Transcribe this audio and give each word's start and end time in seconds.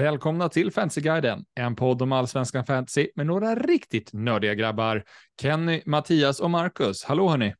Välkomna 0.00 0.48
till 0.48 0.70
Fantasyguiden, 0.70 1.44
en 1.54 1.76
podd 1.76 2.02
om 2.02 2.12
allsvenskan 2.12 2.64
fantasy 2.64 3.08
med 3.14 3.26
några 3.26 3.54
riktigt 3.54 4.12
nördiga 4.12 4.54
grabbar. 4.54 5.04
Kenny, 5.40 5.82
Mattias 5.86 6.40
och 6.40 6.50
Marcus. 6.50 7.04
Hallå 7.04 7.28
hörni! 7.28 7.54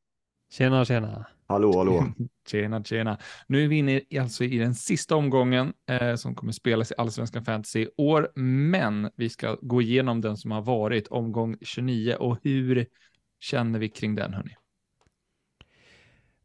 Tjena, 0.53 0.85
tjena! 0.85 1.27
Hallå, 1.51 1.79
hallå! 1.79 2.13
tjena, 2.49 2.85
tjena! 2.85 3.19
Nu 3.47 3.65
är 3.65 3.69
vi 3.69 3.77
inne 3.77 4.01
alltså 4.21 4.45
i 4.45 4.59
den 4.59 4.75
sista 4.75 5.17
omgången 5.17 5.73
eh, 5.87 6.15
som 6.15 6.35
kommer 6.35 6.53
spelas 6.53 6.91
i 6.91 6.95
allsvenskan 6.99 7.45
fantasy 7.45 7.87
år, 7.97 8.33
men 8.41 9.11
vi 9.17 9.29
ska 9.29 9.57
gå 9.63 9.83
igenom 9.83 10.21
den 10.21 10.37
som 10.37 10.51
har 10.51 10.63
varit 10.63 11.09
omgång 11.09 11.57
29 11.61 12.15
och 12.15 12.39
hur 12.43 12.87
känner 13.41 13.79
vi 13.79 13.89
kring 13.89 14.15
den 14.15 14.35
hörni? 14.35 14.57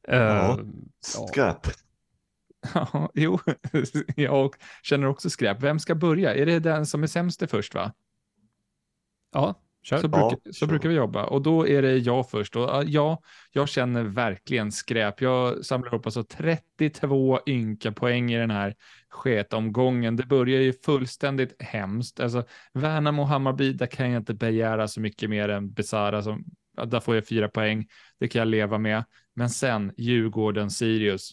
Ja, 0.08 0.58
uh, 0.60 0.68
skräp. 1.00 1.68
Ja, 2.74 3.12
jo, 3.14 3.40
jag 4.16 4.56
känner 4.84 5.08
också 5.08 5.30
skräp. 5.30 5.64
Vem 5.64 5.80
ska 5.80 5.96
börja? 5.96 6.36
Är 6.36 6.46
det 6.46 6.60
den 6.60 6.86
som 6.86 7.04
är 7.04 7.08
sämst 7.08 7.44
först, 7.50 7.74
va? 7.74 7.94
Ja, 9.32 9.65
kör. 9.86 9.98
Så, 9.98 10.10
ja, 10.12 10.30
brukar, 10.30 10.52
så 10.52 10.68
brukar 10.68 10.90
vi 10.90 10.96
jobba. 10.96 11.24
Och 11.24 11.42
då 11.42 11.68
är 11.68 11.82
det 11.82 11.98
jag 11.98 12.30
först. 12.30 12.56
Och 12.56 12.84
ja, 12.86 13.22
jag 13.52 13.70
känner 13.70 14.04
verkligen 14.04 14.72
skräp. 14.72 15.22
Jag 15.22 15.66
samlar 15.66 15.96
upp 15.96 16.06
alltså 16.06 16.24
32 16.24 17.40
ynka 17.48 17.92
poäng 17.92 18.32
i 18.34 18.38
den 18.38 18.52
här 18.52 18.76
sketomgången. 19.10 20.16
Det 20.16 20.26
börjar 20.26 20.62
ju 20.62 20.74
fullständigt 20.74 21.62
hemskt. 21.62 22.20
Alltså, 22.20 22.44
Värnamo 22.74 23.22
och 23.22 23.28
Hammarby, 23.28 23.74
där 23.74 23.86
kan 23.86 24.12
jag 24.12 24.22
inte 24.22 24.34
begära 24.34 24.88
så 24.88 25.02
mycket 25.02 25.30
mer 25.30 25.50
än 25.50 25.74
Besara. 25.74 26.22
Som, 26.22 26.46
där 26.86 27.00
får 27.00 27.16
jag 27.16 27.28
fyra 27.28 27.50
poäng. 27.50 27.88
Det 28.20 28.28
kan 28.28 28.40
jag 28.40 28.48
leva 28.48 28.78
med. 28.78 29.04
Men 29.34 29.50
sen 29.50 29.92
Djurgården, 29.98 30.72
Sirius 30.72 31.32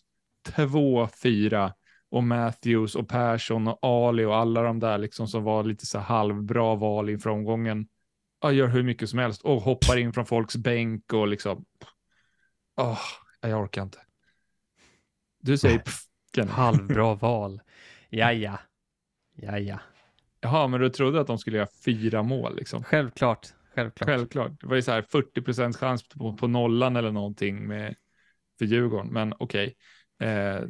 2-4 0.49 1.73
och 2.11 2.25
Matthews 2.25 2.95
och 2.95 3.09
Persson 3.09 3.69
och 3.69 3.79
Ali 3.83 4.25
och 4.25 4.37
alla 4.37 4.63
de 4.63 4.81
där 4.81 4.99
liksom 4.99 5.29
som 5.29 5.45
var 5.45 5.65
lite 5.65 5.87
så 5.87 5.99
halvbra 5.99 6.75
val 6.75 7.11
inför 7.11 7.31
omgången. 7.31 7.87
Jag 8.43 8.55
gör 8.55 8.69
hur 8.69 8.83
mycket 8.83 9.11
som 9.11 9.19
helst 9.19 9.43
och 9.43 9.63
hoppar 9.63 9.97
in 9.97 10.13
från 10.13 10.27
folks 10.27 10.57
bänk 10.57 11.13
och 11.13 11.29
liksom. 11.29 11.65
Oh, 12.77 12.99
jag 13.41 13.63
orkar 13.63 13.83
inte. 13.83 13.99
Du 15.41 15.59
säger 15.59 15.79
pff, 15.79 16.03
Halvbra 16.49 17.15
val. 17.21 17.61
Ja, 18.11 18.33
ja. 18.33 18.59
Ja, 19.35 19.59
ja. 19.59 19.79
Jaha, 20.41 20.69
men 20.69 20.81
du 20.81 20.91
trodde 20.91 21.21
att 21.21 21.27
de 21.27 21.39
skulle 21.39 21.57
göra 21.57 21.69
fyra 21.85 22.23
mål 22.23 22.57
liksom? 22.57 22.85
Självklart. 22.85 23.55
Självklart. 23.75 24.09
Självklart. 24.09 24.61
Det 24.61 24.67
var 24.67 24.77
ju 24.77 24.83
så 24.83 24.93
här 24.93 25.03
40 25.03 25.43
procents 25.43 25.79
chans 25.79 26.09
på, 26.09 26.37
på 26.37 26.47
nollan 26.47 26.97
eller 26.97 27.13
någonting 27.13 27.67
med 27.67 27.95
för 28.59 28.65
Djurgården, 28.65 29.13
men 29.13 29.35
okej. 29.39 29.75
Okay. 30.19 30.29
Eh, 30.29 30.63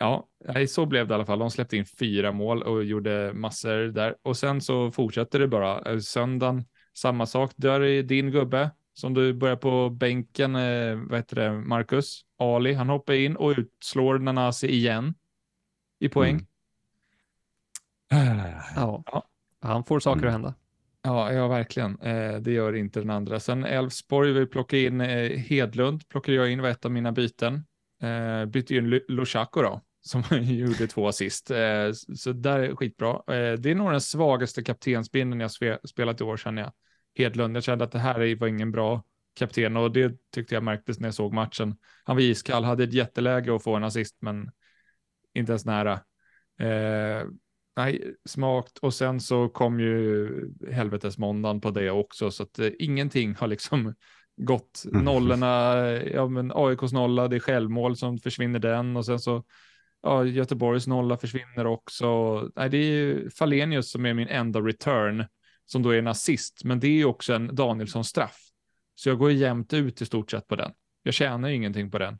ja, 0.00 0.28
så 0.68 0.86
blev 0.86 1.08
det 1.08 1.12
i 1.12 1.14
alla 1.14 1.26
fall. 1.26 1.38
De 1.38 1.50
släppte 1.50 1.76
in 1.76 1.86
fyra 1.86 2.32
mål 2.32 2.62
och 2.62 2.84
gjorde 2.84 3.32
massor 3.34 3.92
där. 3.92 4.16
Och 4.22 4.36
sen 4.36 4.60
så 4.60 4.90
fortsätter 4.90 5.38
det 5.38 5.48
bara. 5.48 5.92
Eh, 5.92 5.98
söndagen, 5.98 6.64
samma 6.94 7.26
sak. 7.26 7.52
Där 7.56 7.80
är 7.80 8.02
din 8.02 8.30
gubbe 8.30 8.70
som 8.94 9.14
du 9.14 9.32
börjar 9.32 9.56
på 9.56 9.90
bänken, 9.90 10.56
eh, 10.56 10.96
vad 10.96 11.18
heter 11.18 11.36
det, 11.36 11.52
Marcus 11.52 12.20
Ali. 12.38 12.72
Han 12.72 12.88
hoppar 12.88 13.14
in 13.14 13.36
och 13.36 13.54
utslår 13.56 14.18
Nanasi 14.18 14.68
igen 14.68 15.14
i 15.98 16.08
poäng. 16.08 16.34
Mm. 16.34 16.46
Ja. 18.76 19.02
ja. 19.06 19.28
han 19.60 19.84
får 19.84 20.00
saker 20.00 20.18
att 20.18 20.22
mm. 20.22 20.32
hända. 20.32 20.54
Ja, 21.02 21.32
ja 21.32 21.48
verkligen. 21.48 22.00
Eh, 22.00 22.34
det 22.34 22.52
gör 22.52 22.76
inte 22.76 23.00
den 23.00 23.10
andra. 23.10 23.40
Sen 23.40 23.64
Elfsborg 23.64 24.32
vill 24.32 24.46
plocka 24.46 24.76
in 24.76 25.00
eh, 25.00 25.38
Hedlund, 25.38 26.08
plockade 26.08 26.36
jag 26.36 26.52
in 26.52 26.62
var 26.62 26.68
ett 26.68 26.84
av 26.84 26.90
mina 26.90 27.12
byten. 27.12 27.64
Eh, 28.02 28.44
bytte 28.46 28.74
in 28.74 29.00
Lushaku 29.08 29.62
då, 29.62 29.80
som 30.00 30.22
gjorde 30.42 30.86
två 30.86 31.08
assist. 31.08 31.50
Eh, 31.50 31.92
så 32.16 32.32
där 32.32 32.58
är 32.58 32.76
skitbra. 32.76 33.10
Eh, 33.10 33.52
det 33.52 33.70
är 33.70 33.74
nog 33.74 33.90
den 33.90 34.00
svagaste 34.00 34.62
kaptensbindeln 34.62 35.40
jag 35.40 35.78
spelat 35.88 36.20
i 36.20 36.24
år 36.24 36.36
känner 36.36 36.62
jag. 36.62 36.72
Hedlund, 37.14 37.56
jag 37.56 37.64
kände 37.64 37.84
att 37.84 37.92
det 37.92 37.98
här 37.98 38.36
var 38.36 38.46
ingen 38.46 38.72
bra 38.72 39.04
kapten 39.34 39.76
och 39.76 39.92
det 39.92 40.30
tyckte 40.34 40.54
jag 40.54 40.64
märktes 40.64 41.00
när 41.00 41.08
jag 41.08 41.14
såg 41.14 41.32
matchen. 41.32 41.76
Han 42.04 42.16
var 42.16 42.22
iskall, 42.22 42.64
hade 42.64 42.84
ett 42.84 42.92
jätteläge 42.92 43.54
att 43.54 43.62
få 43.62 43.76
en 43.76 43.84
assist, 43.84 44.16
men 44.20 44.50
inte 45.34 45.52
ens 45.52 45.64
nära. 45.64 45.92
Eh, 46.60 47.26
nej, 47.76 48.14
smakt 48.24 48.78
och 48.78 48.94
sen 48.94 49.20
så 49.20 49.48
kom 49.48 49.80
ju 49.80 50.28
helvetesmåndagen 50.70 51.60
på 51.60 51.70
det 51.70 51.90
också, 51.90 52.30
så 52.30 52.42
att 52.42 52.58
eh, 52.58 52.70
ingenting 52.78 53.34
har 53.34 53.46
liksom 53.46 53.94
gått 54.36 54.84
mm. 54.92 55.04
nollorna, 55.04 55.76
ja 55.92 56.28
men 56.28 56.52
AIKs 56.54 56.92
nolla, 56.92 57.28
det 57.28 57.36
är 57.36 57.40
självmål 57.40 57.96
som 57.96 58.18
försvinner 58.18 58.58
den 58.58 58.96
och 58.96 59.06
sen 59.06 59.18
så 59.18 59.44
ja, 60.02 60.24
Göteborgs 60.24 60.86
nolla 60.86 61.16
försvinner 61.16 61.66
också. 61.66 62.40
Nej, 62.56 62.68
det 62.70 62.76
är 62.76 63.30
Falenius 63.30 63.90
som 63.90 64.06
är 64.06 64.14
min 64.14 64.28
enda 64.28 64.60
return 64.60 65.24
som 65.66 65.82
då 65.82 65.90
är 65.90 65.98
en 65.98 66.06
assist, 66.06 66.64
men 66.64 66.80
det 66.80 66.88
är 66.88 67.04
också 67.04 67.34
en 67.34 67.54
Danielsson 67.54 68.04
straff. 68.04 68.38
Så 68.94 69.08
jag 69.08 69.18
går 69.18 69.32
jämnt 69.32 69.72
ut 69.72 70.02
i 70.02 70.06
stort 70.06 70.30
sett 70.30 70.46
på 70.46 70.56
den. 70.56 70.72
Jag 71.02 71.14
tjänar 71.14 71.48
ingenting 71.48 71.90
på 71.90 71.98
den 71.98 72.18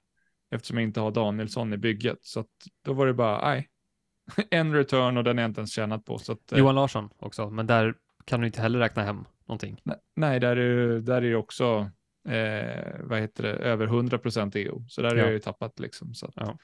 eftersom 0.50 0.76
jag 0.76 0.84
inte 0.84 1.00
har 1.00 1.10
Danielsson 1.10 1.72
i 1.72 1.76
bygget. 1.76 2.18
Så 2.20 2.44
då 2.84 2.92
var 2.92 3.06
det 3.06 3.14
bara, 3.14 3.48
nej, 3.48 3.68
en 4.50 4.74
return 4.74 5.16
och 5.16 5.24
den 5.24 5.38
är 5.38 5.42
jag 5.42 5.50
inte 5.50 5.60
ens 5.60 5.72
tjänat 5.72 6.04
på. 6.04 6.18
Så 6.18 6.32
att, 6.32 6.52
eh, 6.52 6.58
Johan 6.58 6.74
Larsson 6.74 7.08
också, 7.18 7.50
men 7.50 7.66
där 7.66 7.94
kan 8.24 8.40
du 8.40 8.46
inte 8.46 8.60
heller 8.60 8.78
räkna 8.78 9.02
hem 9.02 9.24
någonting. 9.46 9.80
Nej, 10.16 10.40
där 10.40 10.56
är, 10.56 11.00
där 11.00 11.22
är 11.22 11.34
också 11.34 11.90
eh, 12.28 13.00
vad 13.00 13.20
heter 13.20 13.42
det, 13.42 13.52
över 13.52 13.86
100 13.86 14.18
procent 14.18 14.56
EO. 14.56 14.84
Så 14.88 15.02
där 15.02 15.08
ja. 15.08 15.14
har 15.14 15.26
jag 15.26 15.32
ju 15.32 15.38
tappat 15.38 15.80
liksom. 15.80 16.14
Så 16.14 16.26
att, 16.26 16.32
ja. 16.36 16.58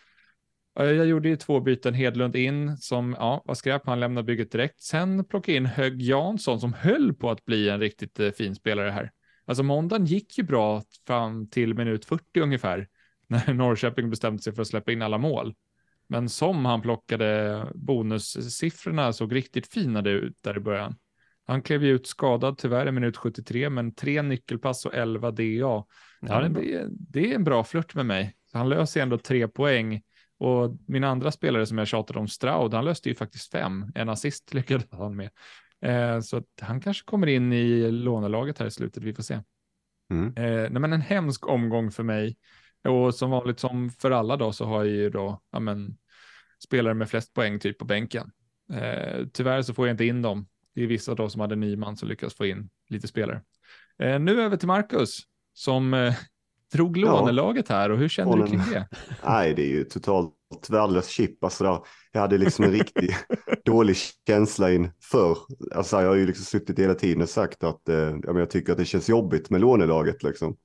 Jag 0.79 1.07
gjorde 1.07 1.29
ju 1.29 1.37
två 1.37 1.61
byten 1.61 1.95
Hedlund 1.95 2.37
in 2.37 2.77
som 2.77 3.17
ja, 3.19 3.43
var 3.45 3.55
skräp. 3.55 3.83
Han 3.87 4.01
lämnade 4.01 4.25
bygget 4.25 4.53
direkt. 4.53 4.81
Sen 4.81 5.25
plockade 5.25 5.57
in 5.57 5.67
Hög 5.67 6.03
Jansson 6.03 6.61
som 6.61 6.73
höll 6.73 7.15
på 7.15 7.31
att 7.31 7.45
bli 7.45 7.69
en 7.69 7.81
riktigt 7.81 8.21
eh, 8.21 8.31
fin 8.31 8.55
spelare 8.55 8.91
här. 8.91 9.11
Alltså 9.47 9.63
måndagen 9.63 10.07
gick 10.07 10.39
ju 10.39 10.45
bra 10.45 10.83
fram 11.07 11.51
till 11.51 11.75
minut 11.75 12.05
40 12.05 12.41
ungefär 12.41 12.89
när 13.27 13.55
Norrköping 13.55 14.11
bestämde 14.11 14.43
sig 14.43 14.53
för 14.55 14.63
att 14.63 14.69
släppa 14.69 14.93
in 14.93 15.03
alla 15.03 15.19
mål. 15.19 15.55
Men 16.09 16.29
som 16.29 16.65
han 16.65 16.83
plockade 16.83 17.63
bonussiffrorna 17.75 19.13
såg 19.13 19.35
riktigt 19.35 19.73
fina 19.73 20.09
ut 20.09 20.43
där 20.43 20.57
i 20.57 20.61
början. 20.61 20.95
Han 21.47 21.63
klev 21.63 21.85
ju 21.85 21.91
ut 21.91 22.07
skadad 22.07 22.59
tyvärr 22.59 22.89
i 22.89 22.93
minut 22.93 23.17
73, 23.17 23.71
men 23.71 23.95
tre 23.95 24.23
nyckelpass 24.23 24.87
och 24.87 24.95
11 24.95 25.31
DA. 25.31 25.43
Ja, 25.43 25.85
det, 26.21 26.35
är 26.35 26.49
det, 26.49 26.89
det 26.91 27.31
är 27.31 27.35
en 27.35 27.45
bra 27.45 27.65
flört 27.65 27.95
med 27.95 28.07
mig. 28.07 28.35
Han 28.53 28.69
löser 28.69 29.03
ändå 29.03 29.19
tre 29.19 29.49
poäng. 29.49 30.03
Och 30.39 30.77
min 30.87 31.05
andra 31.05 31.31
spelare 31.33 31.67
som 31.67 31.79
jag 31.79 31.89
tjatade 31.89 32.19
om, 32.19 32.29
Stroud, 32.29 32.75
han 32.75 32.85
löste 32.85 33.09
ju 33.09 33.15
faktiskt 33.15 33.53
fem. 33.53 33.93
En 33.95 34.09
assist 34.09 34.55
lyckades 34.55 34.87
han 34.91 35.17
med. 35.17 35.31
Eh, 35.83 36.21
så 36.21 36.43
han 36.61 36.81
kanske 36.81 37.05
kommer 37.05 37.27
in 37.27 37.53
i 37.53 37.91
lånelaget 37.91 38.59
här 38.59 38.67
i 38.67 38.71
slutet, 38.71 39.03
vi 39.03 39.15
får 39.15 39.23
se. 39.23 39.41
Mm. 40.11 40.27
Eh, 40.37 40.71
nej, 40.71 40.81
men 40.81 40.93
en 40.93 41.01
hemsk 41.01 41.49
omgång 41.49 41.91
för 41.91 42.03
mig. 42.03 42.37
Och 42.89 43.15
som 43.15 43.31
vanligt 43.31 43.61
som 43.61 43.91
för 43.91 44.11
alla 44.11 44.37
då 44.37 44.53
så 44.53 44.65
har 44.65 44.85
jag 44.85 44.95
ju 44.95 45.11
då 45.11 45.41
ja, 45.51 45.61
men, 45.61 45.97
spelare 46.65 46.95
med 46.95 47.11
flest 47.11 47.35
poäng 47.35 47.59
typ 47.59 47.79
på 47.79 47.85
bänken. 47.85 48.31
Eh, 48.73 49.27
tyvärr 49.33 49.63
så 49.63 49.75
får 49.75 49.87
jag 49.87 49.95
inte 49.95 50.05
in 50.05 50.23
dem 50.23 50.47
det 50.77 50.83
är 50.83 50.87
vissa 50.87 51.15
då 51.15 51.29
som 51.29 51.41
hade 51.41 51.57
Nyman 51.57 51.97
som 51.97 52.09
lyckas 52.09 52.35
få 52.35 52.47
in 52.47 52.71
lite 52.89 53.09
spelare. 53.09 53.43
Eh, 53.99 54.21
nu 54.21 54.43
över 54.43 54.57
till 54.57 54.69
Marcus 54.69 55.21
som 55.53 55.95
eh, 55.95 56.15
drog 56.73 56.97
lånelaget 56.97 57.69
här 57.69 57.91
och 57.91 57.99
hur 57.99 58.09
känner 58.09 58.37
du 58.37 58.47
kring 58.47 58.61
det? 58.71 58.89
Nej, 59.25 59.55
det 59.55 59.63
är 59.63 59.69
ju 59.69 59.85
totalt 59.85 60.33
värdelös 60.69 61.09
chip. 61.09 61.45
Alltså 61.45 61.65
där, 61.65 61.79
jag 62.13 62.21
hade 62.21 62.39
liksom 62.39 62.65
en 62.65 62.73
riktigt 62.73 63.15
dålig 63.65 63.97
känsla 64.27 64.73
inför. 64.73 65.39
Alltså 65.75 66.03
jag 66.03 66.09
har 66.09 66.17
ju 66.17 66.27
liksom 66.27 66.45
suttit 66.45 66.79
hela 66.79 66.95
tiden 66.95 67.23
och 67.23 67.29
sagt 67.29 67.65
att 67.65 67.89
eh, 67.89 68.17
jag 68.25 68.51
tycker 68.51 68.73
att 68.73 68.79
det 68.79 68.85
känns 68.85 69.09
jobbigt 69.09 69.51
med 69.51 69.61
lånelaget 69.61 70.23
liksom. 70.23 70.57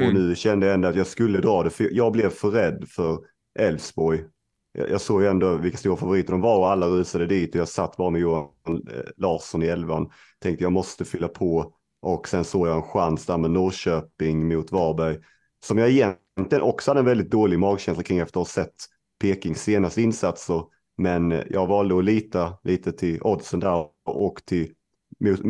Mm. 0.00 0.08
Och 0.08 0.22
nu 0.22 0.34
kände 0.34 0.66
jag 0.66 0.74
ändå 0.74 0.88
att 0.88 0.96
jag 0.96 1.06
skulle 1.06 1.38
dra 1.38 1.62
det, 1.62 1.70
för 1.70 1.88
jag 1.92 2.12
blev 2.12 2.30
för 2.30 2.50
rädd 2.50 2.84
för 2.88 3.18
Elfsborg 3.58 4.24
jag 4.72 5.00
såg 5.00 5.22
ju 5.22 5.28
ändå 5.28 5.56
vilka 5.56 5.78
stora 5.78 5.96
favoriter 5.96 6.32
de 6.32 6.40
var 6.40 6.58
och 6.58 6.70
alla 6.70 6.86
rusade 6.86 7.26
dit 7.26 7.54
och 7.54 7.60
jag 7.60 7.68
satt 7.68 7.96
bara 7.96 8.10
med 8.10 8.20
Johan 8.20 8.48
eh, 8.66 9.02
Larsson 9.16 9.62
i 9.62 9.66
elvan. 9.66 10.10
Tänkte 10.38 10.64
jag 10.64 10.72
måste 10.72 11.04
fylla 11.04 11.28
på 11.28 11.74
och 12.02 12.28
sen 12.28 12.44
såg 12.44 12.68
jag 12.68 12.76
en 12.76 12.82
chans 12.82 13.26
där 13.26 13.38
med 13.38 13.50
Norrköping 13.50 14.48
mot 14.48 14.72
Varberg 14.72 15.18
som 15.64 15.78
jag 15.78 15.90
egentligen 15.90 16.62
också 16.62 16.90
hade 16.90 17.00
en 17.00 17.06
väldigt 17.06 17.30
dålig 17.30 17.58
magkänsla 17.58 18.02
kring 18.02 18.18
efter 18.18 18.40
att 18.40 18.46
ha 18.46 18.52
sett 18.52 18.74
Pekings 19.20 19.62
senaste 19.62 20.02
insatser. 20.02 20.62
Men 20.98 21.42
jag 21.50 21.66
valde 21.66 21.98
att 21.98 22.04
lita 22.04 22.58
lite 22.62 22.92
till 22.92 23.22
oddsen 23.22 23.60
där 23.60 23.86
och 24.04 24.42
till 24.44 24.74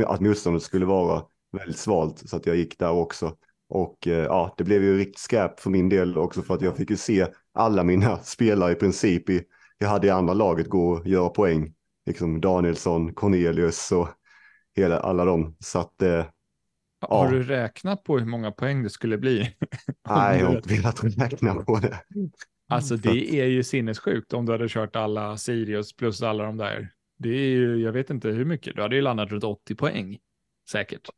att 0.07 0.21
motståndet 0.21 0.62
skulle 0.62 0.87
vara 0.87 1.23
väldigt 1.53 1.79
svalt 1.79 2.29
så 2.29 2.37
att 2.37 2.47
jag 2.47 2.57
gick 2.57 2.79
där 2.79 2.91
också. 2.91 3.37
Och 3.69 4.07
eh, 4.07 4.25
ja, 4.25 4.55
det 4.57 4.65
blev 4.65 4.83
ju 4.83 4.99
riktigt 4.99 5.19
skräp 5.19 5.61
för 5.61 5.71
min 5.71 5.89
del 5.89 6.19
också 6.19 6.43
för 6.43 6.55
att 6.55 6.62
jag 6.62 6.77
fick 6.77 6.91
ju 6.91 6.97
se 6.97 7.27
alla 7.55 7.85
mina 7.85 8.17
spelare 8.23 8.73
i 8.73 8.75
princip 8.75 9.31
i, 9.31 9.43
jag 9.79 9.89
hade 9.89 10.07
i 10.07 10.11
andra 10.11 10.35
laget 10.35 10.69
gå 10.69 10.91
och 10.91 11.07
göra 11.07 11.29
poäng. 11.29 11.75
Liksom 12.07 12.41
Danielsson, 12.41 13.15
Cornelius 13.15 13.93
och 13.93 14.09
hela, 14.77 15.01
alla 15.01 15.25
dem. 15.25 15.57
Så 15.59 15.79
att 15.79 16.03
eh, 16.03 16.25
eh, 17.02 17.08
har 17.17 17.25
ja. 17.25 17.31
du 17.31 17.43
räknat 17.43 18.05
på 18.05 18.19
hur 18.19 18.26
många 18.26 18.50
poäng 18.50 18.82
det 18.82 18.91
skulle 18.91 19.19
bli? 19.19 19.56
Nej, 20.08 20.41
jag 20.41 20.47
har 20.47 20.56
inte 20.56 20.75
velat 20.75 21.05
räkna 21.05 21.55
på 21.55 21.76
det. 21.76 22.00
Alltså 22.69 22.97
det 22.97 23.41
är 23.41 23.47
ju 23.47 23.62
sinnessjukt 23.62 24.32
om 24.32 24.47
du 24.47 24.52
hade 24.52 24.69
kört 24.69 24.97
alla 24.97 25.37
Sirius 25.37 25.97
plus 25.97 26.23
alla 26.23 26.44
de 26.44 26.56
där. 26.56 26.93
Det 27.19 27.29
är 27.29 27.49
ju, 27.49 27.76
jag 27.76 27.93
vet 27.93 28.11
inte 28.11 28.29
hur 28.29 28.44
mycket, 28.44 28.76
du 28.76 28.82
hade 28.82 28.97
ju 28.97 29.02
landat 29.02 29.31
runt 29.31 29.44
80 29.44 29.75
poäng. 29.75 30.19
Säkert. 30.70 31.08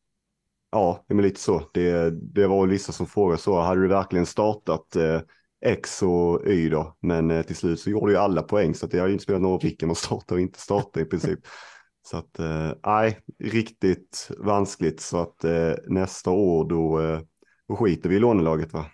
Ja, 0.71 1.05
men 1.09 1.23
lite 1.23 1.41
så. 1.41 1.71
Det, 1.75 2.11
det 2.11 2.47
var 2.47 2.67
vissa 2.67 2.93
som 2.93 3.07
frågade 3.07 3.41
så, 3.41 3.61
hade 3.61 3.83
du 3.83 3.89
verkligen 3.89 4.27
startat 4.27 4.97
eh, 4.97 5.21
X 5.65 6.03
och 6.03 6.47
Y 6.47 6.69
då? 6.69 6.97
Men 7.01 7.31
eh, 7.31 7.43
till 7.43 7.57
slut 7.57 7.81
så 7.81 7.91
gjorde 7.91 8.13
ju 8.13 8.19
alla 8.19 8.43
poäng, 8.43 8.75
så 8.75 8.87
det 8.87 8.99
har 8.99 9.07
ju 9.07 9.13
inte 9.13 9.25
spelat 9.25 9.43
någon 9.43 9.51
roll 9.51 9.61
vilken 9.63 9.89
man 9.89 9.97
startar 9.97 10.37
och 10.37 10.41
inte 10.41 10.59
startar 10.59 11.01
i 11.01 11.05
princip. 11.05 11.39
Så 12.03 12.17
att, 12.17 12.39
eh, 12.39 12.73
nej, 12.87 13.19
riktigt 13.39 14.31
vanskligt. 14.39 15.01
Så 15.01 15.23
att 15.23 15.45
eh, 15.45 15.73
nästa 15.87 16.31
år 16.31 16.69
då, 16.69 17.01
eh, 17.01 17.21
då 17.69 17.77
skiter 17.77 18.09
vi 18.09 18.17
i 18.17 18.19
lånelaget 18.19 18.73
va? 18.73 18.87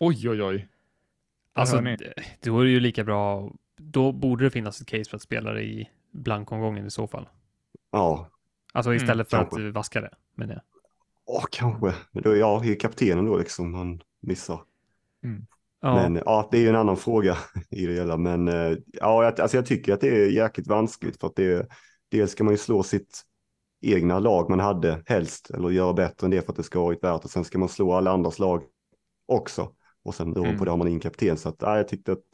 Oj, 0.00 0.28
oj, 0.28 0.42
oj. 0.42 0.68
Alltså, 1.52 1.76
då 2.42 2.60
är 2.60 2.64
det 2.64 2.70
ju 2.70 2.80
lika 2.80 3.04
bra. 3.04 3.52
Då 3.76 4.12
borde 4.12 4.44
det 4.44 4.50
finnas 4.50 4.80
ett 4.80 4.86
case 4.86 5.10
för 5.10 5.16
att 5.16 5.22
spela 5.22 5.52
det 5.52 5.62
i 5.62 5.90
blankomgången 6.10 6.86
i 6.86 6.90
så 6.90 7.06
fall. 7.06 7.28
Ja. 7.92 8.30
Alltså 8.72 8.94
istället 8.94 9.32
mm, 9.32 9.44
för 9.44 9.50
kanske. 9.50 9.68
att 9.68 9.74
vaska 9.74 10.00
det, 10.00 10.10
men 10.34 10.48
ja. 10.48 10.60
Ja, 11.26 11.44
kanske. 11.50 11.94
Men 12.12 12.22
då, 12.22 12.36
ja, 12.36 12.64
är 12.64 12.80
kaptenen 12.80 13.24
då 13.24 13.38
liksom 13.38 13.74
han 13.74 14.02
missar. 14.20 14.60
Mm. 15.24 15.46
Ja. 15.80 15.94
Men 15.94 16.22
ja, 16.26 16.48
det 16.50 16.58
är 16.58 16.60
ju 16.60 16.68
en 16.68 16.76
annan 16.76 16.96
fråga 16.96 17.36
i 17.70 17.86
det 17.86 17.92
hela. 17.92 18.16
Men 18.16 18.46
ja, 18.92 19.32
alltså 19.38 19.56
jag 19.56 19.66
tycker 19.66 19.94
att 19.94 20.00
det 20.00 20.08
är 20.08 20.30
jäkligt 20.30 20.66
vanskligt 20.66 21.20
för 21.20 21.26
att 21.26 21.36
det 21.36 21.44
är 21.44 21.66
dels 22.10 22.32
ska 22.32 22.44
man 22.44 22.54
ju 22.54 22.58
slå 22.58 22.82
sitt 22.82 23.22
egna 23.80 24.18
lag 24.18 24.50
man 24.50 24.60
hade 24.60 25.02
helst 25.06 25.50
eller 25.50 25.70
göra 25.70 25.92
bättre 25.92 26.24
än 26.24 26.30
det 26.30 26.42
för 26.42 26.52
att 26.52 26.56
det 26.56 26.62
ska 26.62 26.80
vara 26.80 26.96
värt 27.02 27.24
och 27.24 27.30
sen 27.30 27.44
ska 27.44 27.58
man 27.58 27.68
slå 27.68 27.92
alla 27.92 28.10
andras 28.10 28.38
lag 28.38 28.62
också. 29.26 29.72
Och 30.04 30.14
sen 30.14 30.32
då 30.32 30.44
mm. 30.44 30.58
på 30.58 30.64
det 30.64 30.70
har 30.70 30.78
man 30.78 30.88
in 30.88 31.00
kapten 31.00 31.36
så 31.36 31.48
att 31.48 31.60
nej, 31.60 31.76
jag 31.76 31.88
tyckte 31.88 32.12
att 32.12 32.24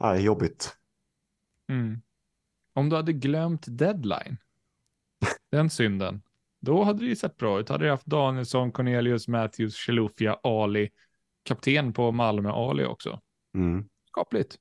nej, 0.00 0.22
jobbigt. 0.22 0.76
Mm. 1.68 2.00
Om 2.74 2.88
du 2.88 2.96
hade 2.96 3.12
glömt 3.12 3.64
deadline, 3.68 4.36
den 5.50 5.70
synden, 5.70 6.22
då 6.60 6.82
hade 6.82 6.98
det 6.98 7.06
ju 7.06 7.16
sett 7.16 7.36
bra 7.36 7.60
ut. 7.60 7.68
Hade 7.68 7.84
du 7.84 7.90
haft 7.90 8.06
Danielsson, 8.06 8.72
Cornelius, 8.72 9.28
Matthews, 9.28 9.74
Chilufya, 9.76 10.34
Ali, 10.42 10.90
kapten 11.42 11.92
på 11.92 12.12
Malmö, 12.12 12.50
Ali 12.50 12.84
också. 12.84 13.20
Mm. 13.54 13.88
Skapligt. 14.08 14.58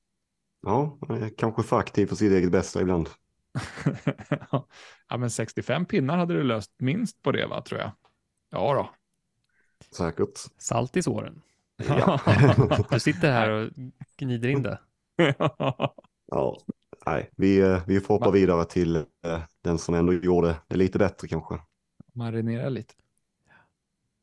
Ja, 0.61 0.99
kanske 1.37 1.63
för 1.63 1.79
aktiv 1.79 2.07
för 2.07 2.15
sitt 2.15 2.31
eget 2.31 2.51
bästa 2.51 2.81
ibland. 2.81 3.09
ja, 5.09 5.17
men 5.17 5.29
65 5.29 5.85
pinnar 5.85 6.17
hade 6.17 6.33
du 6.33 6.43
löst 6.43 6.71
minst 6.77 7.21
på 7.21 7.31
det, 7.31 7.45
va, 7.45 7.61
tror 7.61 7.79
jag. 7.79 7.91
Ja 8.49 8.73
då. 8.73 8.89
Säkert. 9.95 10.39
Salt 10.57 10.97
i 10.97 11.03
såren. 11.03 11.41
Ja. 11.87 12.19
du 12.91 12.99
sitter 12.99 13.31
här 13.31 13.49
och 13.49 13.71
gnider 14.17 14.49
in 14.49 14.63
det. 14.63 14.79
ja, 16.27 16.57
nej, 17.05 17.31
vi, 17.35 17.59
eh, 17.59 17.81
vi 17.87 17.99
får 17.99 18.13
hoppa 18.13 18.31
vidare 18.31 18.65
till 18.65 18.95
eh, 18.95 19.41
den 19.61 19.77
som 19.77 19.95
ändå 19.95 20.13
gjorde 20.13 20.55
det 20.67 20.75
lite 20.75 20.99
bättre 20.99 21.27
kanske. 21.27 21.59
Marinera 22.13 22.69
lite. 22.69 22.93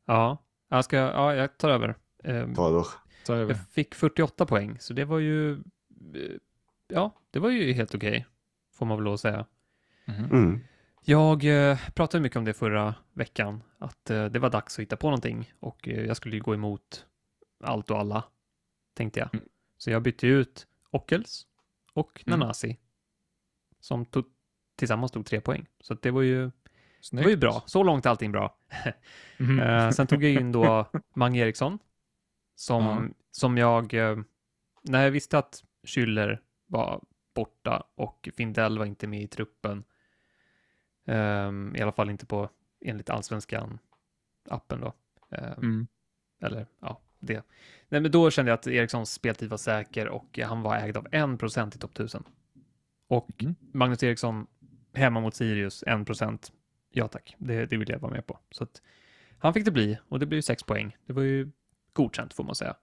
Ja, 0.05 0.37
jag, 0.69 0.85
ska, 0.85 0.97
ja, 0.97 1.35
jag 1.35 1.57
tar 1.57 1.69
över. 1.69 1.95
Ehm, 2.23 2.55
Ta 2.55 2.69
över. 2.69 2.85
Ta 3.25 3.35
över. 3.35 3.53
Jag 3.53 3.69
fick 3.69 3.95
48 3.95 4.45
poäng, 4.45 4.79
så 4.79 4.93
det 4.93 5.05
var 5.05 5.19
ju, 5.19 5.51
eh, 5.51 5.57
ja, 6.87 7.11
det 7.31 7.39
var 7.39 7.49
ju 7.49 7.73
helt 7.73 7.95
okej. 7.95 8.09
Okay 8.09 8.23
får 8.77 8.85
man 8.85 8.97
väl 8.97 9.03
lov 9.03 9.13
att 9.13 9.19
säga. 9.19 9.45
Mm. 10.05 10.25
Mm. 10.31 10.59
Jag 11.03 11.69
eh, 11.69 11.79
pratade 11.95 12.21
mycket 12.21 12.37
om 12.37 12.45
det 12.45 12.53
förra 12.53 12.95
veckan, 13.13 13.63
att 13.77 14.09
eh, 14.09 14.25
det 14.25 14.39
var 14.39 14.49
dags 14.49 14.79
att 14.79 14.81
hitta 14.81 14.97
på 14.97 15.07
någonting 15.07 15.53
och 15.59 15.87
eh, 15.87 16.05
jag 16.05 16.17
skulle 16.17 16.39
gå 16.39 16.53
emot 16.53 17.05
allt 17.63 17.91
och 17.91 17.99
alla, 17.99 18.23
tänkte 18.93 19.19
jag. 19.19 19.33
Mm. 19.33 19.45
Så 19.77 19.91
jag 19.91 20.01
bytte 20.01 20.27
ut 20.27 20.67
Ockels 20.91 21.47
och 21.93 22.23
mm. 22.25 22.39
Nanasi, 22.39 22.77
som 23.79 24.05
tog, 24.05 24.25
tillsammans 24.75 25.11
tog 25.11 25.25
tre 25.25 25.41
poäng. 25.41 25.67
Så 25.79 25.93
det 25.93 26.11
var 26.11 26.21
ju, 26.21 26.51
det 27.11 27.23
var 27.23 27.29
ju 27.29 27.37
bra. 27.37 27.63
Så 27.65 27.83
långt 27.83 28.05
är 28.05 28.09
allting 28.09 28.31
bra. 28.31 28.57
Mm. 29.39 29.59
uh, 29.59 29.91
sen 29.91 30.07
tog 30.07 30.23
jag 30.23 30.31
in 30.31 30.51
då 30.51 30.91
Mange 31.15 31.39
Eriksson, 31.39 31.79
som, 32.55 33.13
som 33.31 33.57
jag, 33.57 33.93
uh, 33.93 34.19
när 34.81 35.03
jag 35.03 35.11
visste 35.11 35.37
att 35.37 35.63
Schüller 35.87 36.39
var 36.65 37.01
borta 37.37 37.83
och 37.95 38.29
Findell 38.37 38.77
var 38.77 38.85
inte 38.85 39.07
med 39.07 39.21
i 39.21 39.27
truppen. 39.27 39.83
Um, 41.05 41.75
I 41.75 41.81
alla 41.81 41.91
fall 41.91 42.09
inte 42.09 42.25
på 42.25 42.49
enligt 42.81 43.09
allsvenskan 43.09 43.79
appen 44.49 44.81
då. 44.81 44.93
Um, 45.29 45.63
mm. 45.63 45.87
Eller 46.41 46.67
ja, 46.79 47.01
det. 47.19 47.43
Nej, 47.89 48.01
men 48.01 48.11
då 48.11 48.31
kände 48.31 48.51
jag 48.51 48.57
att 48.57 48.67
Erikssons 48.67 49.13
speltid 49.13 49.49
var 49.49 49.57
säker 49.57 50.07
och 50.07 50.39
han 50.43 50.61
var 50.61 50.77
ägd 50.77 50.97
av 50.97 51.07
1% 51.07 51.75
i 51.75 51.79
topp 51.79 51.91
1000. 51.91 52.23
Och 53.07 53.43
mm. 53.43 53.55
Magnus 53.71 54.03
Eriksson 54.03 54.47
hemma 54.93 55.19
mot 55.19 55.35
Sirius 55.35 55.83
1%. 55.83 56.51
Ja 56.89 57.07
tack, 57.07 57.35
det, 57.37 57.65
det 57.65 57.77
vill 57.77 57.89
jag 57.89 57.99
vara 57.99 58.11
med 58.11 58.27
på. 58.27 58.39
Så 58.51 58.63
att 58.63 58.81
han 59.39 59.53
fick 59.53 59.65
det 59.65 59.71
bli 59.71 59.97
och 60.09 60.19
det 60.19 60.25
blev 60.25 60.41
6 60.41 60.63
poäng. 60.63 60.97
Det 61.05 61.13
var 61.13 61.21
ju 61.21 61.51
godkänt 61.93 62.33
får 62.33 62.43
man 62.43 62.55
säga. 62.55 62.75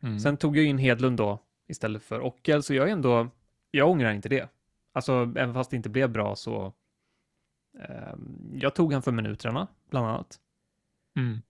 Mm. 0.00 0.18
Sen 0.18 0.36
tog 0.36 0.56
jag 0.56 0.64
in 0.64 0.78
Hedlund 0.78 1.16
då 1.16 1.38
istället 1.66 2.02
för 2.02 2.20
Ockel, 2.20 2.62
så 2.62 2.74
jag 2.74 2.88
är 2.88 2.92
ändå 2.92 3.30
jag 3.74 3.90
ångrar 3.90 4.12
inte 4.12 4.28
det. 4.28 4.48
Alltså, 4.92 5.12
även 5.36 5.54
fast 5.54 5.70
det 5.70 5.76
inte 5.76 5.88
blev 5.88 6.10
bra 6.10 6.36
så... 6.36 6.72
Eh, 7.78 8.14
jag 8.52 8.74
tog 8.74 8.92
han 8.92 9.02
för 9.02 9.12
minuterna, 9.12 9.68
bland 9.90 10.06
annat. 10.06 10.40
Mm. 11.16 11.42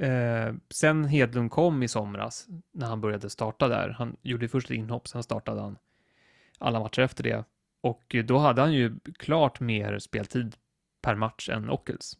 Eh, 0.00 0.54
sen 0.70 1.04
Hedlund 1.04 1.50
kom 1.50 1.82
i 1.82 1.88
somras, 1.88 2.48
när 2.72 2.86
han 2.86 3.00
började 3.00 3.30
starta 3.30 3.68
där, 3.68 3.88
han 3.88 4.16
gjorde 4.22 4.48
först 4.48 4.70
ett 4.70 4.76
inhopp, 4.76 5.08
sen 5.08 5.22
startade 5.22 5.60
han 5.60 5.78
alla 6.58 6.80
matcher 6.80 7.00
efter 7.00 7.24
det. 7.24 7.44
Och 7.80 8.16
då 8.24 8.38
hade 8.38 8.60
han 8.60 8.72
ju 8.72 8.98
klart 9.18 9.60
mer 9.60 9.98
speltid 9.98 10.56
per 11.00 11.14
match 11.14 11.48
än 11.48 11.70
Ockels. 11.70 12.18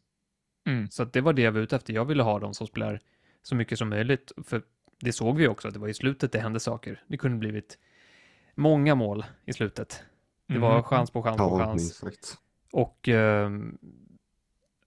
Mm. 0.66 0.90
Så 0.90 1.04
det 1.04 1.20
var 1.20 1.32
det 1.32 1.42
jag 1.42 1.52
var 1.52 1.60
ute 1.60 1.76
efter. 1.76 1.92
Jag 1.92 2.04
ville 2.04 2.22
ha 2.22 2.38
dem 2.38 2.54
som 2.54 2.66
spelar 2.66 3.00
så 3.42 3.54
mycket 3.54 3.78
som 3.78 3.88
möjligt, 3.88 4.32
för 4.44 4.62
det 5.00 5.12
såg 5.12 5.36
vi 5.36 5.48
också, 5.48 5.70
det 5.70 5.78
var 5.78 5.88
i 5.88 5.94
slutet 5.94 6.32
det 6.32 6.38
hände 6.38 6.60
saker. 6.60 7.02
Det 7.06 7.16
kunde 7.16 7.38
blivit 7.38 7.78
många 8.54 8.94
mål 8.94 9.24
i 9.44 9.52
slutet. 9.52 10.04
Det 10.46 10.58
var 10.58 10.72
mm. 10.72 10.82
chans 10.82 11.10
på 11.10 11.22
chans 11.22 11.36
på 11.36 11.58
chans. 11.58 12.02
Och 12.72 13.08
uh, 13.08 13.14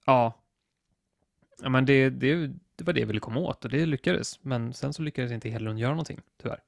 ja, 0.06 0.34
ja 1.62 1.70
men 1.70 1.86
det, 1.86 2.10
det, 2.10 2.48
det 2.76 2.84
var 2.84 2.94
det 2.94 3.00
jag 3.00 3.08
ville 3.08 3.20
komma 3.20 3.40
åt 3.40 3.66
och 3.66 3.72
det 3.72 3.86
lyckades. 3.86 4.44
Men 4.44 4.74
sen 4.74 4.94
så 4.94 5.02
lyckades 5.02 5.32
inte 5.32 5.50
Hedlund 5.50 5.80
göra 5.80 5.92
någonting, 5.92 6.22
tyvärr. 6.42 6.60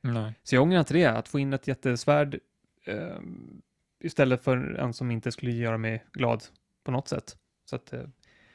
Nej. 0.00 0.34
Så 0.42 0.54
jag 0.54 0.62
ångrar 0.62 0.80
inte 0.80 0.94
det, 0.94 1.06
att 1.06 1.28
få 1.28 1.38
in 1.38 1.52
ett 1.52 1.68
jättesvärd 1.68 2.38
uh, 2.88 3.20
istället 4.00 4.44
för 4.44 4.56
en 4.56 4.92
som 4.92 5.10
inte 5.10 5.32
skulle 5.32 5.52
göra 5.52 5.78
mig 5.78 6.04
glad 6.12 6.44
på 6.84 6.90
något 6.90 7.08
sätt. 7.08 7.36
Så 7.64 7.76
att, 7.76 7.92
uh, 7.92 8.00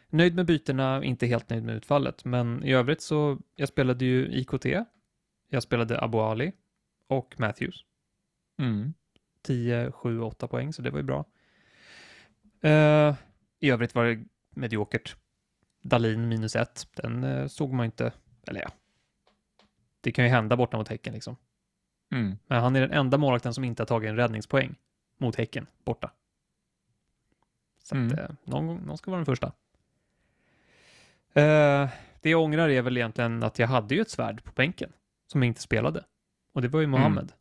nöjd 0.09 0.35
med 0.35 0.45
bytena, 0.45 1.03
inte 1.03 1.27
helt 1.27 1.49
nöjd 1.49 1.63
med 1.63 1.75
utfallet. 1.75 2.25
Men 2.25 2.63
i 2.63 2.73
övrigt 2.73 3.01
så, 3.01 3.37
jag 3.55 3.69
spelade 3.69 4.05
ju 4.05 4.27
IKT, 4.31 4.65
jag 5.49 5.63
spelade 5.63 6.01
Abu 6.01 6.17
Ali, 6.17 6.51
och 7.07 7.39
Matthews. 7.39 7.85
Mm. 8.59 8.93
10, 9.41 9.91
7, 9.91 10.21
8 10.21 10.47
poäng, 10.47 10.73
så 10.73 10.81
det 10.81 10.89
var 10.89 10.99
ju 10.99 11.03
bra. 11.03 11.25
Uh, 12.65 13.15
I 13.59 13.69
övrigt 13.69 13.95
var 13.95 14.05
det 14.05 14.25
mediokert. 14.49 15.15
Dalin 15.81 16.27
minus 16.27 16.55
1, 16.55 16.87
den 16.95 17.23
uh, 17.23 17.47
såg 17.47 17.73
man 17.73 17.85
inte, 17.85 18.13
eller 18.47 18.61
ja, 18.61 18.69
det 20.01 20.11
kan 20.11 20.25
ju 20.25 20.31
hända 20.31 20.57
borta 20.57 20.77
mot 20.77 20.87
Häcken 20.87 21.13
liksom. 21.13 21.35
Mm. 22.11 22.37
Men 22.47 22.61
han 22.61 22.75
är 22.75 22.81
den 22.81 22.91
enda 22.91 23.17
målvakten 23.17 23.53
som 23.53 23.63
inte 23.63 23.81
har 23.81 23.87
tagit 23.87 24.09
en 24.09 24.15
räddningspoäng 24.15 24.75
mot 25.17 25.35
Häcken 25.35 25.67
borta. 25.85 26.11
Så 27.83 27.95
mm. 27.95 28.13
att, 28.13 28.19
uh, 28.19 28.35
någon, 28.43 28.75
någon 28.75 28.97
ska 28.97 29.11
vara 29.11 29.19
den 29.19 29.25
första. 29.25 29.47
Uh, 31.37 31.89
det 32.21 32.29
jag 32.29 32.41
ångrar 32.41 32.69
är 32.69 32.81
väl 32.81 32.97
egentligen 32.97 33.43
att 33.43 33.59
jag 33.59 33.67
hade 33.67 33.95
ju 33.95 34.01
ett 34.01 34.09
svärd 34.09 34.43
på 34.43 34.51
bänken 34.51 34.93
som 35.27 35.41
jag 35.43 35.47
inte 35.47 35.61
spelade. 35.61 36.03
Och 36.57 36.61
det 36.61 36.67
var 36.67 36.81
ju 36.81 36.87
Mohammed. 36.87 37.31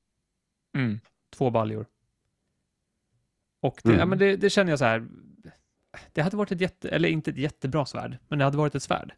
Mm. 0.75 0.87
Mm. 0.87 1.01
Två 1.31 1.51
baljor. 1.51 1.87
Och 3.61 3.81
det, 3.83 3.89
mm. 3.89 3.99
ja, 3.99 4.07
men 4.07 4.19
det, 4.19 4.37
det, 4.37 4.51
känner 4.51 4.73
jag 4.73 4.79
så 4.79 4.85
här, 4.85 5.07
det 6.13 6.23
hade 6.23 6.37
varit 6.37 6.53
ett 6.53 6.61
jätte, 6.61 6.89
eller 6.89 7.09
inte 7.09 7.31
ett 7.31 7.39
jättebra 7.39 7.87
svärd, 7.87 8.19
men 8.29 8.39
det 8.39 8.45
hade 8.45 8.57
varit 8.57 8.75
ett 8.75 8.83
svärd. 8.83 9.15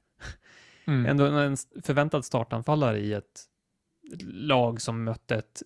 Mm. 0.84 1.06
Ändå 1.06 1.26
en 1.26 1.56
förväntad 1.82 2.24
startanfallare 2.24 2.98
i 2.98 3.12
ett 3.12 3.44
lag 4.22 4.80
som 4.80 5.04
mötte 5.04 5.36
ett, 5.36 5.62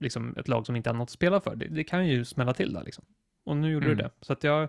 liksom 0.00 0.34
ett 0.36 0.48
lag 0.48 0.66
som 0.66 0.76
inte 0.76 0.88
hade 0.88 0.98
något 0.98 1.06
att 1.06 1.10
spela 1.10 1.40
för. 1.40 1.56
Det, 1.56 1.68
det 1.68 1.84
kan 1.84 2.06
ju 2.06 2.24
smälla 2.24 2.54
till 2.54 2.72
där 2.72 2.84
liksom. 2.84 3.04
Och 3.44 3.56
nu 3.56 3.72
gjorde 3.72 3.86
mm. 3.86 3.98
det. 3.98 4.10
Så 4.20 4.32
att 4.32 4.44
jag, 4.44 4.68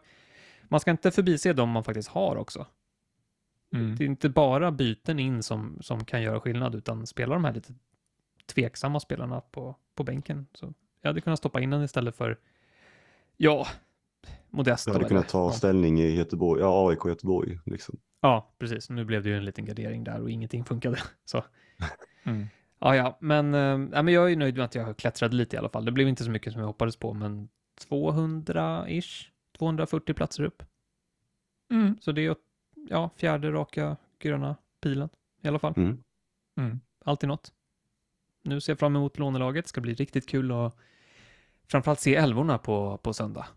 man 0.63 0.79
ska 0.79 0.91
inte 0.91 1.11
förbise 1.11 1.53
dem 1.53 1.69
man 1.69 1.83
faktiskt 1.83 2.09
har 2.09 2.35
också. 2.35 2.67
mm. 3.73 3.95
det 3.95 4.03
är 4.03 4.05
inte 4.05 4.29
bara 4.29 4.71
byten 4.71 5.19
in 5.19 5.43
som, 5.43 5.77
som 5.81 6.05
kan 6.05 6.21
göra 6.21 6.39
skillnad, 6.39 6.75
utan 6.75 7.07
spela 7.07 7.33
de 7.33 7.43
här 7.43 7.53
lite 7.53 7.73
tveksamma 8.45 8.99
spelarna 8.99 9.41
på, 9.41 9.75
på 9.95 10.03
bänken. 10.03 10.47
Så 10.53 10.73
jag 11.01 11.09
hade 11.09 11.21
kunnat 11.21 11.39
stoppa 11.39 11.61
in 11.61 11.69
den 11.69 11.83
istället 11.83 12.15
för, 12.15 12.39
ja, 13.37 13.67
Modesto. 14.49 14.89
Jag 14.89 14.93
hade 14.93 15.07
kunnat 15.07 15.29
ta 15.29 15.51
ställning 15.51 15.99
i 15.99 16.15
Göteborg, 16.15 16.61
ja, 16.61 16.89
AIK 16.89 17.05
Göteborg 17.05 17.59
liksom. 17.65 17.99
Ja, 18.21 18.53
precis. 18.59 18.89
Nu 18.89 19.05
blev 19.05 19.23
det 19.23 19.29
ju 19.29 19.37
en 19.37 19.45
liten 19.45 19.65
gardering 19.65 20.03
där 20.03 20.21
och 20.21 20.31
ingenting 20.31 20.65
funkade. 20.65 20.97
Så. 21.25 21.43
Mm. 22.25 22.47
Ja, 22.79 22.95
ja, 22.95 23.17
men, 23.21 23.53
äh, 23.53 24.03
men 24.03 24.07
jag 24.07 24.31
är 24.31 24.35
nöjd 24.35 24.55
med 24.55 24.65
att 24.65 24.75
jag 24.75 24.97
klättrade 24.97 25.35
lite 25.35 25.55
i 25.55 25.59
alla 25.59 25.69
fall. 25.69 25.85
Det 25.85 25.91
blev 25.91 26.07
inte 26.07 26.23
så 26.23 26.31
mycket 26.31 26.53
som 26.53 26.59
jag 26.59 26.67
hoppades 26.67 26.95
på, 26.95 27.13
men 27.13 27.49
200-ish, 27.89 29.27
240 29.57 30.13
platser 30.13 30.43
upp. 30.43 30.63
Mm. 31.71 31.97
Så 32.01 32.11
det 32.11 32.25
är 32.25 32.35
ja, 32.89 33.09
fjärde 33.15 33.51
raka 33.51 33.97
gröna 34.19 34.55
pilen 34.81 35.09
i 35.41 35.47
alla 35.47 35.59
fall. 35.59 35.73
Mm. 35.77 36.03
Mm. 36.57 36.79
Alltid 37.05 37.29
något. 37.29 37.53
Nu 38.43 38.61
ser 38.61 38.71
jag 38.71 38.79
fram 38.79 38.95
emot 38.95 39.19
lånelaget. 39.19 39.65
Det 39.65 39.69
ska 39.69 39.81
bli 39.81 39.93
riktigt 39.93 40.29
kul 40.29 40.51
att 40.51 40.75
framförallt 41.67 41.99
se 41.99 42.15
älvorna 42.15 42.57
på, 42.57 42.97
på 42.97 43.13
söndag. 43.13 43.47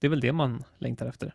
Det 0.00 0.06
är 0.06 0.10
väl 0.10 0.20
det 0.20 0.32
man 0.32 0.64
längtar 0.78 1.06
efter. 1.06 1.34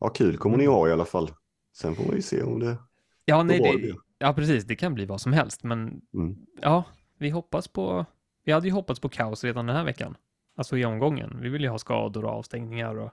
Ja, 0.00 0.08
kul 0.08 0.36
kommer 0.36 0.56
ni 0.56 0.66
ha 0.66 0.88
i 0.88 0.92
alla 0.92 1.04
fall. 1.04 1.30
Sen 1.72 1.94
får 1.94 2.04
man 2.04 2.16
ju 2.16 2.22
se 2.22 2.42
om 2.42 2.60
det 2.60 2.76
Ja, 3.24 3.42
nej, 3.42 3.58
det, 3.58 3.94
ja 4.18 4.32
precis. 4.32 4.64
Det 4.64 4.76
kan 4.76 4.94
bli 4.94 5.06
vad 5.06 5.20
som 5.20 5.32
helst, 5.32 5.62
men 5.62 6.00
mm. 6.14 6.36
ja, 6.62 6.84
vi 7.18 7.30
hoppas 7.30 7.68
på. 7.68 8.06
Vi 8.44 8.52
hade 8.52 8.66
ju 8.66 8.72
hoppats 8.72 9.00
på 9.00 9.08
kaos 9.08 9.44
redan 9.44 9.66
den 9.66 9.76
här 9.76 9.84
veckan, 9.84 10.16
alltså 10.56 10.76
i 10.76 10.84
omgången. 10.84 11.38
Vi 11.40 11.48
vill 11.48 11.62
ju 11.62 11.68
ha 11.68 11.78
skador 11.78 12.24
och 12.24 12.30
avstängningar 12.30 12.94
och 12.94 13.00
mm. 13.00 13.12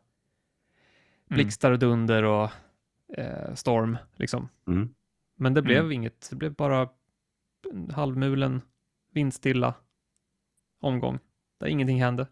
blixtar 1.28 1.72
och 1.72 1.80
dunder 1.80 2.24
och 2.24 2.50
eh, 3.18 3.54
storm 3.54 3.98
liksom. 4.16 4.50
Mm. 4.68 4.90
Men 5.36 5.54
det 5.54 5.62
blev 5.62 5.80
mm. 5.80 5.92
inget. 5.92 6.28
Det 6.30 6.36
blev 6.36 6.54
bara 6.54 6.90
halvmulen, 7.94 8.62
vindstilla 9.12 9.74
omgång 10.80 11.20
där 11.60 11.68
ingenting 11.68 12.02
hände. 12.02 12.28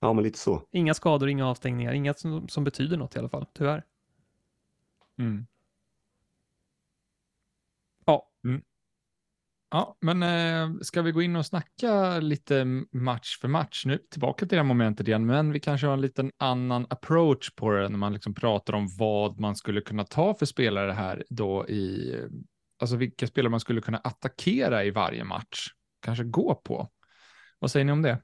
Ja, 0.00 0.12
men 0.12 0.24
lite 0.24 0.38
så. 0.38 0.62
Inga 0.70 0.94
skador, 0.94 1.28
inga 1.28 1.46
avstängningar, 1.46 1.92
inget 1.92 2.18
som, 2.18 2.48
som 2.48 2.64
betyder 2.64 2.96
något 2.96 3.16
i 3.16 3.18
alla 3.18 3.28
fall, 3.28 3.46
tyvärr. 3.52 3.84
Mm. 5.18 5.46
Ja. 8.06 8.30
Mm. 8.44 8.62
Ja, 9.70 9.96
men 10.00 10.22
eh, 10.22 10.80
ska 10.80 11.02
vi 11.02 11.12
gå 11.12 11.22
in 11.22 11.36
och 11.36 11.46
snacka 11.46 12.18
lite 12.20 12.64
match 12.90 13.38
för 13.40 13.48
match? 13.48 13.86
Nu 13.86 13.98
tillbaka 13.98 14.38
till 14.38 14.48
det 14.48 14.56
här 14.56 14.64
momentet 14.64 15.08
igen, 15.08 15.26
men 15.26 15.52
vi 15.52 15.60
kanske 15.60 15.86
har 15.86 15.94
en 15.94 16.00
liten 16.00 16.32
annan 16.36 16.86
approach 16.90 17.54
på 17.54 17.70
det 17.70 17.88
när 17.88 17.98
man 17.98 18.12
liksom 18.12 18.34
pratar 18.34 18.72
om 18.72 18.88
vad 18.98 19.40
man 19.40 19.56
skulle 19.56 19.80
kunna 19.80 20.04
ta 20.04 20.34
för 20.34 20.46
spelare 20.46 20.92
här 20.92 21.24
då 21.30 21.68
i, 21.68 22.14
alltså 22.78 22.96
vilka 22.96 23.26
spelare 23.26 23.50
man 23.50 23.60
skulle 23.60 23.80
kunna 23.80 23.98
attackera 23.98 24.84
i 24.84 24.90
varje 24.90 25.24
match, 25.24 25.68
kanske 26.00 26.24
gå 26.24 26.54
på. 26.54 26.88
Vad 27.58 27.70
säger 27.70 27.84
ni 27.84 27.92
om 27.92 28.02
det? 28.02 28.22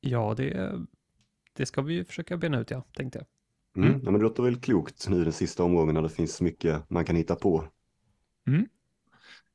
Ja, 0.00 0.34
det, 0.36 0.72
det 1.52 1.66
ska 1.66 1.82
vi 1.82 1.94
ju 1.94 2.04
försöka 2.04 2.36
bena 2.36 2.60
ut, 2.60 2.70
ja, 2.70 2.84
tänkte 2.96 3.18
jag. 3.18 3.26
Mm. 3.76 3.88
Mm. 3.88 4.04
Ja, 4.04 4.10
men 4.10 4.20
det 4.20 4.26
låter 4.26 4.42
väl 4.42 4.60
klokt 4.60 5.08
nu 5.08 5.24
den 5.24 5.32
sista 5.32 5.62
omgången 5.64 5.94
när 5.94 6.02
det 6.02 6.08
finns 6.08 6.40
mycket 6.40 6.90
man 6.90 7.04
kan 7.04 7.16
hitta 7.16 7.34
på. 7.36 7.64
Mm. 8.46 8.66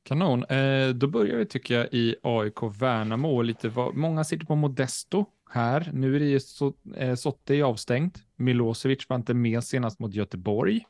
Kanon. 0.03 0.43
Eh, 0.43 0.89
då 0.89 1.07
börjar 1.07 1.37
vi 1.37 1.45
tycker 1.45 1.75
jag 1.75 1.87
i 1.91 2.15
AIK 2.23 2.63
Värnamo. 2.81 3.41
Lite 3.41 3.69
vad, 3.69 3.95
många 3.95 4.23
sitter 4.23 4.45
på 4.45 4.55
Modesto 4.55 5.25
här. 5.49 5.91
Nu 5.93 6.15
är 6.15 6.19
det 6.19 6.25
ju 6.25 6.39
så, 6.39 6.73
eh, 6.95 7.15
Sotte 7.15 7.63
avstängt. 7.63 8.23
Milosevic 8.35 9.09
var 9.09 9.15
inte 9.15 9.33
med 9.33 9.63
senast 9.63 9.99
mot 9.99 10.13
Göteborg. 10.13 10.85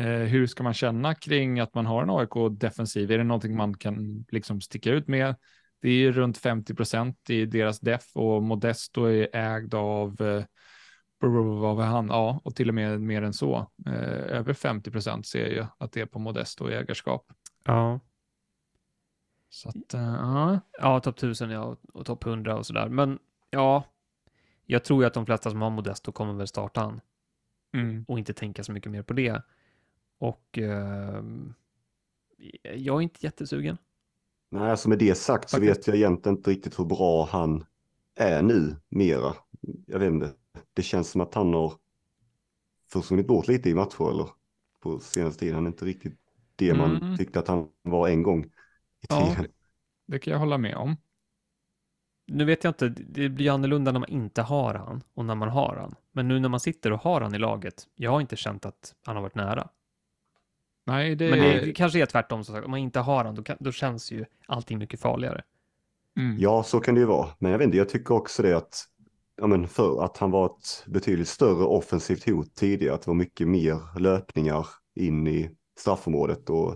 Eh, 0.00 0.06
hur 0.06 0.46
ska 0.46 0.62
man 0.62 0.74
känna 0.74 1.14
kring 1.14 1.60
att 1.60 1.74
man 1.74 1.86
har 1.86 2.02
en 2.02 2.10
AIK-defensiv? 2.10 3.10
Är 3.10 3.18
det 3.18 3.24
någonting 3.24 3.56
man 3.56 3.76
kan 3.76 4.24
liksom 4.28 4.60
sticka 4.60 4.90
ut 4.90 5.08
med? 5.08 5.34
Det 5.80 5.90
är 5.90 6.12
runt 6.12 6.38
50 6.38 6.74
procent 6.74 7.30
i 7.30 7.46
deras 7.46 7.80
def 7.80 8.16
och 8.16 8.42
Modesto 8.42 9.04
är 9.04 9.36
ägd 9.36 9.74
av 9.74 10.20
eh, 10.20 10.44
vad 11.20 11.76
var 11.76 11.84
han? 11.84 12.06
Ja, 12.06 12.40
och 12.44 12.56
till 12.56 12.68
och 12.68 12.74
med 12.74 13.00
mer 13.00 13.22
än 13.22 13.32
så. 13.32 13.70
Eh, 13.86 14.36
över 14.36 14.52
50 14.54 14.90
procent 14.90 15.26
ser 15.26 15.46
jag 15.46 15.66
att 15.78 15.92
det 15.92 16.00
är 16.00 16.06
på 16.06 16.18
Modesto 16.18 16.70
i 16.70 16.74
ägarskap. 16.74 17.32
Ja. 17.64 18.00
Så 19.48 19.68
att, 19.68 19.94
uh, 19.94 20.00
ja. 20.00 20.60
Ja, 20.78 21.00
topp 21.00 21.16
1000 21.16 21.50
ja, 21.50 21.76
och 21.92 22.06
topp 22.06 22.26
100 22.26 22.56
och 22.56 22.66
sådär. 22.66 22.88
Men 22.88 23.18
ja, 23.50 23.84
jag 24.66 24.84
tror 24.84 25.02
ju 25.02 25.06
att 25.06 25.14
de 25.14 25.26
flesta 25.26 25.50
som 25.50 25.62
har 25.62 25.70
Modesto 25.70 26.12
kommer 26.12 26.32
väl 26.32 26.46
starta 26.46 26.80
han. 26.80 27.00
Mm. 27.74 28.04
Och 28.08 28.18
inte 28.18 28.32
tänka 28.32 28.64
så 28.64 28.72
mycket 28.72 28.92
mer 28.92 29.02
på 29.02 29.12
det. 29.12 29.42
Och 30.20 30.58
uh, 30.58 31.22
jag 32.62 32.96
är 32.96 33.00
inte 33.00 33.26
jättesugen. 33.26 33.76
Nej, 34.50 34.70
alltså 34.70 34.88
med 34.88 34.98
det 34.98 35.14
sagt 35.14 35.50
så 35.50 35.60
vet 35.60 35.86
jag 35.86 35.96
egentligen 35.96 36.36
inte 36.36 36.50
riktigt 36.50 36.78
hur 36.78 36.84
bra 36.84 37.28
han 37.32 37.64
är 38.16 38.42
nu 38.42 38.76
mera. 38.88 39.34
Jag 39.86 39.98
vet 39.98 40.12
inte. 40.12 40.32
Det 40.72 40.82
känns 40.82 41.10
som 41.10 41.20
att 41.20 41.34
han 41.34 41.54
har 41.54 41.72
försvunnit 42.92 43.26
bort 43.26 43.48
lite 43.48 43.70
i 43.70 43.74
matcher 43.74 44.10
eller 44.10 44.28
på 44.80 44.98
senaste 44.98 45.40
tiden. 45.40 45.54
Han 45.54 45.66
är 45.66 45.70
inte 45.70 45.84
riktigt 45.84 46.18
det 46.56 46.74
man 46.74 46.96
mm. 46.96 47.16
tyckte 47.16 47.38
att 47.38 47.48
han 47.48 47.68
var 47.82 48.08
en 48.08 48.22
gång 48.22 48.44
i 49.02 49.06
tiden. 49.06 49.34
Ja, 49.38 49.44
det 50.06 50.18
kan 50.18 50.32
jag 50.32 50.38
hålla 50.38 50.58
med 50.58 50.76
om. 50.76 50.96
Nu 52.26 52.44
vet 52.44 52.64
jag 52.64 52.70
inte, 52.70 52.88
det 52.88 53.28
blir 53.28 53.50
annorlunda 53.50 53.92
när 53.92 54.00
man 54.00 54.08
inte 54.08 54.42
har 54.42 54.74
han 54.74 55.02
och 55.14 55.24
när 55.24 55.34
man 55.34 55.48
har 55.48 55.76
han. 55.76 55.94
Men 56.12 56.28
nu 56.28 56.40
när 56.40 56.48
man 56.48 56.60
sitter 56.60 56.92
och 56.92 57.00
har 57.00 57.20
han 57.20 57.34
i 57.34 57.38
laget, 57.38 57.88
jag 57.94 58.10
har 58.10 58.20
inte 58.20 58.36
känt 58.36 58.66
att 58.66 58.94
han 59.06 59.16
har 59.16 59.22
varit 59.22 59.34
nära. 59.34 59.68
Nej, 60.86 61.14
det... 61.14 61.30
Men 61.30 61.38
det 61.38 61.72
kanske 61.72 62.02
är 62.02 62.06
tvärtom, 62.06 62.44
som 62.44 62.54
sagt. 62.54 62.64
om 62.64 62.70
man 62.70 62.80
inte 62.80 63.00
har 63.00 63.24
han, 63.24 63.34
då, 63.34 63.42
kan, 63.42 63.56
då 63.60 63.72
känns 63.72 64.12
ju 64.12 64.24
allting 64.46 64.78
mycket 64.78 65.00
farligare. 65.00 65.42
Mm. 66.18 66.36
Ja, 66.38 66.62
så 66.62 66.80
kan 66.80 66.94
det 66.94 67.00
ju 67.00 67.06
vara. 67.06 67.28
Men 67.38 67.50
jag 67.50 67.58
vet 67.58 67.64
inte, 67.64 67.76
jag 67.76 67.88
tycker 67.88 68.14
också 68.14 68.42
det 68.42 68.56
att, 68.56 68.84
ja 69.36 69.46
men 69.46 69.68
för 69.68 70.04
att 70.04 70.16
han 70.16 70.30
var 70.30 70.46
ett 70.46 70.84
betydligt 70.86 71.28
större 71.28 71.64
offensivt 71.64 72.26
hot 72.26 72.54
tidigare, 72.54 72.94
att 72.94 73.02
det 73.02 73.10
var 73.10 73.14
mycket 73.14 73.48
mer 73.48 73.98
löpningar 73.98 74.66
in 74.94 75.26
i 75.26 75.50
straffområdet 75.78 76.50
och 76.50 76.72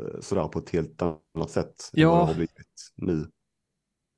eh, 0.00 0.20
sådär 0.20 0.48
på 0.48 0.58
ett 0.58 0.70
helt 0.70 1.02
annat 1.02 1.50
sätt 1.50 1.90
ja. 1.92 2.12
än 2.12 2.18
vad 2.18 2.20
det 2.20 2.26
har 2.26 2.34
blivit 2.34 2.92
nu. 2.96 3.30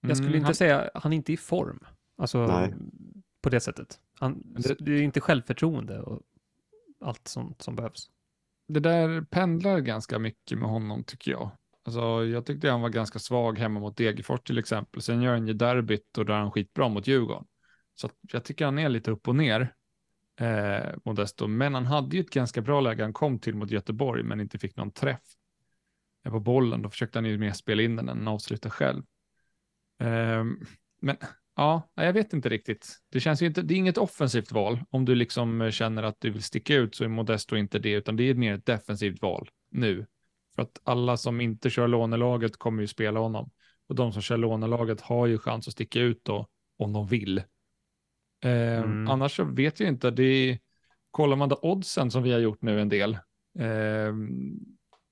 Jag 0.00 0.16
skulle 0.16 0.28
mm, 0.28 0.36
inte 0.36 0.46
han... 0.46 0.54
säga, 0.54 0.90
han 0.94 1.12
är 1.12 1.16
inte 1.16 1.32
i 1.32 1.36
form. 1.36 1.84
Alltså, 2.18 2.46
Nej. 2.46 2.74
på 3.42 3.50
det 3.50 3.60
sättet. 3.60 4.00
Han, 4.14 4.42
det... 4.44 4.76
det 4.78 4.92
är 4.92 5.02
inte 5.02 5.20
självförtroende 5.20 6.00
och 6.00 6.22
allt 7.00 7.28
sånt 7.28 7.62
som 7.62 7.76
behövs 7.76 8.10
det 8.72 8.80
där 8.80 9.22
pendlar 9.22 9.80
ganska 9.80 10.18
mycket 10.18 10.58
med 10.58 10.68
honom 10.68 11.04
tycker 11.04 11.30
jag. 11.30 11.50
Alltså, 11.84 12.24
jag 12.24 12.46
tyckte 12.46 12.70
han 12.70 12.80
var 12.80 12.88
ganska 12.88 13.18
svag 13.18 13.58
hemma 13.58 13.80
mot 13.80 13.96
Degerfors 13.96 14.40
till 14.40 14.58
exempel. 14.58 15.02
Sen 15.02 15.22
gör 15.22 15.32
han 15.32 15.46
ju 15.46 15.52
derbyt 15.52 16.18
och 16.18 16.26
där 16.26 16.34
han 16.34 16.50
skitbra 16.50 16.88
mot 16.88 17.06
Djurgården. 17.06 17.44
Så 17.94 18.10
jag 18.32 18.44
tycker 18.44 18.64
han 18.64 18.78
är 18.78 18.88
lite 18.88 19.10
upp 19.10 19.28
och 19.28 19.36
ner, 19.36 19.74
eh, 20.40 20.94
Modesto. 21.04 21.46
Men 21.46 21.74
han 21.74 21.86
hade 21.86 22.16
ju 22.16 22.20
ett 22.20 22.30
ganska 22.30 22.62
bra 22.62 22.80
läge 22.80 23.02
han 23.02 23.12
kom 23.12 23.38
till 23.38 23.54
mot 23.54 23.70
Göteborg, 23.70 24.22
men 24.22 24.40
inte 24.40 24.58
fick 24.58 24.76
någon 24.76 24.90
träff 24.90 25.22
eh, 26.24 26.32
på 26.32 26.40
bollen. 26.40 26.82
Då 26.82 26.90
försökte 26.90 27.18
han 27.18 27.26
ju 27.26 27.38
mer 27.38 27.52
spela 27.52 27.82
in 27.82 27.96
den 27.96 28.08
än 28.08 28.28
avsluta 28.28 28.70
själv. 28.70 29.02
Eh, 30.00 30.44
men 31.00 31.16
Ja, 31.56 31.90
jag 31.94 32.12
vet 32.12 32.32
inte 32.32 32.48
riktigt. 32.48 32.98
Det 33.08 33.20
känns 33.20 33.42
ju 33.42 33.46
inte, 33.46 33.62
det 33.62 33.74
är 33.74 33.78
inget 33.78 33.98
offensivt 33.98 34.52
val. 34.52 34.80
Om 34.90 35.04
du 35.04 35.14
liksom 35.14 35.70
känner 35.70 36.02
att 36.02 36.20
du 36.20 36.30
vill 36.30 36.42
sticka 36.42 36.74
ut 36.74 36.94
så 36.94 37.04
är 37.04 37.08
Modesto 37.08 37.56
inte 37.56 37.78
det, 37.78 37.92
utan 37.92 38.16
det 38.16 38.24
är 38.24 38.34
mer 38.34 38.54
ett 38.54 38.66
defensivt 38.66 39.22
val 39.22 39.48
nu. 39.70 40.06
För 40.54 40.62
att 40.62 40.80
alla 40.84 41.16
som 41.16 41.40
inte 41.40 41.70
kör 41.70 41.88
lånelaget 41.88 42.56
kommer 42.56 42.82
ju 42.82 42.86
spela 42.86 43.20
honom. 43.20 43.50
Och 43.88 43.94
de 43.94 44.12
som 44.12 44.22
kör 44.22 44.36
lånelaget 44.36 45.00
har 45.00 45.26
ju 45.26 45.38
chans 45.38 45.68
att 45.68 45.72
sticka 45.72 46.00
ut 46.00 46.24
då, 46.24 46.48
om 46.78 46.92
de 46.92 47.06
vill. 47.06 47.38
Eh, 48.44 48.78
mm. 48.78 49.08
Annars 49.08 49.36
så 49.36 49.44
vet 49.44 49.80
jag 49.80 49.88
inte, 49.88 50.10
det 50.10 50.22
är, 50.22 50.58
kollar 51.10 51.36
man 51.36 51.48
då 51.48 51.58
oddsen 51.62 52.10
som 52.10 52.22
vi 52.22 52.32
har 52.32 52.40
gjort 52.40 52.62
nu 52.62 52.80
en 52.80 52.88
del, 52.88 53.12
eh, 53.58 54.14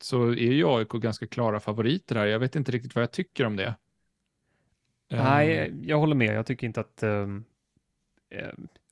så 0.02 0.28
är 0.28 0.52
ju 0.52 0.68
AIK 0.68 0.88
ganska 0.88 1.26
klara 1.26 1.60
favoriter 1.60 2.16
här. 2.16 2.26
Jag 2.26 2.38
vet 2.38 2.56
inte 2.56 2.72
riktigt 2.72 2.94
vad 2.94 3.02
jag 3.02 3.12
tycker 3.12 3.46
om 3.46 3.56
det. 3.56 3.74
Nej, 5.10 5.58
ehm. 5.58 5.84
jag 5.84 5.98
håller 5.98 6.14
med. 6.14 6.34
Jag 6.34 6.46
tycker 6.46 6.66
inte 6.66 6.80
att... 6.80 7.02
Um, 7.02 7.44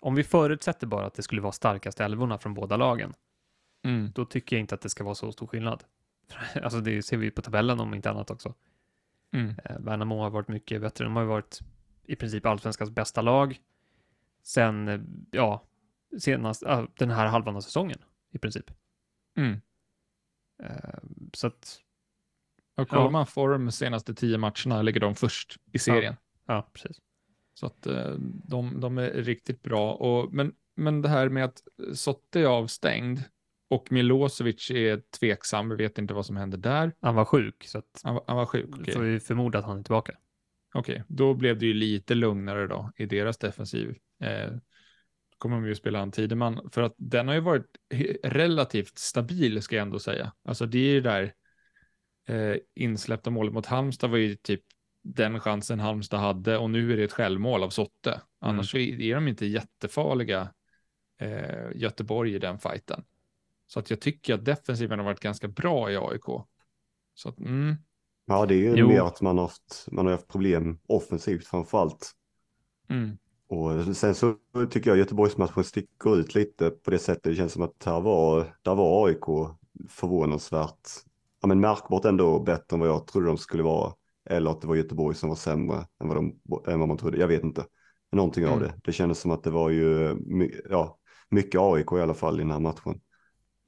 om 0.01 0.15
vi 0.15 0.25
förutsätter 0.25 0.87
bara 0.87 1.07
att 1.07 1.15
det 1.15 1.23
skulle 1.23 1.41
vara 1.41 1.53
starkaste 1.53 2.05
älvorna 2.05 2.39
från 2.39 2.55
båda 2.55 2.77
lagen, 2.77 3.15
mm. 3.85 4.13
då 4.15 4.25
tycker 4.25 4.57
jag 4.57 4.61
inte 4.61 4.75
att 4.75 4.81
det 4.81 4.89
ska 4.89 5.05
vara 5.05 5.15
så 5.15 5.33
stor 5.33 5.47
skillnad. 5.47 5.85
alltså 6.63 6.81
det 6.81 7.03
ser 7.03 7.17
vi 7.17 7.31
på 7.31 7.43
tabellen 7.43 7.81
om 7.81 7.95
inte 7.95 8.11
annat 8.11 8.31
också. 8.31 8.55
Mm. 9.33 9.49
Uh, 9.49 9.79
Värnamo 9.79 10.21
har 10.21 10.31
varit 10.31 10.49
mycket 10.49 10.81
bättre. 10.81 11.05
De 11.05 11.17
har 11.17 11.23
ju 11.23 11.29
varit 11.29 11.61
i 12.05 12.17
princip 12.17 12.47
allsvenskans 12.47 12.91
bästa 12.91 13.23
lag 13.23 13.61
sen, 14.43 15.07
ja, 15.31 15.63
senast, 16.19 16.63
den 16.95 17.11
här 17.11 17.27
halvan 17.27 17.57
av 17.57 17.61
säsongen 17.61 17.99
i 18.31 18.39
princip. 18.39 18.71
Mm. 19.37 19.61
Uh, 20.63 20.99
så 21.33 21.47
att 21.47 21.81
och 22.79 22.89
kollar 22.89 23.05
ja. 23.05 23.11
man 23.11 23.27
form 23.27 23.71
senaste 23.71 24.15
tio 24.15 24.39
matcherna 24.39 24.83
ligger 24.83 25.01
de 25.01 25.15
först 25.15 25.57
i 25.73 25.79
serien. 25.79 26.17
Ja, 26.47 26.55
ja 26.55 26.71
precis. 26.73 26.97
Så 27.55 27.67
att 27.67 27.87
eh, 27.87 28.15
de, 28.45 28.81
de 28.81 28.99
är 28.99 29.11
riktigt 29.11 29.63
bra. 29.63 29.93
Och, 29.95 30.35
men, 30.35 30.53
men 30.77 31.03
det 31.03 31.09
här 31.09 31.29
med 31.29 31.45
att 31.45 31.63
Sotte 31.95 32.41
är 32.41 32.47
avstängd, 32.47 33.21
Och 33.71 33.93
Milosevic 33.93 34.71
är 34.71 35.03
tveksam, 35.21 35.69
vi 35.69 35.77
vet 35.77 35.99
inte 35.99 36.15
vad 36.15 36.27
som 36.27 36.37
händer 36.37 36.59
där. 36.59 36.93
Han 37.01 37.15
var 37.15 37.25
sjuk, 37.25 37.65
så 37.65 37.79
att 37.79 38.01
Han, 38.05 38.15
var- 38.15 38.25
han 38.27 38.37
var 38.37 38.47
sjuk. 38.47 38.69
okay. 38.69 38.95
Får 38.95 39.01
vi 39.01 39.21
förmoda 39.21 39.59
att 39.59 39.65
han 39.65 39.79
är 39.79 39.83
tillbaka. 39.83 40.13
Okej, 40.75 41.05
då 41.09 41.35
blev 41.35 41.59
det 41.59 41.67
ju 41.67 41.75
lite 41.75 42.15
lugnare 42.15 42.67
då 42.67 42.93
i 42.97 43.07
deras 43.07 43.39
defensiv. 43.39 43.97
Eh, 44.21 44.51
kommer 45.39 45.57
de 45.57 45.67
ju 45.67 45.75
spela 45.75 46.01
en 46.01 46.11
Tideman, 46.13 46.71
för 46.73 46.83
att 46.83 46.95
den 46.97 47.29
har 47.29 47.35
ju 47.35 47.41
varit 47.41 47.67
relativt 48.23 48.99
stabil 48.99 49.63
ska 49.63 49.77
jag 49.77 49.83
ändå 49.83 49.99
säga. 49.99 50.33
Alltså 50.45 50.67
det 50.67 50.79
är 50.79 50.93
ju 50.93 51.01
där 51.01 51.33
eh, 52.29 52.57
insläppta 52.75 53.31
målet 53.31 53.55
mot 53.55 53.67
Halmstad 53.67 54.11
var 54.11 54.19
ju 54.19 54.35
typ 54.35 54.63
den 55.03 55.41
chansen 55.41 55.81
Halmstad 55.81 56.21
hade 56.21 56.59
och 56.59 56.71
nu 56.71 56.93
är 56.93 56.97
det 56.97 57.05
ett 57.05 57.13
självmål 57.13 57.63
av 57.63 57.71
Sotte. 57.71 58.21
Annars 58.41 58.71
så 58.71 58.79
är 58.79 59.01
är 59.01 59.15
de 59.15 59.29
inte 59.29 59.47
jättefarliga 59.47 60.53
eh, 61.21 61.67
Göteborg 61.75 62.35
i 62.35 62.39
den 62.39 62.59
fighten. 62.59 63.05
Så 63.67 63.79
att 63.81 63.91
jag 63.91 64.01
tycker 64.01 64.35
att 64.35 64.45
defensiven 64.45 64.99
har 64.99 65.07
varit 65.07 65.21
ganska 65.21 65.49
bra 65.49 65.91
i 65.91 65.97
AIK. 65.97 66.25
Så 67.15 67.29
att, 67.29 67.39
mm, 67.39 67.77
Ja, 68.27 68.47
det 68.47 68.55
är 68.55 68.59
ju 68.59 68.77
Jo. 68.77 68.89
mer 68.89 69.01
att 69.01 69.21
man 69.21 69.39
har 69.39 69.45
haft, 69.45 69.87
man 69.93 70.07
har 70.07 70.13
haft 70.13 70.29
problem 70.29 70.79
offensivt 70.87 71.47
framför 71.47 71.79
allt. 71.79 72.13
mm, 72.89 73.19
Och 73.47 73.97
sen 73.97 74.15
så 74.15 74.37
tycker 74.71 74.91
jag 74.91 74.99
Göteborgsmatchen 74.99 75.65
sticker 75.65 76.17
ut 76.17 76.35
lite 76.35 76.71
på 76.71 76.91
det 76.91 76.99
sättet. 76.99 77.23
Det 77.23 77.35
känns 77.35 77.53
som 77.53 77.63
att 77.63 77.85
här 77.85 78.01
var, 78.01 78.57
där 78.63 78.75
var 78.75 79.07
AIK 79.09 79.57
förvånansvärt, 79.89 80.89
ja 81.41 81.49
men 81.49 81.61
märkbart 81.61 82.05
ändå 82.05 82.41
bättre 82.41 82.75
än 82.75 82.81
vad 82.81 82.89
jag 82.89 83.07
trodde 83.07 83.27
de 83.27 83.39
skulle 83.39 83.63
vara. 83.63 83.93
Eller 84.31 84.51
att 84.51 84.61
det 84.61 84.67
var 84.67 84.77
Göteborg 84.77 85.17
som 85.17 85.29
var 85.29 85.37
sämre 85.37 85.77
än 86.03 86.09
vad, 86.09 86.17
de, 86.17 86.33
än 86.73 86.79
vad 86.81 86.89
man 86.89 86.97
trodde. 86.99 87.19
Jag 87.19 87.29
vet 87.29 87.43
inte. 87.45 87.65
Någonting 88.13 88.47
av 88.47 88.53
Mm. 88.57 88.63
det. 88.65 88.75
Det 88.85 88.93
kändes 88.93 89.19
som 89.21 89.31
att 89.31 89.43
det 89.43 89.51
var 89.51 89.71
ju, 89.71 90.17
ja, 90.71 90.99
mycket 91.31 91.61
AIK 91.61 91.93
i 91.93 92.01
alla 92.01 92.15
fall 92.15 92.37
i 92.41 92.43
den 92.43 92.51
här 92.51 92.61
matchen. 92.61 93.01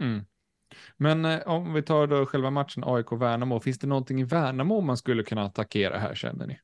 mm. 0.00 0.24
Men 0.96 1.24
eh, 1.24 1.40
om 1.46 1.72
vi 1.72 1.82
tar 1.82 2.06
då 2.06 2.26
själva 2.26 2.50
matchen 2.50 2.84
AIK-Värnamo, 2.86 3.60
finns 3.60 3.78
det 3.78 3.86
någonting 3.86 4.20
i 4.20 4.24
Värnamo 4.24 4.80
man 4.80 4.96
skulle 4.96 5.22
kunna 5.22 5.42
attackera 5.44 5.98
här 5.98 6.14
känner 6.14 6.46
ni? 6.46 6.58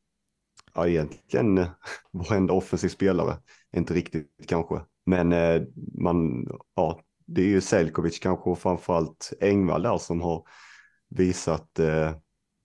Ja, 0.75 0.87
egentligen 0.89 1.67
varenda 2.13 2.53
offensiv 2.53 2.89
spelare. 2.89 3.37
Inte 3.77 3.95
riktigt 3.95 4.31
kanske. 4.49 4.81
Men 5.07 5.33
eh, 5.33 5.63
man, 6.01 6.47
ja, 6.75 7.01
det 7.27 7.41
är 7.43 7.47
ju 7.47 7.61
Selkovic 7.61 8.19
kanske 8.19 8.51
och 8.51 8.59
framförallt 8.59 9.33
Engvall 9.41 9.83
där 9.83 9.99
som 9.99 10.21
har 10.21 10.43
visat, 11.09 11.79
eh, 11.79 12.15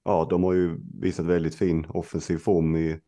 ja, 0.06 0.28
de 0.30 0.44
har 0.44 0.54
ju 0.54 0.80
visat 1.02 1.26
väldigt 1.26 1.56
fin 1.56 1.86
offensiv 1.90 2.38
form 2.38 2.76
i 2.76 3.00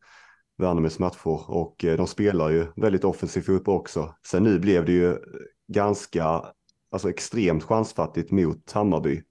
Värnamos 0.58 1.00
matcher 1.00 1.50
och 1.52 1.86
eh, 1.86 1.98
de 1.98 2.08
spelar 2.08 2.50
ju 2.50 2.68
väldigt 2.76 3.04
offensiv 3.04 3.42
fotboll 3.42 3.76
också. 3.76 4.16
Sen 4.28 4.44
nu 4.44 4.60
blev 4.60 4.86
det 4.86 4.92
ju 4.92 5.18
ganska, 5.68 6.46
alltså 6.92 7.10
extremt 7.10 7.64
chansfattigt 7.64 8.32
mot 8.32 8.72
Hammarby. 8.72 9.22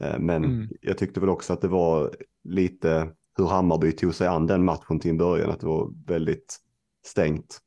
Eh, 0.00 0.18
men 0.18 0.44
Mm. 0.44 0.68
jag 0.80 0.98
tyckte 0.98 1.20
väl 1.20 1.28
också 1.28 1.52
att 1.52 1.60
det 1.60 1.68
var 1.68 2.14
lite 2.44 3.12
hur 3.38 3.46
Hammarby 3.46 3.92
tog 3.92 4.14
sig 4.14 4.28
an 4.28 4.46
den 4.46 4.64
matchen 4.64 5.00
till 5.00 5.10
en 5.10 5.18
början, 5.18 5.50
att 5.50 5.60
det 5.60 5.66
var 5.66 5.92
väldigt 6.06 6.56
stängt. 7.06 7.58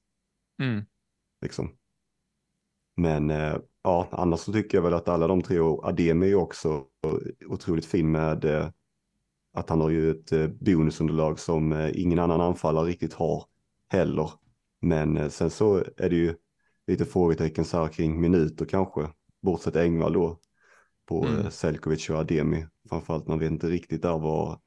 Mm. 0.61 0.85
Liksom. 1.41 1.69
Men 2.95 3.29
eh, 3.29 3.55
ja, 3.83 4.07
annars 4.11 4.39
så 4.39 4.53
tycker 4.53 4.77
jag 4.77 4.83
väl 4.83 4.93
att 4.93 5.07
alla 5.07 5.27
de 5.27 5.41
tre, 5.41 5.59
och 5.59 5.85
Ademi 5.85 6.31
är 6.31 6.35
också 6.35 6.83
otroligt 7.47 7.85
fin 7.85 8.11
med 8.11 8.45
eh, 8.45 8.69
att 9.53 9.69
han 9.69 9.81
har 9.81 9.89
ju 9.89 10.11
ett 10.11 10.31
eh, 10.31 10.47
bonusunderlag 10.47 11.39
som 11.39 11.89
ingen 11.93 12.19
annan 12.19 12.41
anfallare 12.41 12.85
riktigt 12.85 13.13
har 13.13 13.45
heller. 13.89 14.31
Men 14.81 15.31
sen 15.31 15.49
så 15.49 15.77
är 15.97 16.09
det 16.09 16.15
ju 16.15 16.35
lite 16.87 17.05
frågetecken 17.05 17.65
så 17.65 17.77
här 17.77 17.87
kring 17.87 18.21
minuter 18.21 18.65
kanske, 18.65 19.07
bortsett 19.41 19.75
Engvall 19.75 20.13
då, 20.13 20.39
på 21.05 21.25
Mm. 21.25 21.51
Selkovic 21.51 22.09
och 22.09 22.15
Ademi. 22.15 22.65
Framförallt 22.89 23.27
man 23.27 23.39
vet 23.39 23.51
inte 23.51 23.67
riktigt 23.67 24.01
där 24.01 24.19
vad, 24.19 24.59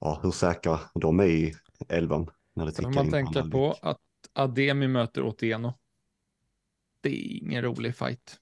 ja, 0.00 0.20
hur 0.22 0.30
säkra 0.30 0.80
de 0.94 1.20
är 1.20 1.24
i 1.24 1.54
elvan. 1.88 2.30
När 2.54 2.66
det 2.66 2.72
tickar 2.72 2.90
man 2.90 3.04
in 3.04 3.10
tänker 3.10 3.40
andra 3.40 3.50
på 3.50 3.74
att 3.82 4.00
Ademi 4.32 4.88
möter 4.88 5.22
Otieno. 5.22 5.74
Det 7.00 7.08
är 7.10 7.42
ingen 7.42 7.62
rolig 7.62 7.96
fight. 7.96 8.40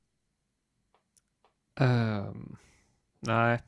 Ehm, 1.80 2.56
nej, 3.20 3.62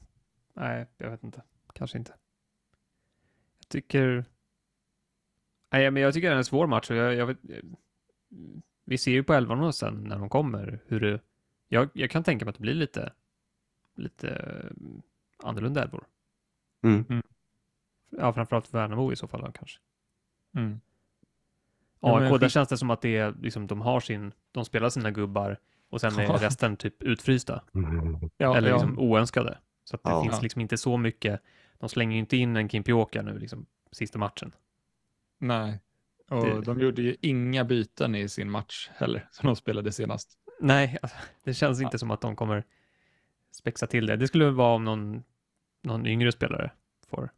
nej, 0.54 0.86
jag 0.96 1.10
vet 1.10 1.24
inte. 1.24 1.42
Kanske 1.74 1.98
inte. 1.98 2.14
Jag 3.58 3.68
tycker... 3.68 4.24
Nej, 5.72 5.90
men 5.90 6.02
jag 6.02 6.14
tycker 6.14 6.28
det 6.28 6.34
är 6.34 6.38
en 6.38 6.44
svår 6.44 6.66
match. 6.66 6.90
och 6.90 6.96
Jag, 6.96 7.14
jag 7.14 7.26
vet, 7.26 7.38
vi 8.84 8.98
ser 8.98 9.10
ju 9.10 9.22
på 9.22 9.34
elvan 9.34 9.72
sen 9.72 10.04
när 10.04 10.18
de 10.18 10.28
kommer 10.28 10.80
hur 10.86 11.00
det... 11.00 11.20
Jag, 11.68 11.88
jag 11.92 12.10
kan 12.10 12.24
tänka 12.24 12.44
mig 12.44 12.50
att 12.50 12.56
det 12.56 12.62
blir 12.62 12.74
lite, 12.74 13.12
lite 13.94 14.28
mm, 14.30 15.02
annorlunda 15.42 15.82
elvor. 15.82 16.06
Mm. 16.82 17.22
Ja, 18.10 18.32
framförallt 18.32 18.66
för 18.66 18.78
Värnamo 18.78 19.12
i 19.12 19.16
så 19.16 19.28
fall 19.28 19.52
kanske. 19.52 19.80
Mm. 20.56 20.80
Ja, 22.00 22.20
AIK, 22.20 22.30
där 22.30 22.38
skit- 22.38 22.52
känns 22.52 22.68
det 22.68 22.78
som 22.78 22.90
att 22.90 23.00
det 23.02 23.16
är, 23.16 23.34
liksom, 23.42 23.66
de 23.66 23.80
har 23.80 24.00
sin, 24.00 24.32
de 24.52 24.64
spelar 24.64 24.88
sina 24.88 25.10
gubbar 25.10 25.58
och 25.90 26.00
sen 26.00 26.18
är 26.18 26.22
Ja. 26.22 26.38
resten 26.40 26.76
typ 26.76 27.02
utfrysta. 27.02 27.62
Ja, 28.36 28.56
eller 28.56 28.68
ja. 28.68 28.74
liksom 28.76 28.98
oönskade. 28.98 29.58
Så 29.84 29.96
att 29.96 30.02
det 30.02 30.10
Ja. 30.10 30.22
finns 30.22 30.34
Ja. 30.34 30.40
liksom 30.42 30.60
inte 30.60 30.76
så 30.76 30.96
mycket, 30.96 31.40
de 31.78 31.88
slänger 31.88 32.12
ju 32.12 32.18
inte 32.18 32.36
in 32.36 32.56
en 32.56 32.68
Kimpioka 32.68 33.22
nu 33.22 33.38
liksom 33.38 33.66
sista 33.92 34.18
matchen. 34.18 34.52
Nej, 35.38 35.80
och 36.28 36.46
Det- 36.46 36.60
de 36.60 36.80
gjorde 36.80 37.02
ju 37.02 37.16
inga 37.20 37.64
byten 37.64 38.14
i 38.14 38.28
sin 38.28 38.50
match 38.50 38.90
heller, 38.94 39.28
som 39.30 39.46
de 39.46 39.56
spelade 39.56 39.92
senast. 39.92 40.38
Nej, 40.60 40.98
alltså, 41.02 41.16
det 41.44 41.54
känns 41.54 41.80
inte 41.82 41.98
som 41.98 42.10
att 42.10 42.20
de 42.20 42.36
kommer 42.36 42.64
spexa 43.50 43.86
till 43.86 44.06
det. 44.06 44.16
Det 44.16 44.26
skulle 44.28 44.50
vara 44.50 44.74
om 44.74 44.84
någon, 44.84 45.22
någon 45.82 46.06
yngre 46.06 46.32
spelare 46.32 46.70
får, 47.08 47.30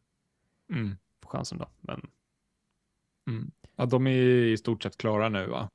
Mm. 0.70 0.96
får 1.22 1.30
chansen 1.30 1.58
då. 1.58 1.68
Men 1.80 2.10
Mm. 3.26 3.50
Ja, 3.82 3.86
de 3.86 4.06
är 4.06 4.12
i 4.44 4.56
stort 4.56 4.82
sett 4.82 4.96
klara 4.98 5.28
nu 5.28 5.46
va? 5.46 5.68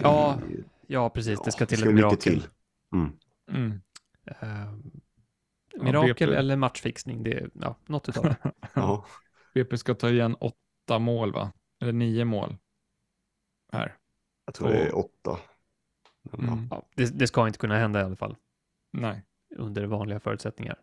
ja, 0.00 0.38
ja 0.86 1.10
precis, 1.10 1.40
det 1.44 1.52
ska 1.52 1.62
Ja, 1.62 1.66
till 1.66 1.78
ett 1.78 1.84
mycket 1.84 1.94
mirakel. 1.94 2.18
till. 2.18 2.46
Mm. 2.94 3.12
Mm. 3.50 3.80
Ja, 4.24 5.84
mirakel 5.84 6.28
BP. 6.28 6.38
eller 6.38 6.56
matchfixning, 6.56 7.22
det 7.22 7.32
är 7.32 7.50
ja, 7.54 7.76
något 7.86 8.08
utav 8.08 8.24
det. 8.24 8.36
Ja. 8.74 9.06
BP 9.54 9.78
ska 9.78 9.94
ta 9.94 10.10
igen 10.10 10.34
åtta 10.40 10.98
mål 10.98 11.32
va? 11.32 11.52
Eller 11.80 11.92
nio 11.92 12.24
mål. 12.24 12.56
Här. 13.72 13.96
Jag 14.44 14.54
tror 14.54 14.68
det 14.68 14.78
är 14.78 14.96
åtta. 14.98 15.38
Ja. 16.22 16.38
Mm. 16.38 16.68
Ja, 16.70 16.82
det, 16.94 17.18
det 17.18 17.26
ska 17.26 17.46
inte 17.46 17.58
kunna 17.58 17.78
hända 17.78 18.00
i 18.00 18.04
alla 18.04 18.16
fall. 18.16 18.36
Nej. 18.92 19.22
under 19.56 19.86
vanliga 19.86 20.20
förutsättningar. 20.20 20.76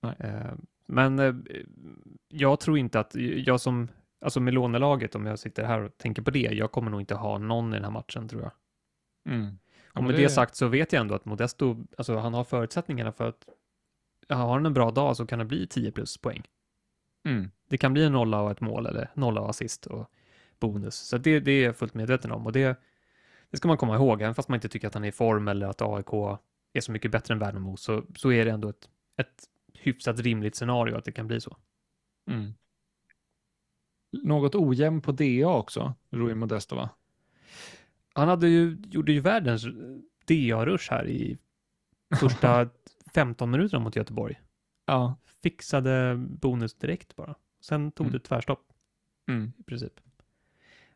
Nej. 0.00 0.14
Eh, 0.18 0.52
Men 0.86 1.18
eh, 1.18 1.34
jag 2.28 2.60
tror 2.60 2.78
inte 2.78 3.00
att 3.00 3.14
jag 3.44 3.60
som, 3.60 3.88
alltså 4.22 4.40
med 4.40 4.54
lånelaget, 4.54 5.14
om 5.14 5.26
jag 5.26 5.38
sitter 5.38 5.64
här 5.64 5.80
och 5.80 5.98
tänker 5.98 6.22
på 6.22 6.30
det, 6.30 6.38
jag 6.38 6.72
kommer 6.72 6.90
nog 6.90 7.00
inte 7.00 7.14
ha 7.14 7.38
någon 7.38 7.72
i 7.72 7.76
den 7.76 7.84
här 7.84 7.90
matchen 7.90 8.28
tror 8.28 8.42
jag. 8.42 8.52
Mm. 9.34 9.58
Ja, 9.92 10.00
Och 10.00 10.04
med 10.04 10.14
det... 10.14 10.28
sagt 10.28 10.54
så 10.54 10.66
vet 10.66 10.92
jag 10.92 11.00
ändå 11.00 11.14
att 11.14 11.24
Modesto, 11.24 11.76
alltså 11.98 12.16
han 12.16 12.34
har 12.34 12.44
förutsättningarna 12.44 13.12
för 13.12 13.28
att, 13.28 13.48
har 14.28 14.52
han 14.52 14.66
en 14.66 14.74
bra 14.74 14.90
dag 14.90 15.16
så 15.16 15.26
kan 15.26 15.38
det 15.38 15.44
bli 15.44 15.66
10 15.66 15.92
plus 15.92 16.18
poäng. 16.18 16.42
Mm. 17.28 17.50
Det 17.68 17.78
kan 17.78 17.92
bli 17.92 18.04
en 18.04 18.12
nolla 18.12 18.40
och 18.40 18.50
ett 18.50 18.60
mål 18.60 18.86
eller 18.86 19.10
nolla 19.14 19.40
och 19.40 19.50
assist 19.50 19.86
och 19.86 20.10
bonus. 20.60 20.94
Så 20.94 21.18
det, 21.18 21.40
det 21.40 21.52
är 21.52 21.64
jag 21.64 21.76
fullt 21.76 21.94
medveten 21.94 22.32
om 22.32 22.46
och 22.46 22.52
det, 22.52 22.80
det 23.50 23.56
ska 23.56 23.68
man 23.68 23.76
komma 23.76 23.94
ihåg, 23.94 24.22
även 24.22 24.34
fast 24.34 24.48
man 24.48 24.56
inte 24.56 24.68
tycker 24.68 24.88
att 24.88 24.94
han 24.94 25.04
är 25.04 25.08
i 25.08 25.12
form 25.12 25.48
eller 25.48 25.66
att 25.66 25.82
AIK 25.82 26.38
är 26.72 26.80
så 26.80 26.92
mycket 26.92 27.10
bättre 27.10 27.34
än 27.34 27.40
Värnamo 27.40 27.76
så, 27.76 28.04
så 28.16 28.32
är 28.32 28.44
det 28.44 28.50
ändå 28.50 28.68
ett, 28.68 28.88
ett 29.16 29.44
hyfsat 29.74 30.20
rimligt 30.20 30.56
scenario 30.56 30.96
att 30.96 31.04
det 31.04 31.12
kan 31.12 31.26
bli 31.26 31.40
så. 31.40 31.56
Mm. 32.30 32.54
Något 34.12 34.54
ojämn 34.54 35.00
på 35.00 35.12
DA 35.12 35.46
också, 35.48 35.94
Rui 36.10 36.34
Modesto 36.34 36.76
va? 36.76 36.90
Han 38.14 38.28
hade 38.28 38.48
ju, 38.48 38.76
gjorde 38.90 39.12
ju 39.12 39.20
världens 39.20 39.64
DA-rush 40.26 40.90
här 40.90 41.08
i 41.08 41.38
första 42.20 42.68
15 43.14 43.50
minuterna 43.50 43.82
mot 43.84 43.96
Göteborg. 43.96 44.40
Ja. 44.86 45.16
Fixade 45.42 46.16
bonus 46.16 46.74
direkt 46.74 47.16
bara. 47.16 47.34
Sen 47.60 47.92
tog 47.92 48.06
Mm. 48.06 48.12
det 48.12 48.18
tvärstopp 48.24 48.72
Mm. 49.28 49.52
i 49.58 49.62
princip. 49.62 50.00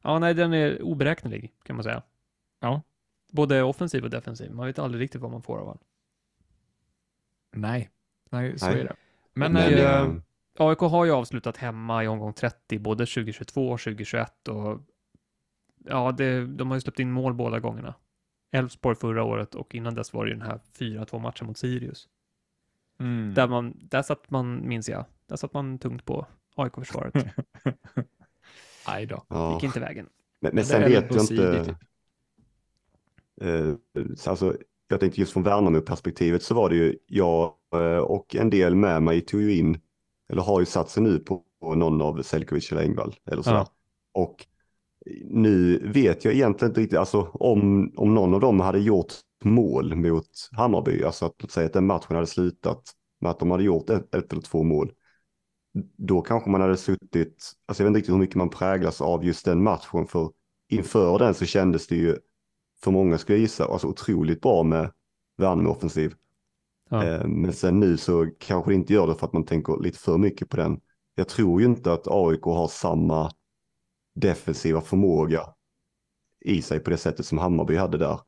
Ja, 0.02 0.18
nej, 0.18 0.34
den 0.34 0.52
är 0.54 0.82
oberäknelig 0.82 1.52
kan 1.62 1.76
man 1.76 1.82
säga. 1.82 2.02
Ja. 2.60 2.82
Både 3.32 3.62
offensiv 3.62 4.04
och 4.04 4.10
defensiv. 4.10 4.50
Man 4.52 4.66
vet 4.66 4.78
aldrig 4.78 5.02
riktigt 5.02 5.20
vad 5.20 5.30
man 5.30 5.42
får 5.42 5.58
av 5.58 5.66
honom. 5.66 5.84
Nej. 7.52 7.90
Nej, 8.30 8.58
så 8.58 8.66
Nej. 8.66 8.80
är 8.80 8.84
det. 8.84 8.96
Men, 9.34 9.52
Men, 9.52 9.62
eh, 9.74 9.94
eh, 10.00 10.12
AIK 10.60 10.78
har 10.78 11.04
ju 11.04 11.10
avslutat 11.10 11.56
hemma 11.56 12.04
i 12.04 12.08
omgång 12.08 12.32
30, 12.32 12.78
både 12.78 13.06
2022 13.06 13.68
och 13.68 13.80
2021 13.80 14.48
och 14.48 14.80
ja, 15.84 16.12
det, 16.12 16.46
de 16.46 16.68
har 16.68 16.76
ju 16.76 16.80
släppt 16.80 17.00
in 17.00 17.12
mål 17.12 17.34
båda 17.34 17.60
gångerna. 17.60 17.94
Elfsborg 18.50 18.96
förra 18.96 19.24
året 19.24 19.54
och 19.54 19.74
innan 19.74 19.94
dess 19.94 20.12
var 20.12 20.24
det 20.24 20.30
ju 20.30 20.36
den 20.38 20.46
här 20.46 20.60
4-2 20.78 21.18
matchen 21.18 21.46
mot 21.46 21.58
Sirius. 21.58 22.08
mm. 23.00 23.34
Där, 23.34 23.48
man, 23.48 23.74
där 23.76 24.02
satt 24.02 24.30
man, 24.30 24.68
minns 24.68 24.88
jag, 24.88 25.04
där 25.26 25.36
satt 25.36 25.54
man 25.54 25.78
tungt 25.78 26.04
på 26.04 26.26
AIK-försvaret. 26.54 27.14
Aj 28.86 29.06
då. 29.06 29.24
ja. 29.28 29.54
Gick 29.54 29.64
inte 29.64 29.80
vägen. 29.80 30.08
Men, 30.40 30.54
men 30.54 30.64
sen 30.64 30.82
vet 30.82 31.14
jag 31.14 31.22
inte. 31.22 31.76
så 34.16 34.30
alltså, 34.30 34.56
jag 34.88 35.00
tänkte 35.00 35.20
just 35.20 35.32
från 35.32 35.42
Värnamo-perspektivet 35.42 36.42
så 36.42 36.54
var 36.54 36.70
det 36.70 36.76
ju 36.76 36.98
jag 37.06 37.54
eh, 37.74 37.98
och 37.98 38.36
en 38.36 38.50
del 38.50 38.74
med 38.74 39.02
mig 39.02 39.20
tog 39.20 39.42
ju 39.42 39.56
in, 39.56 39.80
eller 40.28 40.42
har 40.42 40.60
ju 40.60 40.66
satt 40.66 40.90
sig 40.90 41.02
nu 41.02 41.18
på 41.18 41.44
någon 41.60 42.02
av 42.02 42.22
Selkovic 42.22 42.72
eller 42.72 42.82
Engvall 42.82 43.14
eller 43.30 43.42
så. 43.42 43.50
Ja. 43.50 43.66
Och 44.14 44.46
nu 45.24 45.78
vet 45.92 46.24
jag 46.24 46.34
egentligen 46.34 46.70
inte 46.70 46.80
riktigt, 46.80 46.98
alltså 46.98 47.22
om, 47.22 47.92
om 47.96 48.14
någon 48.14 48.34
av 48.34 48.40
dem 48.40 48.60
hade 48.60 48.78
gjort 48.78 49.12
mål 49.44 49.94
mot 49.94 50.28
Hammarby, 50.52 51.04
alltså 51.04 51.26
att 51.26 51.50
säga 51.50 51.66
att 51.66 51.72
den 51.72 51.86
matchen 51.86 52.14
hade 52.14 52.26
slutat 52.26 52.82
med 53.20 53.30
att 53.30 53.38
de 53.38 53.50
hade 53.50 53.64
gjort 53.64 53.90
ett, 53.90 54.14
ett 54.14 54.32
eller 54.32 54.42
två 54.42 54.62
mål, 54.62 54.92
då 55.96 56.20
kanske 56.20 56.50
man 56.50 56.60
hade 56.60 56.76
suttit, 56.76 57.52
alltså 57.66 57.82
jag 57.82 57.84
vet 57.84 57.90
inte 57.90 57.98
riktigt 57.98 58.14
hur 58.14 58.18
mycket 58.18 58.36
man 58.36 58.50
präglas 58.50 59.00
av 59.00 59.24
just 59.24 59.44
den 59.44 59.62
matchen, 59.62 60.06
för 60.06 60.30
inför 60.68 61.18
den 61.18 61.34
så 61.34 61.44
kändes 61.44 61.86
det 61.86 61.96
ju 61.96 62.16
för 62.82 62.90
många 62.90 63.18
skulle 63.18 63.38
jag 63.38 63.42
gissa, 63.42 63.64
alltså 63.64 63.86
otroligt 63.86 64.40
bra 64.40 64.62
med 64.62 64.90
Värnamo 65.36 65.70
offensiv. 65.70 66.14
Ja. 66.90 67.04
Eh, 67.04 67.26
men 67.26 67.52
sen 67.52 67.80
nu 67.80 67.96
så 67.96 68.30
kanske 68.38 68.70
det 68.70 68.74
inte 68.74 68.92
gör 68.92 69.06
det 69.06 69.14
för 69.14 69.26
att 69.26 69.32
man 69.32 69.44
tänker 69.44 69.82
lite 69.82 69.98
för 69.98 70.18
mycket 70.18 70.48
på 70.48 70.56
den. 70.56 70.80
Jag 71.14 71.28
tror 71.28 71.60
ju 71.60 71.66
inte 71.66 71.92
att 71.92 72.08
AIK 72.08 72.42
har 72.42 72.68
samma 72.68 73.30
defensiva 74.14 74.80
förmåga 74.80 75.40
i 76.44 76.62
sig 76.62 76.80
på 76.80 76.90
det 76.90 76.96
sättet 76.96 77.26
som 77.26 77.38
Hammarby 77.38 77.76
hade 77.76 77.98
där. 77.98 78.20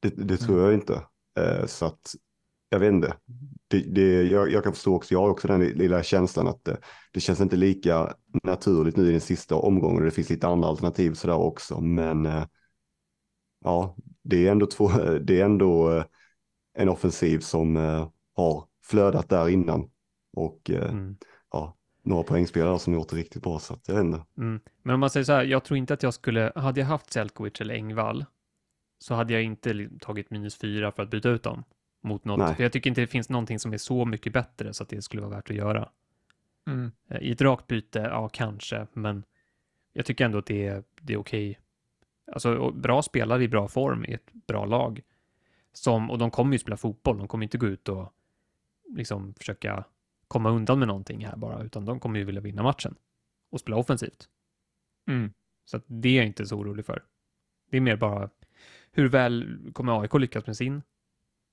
Det, 0.00 0.08
det 0.08 0.36
tror 0.36 0.60
jag 0.60 0.74
inte. 0.74 1.02
Eh, 1.38 1.66
så 1.66 1.86
att 1.86 2.14
jag 2.68 2.78
vet 2.78 2.92
inte. 2.92 3.16
Det, 3.68 3.78
det, 3.78 4.22
jag, 4.22 4.52
jag, 4.52 4.64
kan 4.64 4.72
förstå 4.72 4.94
också, 4.94 5.14
jag 5.14 5.20
har 5.20 5.28
också 5.28 5.48
den 5.48 5.60
lilla 5.60 6.02
känslan 6.02 6.48
att 6.48 6.64
det, 6.64 6.76
det, 7.12 7.20
känns 7.20 7.40
inte 7.40 7.56
lika 7.56 8.14
naturligt 8.42 8.96
nu 8.96 9.08
i 9.08 9.12
den 9.12 9.20
sista 9.20 9.54
omgången. 9.54 10.04
Det 10.04 10.10
finns 10.10 10.30
lite 10.30 10.48
andra 10.48 10.68
alternativ 10.68 11.14
sådär 11.14 11.36
också, 11.36 11.80
men 11.80 12.26
eh, 12.26 12.46
ja, 13.64 13.96
det 14.22 14.46
är 14.46 14.52
ändå, 14.52 14.66
två, 14.66 14.88
det 15.20 15.40
är 15.40 15.44
ändå 15.44 15.92
eh, 15.92 16.04
en 16.76 16.88
offensiv 16.88 17.38
som 17.38 17.76
har 18.36 18.64
flödat 18.82 19.28
där 19.28 19.48
innan. 19.48 19.90
Och 20.32 20.70
mm. 20.70 21.16
ja, 21.52 21.76
några 22.02 22.22
poängspelare 22.22 22.78
som 22.78 22.94
gjort 22.94 23.08
det 23.08 23.16
riktigt 23.16 23.42
bra, 23.42 23.58
så 23.58 23.74
att 23.74 23.88
jag 23.88 23.94
vet 23.94 24.04
inte. 24.04 24.24
Mm. 24.38 24.60
Men 24.82 24.94
om 24.94 25.00
man 25.00 25.10
säger 25.10 25.24
så 25.24 25.32
här, 25.32 25.44
jag 25.44 25.64
tror 25.64 25.78
inte 25.78 25.94
att 25.94 26.02
jag 26.02 26.14
skulle, 26.14 26.52
hade 26.54 26.80
jag 26.80 26.86
haft 26.86 27.12
Selkovic 27.12 27.60
eller 27.60 27.74
Engvall, 27.74 28.24
så 28.98 29.14
hade 29.14 29.32
jag 29.32 29.42
inte 29.42 29.88
tagit 30.00 30.30
minus 30.30 30.56
fyra 30.58 30.92
för 30.92 31.02
att 31.02 31.10
byta 31.10 31.28
ut 31.28 31.42
dem 31.42 31.64
mot 32.02 32.24
något. 32.24 32.56
För 32.56 32.62
jag 32.62 32.72
tycker 32.72 32.90
inte 32.90 33.00
det 33.00 33.06
finns 33.06 33.28
någonting 33.28 33.58
som 33.58 33.72
är 33.72 33.78
så 33.78 34.04
mycket 34.04 34.32
bättre 34.32 34.72
så 34.72 34.82
att 34.82 34.88
det 34.88 35.02
skulle 35.02 35.22
vara 35.22 35.36
värt 35.36 35.50
att 35.50 35.56
göra. 35.56 35.88
Mm. 36.66 36.92
Eh, 37.08 37.22
I 37.22 37.32
ett 37.32 37.40
rakt 37.40 37.66
byte, 37.66 37.98
ja 37.98 38.28
kanske, 38.28 38.86
men 38.92 39.24
jag 39.92 40.06
tycker 40.06 40.24
ändå 40.24 40.38
att 40.38 40.46
det 40.46 40.66
är, 40.66 40.84
det 41.00 41.12
är 41.12 41.16
okej. 41.16 41.60
Alltså 42.32 42.70
bra 42.70 43.02
spelare 43.02 43.44
i 43.44 43.48
bra 43.48 43.68
form 43.68 44.04
i 44.04 44.12
ett 44.12 44.32
bra 44.32 44.64
lag. 44.64 45.02
Som, 45.76 46.10
och 46.10 46.18
de 46.18 46.30
kommer 46.30 46.52
ju 46.52 46.58
spela 46.58 46.76
fotboll, 46.76 47.18
de 47.18 47.28
kommer 47.28 47.44
inte 47.44 47.58
gå 47.58 47.66
ut 47.66 47.88
och 47.88 48.12
liksom 48.88 49.34
försöka 49.34 49.84
komma 50.28 50.50
undan 50.50 50.78
med 50.78 50.88
någonting 50.88 51.26
här 51.26 51.36
bara, 51.36 51.62
utan 51.62 51.84
de 51.84 52.00
kommer 52.00 52.18
ju 52.18 52.24
vilja 52.24 52.40
vinna 52.40 52.62
matchen 52.62 52.94
och 53.50 53.60
spela 53.60 53.76
offensivt. 53.76 54.28
Mm. 55.08 55.32
Så 55.64 55.80
det 55.86 56.08
är 56.08 56.16
jag 56.16 56.26
inte 56.26 56.46
så 56.46 56.56
orolig 56.56 56.86
för. 56.86 57.04
Det 57.70 57.76
är 57.76 57.80
mer 57.80 57.96
bara 57.96 58.30
hur 58.90 59.08
väl 59.08 59.58
kommer 59.72 60.00
AIK 60.00 60.14
lyckas 60.14 60.46
med 60.46 60.56
sin 60.56 60.82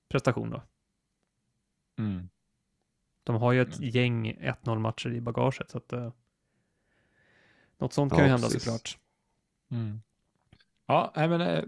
prestation 0.08 0.50
då? 0.50 0.62
Mm. 1.98 2.28
De 3.24 3.36
har 3.36 3.52
ju 3.52 3.60
ett 3.60 3.78
mm. 3.78 3.90
gäng 3.90 4.32
1-0 4.32 4.78
matcher 4.78 5.12
i 5.12 5.20
bagaget 5.20 5.70
så 5.70 5.78
att 5.78 5.92
uh, 5.92 6.12
något 7.78 7.92
sånt 7.92 8.12
kan 8.12 8.18
ja, 8.18 8.24
ju 8.24 8.30
hända 8.30 8.46
precis. 8.46 8.62
såklart. 8.62 8.98
Mm. 9.70 10.00
Ja, 10.86 11.12
men 11.14 11.40
uh, 11.40 11.64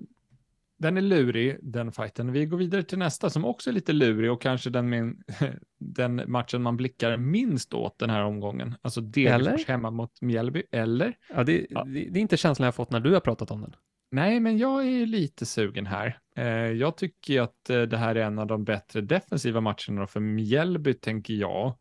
den 0.79 0.97
är 0.97 1.01
lurig, 1.01 1.59
den 1.62 1.93
fighten. 1.93 2.33
Vi 2.33 2.47
går 2.47 2.57
vidare 2.59 2.83
till 2.83 2.99
nästa 2.99 3.31
som 3.31 3.45
också 3.45 3.71
är 3.71 3.75
lite 3.75 3.93
lurig 3.93 4.33
och 4.33 4.43
kanske 4.43 4.71
den, 4.71 4.89
min, 4.89 5.23
den 5.79 6.23
matchen 6.27 6.62
man 6.62 6.77
blickar 6.77 7.17
minst 7.17 7.75
åt 7.75 7.99
den 7.99 8.11
här 8.11 8.25
omgången. 8.25 8.75
Alltså 8.83 9.01
Degerfors 9.01 9.67
hemma 9.67 9.91
mot 9.91 10.21
Mjällby, 10.21 10.62
eller? 10.71 11.17
Ja, 11.35 11.45
det, 11.45 11.67
ja. 11.71 11.85
Det, 11.85 12.01
är 12.01 12.17
inte 12.17 12.37
känslan 12.37 12.65
jag 12.65 12.75
fått 12.75 12.91
när 12.91 13.01
du 13.01 13.12
har 13.12 13.21
pratat 13.21 13.51
om 13.51 13.61
den. 13.61 13.77
Nej, 14.11 14.41
men 14.41 14.59
jag 14.59 14.87
är 14.87 15.07
lite 15.07 15.47
sugen 15.47 15.87
här. 15.87 16.19
Eh, 16.37 16.47
jag 16.47 16.97
tycker 16.97 17.41
att 17.41 17.71
eh, 17.71 17.83
det 17.83 17.97
här 17.97 18.15
är 18.15 18.25
en 18.25 18.39
av 18.39 18.47
de 18.47 18.65
bättre 18.65 19.01
defensiva 19.01 19.61
matcherna 19.61 20.07
för 20.07 20.21
Mjällby, 20.21 20.95
tänker 20.95 21.35
jag. 21.35 21.75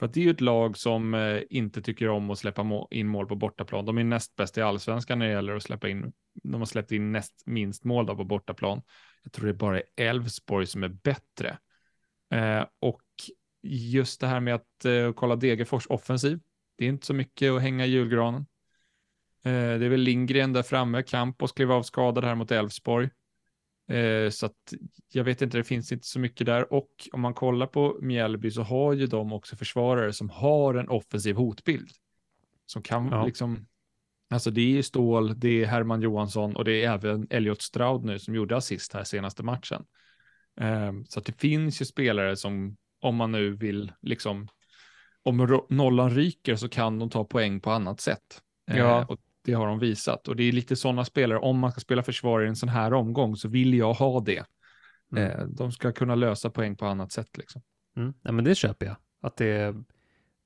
För 0.00 0.06
att 0.06 0.14
det 0.14 0.20
är 0.20 0.24
ju 0.24 0.30
ett 0.30 0.40
lag 0.40 0.76
som 0.76 1.14
eh, 1.14 1.42
inte 1.50 1.82
tycker 1.82 2.08
om 2.08 2.30
att 2.30 2.38
släppa 2.38 2.86
in 2.90 3.08
mål 3.08 3.26
på 3.26 3.34
bortaplan. 3.36 3.84
De 3.84 3.98
är 3.98 4.04
näst 4.04 4.36
bäst 4.36 4.58
i 4.58 4.62
allsvenskan 4.62 5.18
när 5.18 5.26
det 5.26 5.32
gäller 5.32 5.56
att 5.56 5.62
släppa 5.62 5.88
in. 5.88 6.12
De 6.42 6.60
har 6.60 6.66
släppt 6.66 6.92
in 6.92 7.12
näst 7.12 7.42
minst 7.46 7.84
mål 7.84 8.06
då 8.06 8.16
på 8.16 8.24
bortaplan. 8.24 8.82
Jag 9.22 9.32
tror 9.32 9.46
det 9.46 9.54
bara 9.54 9.78
är 9.78 9.84
Elfsborg 9.96 10.66
som 10.66 10.82
är 10.82 10.88
bättre. 10.88 11.58
Eh, 12.30 12.64
och 12.80 13.02
just 13.62 14.20
det 14.20 14.26
här 14.26 14.40
med 14.40 14.54
att 14.54 14.84
eh, 14.84 15.12
kolla 15.12 15.36
Degerfors 15.36 15.86
offensiv. 15.86 16.40
Det 16.78 16.84
är 16.84 16.88
inte 16.88 17.06
så 17.06 17.14
mycket 17.14 17.52
att 17.52 17.62
hänga 17.62 17.86
i 17.86 17.90
julgranen. 17.90 18.46
Eh, 19.44 19.52
det 19.52 19.86
är 19.86 19.88
väl 19.88 20.00
Lindgren 20.00 20.52
där 20.52 20.62
framme, 20.62 21.02
Campos 21.02 21.52
klev 21.52 21.72
av 21.72 21.82
skadad 21.82 22.24
här 22.24 22.34
mot 22.34 22.50
Elfsborg. 22.50 23.10
Eh, 23.90 24.30
så 24.30 24.46
att 24.46 24.74
jag 25.12 25.24
vet 25.24 25.42
inte, 25.42 25.58
det 25.58 25.64
finns 25.64 25.92
inte 25.92 26.06
så 26.06 26.20
mycket 26.20 26.46
där. 26.46 26.72
Och 26.72 26.90
om 27.12 27.20
man 27.20 27.34
kollar 27.34 27.66
på 27.66 27.98
Mjällby 28.00 28.50
så 28.50 28.62
har 28.62 28.92
ju 28.92 29.06
de 29.06 29.32
också 29.32 29.56
försvarare 29.56 30.12
som 30.12 30.30
har 30.30 30.74
en 30.74 30.88
offensiv 30.88 31.36
hotbild. 31.36 31.90
Som 32.66 32.82
kan 32.82 33.08
ja. 33.08 33.26
liksom, 33.26 33.66
alltså 34.30 34.50
det 34.50 34.78
är 34.78 34.82
Stål, 34.82 35.40
det 35.40 35.62
är 35.62 35.66
Herman 35.66 36.02
Johansson 36.02 36.56
och 36.56 36.64
det 36.64 36.84
är 36.84 36.92
även 36.92 37.26
Elliot 37.30 37.62
Stroud 37.62 38.04
nu 38.04 38.18
som 38.18 38.34
gjorde 38.34 38.56
assist 38.56 38.92
här 38.92 39.04
senaste 39.04 39.42
matchen. 39.42 39.84
Eh, 40.60 40.92
så 41.08 41.18
att 41.18 41.26
det 41.26 41.40
finns 41.40 41.82
ju 41.82 41.84
spelare 41.84 42.36
som, 42.36 42.76
om 43.00 43.16
man 43.16 43.32
nu 43.32 43.50
vill, 43.50 43.92
liksom, 44.02 44.48
om 45.22 45.60
nollan 45.68 46.10
ryker 46.10 46.56
så 46.56 46.68
kan 46.68 46.98
de 46.98 47.10
ta 47.10 47.24
poäng 47.24 47.60
på 47.60 47.70
annat 47.70 48.00
sätt. 48.00 48.42
Eh, 48.70 48.78
ja. 48.78 49.06
och 49.08 49.20
det 49.42 49.52
har 49.52 49.66
de 49.66 49.78
visat 49.78 50.28
och 50.28 50.36
det 50.36 50.42
är 50.42 50.52
lite 50.52 50.76
sådana 50.76 51.04
spelare. 51.04 51.38
Om 51.38 51.58
man 51.58 51.72
ska 51.72 51.80
spela 51.80 52.02
försvarare 52.02 52.46
i 52.46 52.48
en 52.48 52.56
sån 52.56 52.68
här 52.68 52.92
omgång 52.92 53.36
så 53.36 53.48
vill 53.48 53.74
jag 53.74 53.92
ha 53.92 54.20
det. 54.20 54.44
Mm. 55.12 55.30
Eh, 55.30 55.46
de 55.46 55.72
ska 55.72 55.92
kunna 55.92 56.14
lösa 56.14 56.50
poäng 56.50 56.76
på 56.76 56.86
annat 56.86 57.12
sätt 57.12 57.38
liksom. 57.38 57.62
Mm. 57.96 58.14
Ja, 58.22 58.32
men 58.32 58.44
det 58.44 58.54
köper 58.54 58.86
jag. 58.86 58.96
Att 59.20 59.36
det, 59.36 59.74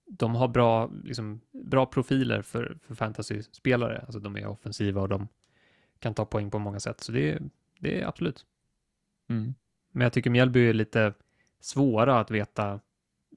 de 0.07 0.35
har 0.35 0.49
bra, 0.49 0.91
liksom, 1.05 1.41
bra 1.53 1.87
profiler 1.87 2.43
för, 2.43 2.79
för 2.83 2.95
fantasy-spelare. 2.95 4.01
Alltså 4.01 4.21
de 4.21 4.37
är 4.37 4.47
offensiva 4.47 5.01
och 5.01 5.09
de 5.09 5.29
kan 5.99 6.15
ta 6.15 6.25
poäng 6.25 6.51
på 6.51 6.59
många 6.59 6.81
sätt. 6.81 7.01
Så 7.01 7.13
det, 7.13 7.39
det 7.79 8.01
är 8.01 8.07
absolut. 8.07 8.47
Mm. 9.29 9.55
Men 9.93 10.05
jag 10.05 10.13
tycker 10.13 10.31
Mjällby 10.31 10.69
är 10.69 10.73
lite 10.73 11.15
svåra 11.61 12.21
att 12.21 12.31
veta. 12.31 12.81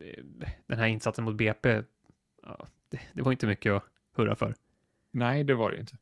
Eh, 0.01 0.23
den 0.67 0.79
här 0.79 0.87
insatsen 0.87 1.25
mot 1.25 1.35
BP, 1.35 1.81
ja, 2.43 2.67
det, 2.89 2.99
det 3.13 3.21
var 3.21 3.31
inte 3.31 3.47
mycket 3.47 3.73
att 3.73 3.83
hurra 4.15 4.35
för. 4.35 4.55
Nej, 5.17 5.43
det 5.43 5.55
var 5.55 5.71
det 5.71 5.79
inte. 5.79 5.97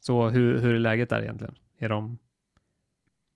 Så 0.00 0.28
hur, 0.28 0.58
hur 0.58 0.74
är 0.74 0.78
läget 0.78 1.08
där 1.08 1.22
egentligen? 1.22 1.54
Är 1.78 1.88
de... 1.88 2.18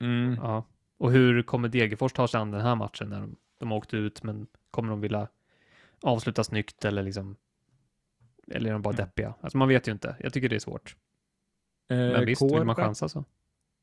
Mm. 0.00 0.34
Ja. 0.34 0.64
Och 0.96 1.12
hur 1.12 1.42
kommer 1.42 1.68
Degerfors 1.68 2.12
ta 2.12 2.28
sig 2.28 2.40
an 2.40 2.50
den 2.50 2.60
här 2.60 2.74
matchen 2.74 3.08
när 3.08 3.20
de, 3.20 3.36
de 3.58 3.72
åkte 3.72 3.96
ut, 3.96 4.22
men 4.22 4.46
kommer 4.70 4.90
de 4.90 5.00
vilja 5.00 5.28
avsluta 6.02 6.44
snyggt 6.44 6.84
eller 6.84 7.02
liksom 7.02 7.36
eller 8.46 8.68
är 8.68 8.72
de 8.72 8.82
bara 8.82 8.94
mm. 8.94 9.06
deppiga? 9.06 9.34
Alltså 9.40 9.58
man 9.58 9.68
vet 9.68 9.88
ju 9.88 9.92
inte. 9.92 10.16
Jag 10.20 10.32
tycker 10.32 10.48
det 10.48 10.56
är 10.56 10.60
svårt. 10.60 10.96
Eh, 11.88 11.96
men 11.96 12.26
visst, 12.26 12.38
Kora, 12.38 12.58
vill 12.58 12.66
man 12.66 12.76
chansa 12.76 13.08
så. 13.08 13.24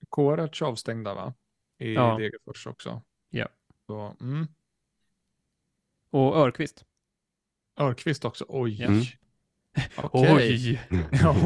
Korac 0.10 0.62
avstängda 0.62 1.14
va? 1.14 1.34
I 1.78 1.94
ja. 1.94 2.18
Degerfors 2.18 2.68
också. 2.68 3.02
Ja. 3.30 3.48
Så, 3.86 4.16
mm. 4.22 4.48
Och 6.10 6.38
Örqvist. 6.38 6.86
Örqvist 7.80 8.26
också, 8.26 8.46
oj. 8.48 8.84
Mm. 8.84 9.02
Oj, 10.12 10.82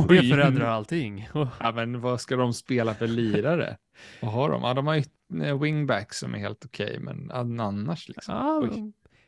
det 0.09 0.29
förändrar 0.29 0.65
allting. 0.65 1.29
ja, 1.33 1.71
men 1.75 2.01
vad 2.01 2.21
ska 2.21 2.35
de 2.35 2.53
spela 2.53 2.93
för 2.93 3.07
lirare? 3.07 3.77
Vad 4.21 4.31
har 4.31 4.49
de? 4.49 4.61
Ja, 4.61 4.73
de 4.73 4.87
har 4.87 4.95
ju 4.95 5.03
eh, 5.43 5.59
wingbacks 5.59 6.17
som 6.17 6.35
är 6.35 6.39
helt 6.39 6.65
okej, 6.65 6.85
okay, 6.85 6.99
men 6.99 7.59
annars 7.61 8.07
liksom. 8.07 8.35
Ja, 8.35 8.69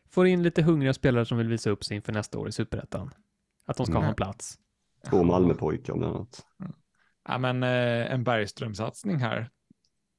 får 0.09 0.27
in 0.27 0.43
lite 0.43 0.61
hungriga 0.61 0.93
spelare 0.93 1.25
som 1.25 1.37
vill 1.37 1.47
visa 1.47 1.69
upp 1.69 1.83
sig 1.83 1.95
inför 1.95 2.13
nästa 2.13 2.39
år 2.39 2.49
i 2.49 2.51
superettan. 2.51 3.11
Att 3.65 3.77
de 3.77 3.85
ska 3.85 3.93
mm. 3.93 4.03
ha 4.03 4.09
en 4.09 4.15
plats. 4.15 4.59
Två 5.09 5.23
Malmöpojkar 5.23 5.93
bland 5.93 6.15
annat. 6.15 6.45
Ja, 7.27 7.37
men 7.37 7.63
eh, 7.63 8.13
en 8.13 8.23
Bergström-satsning 8.23 9.17
här 9.17 9.49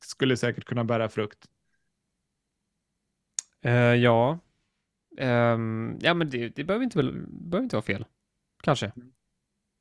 skulle 0.05 0.37
säkert 0.37 0.65
kunna 0.65 0.85
bära 0.85 1.09
frukt. 1.09 1.45
Uh, 3.67 3.73
ja. 3.73 4.39
Um, 5.21 5.99
ja, 6.01 6.15
men 6.15 6.31
det, 6.31 6.49
det 6.49 6.65
behöver, 6.65 6.85
inte, 6.85 7.03
behöver 7.29 7.63
inte 7.63 7.77
vara 7.77 7.85
fel. 7.85 8.05
Kanske. 8.61 8.93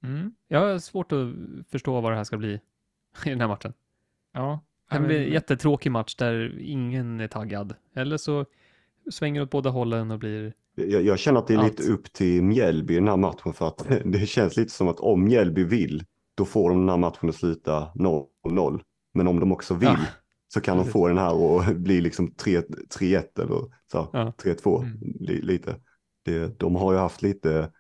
Mm. 0.04 0.32
Jag 0.48 0.60
har 0.60 0.80
svårt 0.80 1.12
att 1.12 1.28
förstå 1.72 2.02
vad 2.02 2.12
det 2.12 2.16
här 2.16 2.24
ska 2.24 2.38
bli 2.38 2.54
i 3.26 3.30
den 3.30 3.42
här 3.42 3.48
matchen. 3.48 3.74
Ja. 4.34 4.60
Det 4.92 5.00
blir 5.00 5.22
en 5.22 5.34
jättetråkig 5.34 5.92
match 5.92 6.16
där 6.16 6.60
ingen 6.60 7.20
är 7.20 7.28
taggad. 7.28 7.76
Eller 7.96 8.18
så 8.18 8.46
svänger 9.12 9.42
åt 9.42 9.50
båda 9.50 9.70
hållen 9.70 10.12
och 10.12 10.20
blir... 10.20 10.54
Jag, 10.76 11.04
jag 11.04 11.20
känner 11.20 11.40
att 11.40 11.48
det 11.48 11.54
är 11.54 11.58
allt. 11.58 11.80
lite 11.80 11.92
upp 11.92 12.14
till 12.14 12.44
Mjällby 12.44 12.94
i 12.94 12.98
den 12.98 13.08
här 13.08 13.18
matchen 13.18 13.54
för 13.54 13.68
att 13.68 13.88
det 14.06 14.30
känns 14.30 14.58
lite 14.58 14.72
som 14.72 14.88
att 14.88 15.00
om 15.00 15.24
Mjällby 15.24 15.64
vill, 15.64 16.04
då 16.36 16.46
får 16.46 16.70
de 16.70 16.80
den 16.80 16.90
här 16.90 16.98
matchen 16.98 17.30
att 17.30 17.36
sluta 17.36 17.92
0-0. 17.96 18.82
Men 19.14 19.28
om 19.28 19.40
de 19.40 19.52
också 19.52 19.74
vill, 19.74 19.90
ja. 19.90 20.06
så 20.48 20.62
kan 20.62 20.78
de 20.78 20.86
få 20.86 21.08
den 21.08 21.18
här 21.18 21.34
och 21.34 21.64
bli 21.76 22.02
liksom 22.02 22.28
3-1 22.28 23.42
eller 23.42 23.72
så, 23.92 24.10
ja. 24.14 24.34
3-2 24.44 24.84
mm. 24.84 24.98
li, 25.20 25.42
lite. 25.42 25.76
Det, 26.26 26.60
de 26.60 26.76
har 26.76 26.94
ju 26.94 27.00
haft 27.00 27.22
lite 27.22 27.72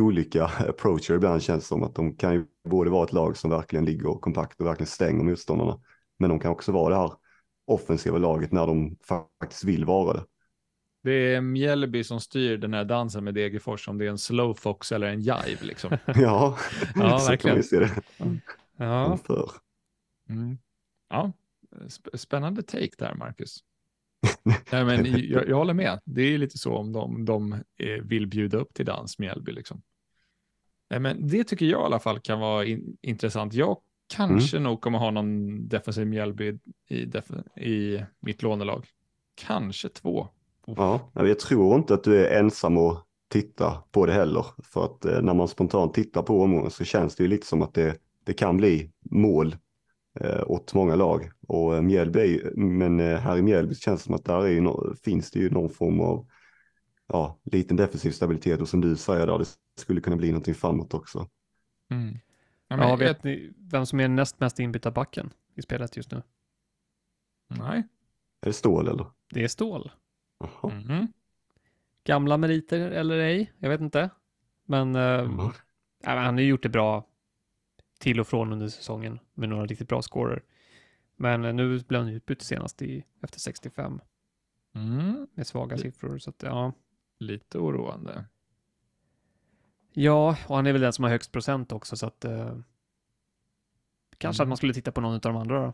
olika 0.00 0.44
approacher 0.68 1.14
ibland 1.14 1.42
känns 1.42 1.66
som 1.66 1.82
att 1.82 1.94
de 1.94 2.16
kan 2.16 2.34
ju 2.34 2.44
både 2.68 2.90
vara 2.90 3.04
ett 3.04 3.12
lag 3.12 3.36
som 3.36 3.50
verkligen 3.50 3.84
ligger 3.84 4.20
kompakt 4.20 4.60
och 4.60 4.66
verkligen 4.66 4.86
stänger 4.86 5.24
motståndarna. 5.24 5.80
Men 6.18 6.30
de 6.30 6.40
kan 6.40 6.50
också 6.50 6.72
vara 6.72 6.94
det 6.94 7.00
här 7.00 7.12
offensiva 7.66 8.18
laget 8.18 8.52
när 8.52 8.66
de 8.66 8.96
faktiskt 9.04 9.64
vill 9.64 9.84
vara 9.84 10.12
det. 10.12 10.24
Det 11.02 11.34
är 11.34 11.40
Mjällby 11.40 12.04
som 12.04 12.20
styr 12.20 12.56
den 12.58 12.74
här 12.74 12.84
dansen 12.84 13.24
med 13.24 13.34
Degerfors 13.34 13.88
om 13.88 13.98
det 13.98 14.06
är 14.06 14.10
en 14.10 14.18
slowfox 14.18 14.92
eller 14.92 15.06
en 15.06 15.20
jive 15.20 15.58
liksom. 15.60 15.90
ja, 16.06 16.58
ja 16.94 17.18
så 17.18 17.30
verkligen. 17.30 17.38
kan 17.38 17.56
vi 17.56 17.62
se 17.62 17.78
det. 17.78 17.90
Ja. 18.76 19.18
Mm. 20.28 20.58
ja, 21.08 21.32
spännande 22.14 22.62
take 22.62 22.90
där 22.98 23.14
Marcus. 23.14 23.64
Nej, 24.72 24.84
men 24.84 25.04
jag, 25.04 25.48
jag, 25.48 25.56
håller 25.56 25.74
med. 25.74 26.00
Det 26.04 26.22
är 26.22 26.38
lite 26.38 26.58
så 26.58 26.76
om 26.76 26.92
de, 26.92 27.24
de 27.24 27.52
eh, 27.52 28.02
vill 28.02 28.26
bjuda 28.26 28.58
upp 28.58 28.74
till 28.74 28.86
dans 28.86 29.18
Mjällby. 29.18 29.52
Liksom. 29.52 29.82
Nej, 30.90 31.00
men 31.00 31.28
det 31.28 31.44
tycker 31.44 31.66
jag 31.66 31.80
i 31.80 31.84
alla 31.84 31.98
fall 31.98 32.20
kan 32.20 32.40
vara 32.40 32.64
in, 32.64 32.96
intressant. 33.02 33.54
Jag 33.54 33.76
kanske 34.14 34.56
mm. 34.56 34.70
nog 34.70 34.80
kommer 34.80 34.98
ha 34.98 35.10
någon 35.10 35.68
defensiv 35.68 36.06
Mjällby 36.06 36.58
i, 36.88 37.02
i 37.56 38.04
mitt 38.20 38.42
lånelag. 38.42 38.86
Kanske 39.34 39.88
två. 39.88 40.28
Ja, 40.66 41.10
jag 41.14 41.38
tror 41.38 41.76
inte 41.76 41.94
att 41.94 42.04
du 42.04 42.26
är 42.26 42.38
ensam 42.38 42.78
och 42.78 42.98
titta 43.28 43.82
på 43.90 44.06
det 44.06 44.12
heller. 44.12 44.46
För 44.62 44.84
att 44.84 45.04
eh, 45.04 45.22
när 45.22 45.34
man 45.34 45.48
spontant 45.48 45.94
tittar 45.94 46.22
på 46.22 46.42
omgången 46.42 46.70
så 46.70 46.84
känns 46.84 47.16
det 47.16 47.22
ju 47.22 47.28
lite 47.28 47.46
som 47.46 47.62
att 47.62 47.74
det, 47.74 47.96
det 48.24 48.34
kan 48.34 48.56
bli 48.56 48.90
mål 49.10 49.56
åt 50.46 50.74
många 50.74 50.94
lag. 50.94 51.30
Och 51.48 51.76
eh, 51.76 51.82
Mjällby, 51.82 52.40
men 52.54 53.00
eh, 53.00 53.18
här 53.18 53.38
i 53.38 53.42
Mjällby 53.42 53.74
känns 53.74 54.00
det 54.00 54.04
som 54.04 54.14
att 54.14 54.24
där 54.24 54.46
är 54.46 54.94
finns 54.94 55.30
det 55.30 55.38
ju 55.38 55.50
någon 55.50 55.70
form 55.70 56.00
av 56.00 56.26
ja, 57.08 57.40
liten 57.44 57.76
defensiv 57.76 58.10
stabilitet 58.10 58.60
och 58.60 58.68
som 58.68 58.80
du 58.80 58.96
säger 58.96 59.26
där, 59.26 59.38
det 59.38 59.46
skulle 59.78 60.00
kunna 60.00 60.16
bli 60.16 60.28
någonting 60.28 60.54
framåt 60.54 60.94
också. 60.94 61.28
Mm. 61.90 62.18
Ja, 62.68 62.76
ja, 62.78 62.96
vet 62.96 63.24
ni 63.24 63.52
vem 63.58 63.86
som 63.86 64.00
är 64.00 64.08
näst 64.08 64.40
mest 64.40 64.58
inbytta 64.58 64.90
backen 64.90 65.32
i 65.54 65.62
spelet 65.62 65.96
just 65.96 66.10
nu? 66.10 66.22
Nej. 67.48 67.78
Är 68.40 68.46
det 68.46 68.52
Stål 68.52 68.88
eller? 68.88 69.06
Det 69.30 69.44
är 69.44 69.48
Stål. 69.48 69.90
Mm 70.62 70.82
-hmm. 70.82 71.06
Gamla 72.04 72.36
meriter 72.36 72.90
eller 72.90 73.18
ej, 73.18 73.52
jag 73.58 73.68
vet 73.68 73.80
inte. 73.80 74.10
Men, 74.64 74.96
mm. 74.96 75.40
äh, 75.40 75.52
han 76.04 76.34
har 76.34 76.40
gjort 76.40 76.62
det 76.62 76.68
bra 76.68 77.06
till 78.02 78.20
och 78.20 78.26
från 78.26 78.52
under 78.52 78.68
säsongen 78.68 79.18
med 79.34 79.48
några 79.48 79.66
riktigt 79.66 79.88
bra 79.88 80.02
scorer. 80.02 80.42
Men 81.16 81.44
eh, 81.44 81.54
nu 81.54 81.78
blev 81.78 82.00
han 82.00 82.10
utbytt 82.10 82.42
senast 82.42 82.82
i, 82.82 83.04
efter 83.22 83.40
65. 83.40 84.00
Mm. 84.74 85.28
Med 85.34 85.46
svaga 85.46 85.78
siffror, 85.78 86.18
så 86.18 86.30
att 86.30 86.42
ja. 86.42 86.72
Lite 87.18 87.58
oroande. 87.58 88.24
Ja, 89.92 90.36
och 90.48 90.56
han 90.56 90.66
är 90.66 90.72
väl 90.72 90.80
den 90.80 90.92
som 90.92 91.04
har 91.04 91.10
högst 91.10 91.32
procent 91.32 91.72
också, 91.72 91.96
så 91.96 92.06
att 92.06 92.24
eh, 92.24 92.56
kanske 94.18 94.42
mm. 94.42 94.46
att 94.46 94.48
man 94.48 94.56
skulle 94.56 94.74
titta 94.74 94.92
på 94.92 95.00
någon 95.00 95.14
av 95.14 95.20
de 95.20 95.36
andra 95.36 95.66
då. 95.66 95.72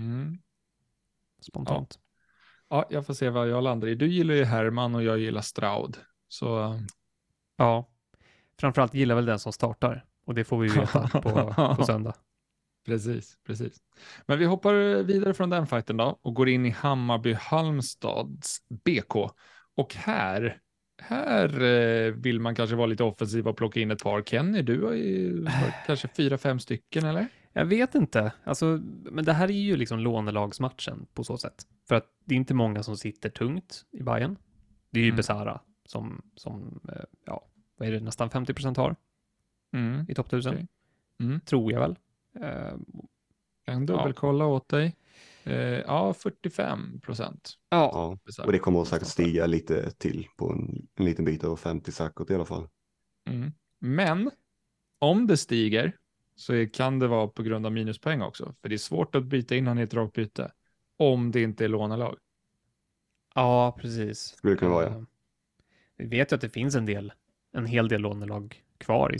Mm. 0.00 0.38
Spontant. 1.40 2.00
Ja. 2.68 2.76
ja. 2.76 2.86
jag 2.90 3.06
får 3.06 3.14
se 3.14 3.30
vad 3.30 3.48
jag 3.48 3.64
landar 3.64 3.88
i. 3.88 3.94
Du 3.94 4.06
gillar 4.06 4.34
ju 4.34 4.44
Herman 4.44 4.94
och 4.94 5.02
jag 5.02 5.18
gillar 5.18 5.40
Stroud. 5.40 5.96
Så... 6.28 6.80
Ja, 7.56 7.88
framförallt 8.60 8.94
gillar 8.94 9.14
väl 9.14 9.26
den 9.26 9.38
som 9.38 9.52
startar. 9.52 10.07
Och 10.28 10.34
det 10.34 10.44
får 10.44 10.58
vi 10.58 10.68
veta 10.68 11.08
på, 11.08 11.54
på 11.76 11.84
söndag. 11.84 12.14
Precis, 12.86 13.36
precis. 13.46 13.76
Men 14.26 14.38
vi 14.38 14.44
hoppar 14.44 15.02
vidare 15.02 15.34
från 15.34 15.50
den 15.50 15.66
fighten 15.66 15.96
då 15.96 16.18
och 16.22 16.34
går 16.34 16.48
in 16.48 16.66
i 16.66 16.70
Hammarby-Halmstads 16.70 18.58
BK. 18.84 19.30
Och 19.76 19.94
här, 19.94 20.58
här 21.02 21.62
eh, 21.62 22.12
vill 22.12 22.40
man 22.40 22.54
kanske 22.54 22.76
vara 22.76 22.86
lite 22.86 23.04
offensiv 23.04 23.48
och 23.48 23.56
plocka 23.56 23.80
in 23.80 23.90
ett 23.90 24.02
par. 24.02 24.22
Kenny, 24.22 24.62
du 24.62 24.84
har 24.84 24.92
ju 24.92 25.46
kanske 25.86 26.08
fyra, 26.08 26.38
fem 26.38 26.58
stycken 26.58 27.04
eller? 27.04 27.28
Jag 27.52 27.64
vet 27.64 27.94
inte. 27.94 28.32
Alltså, 28.44 28.80
men 29.10 29.24
det 29.24 29.32
här 29.32 29.48
är 29.48 29.52
ju 29.52 29.76
liksom 29.76 29.98
lånelagsmatchen 29.98 31.06
på 31.14 31.24
så 31.24 31.38
sätt. 31.38 31.66
För 31.88 31.94
att 31.94 32.06
det 32.24 32.34
är 32.34 32.36
inte 32.36 32.54
många 32.54 32.82
som 32.82 32.96
sitter 32.96 33.30
tungt 33.30 33.82
i 33.90 34.02
Bayern. 34.02 34.36
Det 34.90 35.00
är 35.00 35.04
ju 35.04 35.08
mm. 35.08 35.16
Besara 35.16 35.60
som, 35.86 36.22
som 36.34 36.80
eh, 36.92 37.04
ja, 37.26 37.48
vad 37.78 37.88
är 37.88 37.92
det, 37.92 38.00
nästan 38.00 38.30
50 38.30 38.54
procent 38.54 38.76
har 38.76 38.96
mm. 39.72 40.06
i 40.08 40.14
topp 40.14 40.26
1000. 40.26 40.54
Okay. 40.54 40.66
Mm. 41.20 41.40
Tror 41.40 41.72
jag 41.72 41.80
väl. 41.80 41.98
Uh, 42.40 42.78
kan 43.64 43.86
dubbelkolla 43.86 44.44
ja. 44.44 44.48
åt 44.48 44.68
dig. 44.68 44.96
Uh, 45.46 45.54
ja, 45.56 46.14
45 46.14 47.00
procent. 47.00 47.58
Ja. 47.70 48.18
ja. 48.36 48.44
och 48.44 48.52
det 48.52 48.58
kommer 48.58 48.82
att 48.82 48.88
säkert 48.88 49.08
stiga 49.08 49.46
lite 49.46 49.90
till 49.90 50.26
på 50.36 50.52
en, 50.52 50.88
en 50.94 51.04
liten 51.04 51.24
bit 51.24 51.44
över 51.44 51.56
50 51.56 51.92
säkert 51.92 52.30
i 52.30 52.34
alla 52.34 52.44
fall. 52.44 52.68
Mm. 53.30 53.52
Men 53.78 54.30
om 54.98 55.26
det 55.26 55.36
stiger 55.36 55.96
så 56.36 56.66
kan 56.66 56.98
det 56.98 57.08
vara 57.08 57.28
på 57.28 57.42
grund 57.42 57.66
av 57.66 57.72
minuspoäng 57.72 58.22
också. 58.22 58.54
För 58.62 58.68
det 58.68 58.74
är 58.74 58.78
svårt 58.78 59.14
att 59.14 59.24
byta 59.24 59.56
in 59.56 59.66
honom 59.66 59.80
i 59.80 59.82
ett 59.82 59.94
rakt 59.94 60.12
byte 60.12 60.52
om 60.96 61.30
det 61.30 61.42
inte 61.42 61.64
är 61.64 61.68
lånelag. 61.68 62.18
Ja, 63.34 63.76
precis. 63.80 64.18
Skulle 64.18 64.52
det 64.52 64.58
kunna 64.58 64.70
vara, 64.70 64.84
ja. 64.84 64.90
Eh, 64.90 65.02
vi 65.96 66.06
vet 66.06 66.32
ju 66.32 66.34
att 66.34 66.40
det 66.40 66.48
finns 66.48 66.74
en 66.74 66.86
del, 66.86 67.12
en 67.52 67.66
hel 67.66 67.88
del 67.88 68.00
lånelag 68.00 68.62
kvar 68.78 69.14
i, 69.14 69.18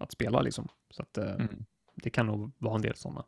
att 0.00 0.12
spela 0.12 0.40
liksom. 0.40 0.68
Så 0.90 1.02
att 1.02 1.18
eh, 1.18 1.34
mm. 1.34 1.64
det 1.94 2.10
kan 2.10 2.26
nog 2.26 2.52
vara 2.58 2.74
en 2.74 2.82
del 2.82 2.96
sådana. 2.96 3.24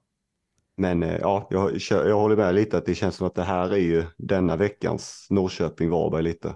Men 0.77 1.03
eh, 1.03 1.19
ja, 1.21 1.49
jag, 1.51 1.77
jag 1.91 2.19
håller 2.19 2.37
med 2.37 2.55
lite 2.55 2.79
att 2.79 2.87
det 2.87 2.95
känns 2.95 3.17
som 3.17 3.27
att 3.27 3.35
det 3.35 3.45
här 3.45 3.71
är 3.71 3.77
ju 3.77 4.05
denna 4.17 4.57
veckans 4.57 5.27
Norrköping-Varberg 5.31 6.23
lite. 6.23 6.55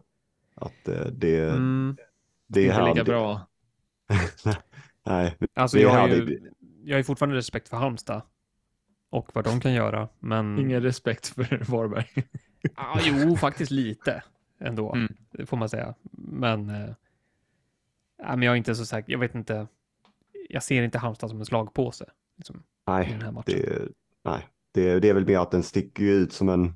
Att 0.55 0.89
eh, 0.89 1.07
det, 1.07 1.49
mm. 1.49 1.97
det 2.47 2.61
är 2.61 2.65
inte 2.65 2.77
här. 2.77 2.89
lika 2.89 3.05
bra. 3.05 3.47
Nej. 5.07 5.37
Alltså 5.55 5.79
jag 5.79 5.91
har, 5.91 6.09
ju, 6.09 6.51
jag 6.85 6.99
har 6.99 7.03
fortfarande 7.03 7.37
respekt 7.37 7.69
för 7.69 7.77
Halmstad 7.77 8.23
och 9.11 9.31
vad 9.35 9.45
de 9.45 9.61
kan 9.61 9.73
göra, 9.73 10.09
men... 10.19 10.59
Ingen 10.59 10.83
respekt 10.83 11.27
för 11.27 11.65
Varberg. 11.71 12.07
ah, 12.75 13.01
jo, 13.03 13.37
faktiskt 13.37 13.71
lite 13.71 14.23
ändå, 14.61 14.95
mm. 14.95 15.17
det 15.31 15.47
får 15.47 15.57
man 15.57 15.69
säga. 15.69 15.95
Men 16.13 16.71
Ja, 18.23 18.37
men 18.37 18.43
jag 18.43 18.53
är 18.53 18.57
inte 18.57 18.75
så 18.75 18.87
säker. 18.87 19.13
Jag 19.13 19.19
vet 19.19 19.35
inte. 19.35 19.67
Jag 20.49 20.63
ser 20.63 20.83
inte 20.83 20.99
Halmstad 20.99 21.31
som 21.31 21.39
en 21.39 21.47
slagpåse. 21.47 22.05
Liksom, 22.37 22.63
nej, 22.87 23.19
det, 23.47 23.89
nej. 24.25 24.47
Det, 24.73 25.01
det 25.01 25.09
är 25.09 25.15
väl 25.15 25.27
mer 25.27 25.39
att 25.39 25.51
den 25.51 25.63
sticker 25.63 26.05
ut 26.05 26.33
som 26.33 26.49
en, 26.49 26.75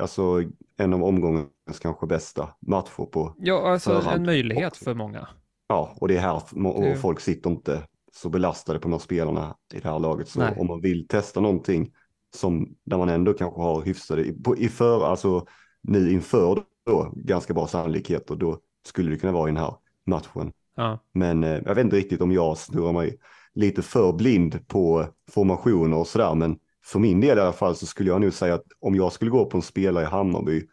alltså 0.00 0.42
en 0.76 0.94
av 0.94 1.04
omgångens 1.04 1.78
kanske 1.80 2.06
bästa 2.06 2.48
matcher 2.60 3.04
på 3.04 3.34
Ja, 3.38 3.72
alltså 3.72 3.90
förhand. 3.90 4.16
en 4.16 4.26
möjlighet 4.26 4.76
för 4.76 4.94
många. 4.94 5.28
Ja, 5.68 5.94
och 6.00 6.08
det 6.08 6.16
är 6.16 6.20
här 6.20 6.66
och 6.66 6.98
folk 6.98 7.20
sitter 7.20 7.50
inte 7.50 7.82
så 8.12 8.28
belastade 8.28 8.78
på 8.78 8.82
de 8.82 8.92
här 8.92 8.98
spelarna 8.98 9.56
i 9.74 9.80
det 9.80 9.88
här 9.88 9.98
laget. 9.98 10.28
Så 10.28 10.40
nej. 10.40 10.54
om 10.58 10.66
man 10.66 10.80
vill 10.80 11.08
testa 11.08 11.40
någonting 11.40 11.92
som 12.34 12.76
där 12.84 12.98
man 12.98 13.08
ändå 13.08 13.32
kanske 13.32 13.60
har 13.60 13.82
hyfsade, 13.82 14.32
på, 14.44 14.56
i 14.56 14.68
för, 14.68 15.06
alltså 15.06 15.46
nu 15.82 16.12
inför 16.12 16.62
då 16.86 17.12
ganska 17.16 17.54
bra 17.54 17.66
sannolikhet 17.66 18.30
och 18.30 18.38
då 18.38 18.58
skulle 18.86 19.10
det 19.10 19.18
kunna 19.18 19.32
vara 19.32 19.48
i 19.48 19.52
den 19.52 19.62
här 19.62 19.74
matchen. 20.06 20.52
Ja. 20.76 21.04
Men 21.12 21.44
eh, 21.44 21.60
jag 21.64 21.74
vet 21.74 21.84
inte 21.84 21.96
riktigt 21.96 22.20
om 22.20 22.32
jag 22.32 22.58
snurrar 22.58 22.92
mig 22.92 23.18
lite 23.54 23.82
för 23.82 24.12
blind 24.12 24.68
på 24.68 25.06
formationer 25.30 25.96
och 25.96 26.06
sådär. 26.06 26.34
Men 26.34 26.58
för 26.84 26.98
min 26.98 27.20
del 27.20 27.38
i 27.38 27.40
alla 27.40 27.52
fall 27.52 27.76
så 27.76 27.86
skulle 27.86 28.10
jag 28.10 28.20
nog 28.20 28.32
säga 28.32 28.54
att 28.54 28.64
om 28.80 28.94
jag 28.94 29.12
skulle 29.12 29.30
gå 29.30 29.44
på 29.44 29.56
en 29.56 29.62
spelare 29.62 30.04
i 30.04 30.06
Hammarby 30.06 30.66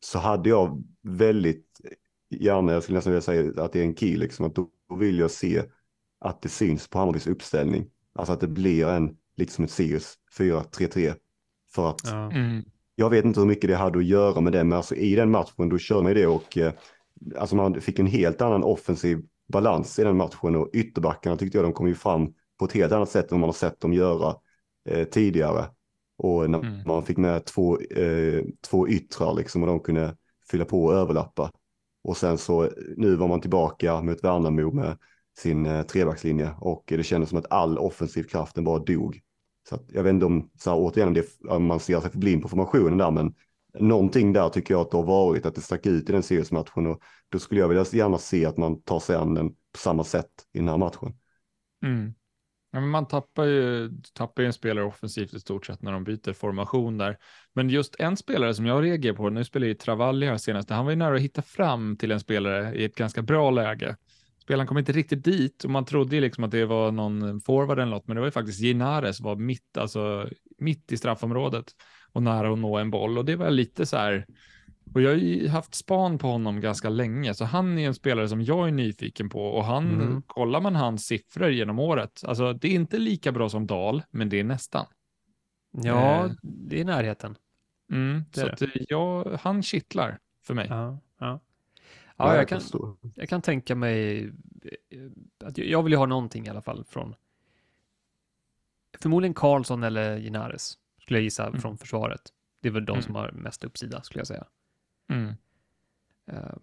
så 0.00 0.18
hade 0.18 0.48
jag 0.48 0.84
väldigt 1.02 1.66
gärna, 2.30 2.72
jag 2.72 2.82
skulle 2.82 2.96
nästan 2.98 3.12
vilja 3.12 3.22
säga 3.22 3.64
att 3.64 3.72
det 3.72 3.80
är 3.80 3.84
en 3.84 3.96
key, 3.96 4.16
liksom, 4.16 4.46
att 4.46 4.54
då 4.54 4.68
vill 4.98 5.18
jag 5.18 5.30
se 5.30 5.62
att 6.20 6.42
det 6.42 6.48
syns 6.48 6.88
på 6.88 6.98
Hammarbys 6.98 7.26
uppställning. 7.26 7.86
Alltså 8.14 8.32
att 8.32 8.40
det 8.40 8.48
blir 8.48 8.88
en, 8.88 9.16
lite 9.36 9.52
som 9.52 9.64
ett 9.64 9.70
Sirius 9.70 10.14
4-3-3. 10.38 11.14
För 11.74 11.90
att 11.90 12.00
ja. 12.04 12.30
mm. 12.32 12.64
jag 12.94 13.10
vet 13.10 13.24
inte 13.24 13.40
hur 13.40 13.46
mycket 13.46 13.70
det 13.70 13.76
hade 13.76 13.98
att 13.98 14.04
göra 14.04 14.40
med 14.40 14.52
det, 14.52 14.64
men 14.64 14.76
alltså 14.76 14.94
i 14.94 15.14
den 15.14 15.30
matchen 15.30 15.68
då 15.68 15.78
kör 15.78 16.02
man 16.02 16.14
det 16.14 16.26
och 16.26 16.58
eh, 16.58 16.72
alltså 17.36 17.56
man 17.56 17.80
fick 17.80 17.98
en 17.98 18.06
helt 18.06 18.40
annan 18.40 18.64
offensiv 18.64 19.22
balans 19.48 19.98
i 19.98 20.04
den 20.04 20.16
matchen 20.16 20.56
och 20.56 20.70
ytterbackarna 20.72 21.36
tyckte 21.36 21.58
jag 21.58 21.64
de 21.64 21.72
kom 21.72 21.88
ju 21.88 21.94
fram 21.94 22.34
på 22.58 22.64
ett 22.64 22.72
helt 22.72 22.92
annat 22.92 23.10
sätt 23.10 23.32
än 23.32 23.40
man 23.40 23.48
har 23.48 23.54
sett 23.54 23.80
dem 23.80 23.92
göra 23.92 24.34
eh, 24.88 25.04
tidigare. 25.04 25.64
Och 26.18 26.50
när 26.50 26.58
mm. 26.58 26.82
man 26.86 27.04
fick 27.04 27.16
med 27.16 27.44
två, 27.44 27.80
eh, 27.80 28.44
två 28.70 28.88
yttrar 28.88 29.34
liksom 29.34 29.62
och 29.62 29.68
de 29.68 29.80
kunde 29.80 30.16
fylla 30.50 30.64
på 30.64 30.84
och 30.84 30.94
överlappa. 30.94 31.52
Och 32.04 32.16
sen 32.16 32.38
så 32.38 32.70
nu 32.96 33.16
var 33.16 33.28
man 33.28 33.40
tillbaka 33.40 34.02
mot 34.02 34.24
Värnamo 34.24 34.72
med 34.72 34.98
sin 35.38 35.66
eh, 35.66 35.82
trebackslinje 35.82 36.50
och 36.60 36.84
det 36.86 37.02
kändes 37.02 37.30
som 37.30 37.38
att 37.38 37.52
all 37.52 37.78
offensiv 37.78 38.22
kraften 38.22 38.64
bara 38.64 38.78
dog. 38.78 39.20
Så 39.68 39.74
att, 39.74 39.84
jag 39.88 40.02
vet 40.02 40.10
inte 40.10 40.26
om, 40.26 40.50
så 40.58 40.70
här, 40.70 40.78
återigen, 40.78 41.14
det, 41.14 41.58
man 41.58 41.80
ser 41.80 42.00
sig 42.00 42.10
för 42.10 42.18
blind 42.18 42.42
på 42.42 42.48
formationen 42.48 42.98
där, 42.98 43.10
men 43.10 43.34
någonting 43.80 44.32
där 44.32 44.48
tycker 44.48 44.74
jag 44.74 44.80
att 44.80 44.90
det 44.90 44.96
har 44.96 45.04
varit, 45.04 45.46
att 45.46 45.54
det 45.54 45.60
stack 45.60 45.86
ut 45.86 46.08
i 46.08 46.12
den 46.12 46.22
seriesmatchen 46.22 46.86
och 46.86 47.02
då 47.28 47.38
skulle 47.38 47.60
jag 47.60 47.68
vilja 47.68 47.84
gärna 47.92 48.18
se 48.18 48.46
att 48.46 48.56
man 48.56 48.82
tar 48.82 49.00
sig 49.00 49.16
an 49.16 49.34
den 49.34 49.48
på 49.50 49.78
samma 49.78 50.04
sätt 50.04 50.30
i 50.52 50.58
den 50.58 50.68
här 50.68 50.76
matchen. 50.76 51.14
Mm. 51.84 52.14
Ja, 52.72 52.80
men 52.80 52.88
man 52.88 53.08
tappar 53.08 53.44
ju, 53.44 53.90
tappar 54.14 54.42
ju 54.42 54.46
en 54.46 54.52
spelare 54.52 54.84
offensivt 54.84 55.34
i 55.34 55.40
stort 55.40 55.66
sett 55.66 55.82
när 55.82 55.92
de 55.92 56.04
byter 56.04 56.32
formation 56.32 56.98
där. 56.98 57.18
Men 57.52 57.70
just 57.70 57.96
en 57.98 58.16
spelare 58.16 58.54
som 58.54 58.66
jag 58.66 58.84
reagerar 58.84 59.14
på, 59.14 59.30
nu 59.30 59.44
spelar 59.44 59.66
ju 59.66 59.74
Travalli 59.74 60.26
här 60.26 60.36
senast, 60.36 60.70
han 60.70 60.84
var 60.84 60.92
ju 60.92 60.96
nära 60.96 61.14
att 61.14 61.20
hitta 61.20 61.42
fram 61.42 61.96
till 61.96 62.12
en 62.12 62.20
spelare 62.20 62.74
i 62.74 62.84
ett 62.84 62.94
ganska 62.94 63.22
bra 63.22 63.50
läge. 63.50 63.96
Spelaren 64.42 64.66
kom 64.66 64.78
inte 64.78 64.92
riktigt 64.92 65.24
dit 65.24 65.64
och 65.64 65.70
man 65.70 65.84
trodde 65.84 66.16
ju 66.16 66.20
liksom 66.20 66.44
att 66.44 66.50
det 66.50 66.64
var 66.64 66.92
någon 66.92 67.40
forward 67.40 67.78
eller 67.78 67.90
något, 67.90 68.06
men 68.06 68.14
det 68.14 68.20
var 68.20 68.26
ju 68.26 68.32
faktiskt 68.32 68.60
Ginares 68.60 69.20
var 69.20 69.36
mitt, 69.36 69.76
alltså 69.76 70.28
mitt 70.58 70.92
i 70.92 70.96
straffområdet 70.96 71.66
och 72.16 72.22
nära 72.22 72.52
att 72.52 72.58
nå 72.58 72.78
en 72.78 72.90
boll 72.90 73.18
och 73.18 73.24
det 73.24 73.36
var 73.36 73.50
lite 73.50 73.86
så 73.86 73.96
här, 73.96 74.26
och 74.94 75.02
jag 75.02 75.10
har 75.10 75.16
ju 75.16 75.48
haft 75.48 75.74
span 75.74 76.18
på 76.18 76.26
honom 76.26 76.60
ganska 76.60 76.88
länge, 76.88 77.34
så 77.34 77.44
han 77.44 77.78
är 77.78 77.86
en 77.86 77.94
spelare 77.94 78.28
som 78.28 78.42
jag 78.42 78.68
är 78.68 78.72
nyfiken 78.72 79.28
på 79.28 79.40
och 79.40 79.64
han, 79.64 79.86
mm. 79.86 80.22
kollar 80.22 80.60
man 80.60 80.76
hans 80.76 81.06
siffror 81.06 81.50
genom 81.50 81.78
året, 81.78 82.22
alltså 82.26 82.52
det 82.52 82.68
är 82.68 82.72
inte 82.72 82.98
lika 82.98 83.32
bra 83.32 83.48
som 83.48 83.66
Dal, 83.66 84.02
men 84.10 84.28
det 84.28 84.40
är 84.40 84.44
nästan. 84.44 84.86
Ja, 85.70 86.24
eh. 86.24 86.32
det 86.42 86.80
är 86.80 86.84
närheten. 86.84 87.36
Mm, 87.92 88.24
det 88.30 88.40
så 88.40 88.46
att 88.46 88.62
jag, 88.88 89.38
han 89.40 89.62
kittlar 89.62 90.18
för 90.42 90.54
mig. 90.54 90.66
Ja, 90.70 90.98
ja. 91.18 91.40
ja 92.16 92.36
jag, 92.36 92.48
kan, 92.48 92.60
jag 93.14 93.28
kan 93.28 93.42
tänka 93.42 93.74
mig 93.74 94.24
eh, 94.24 95.44
att 95.44 95.58
jag 95.58 95.82
vill 95.82 95.92
ju 95.92 95.98
ha 95.98 96.06
någonting 96.06 96.46
i 96.46 96.48
alla 96.48 96.62
fall 96.62 96.84
från 96.84 97.14
förmodligen 99.00 99.34
Karlsson 99.34 99.82
eller 99.82 100.18
Ginares 100.18 100.78
skulle 101.06 101.18
jag 101.18 101.24
gissa 101.24 101.46
mm. 101.46 101.60
från 101.60 101.78
försvaret. 101.78 102.32
Det 102.60 102.68
är 102.68 102.72
väl 102.72 102.84
de 102.84 102.92
mm. 102.92 103.02
som 103.02 103.14
har 103.14 103.32
mest 103.32 103.64
uppsida 103.64 104.02
skulle 104.02 104.20
jag 104.20 104.26
säga. 104.26 104.44
Mm. 105.08 105.34
Uh, 106.32 106.56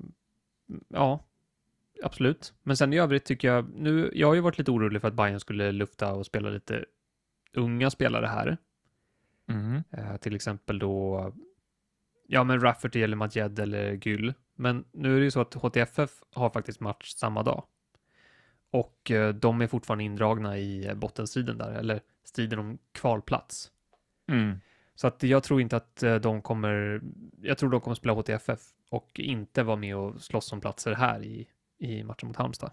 ja, 0.88 1.26
absolut. 2.04 2.54
Men 2.64 2.78
sen 2.78 2.94
i 2.94 3.00
övrigt 3.00 3.26
tycker 3.26 3.48
jag, 3.48 3.70
nu, 3.74 4.12
jag 4.14 4.28
har 4.28 4.34
ju 4.34 4.42
varit 4.42 4.58
lite 4.58 4.72
orolig 4.72 5.02
för 5.02 5.08
att 5.08 5.14
Bayern 5.14 5.40
skulle 5.40 5.72
lufta 5.72 6.14
och 6.14 6.26
spela 6.26 6.50
lite 6.50 6.86
unga 7.54 7.90
spelare 7.90 8.26
här. 8.26 8.58
Uh, 9.98 10.18
till 10.18 10.36
exempel 10.36 10.80
då, 10.80 11.34
ja 12.28 12.44
men 12.44 12.60
Rafferty 12.62 13.04
eller 13.04 13.18
Madjed 13.18 13.60
eller 13.60 13.92
Gyll. 14.08 14.34
Men 14.56 14.86
nu 14.92 15.16
är 15.16 15.20
det 15.20 15.26
ju 15.26 15.32
så 15.32 15.42
att 15.42 15.54
HTFF 15.54 16.12
har 16.34 16.50
faktiskt 16.50 16.80
match 16.80 17.14
samma 17.14 17.44
dag. 17.44 17.64
Och 18.72 19.12
uh, 19.14 19.30
de 19.30 19.62
är 19.62 19.68
fortfarande 19.68 20.04
indragna 20.04 20.58
i 20.58 20.92
bottenstriden 20.96 21.58
där, 21.58 21.72
eller 21.72 22.02
striden 22.24 22.60
om 22.60 22.78
kvalplats. 22.92 23.73
Mm. 24.28 24.60
Så 24.96 25.08
att 25.08 25.24
jag 25.24 25.44
tror 25.44 25.62
inte 25.62 25.78
att 25.78 26.04
eh, 26.04 26.16
de 26.16 26.42
kommer, 26.42 27.02
jag 27.42 27.58
tror 27.58 27.70
de 27.70 27.82
kommer 27.82 27.96
spela 27.96 28.14
HTFF 28.14 28.62
och 28.90 29.20
inte 29.20 29.64
vara 29.64 29.76
med 29.76 29.96
och 29.96 30.22
slåss 30.22 30.52
om 30.54 30.62
platser 30.62 30.94
här 30.94 31.24
i, 31.24 31.48
i 31.78 32.04
matchen 32.04 32.28
mot 32.28 32.38
Halmstad. 32.38 32.72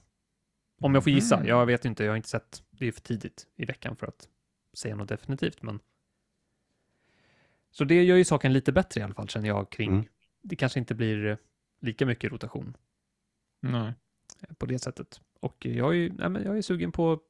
Om 0.80 0.94
jag 0.94 1.04
får 1.04 1.12
gissa, 1.12 1.36
mm. 1.36 1.48
jag 1.48 1.66
vet 1.66 1.84
inte, 1.84 2.04
jag 2.04 2.12
har 2.12 2.16
inte 2.16 2.28
sett, 2.28 2.62
det 2.70 2.86
är 2.86 2.92
för 2.92 3.00
tidigt 3.00 3.46
i 3.56 3.64
veckan 3.64 3.96
för 3.96 4.06
att 4.06 4.28
säga 4.72 4.96
något 4.96 5.08
definitivt, 5.08 5.62
men 5.62 5.80
så 7.70 7.84
det 7.84 8.02
gör 8.02 8.16
ju 8.16 8.24
saken 8.24 8.52
lite 8.52 8.72
bättre 8.72 9.00
i 9.00 9.04
alla 9.04 9.14
fall 9.14 9.28
känner 9.28 9.48
jag 9.48 9.70
kring, 9.70 9.92
mm. 9.92 10.04
det 10.42 10.56
kanske 10.56 10.78
inte 10.78 10.94
blir 10.94 11.38
lika 11.80 12.06
mycket 12.06 12.32
rotation. 12.32 12.76
Nej. 13.60 13.94
På 14.58 14.66
det 14.66 14.78
sättet. 14.78 15.20
Och 15.40 15.66
jag 15.66 15.96
är, 15.96 16.10
nej 16.10 16.28
men 16.28 16.42
jag 16.42 16.58
är 16.58 16.62
sugen 16.62 16.92
på, 16.92 17.20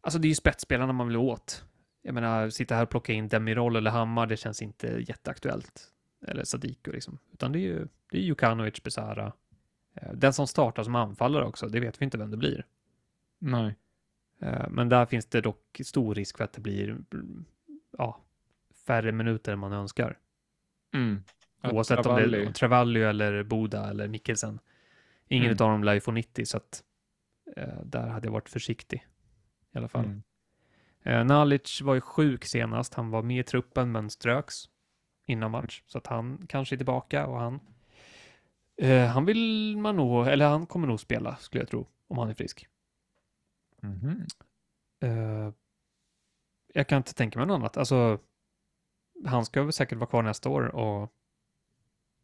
alltså 0.00 0.18
det 0.18 0.26
är 0.26 0.30
ju 0.30 0.34
spetsspelarna 0.34 0.92
man 0.92 1.06
vill 1.06 1.16
åt 1.16 1.64
jag 2.08 2.14
menar, 2.14 2.50
sitta 2.50 2.74
här 2.74 2.82
och 2.82 2.90
plocka 2.90 3.12
in 3.12 3.28
Demirol 3.28 3.76
eller 3.76 3.90
Hammar, 3.90 4.26
det 4.26 4.36
känns 4.36 4.62
inte 4.62 4.86
jätteaktuellt. 4.86 5.92
Eller 6.26 6.44
Sadiku 6.44 6.92
liksom. 6.92 7.18
Utan 7.32 7.52
det 7.52 7.58
är 7.58 7.60
ju 7.60 7.88
det 8.10 8.18
är 8.18 8.22
Jukanovic, 8.22 8.82
Besara. 8.82 9.32
Eh, 9.94 10.12
den 10.12 10.32
som 10.32 10.46
startar 10.46 10.82
som 10.82 10.94
anfallare 10.94 11.44
också, 11.44 11.68
det 11.68 11.80
vet 11.80 12.00
vi 12.00 12.04
inte 12.04 12.18
vem 12.18 12.30
det 12.30 12.36
blir. 12.36 12.66
Nej. 13.38 13.76
Eh, 14.40 14.68
men 14.70 14.88
där 14.88 15.06
finns 15.06 15.26
det 15.26 15.40
dock 15.40 15.80
stor 15.84 16.14
risk 16.14 16.36
för 16.36 16.44
att 16.44 16.52
det 16.52 16.60
blir 16.60 16.98
ja, 17.98 18.24
färre 18.86 19.12
minuter 19.12 19.52
än 19.52 19.58
man 19.58 19.72
önskar. 19.72 20.18
Mm. 20.94 21.22
Oavsett 21.62 22.02
Travalli. 22.02 22.24
om 22.24 22.30
det 22.30 22.50
är 22.50 22.52
Travalli 22.52 23.02
eller 23.02 23.42
Boda 23.42 23.90
eller 23.90 24.08
Mikkelsen. 24.08 24.58
Ingen 25.28 25.50
mm. 25.50 25.64
av 25.64 25.70
dem 25.70 25.84
lär 25.84 25.94
ju 25.94 26.00
få 26.00 26.12
90, 26.12 26.46
så 26.46 26.56
att 26.56 26.82
eh, 27.56 27.82
där 27.84 28.06
hade 28.06 28.26
jag 28.26 28.32
varit 28.32 28.48
försiktig 28.48 29.06
i 29.72 29.78
alla 29.78 29.88
fall. 29.88 30.04
Mm. 30.04 30.22
Eh, 31.08 31.24
Nalic 31.24 31.80
var 31.80 31.94
ju 31.94 32.00
sjuk 32.00 32.44
senast. 32.44 32.94
Han 32.94 33.10
var 33.10 33.22
med 33.22 33.40
i 33.40 33.42
truppen 33.42 33.92
men 33.92 34.10
ströks 34.10 34.54
innan 35.26 35.50
match. 35.50 35.82
Så 35.86 35.98
att 35.98 36.06
han 36.06 36.46
kanske 36.48 36.74
är 36.74 36.76
tillbaka 36.76 37.26
och 37.26 37.40
han 37.40 37.60
eh, 38.76 39.06
han 39.06 39.24
vill 39.24 39.76
man 39.78 39.96
nog, 39.96 40.26
eller 40.26 40.48
han 40.48 40.66
kommer 40.66 40.86
nog 40.86 41.00
spela 41.00 41.36
skulle 41.36 41.62
jag 41.62 41.68
tro, 41.68 41.86
om 42.08 42.18
han 42.18 42.28
är 42.28 42.34
frisk. 42.34 42.68
Mm 43.82 43.98
-hmm. 43.98 44.26
eh, 45.00 45.52
jag 46.74 46.88
kan 46.88 46.96
inte 46.96 47.14
tänka 47.14 47.38
mig 47.38 47.48
något 47.48 47.54
annat. 47.54 47.76
Alltså, 47.76 48.18
han 49.26 49.44
ska 49.44 49.62
väl 49.62 49.72
säkert 49.72 49.98
vara 49.98 50.10
kvar 50.10 50.22
nästa 50.22 50.48
år 50.48 50.62
och 50.62 51.12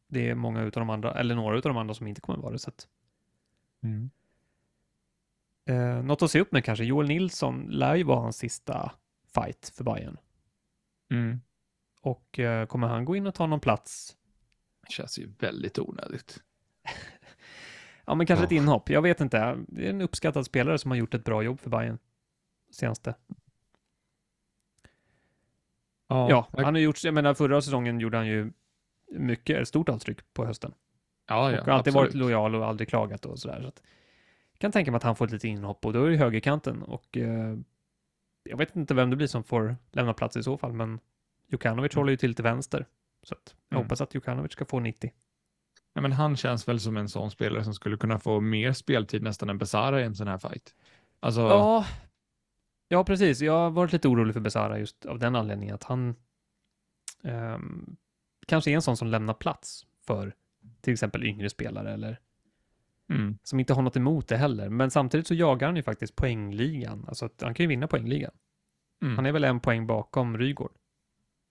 det 0.07 0.29
är 0.29 0.35
många 0.35 0.63
utav 0.63 0.81
de 0.81 0.91
andra, 0.91 1.15
eller 1.15 1.35
några 1.35 1.59
utav 1.59 1.73
de 1.73 1.79
andra 1.79 1.95
som 1.95 2.07
inte 2.07 2.21
kommer 2.21 2.39
vara 2.39 2.53
det. 2.53 2.59
Så 2.59 2.69
att... 2.69 2.89
mm. 3.83 4.11
Eh, 5.67 6.03
något 6.03 6.23
att 6.23 6.31
se 6.31 6.41
upp 6.41 6.53
med 6.53 6.65
kanske. 6.65 6.85
Joel 6.85 7.09
Nilsson 7.09 7.67
lär 7.71 7.95
ju 7.95 8.05
vara 8.05 8.21
hans 8.21 8.37
sista 8.37 8.93
fight 9.35 9.73
för 9.77 9.85
Bayern. 9.85 10.17
Mm. 11.11 11.41
Och 12.01 12.39
eh, 12.39 12.67
kommer 12.67 12.87
han 12.87 13.05
gå 13.05 13.17
in 13.17 13.27
och 13.27 13.35
ta 13.35 13.47
någon 13.47 13.61
plats? 13.61 14.17
Det 14.87 14.93
känns 14.93 15.19
ju 15.19 15.33
väldigt 15.39 15.79
onödigt. 15.79 16.43
ja, 18.07 18.15
men 18.15 18.27
kanske 18.27 18.43
oh. 18.43 18.47
ett 18.47 18.53
inhopp. 18.53 18.91
Jag 18.91 19.03
vet 19.03 19.21
inte. 19.21 19.65
Det 19.69 19.87
är 19.87 19.91
en 19.91 20.01
uppskattad 20.01 20.47
spelare 20.47 20.79
som 20.79 20.91
har 20.91 20.99
gjort 20.99 21.15
ett 21.15 21.25
bra 21.25 21.43
jobb 21.43 21.61
för 21.61 21.71
Bayern 21.71 21.99
senaste. 22.71 23.15
Oh, 26.09 26.27
ja, 26.31 26.49
han 26.53 26.75
har 26.75 26.79
gjort, 26.79 27.05
jag 27.05 27.15
menar 27.15 27.35
förra 27.35 27.61
säsongen 27.61 28.01
gjorde 28.01 28.17
han 28.17 28.27
ju 28.27 28.53
mycket, 29.11 29.69
stort 29.69 29.89
avtryck 29.89 30.35
på 30.35 30.45
hösten. 30.45 30.75
Ja, 31.29 31.53
ja, 31.53 31.61
och 31.61 31.69
alltid 31.69 31.73
absolut. 31.73 31.95
varit 31.95 32.15
lojal 32.15 32.55
och 32.55 32.67
aldrig 32.67 32.89
klagat 32.89 33.27
och 33.27 33.39
sådär. 33.39 33.61
Så 33.63 33.69
att, 33.69 33.83
kan 34.65 34.73
tänka 34.73 34.91
mig 34.91 34.97
att 34.97 35.03
han 35.03 35.17
får 35.17 35.25
ett 35.25 35.33
litet 35.33 35.49
inhopp 35.49 35.87
och 35.87 35.93
då 35.93 36.05
är 36.05 36.11
det 36.11 36.17
högerkanten 36.17 36.83
och 36.83 37.17
eh, 37.17 37.57
jag 38.43 38.57
vet 38.57 38.77
inte 38.77 38.95
vem 38.95 39.11
det 39.11 39.17
blir 39.17 39.27
som 39.27 39.45
får 39.45 39.77
lämna 39.93 40.15
plats 40.15 40.37
i 40.37 40.43
så 40.43 40.59
fall, 40.59 40.73
men 40.73 41.01
Jukanovic 41.49 41.95
mm. 41.95 42.01
håller 42.01 42.11
ju 42.11 42.17
till 42.17 42.35
till 42.35 42.43
vänster. 42.43 42.87
Så 43.23 43.35
att 43.35 43.55
jag 43.69 43.77
mm. 43.77 43.85
hoppas 43.85 44.01
att 44.01 44.15
Jukanovic 44.15 44.53
ska 44.53 44.65
få 44.65 44.81
90. 44.81 45.13
Ja, 45.95 46.01
men 46.01 46.13
han 46.13 46.37
känns 46.37 46.69
väl 46.69 46.81
som 46.81 46.97
en 46.97 47.09
sån 47.09 47.31
spelare 47.31 47.65
som 47.65 47.75
skulle 47.75 47.97
kunna 47.97 48.19
få 48.19 48.41
mer 48.41 48.73
speltid 48.73 49.23
nästan 49.23 49.51
än 49.51 49.59
Besara 49.59 50.01
i 50.01 50.05
en 50.05 50.15
sån 50.15 50.29
här 50.29 50.39
fight. 50.39 50.75
Alltså... 51.21 51.41
Ja, 51.41 51.87
ja, 52.89 53.05
precis. 53.05 53.41
Jag 53.41 53.53
har 53.53 53.71
varit 53.71 53.93
lite 53.93 54.09
orolig 54.09 54.35
för 54.35 54.41
Besara 54.41 54.79
just 54.79 55.07
av 55.07 55.19
den 55.19 55.37
anledningen 55.37 55.75
att 55.75 55.85
han 55.85 56.17
um, 57.23 57.97
kanske 58.47 58.71
är 58.71 58.75
en 58.75 58.83
sån 58.83 58.97
som 58.97 59.09
lämnar 59.09 59.35
plats 59.35 59.87
för 60.07 60.35
till 60.81 60.93
exempel 60.93 61.25
yngre 61.25 61.51
spelare 61.51 61.93
eller 61.93 62.21
Mm. 63.11 63.39
Som 63.43 63.61
inte 63.61 63.75
har 63.75 63.83
något 63.83 63.97
emot 63.97 64.29
det 64.29 64.37
heller. 64.37 64.69
Men 64.69 64.91
samtidigt 64.91 65.27
så 65.27 65.35
jagar 65.35 65.67
han 65.69 65.77
ju 65.77 65.83
faktiskt 65.83 66.17
poängligan. 66.17 67.05
Alltså 67.09 67.27
att 67.27 67.43
han 67.43 67.55
kan 67.55 67.65
ju 67.65 67.69
vinna 67.69 67.89
poängligan. 67.89 68.33
Mm. 69.03 69.17
Han 69.17 69.27
är 69.27 69.33
väl 69.33 69.45
en 69.45 69.61
poäng 69.61 69.87
bakom 69.87 70.39
Rygård. 70.39 70.73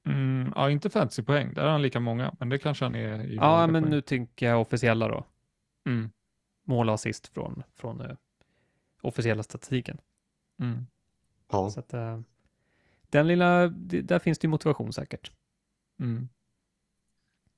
Mm, 0.08 0.54
ja, 0.56 0.70
inte 0.70 0.90
fantasypoäng. 0.90 1.54
Där 1.54 1.64
har 1.64 1.70
han 1.72 1.82
lika 1.82 2.00
många, 2.00 2.36
men 2.40 2.50
det 2.50 2.58
kanske 2.58 2.86
han 2.86 2.96
är 2.96 3.24
i 3.24 3.36
Ja, 3.36 3.68
men 3.68 3.84
poäng. 3.84 3.92
nu 3.92 4.02
tänker 4.02 4.46
jag 4.50 4.62
officiella 4.62 5.08
då. 5.08 5.26
Mm. 5.86 6.10
Mål 6.66 6.90
och 6.90 6.96
assist 6.96 7.28
från, 7.28 7.64
från 7.76 8.02
uh, 8.02 8.16
officiella 9.02 9.44
statistiken. 9.44 9.98
Mm. 10.60 10.86
Ja. 11.52 11.70
Så 11.70 11.80
att, 11.80 11.94
uh, 11.94 12.20
den 13.10 13.28
lilla, 13.28 13.68
där 13.68 14.20
finns 14.20 14.40
det 14.40 14.46
ju 14.46 14.50
motivation 14.50 14.94
säkert. 14.94 15.32
Mm. 16.00 16.30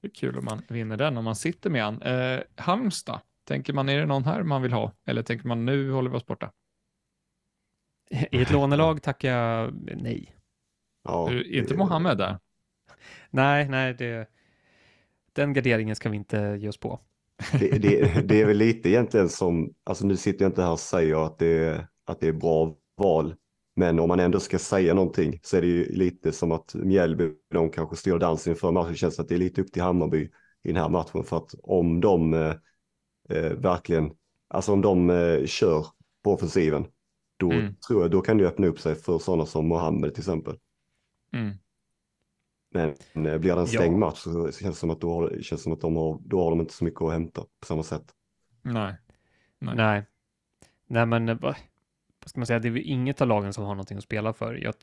Det 0.01 0.07
är 0.07 0.11
kul 0.11 0.37
om 0.37 0.45
man 0.45 0.61
vinner 0.67 0.97
den, 0.97 1.17
om 1.17 1.23
man 1.23 1.35
sitter 1.35 1.69
med 1.69 1.83
han. 1.83 2.01
Eh, 2.01 2.41
Halmstad, 2.55 3.21
Tänker 3.45 3.73
man, 3.73 3.89
är 3.89 3.99
det 3.99 4.05
någon 4.05 4.23
här 4.23 4.43
man 4.43 4.61
vill 4.61 4.73
ha? 4.73 4.91
Eller 5.05 5.23
tänker 5.23 5.47
man, 5.47 5.65
nu 5.65 5.91
håller 5.91 6.09
vi 6.09 6.17
oss 6.17 6.25
borta? 6.25 6.51
I 8.31 8.41
ett 8.41 8.51
lånelag 8.51 9.01
tackar 9.01 9.29
jag 9.29 9.73
nej. 10.01 10.35
Ja, 11.03 11.29
är 11.29 11.53
inte 11.53 11.73
det... 11.73 11.77
Mohammed 11.77 12.17
där? 12.17 12.39
Nej, 13.29 13.69
nej, 13.69 13.93
det... 13.93 14.29
den 15.33 15.53
garderingen 15.53 15.95
ska 15.95 16.09
vi 16.09 16.17
inte 16.17 16.57
ge 16.61 16.69
oss 16.69 16.79
på. 16.79 16.99
Det, 17.59 17.81
det, 17.81 18.27
det, 18.27 18.41
är 18.41 18.45
väl 18.45 18.57
lite 18.57 18.89
egentligen 18.89 19.29
som, 19.29 19.73
alltså 19.83 20.05
nu 20.05 20.17
sitter 20.17 20.45
jag 20.45 20.49
inte 20.49 20.63
här 20.63 20.71
och 20.71 20.79
säger 20.79 21.25
att 21.25 21.39
det, 21.39 21.87
att 22.05 22.19
det 22.19 22.27
är 22.27 22.33
bra 22.33 22.75
val, 22.97 23.35
men 23.75 23.99
om 23.99 24.07
man 24.07 24.19
ändå 24.19 24.39
ska 24.39 24.59
säga 24.59 24.93
någonting 24.93 25.39
så 25.43 25.57
är 25.57 25.61
det 25.61 25.67
ju 25.67 25.95
lite 25.95 26.31
som 26.31 26.51
att 26.51 26.75
Mjällby, 26.75 27.31
de 27.51 27.69
kanske 27.69 27.95
styr 27.95 28.17
dansen 28.17 28.53
inför 28.53 28.71
matchen, 28.71 28.91
det 28.91 28.97
känns 28.97 29.19
att 29.19 29.27
det 29.27 29.35
är 29.35 29.39
lite 29.39 29.61
upp 29.61 29.71
till 29.71 29.81
Hammarby 29.81 30.29
i 30.63 30.67
den 30.67 30.75
här 30.75 30.89
matchen 30.89 31.23
för 31.23 31.37
att 31.37 31.55
om 31.63 32.01
de 32.01 32.33
eh, 33.29 33.51
verkligen, 33.51 34.11
alltså 34.47 34.73
om 34.73 34.81
de 34.81 35.09
eh, 35.09 35.45
kör 35.45 35.85
på 36.23 36.33
offensiven, 36.33 36.87
då 37.37 37.51
mm. 37.51 37.75
tror 37.75 38.01
jag, 38.01 38.11
då 38.11 38.21
kan 38.21 38.37
det 38.37 38.47
öppna 38.47 38.67
upp 38.67 38.79
sig 38.79 38.95
för 38.95 39.19
sådana 39.19 39.45
som 39.45 39.67
Mohammed 39.67 40.13
till 40.13 40.21
exempel. 40.21 40.59
Mm. 41.33 41.53
Men 42.71 42.89
eh, 43.25 43.37
blir 43.37 43.55
det 43.55 43.61
en 43.61 43.67
stängd 43.67 43.93
ja. 43.93 43.97
match 43.97 44.17
så 44.17 44.51
känns 44.51 44.75
det 44.75 44.79
som 44.79 44.89
att, 44.89 45.01
då 45.01 45.13
har, 45.13 45.41
känns 45.41 45.63
som 45.63 45.73
att 45.73 45.81
de 45.81 45.95
har, 45.95 46.19
då 46.25 46.43
har 46.43 46.49
de 46.49 46.59
inte 46.59 46.73
så 46.73 46.83
mycket 46.83 47.01
att 47.01 47.11
hämta 47.11 47.41
på 47.41 47.65
samma 47.65 47.83
sätt. 47.83 48.13
Nej. 48.61 48.95
Nej. 49.59 49.75
Nej, 49.75 50.05
Nej 50.87 51.05
men 51.05 51.29
eh, 51.29 51.55
ska 52.25 52.39
man 52.39 52.47
säga, 52.47 52.59
det 52.59 52.67
är 52.67 52.77
inget 52.77 53.21
av 53.21 53.27
lagen 53.27 53.53
som 53.53 53.63
har 53.63 53.75
någonting 53.75 53.97
att 53.97 54.03
spela 54.03 54.33
för. 54.33 54.53
Jag, 54.53 54.73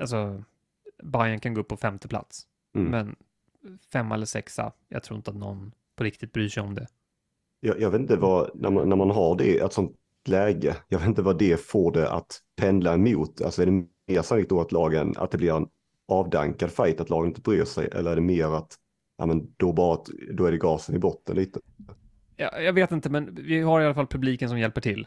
alltså, 0.00 0.44
Bayern 1.02 1.40
kan 1.40 1.54
gå 1.54 1.60
upp 1.60 1.68
på 1.68 1.76
femte 1.76 2.08
plats, 2.08 2.46
mm. 2.74 2.90
men 2.90 3.16
femma 3.92 4.14
eller 4.14 4.26
sexa, 4.26 4.72
jag 4.88 5.02
tror 5.02 5.16
inte 5.16 5.30
att 5.30 5.36
någon 5.36 5.72
på 5.96 6.04
riktigt 6.04 6.32
bryr 6.32 6.48
sig 6.48 6.62
om 6.62 6.74
det. 6.74 6.86
Jag, 7.60 7.80
jag 7.80 7.90
vet 7.90 8.00
inte 8.00 8.16
vad, 8.16 8.50
när 8.54 8.70
man, 8.70 8.88
när 8.88 8.96
man 8.96 9.10
har 9.10 9.36
det, 9.36 9.58
ett 9.58 9.72
sånt 9.72 9.96
läge, 10.28 10.76
jag 10.88 10.98
vet 10.98 11.08
inte 11.08 11.22
vad 11.22 11.38
det 11.38 11.60
får 11.60 11.92
det 11.92 12.10
att 12.10 12.40
pendla 12.56 12.94
emot. 12.94 13.40
Alltså 13.42 13.62
är 13.62 13.66
det 13.66 13.86
mer 14.06 14.22
sannolikt 14.22 14.50
då 14.50 14.60
att 14.60 14.72
lagen, 14.72 15.14
att 15.16 15.30
det 15.30 15.38
blir 15.38 15.56
en 15.56 15.68
avdankad 16.08 16.70
fight, 16.70 17.00
att 17.00 17.10
lagen 17.10 17.28
inte 17.28 17.40
bryr 17.40 17.64
sig, 17.64 17.88
eller 17.92 18.10
är 18.10 18.14
det 18.14 18.20
mer 18.20 18.56
att, 18.56 18.74
ja 19.18 19.26
men 19.26 19.54
då 19.56 19.72
bara, 19.72 19.98
då 20.32 20.44
är 20.44 20.50
det 20.50 20.58
gasen 20.58 20.94
i 20.94 20.98
botten 20.98 21.36
lite? 21.36 21.60
Ja, 22.36 22.60
jag 22.60 22.72
vet 22.72 22.92
inte, 22.92 23.10
men 23.10 23.34
vi 23.34 23.60
har 23.60 23.80
i 23.80 23.84
alla 23.84 23.94
fall 23.94 24.06
publiken 24.06 24.48
som 24.48 24.58
hjälper 24.58 24.80
till. 24.80 25.06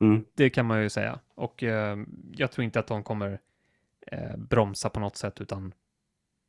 Mm. 0.00 0.24
Det 0.34 0.50
kan 0.50 0.66
man 0.66 0.82
ju 0.82 0.88
säga. 0.90 1.20
Och 1.34 1.62
eh, 1.62 1.98
jag 2.32 2.52
tror 2.52 2.64
inte 2.64 2.80
att 2.80 2.86
de 2.86 3.02
kommer 3.02 3.40
eh, 4.06 4.36
bromsa 4.36 4.90
på 4.90 5.00
något 5.00 5.16
sätt, 5.16 5.40
utan 5.40 5.74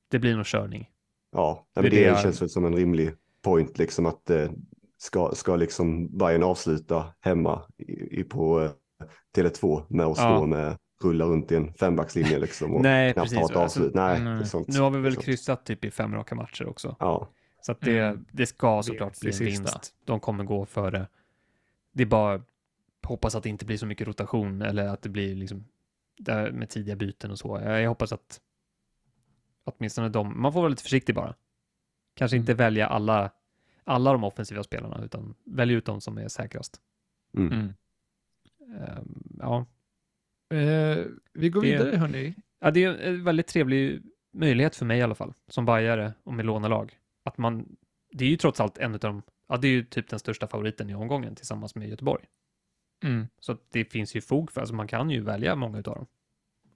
det 0.08 0.20
blir 0.20 0.36
nog 0.36 0.46
körning. 0.46 0.90
Ja, 1.32 1.68
det, 1.74 1.82
det, 1.82 1.90
det 1.90 2.22
känns 2.22 2.42
väl 2.42 2.50
som 2.50 2.66
en 2.66 2.76
rimlig 2.76 3.12
point, 3.42 3.78
liksom 3.78 4.06
att 4.06 4.30
eh, 4.30 4.52
ska, 5.02 5.32
ska 5.34 5.56
liksom 5.56 6.18
Bayern 6.18 6.44
avsluta 6.44 7.14
hemma 7.20 7.62
i, 7.78 8.20
i 8.20 8.24
på 8.24 8.62
eh, 8.62 8.72
Tele2 9.36 9.84
med 9.90 10.06
att 10.06 10.18
stå 10.18 10.26
ja. 10.26 10.46
med 10.46 10.78
rulla 11.04 11.26
runt 11.26 11.52
i 11.52 11.56
en 11.56 11.74
fembackslinje 11.74 12.40
liksom 12.40 12.76
och 12.76 12.82
Nej, 12.82 13.14
knappt 13.14 13.30
precis. 13.30 13.40
ha 13.40 13.46
ett 13.46 13.56
avslut. 13.56 13.96
Alltså, 13.96 14.24
Nej, 14.24 14.46
sånt, 14.46 14.68
nu 14.68 14.80
har 14.80 14.90
vi 14.90 15.00
väl 15.00 15.16
kryssat 15.16 15.66
typ 15.66 15.86
i 15.86 15.92
fem 15.92 16.16
raka 16.16 16.36
matcher 16.36 16.68
också. 16.68 16.96
Ja. 17.00 17.30
Så 17.62 17.72
att 17.72 17.82
det, 17.82 18.00
mm. 18.00 18.26
det 18.32 18.46
ska 18.46 18.84
såklart 18.84 19.20
bli 19.20 19.32
en 19.32 19.38
vinst. 19.38 19.94
De 20.06 20.20
kommer 20.20 20.44
gå 20.44 20.66
före. 20.66 21.08
Det 21.92 22.04
är 22.04 22.08
bara 22.08 22.42
hoppas 23.04 23.36
att 23.36 23.44
det 23.44 23.50
inte 23.50 23.66
blir 23.66 23.78
så 23.78 23.86
mycket 23.86 24.08
rotation 24.08 24.62
eller 24.62 24.88
att 24.88 25.02
det 25.02 25.10
blir 25.10 25.36
liksom 25.36 25.66
med 26.52 26.70
tidiga 26.70 26.96
byten 26.96 27.32
och 27.32 27.40
så. 27.40 27.60
Jag 27.64 27.88
hoppas 27.88 28.14
att 28.14 28.40
åtminstone 29.64 30.10
de, 30.10 30.42
man 30.42 30.54
får 30.54 30.60
vara 30.60 30.70
lite 30.70 30.84
försiktig 30.84 31.16
bara. 31.16 31.36
Kanske 32.16 32.38
inte 32.38 32.52
mm. 32.52 32.58
välja 32.58 32.88
alla, 32.88 33.32
alla 33.90 34.12
de 34.12 34.24
offensiva 34.24 34.64
spelarna, 34.64 35.04
utan 35.04 35.36
välja 35.44 35.78
ut 35.78 35.86
de 35.86 36.02
som 36.02 36.18
är 36.18 36.28
säkrast. 36.28 36.82
Mm. 37.38 37.54
Um, 37.54 39.38
ja. 39.40 39.66
Uh, 40.54 41.06
vi 41.34 41.50
går 41.50 41.62
det, 41.62 41.68
vidare 41.68 41.98
hörni. 41.98 42.36
Ja, 42.60 42.72
det 42.72 42.84
är 42.84 42.98
en 42.98 43.24
väldigt 43.24 43.48
trevlig 43.48 44.02
möjlighet 44.32 44.76
för 44.76 44.86
mig 44.86 45.00
i 45.00 45.02
alla 45.02 45.16
fall, 45.16 45.34
som 45.48 45.66
bajare 45.66 46.14
och 46.24 46.34
med 46.34 46.46
lånelag. 46.46 47.00
Att 47.24 47.38
man, 47.38 47.76
det 48.12 48.26
är 48.26 48.30
ju 48.30 48.38
trots 48.38 48.60
allt 48.60 48.78
en 48.78 48.94
av 48.94 49.00
de, 49.00 49.22
ja 49.48 49.58
det 49.58 49.68
är 49.68 49.72
ju 49.72 49.86
typ 49.86 50.10
den 50.10 50.20
största 50.20 50.48
favoriten 50.48 50.90
i 50.90 50.96
omgången 50.96 51.36
tillsammans 51.36 51.76
med 51.76 51.90
Göteborg. 51.90 52.26
Mm. 53.04 53.28
Så 53.40 53.58
det 53.72 53.86
finns 53.86 54.16
ju 54.16 54.22
fog 54.22 54.52
för, 54.52 54.62
alltså 54.62 54.76
man 54.76 54.88
kan 54.88 55.10
ju 55.10 55.22
välja 55.22 55.56
många 55.56 55.78
av 55.78 55.84
dem. 55.84 56.06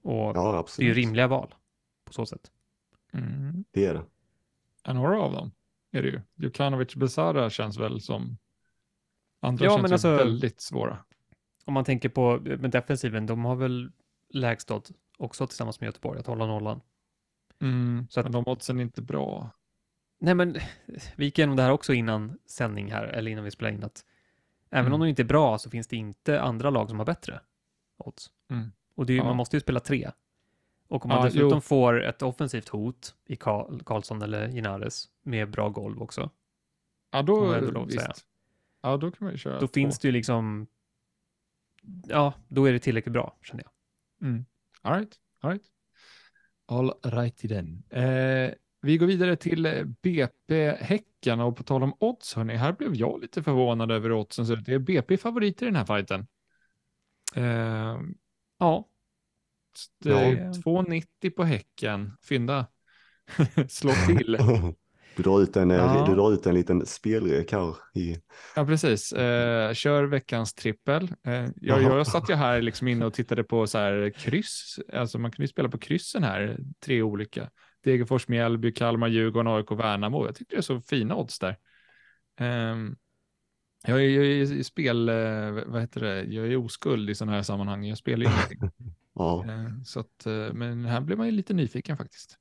Och 0.01 0.37
ja, 0.37 0.65
det 0.77 0.83
är 0.83 0.87
ju 0.87 0.93
rimliga 0.93 1.27
val 1.27 1.55
på 2.05 2.13
så 2.13 2.25
sätt. 2.25 2.51
Mm. 3.11 3.63
Det 3.71 3.85
är 3.85 3.93
det. 3.93 4.93
Några 4.93 5.21
av 5.21 5.31
dem 5.33 5.51
är 5.93 6.01
det 6.01 6.09
ju. 6.09 6.21
Djukanovic 6.35 6.95
Besara 6.95 7.49
känns 7.49 7.79
väl 7.79 8.01
som 8.01 8.37
andra 9.39 9.65
ja, 9.65 9.71
känns 9.71 9.81
men 9.81 9.91
alltså, 9.91 10.15
väldigt 10.15 10.61
svåra. 10.61 10.97
Om 11.65 11.73
man 11.73 11.85
tänker 11.85 12.09
på 12.09 12.39
med 12.39 12.71
defensiven, 12.71 13.25
de 13.25 13.45
har 13.45 13.55
väl 13.55 13.91
lägst 14.29 14.71
också 15.17 15.47
tillsammans 15.47 15.79
med 15.79 15.87
Göteborg 15.87 16.19
att 16.19 16.27
hålla 16.27 16.45
nollan. 16.45 16.81
Mm, 17.61 18.07
så 18.09 18.19
att, 18.19 18.25
men 18.25 18.31
de 18.31 18.47
oddsen 18.47 18.79
är 18.79 18.83
inte 18.83 19.01
bra. 19.01 19.49
Nej, 20.19 20.35
men 20.35 20.57
vi 21.15 21.25
gick 21.25 21.39
igenom 21.39 21.55
det 21.55 21.63
här 21.63 21.71
också 21.71 21.93
innan 21.93 22.37
sändning 22.45 22.91
här, 22.91 23.03
eller 23.03 23.31
innan 23.31 23.43
vi 23.43 23.51
spelade 23.51 23.75
in, 23.75 23.83
att 23.83 24.05
även 24.69 24.85
mm. 24.85 24.93
om 24.93 24.99
de 24.99 25.09
inte 25.09 25.21
är 25.21 25.27
bra 25.27 25.57
så 25.57 25.69
finns 25.69 25.87
det 25.87 25.95
inte 25.95 26.41
andra 26.41 26.69
lag 26.69 26.89
som 26.89 26.99
har 26.99 27.05
bättre 27.05 27.39
odds. 27.97 28.31
Mm. 28.49 28.71
Och 28.95 29.09
är, 29.09 29.13
ja. 29.13 29.23
man 29.23 29.35
måste 29.35 29.55
ju 29.55 29.61
spela 29.61 29.79
tre. 29.79 30.11
Och 30.87 31.05
om 31.05 31.09
man 31.09 31.17
ja, 31.17 31.25
dessutom 31.25 31.49
jo. 31.53 31.61
får 31.61 32.03
ett 32.03 32.21
offensivt 32.21 32.69
hot 32.69 33.15
i 33.25 33.35
Karlsson 33.35 34.21
eller 34.21 34.47
Ginares 34.47 35.09
med 35.23 35.49
bra 35.49 35.69
golv 35.69 36.01
också. 36.01 36.29
Ja, 37.11 37.21
då, 37.21 37.85
visst. 37.85 38.25
Ja, 38.81 38.97
då 38.97 39.11
kan 39.11 39.25
man 39.25 39.31
ju 39.31 39.37
köra 39.37 39.59
Då 39.59 39.67
två. 39.67 39.73
finns 39.73 39.99
det 39.99 40.07
ju 40.07 40.11
liksom, 40.11 40.67
ja, 42.07 42.33
då 42.47 42.65
är 42.65 42.73
det 42.73 42.79
tillräckligt 42.79 43.13
bra, 43.13 43.37
känner 43.41 43.63
jag. 43.63 43.71
Mm. 44.29 44.45
All 44.81 44.93
right, 44.99 45.15
all 45.39 45.51
right. 45.51 45.65
All 46.65 46.93
right 47.03 47.45
i 47.45 47.47
den. 47.47 47.83
Eh, 47.89 48.53
vi 48.81 48.97
går 48.97 49.05
vidare 49.07 49.35
till 49.35 49.65
eh, 49.65 49.83
BP 49.83 50.75
Häcken 50.79 51.39
och 51.39 51.57
på 51.57 51.63
tal 51.63 51.83
om 51.83 51.93
odds, 51.99 52.33
hörni, 52.33 52.55
här 52.55 52.73
blev 52.73 52.95
jag 52.95 53.21
lite 53.21 53.43
förvånad 53.43 53.91
över 53.91 54.11
oddsen. 54.11 54.45
Så 54.47 54.55
det 54.55 54.73
är 54.73 54.79
BP 54.79 55.17
favoriter 55.17 55.65
i 55.65 55.69
den 55.69 55.75
här 55.75 55.85
fighten. 55.85 56.27
Eh, 57.35 57.99
ja, 58.57 58.89
Ja. 60.03 60.13
2,90 60.13 61.29
på 61.29 61.43
Häcken. 61.43 62.11
Fynda. 62.21 62.67
Slå 63.67 63.91
till. 64.07 64.37
Du 65.15 65.23
drar 65.23 65.41
ut 65.41 65.57
en, 65.57 65.71
eh, 65.71 65.77
ja. 65.77 66.05
du 66.07 66.15
drar 66.15 66.33
ut 66.33 66.45
en 66.45 66.55
liten 66.55 66.85
spelrek 66.85 67.51
här. 67.51 67.75
I... 67.93 68.17
Ja, 68.55 68.65
precis. 68.65 69.13
Eh, 69.13 69.73
kör 69.73 70.03
veckans 70.03 70.53
trippel. 70.53 71.13
Eh, 71.27 71.47
jag, 71.55 71.81
jag 71.81 72.07
satt 72.07 72.29
ju 72.29 72.33
här 72.33 72.61
liksom 72.61 72.87
inne 72.87 73.05
och 73.05 73.13
tittade 73.13 73.43
på 73.43 73.67
så 73.67 73.77
här 73.77 74.13
kryss. 74.17 74.79
Alltså 74.93 75.19
man 75.19 75.31
kan 75.31 75.43
ju 75.43 75.47
spela 75.47 75.69
på 75.69 75.77
kryssen 75.77 76.23
här, 76.23 76.59
tre 76.85 77.01
olika. 77.01 77.49
Degerfors, 77.83 78.27
Mjällby, 78.27 78.73
Kalmar, 78.73 79.07
Djurgården, 79.07 79.47
AIK, 79.47 79.71
Värnamo. 79.71 80.25
Jag 80.25 80.35
tyckte 80.35 80.55
det 80.55 80.59
är 80.59 80.61
så 80.61 80.81
fina 80.81 81.15
odds 81.15 81.39
där. 81.39 81.57
Eh, 82.39 82.75
jag 83.87 83.97
är 83.97 84.09
ju 84.09 84.41
i 84.41 84.63
spel, 84.63 85.09
eh, 85.09 85.51
vad 85.65 85.81
heter 85.81 86.01
det, 86.01 86.23
jag 86.23 86.47
är 86.47 86.57
oskuld 86.57 87.09
i 87.09 87.15
sådana 87.15 87.35
här 87.35 87.43
sammanhang. 87.43 87.85
Jag 87.85 87.97
spelar 87.97 88.25
ju 88.25 88.31
ingenting. 88.31 88.59
Ja. 89.15 89.45
Eh, 89.47 89.81
så 89.85 89.99
att, 89.99 90.25
eh, 90.25 90.53
men 90.53 90.85
här 90.85 91.01
blir 91.01 91.15
man 91.15 91.25
ju 91.25 91.31
lite 91.31 91.53
nyfiken 91.53 91.97
faktiskt. 91.97 92.37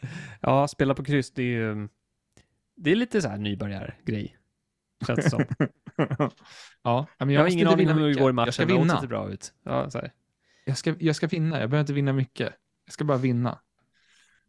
Ja, 0.40 0.68
spela 0.68 0.94
på 0.94 1.04
kryss, 1.04 1.30
det 1.30 1.42
är 1.42 1.46
ju 1.46 1.88
det 2.76 2.90
är 2.90 2.96
lite 2.96 3.22
så 3.22 3.28
här 3.28 3.38
nybörjargrej. 3.38 4.36
Känns 5.06 5.24
det 5.24 5.30
som. 5.30 5.44
ja, 6.82 7.06
men 7.18 7.30
jag, 7.30 7.32
jag 7.32 7.40
har 7.40 7.48
ingen 7.48 7.68
aning 7.68 7.90
om 7.90 7.98
hur 7.98 8.08
det 8.08 8.20
går 8.20 8.30
i 8.30 8.32
matchen. 8.32 8.46
Jag 8.46 8.54
ska 8.54 8.66
vinna. 8.66 8.94
Det 8.94 9.00
ser 9.00 9.06
bra 9.06 9.30
ut. 9.30 9.52
Ja, 9.62 9.90
så 9.90 9.98
här. 9.98 10.12
Jag, 10.64 10.78
ska, 10.78 10.94
jag 10.98 11.16
ska 11.16 11.26
vinna, 11.26 11.60
jag 11.60 11.70
behöver 11.70 11.80
inte 11.80 11.92
vinna 11.92 12.12
mycket. 12.12 12.52
Jag 12.84 12.92
ska 12.92 13.04
bara 13.04 13.18
vinna. 13.18 13.58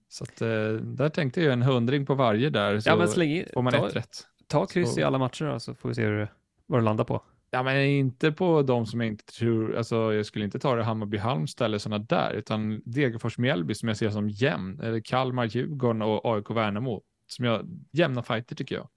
Så 0.10 0.24
att, 0.24 0.42
eh, 0.42 0.72
där 0.72 1.10
tänkte 1.10 1.42
jag 1.42 1.54
en 1.54 1.62
hundring 1.62 2.06
på 2.06 2.16
varje 2.16 2.50
där, 2.50 2.80
så 2.80 2.90
ja, 2.90 2.96
men 2.96 3.08
släng 3.08 3.32
in, 3.32 3.46
får 3.54 3.62
man 3.62 3.74
ta, 3.74 3.88
ett 3.88 3.96
rätt. 3.96 4.28
Ta 4.48 4.66
kryss 4.66 4.94
så. 4.94 5.00
i 5.00 5.04
alla 5.04 5.18
matcher 5.18 5.46
då, 5.46 5.60
så 5.60 5.76
får 5.76 5.90
vi 5.90 5.96
se 5.96 6.06
hur, 6.06 6.28
vad 6.66 6.80
det 6.80 6.84
landar 6.84 7.04
på. 7.04 7.24
Ja, 7.50 7.64
men 7.64 7.86
inte 7.86 8.32
på 8.32 8.62
de 8.62 8.86
som 8.86 9.02
jag 9.02 9.08
inte 9.08 9.26
tror, 9.26 9.76
alltså 9.76 10.14
jag 10.14 10.26
skulle 10.26 10.46
inte 10.46 10.60
ta 10.60 10.76
det 10.76 10.84
Hammarby-Halmstad 10.84 11.66
eller 11.66 11.78
sådana 11.78 12.06
där, 12.10 12.34
utan 12.34 12.82
Degerfors-Mjällby 12.82 13.74
som 13.74 13.88
jag 13.88 13.98
ser 13.98 14.10
som 14.10 14.30
jämn, 14.30 14.80
eller 14.80 15.00
Kalmar-Djurgården 15.00 16.02
och 16.02 16.36
AIK-Värnamo, 16.36 17.02
som 17.28 17.46
jag, 17.46 17.68
jämna 17.92 18.24
fighter 18.24 18.56
tycker 18.56 18.76
jag. 18.76 18.90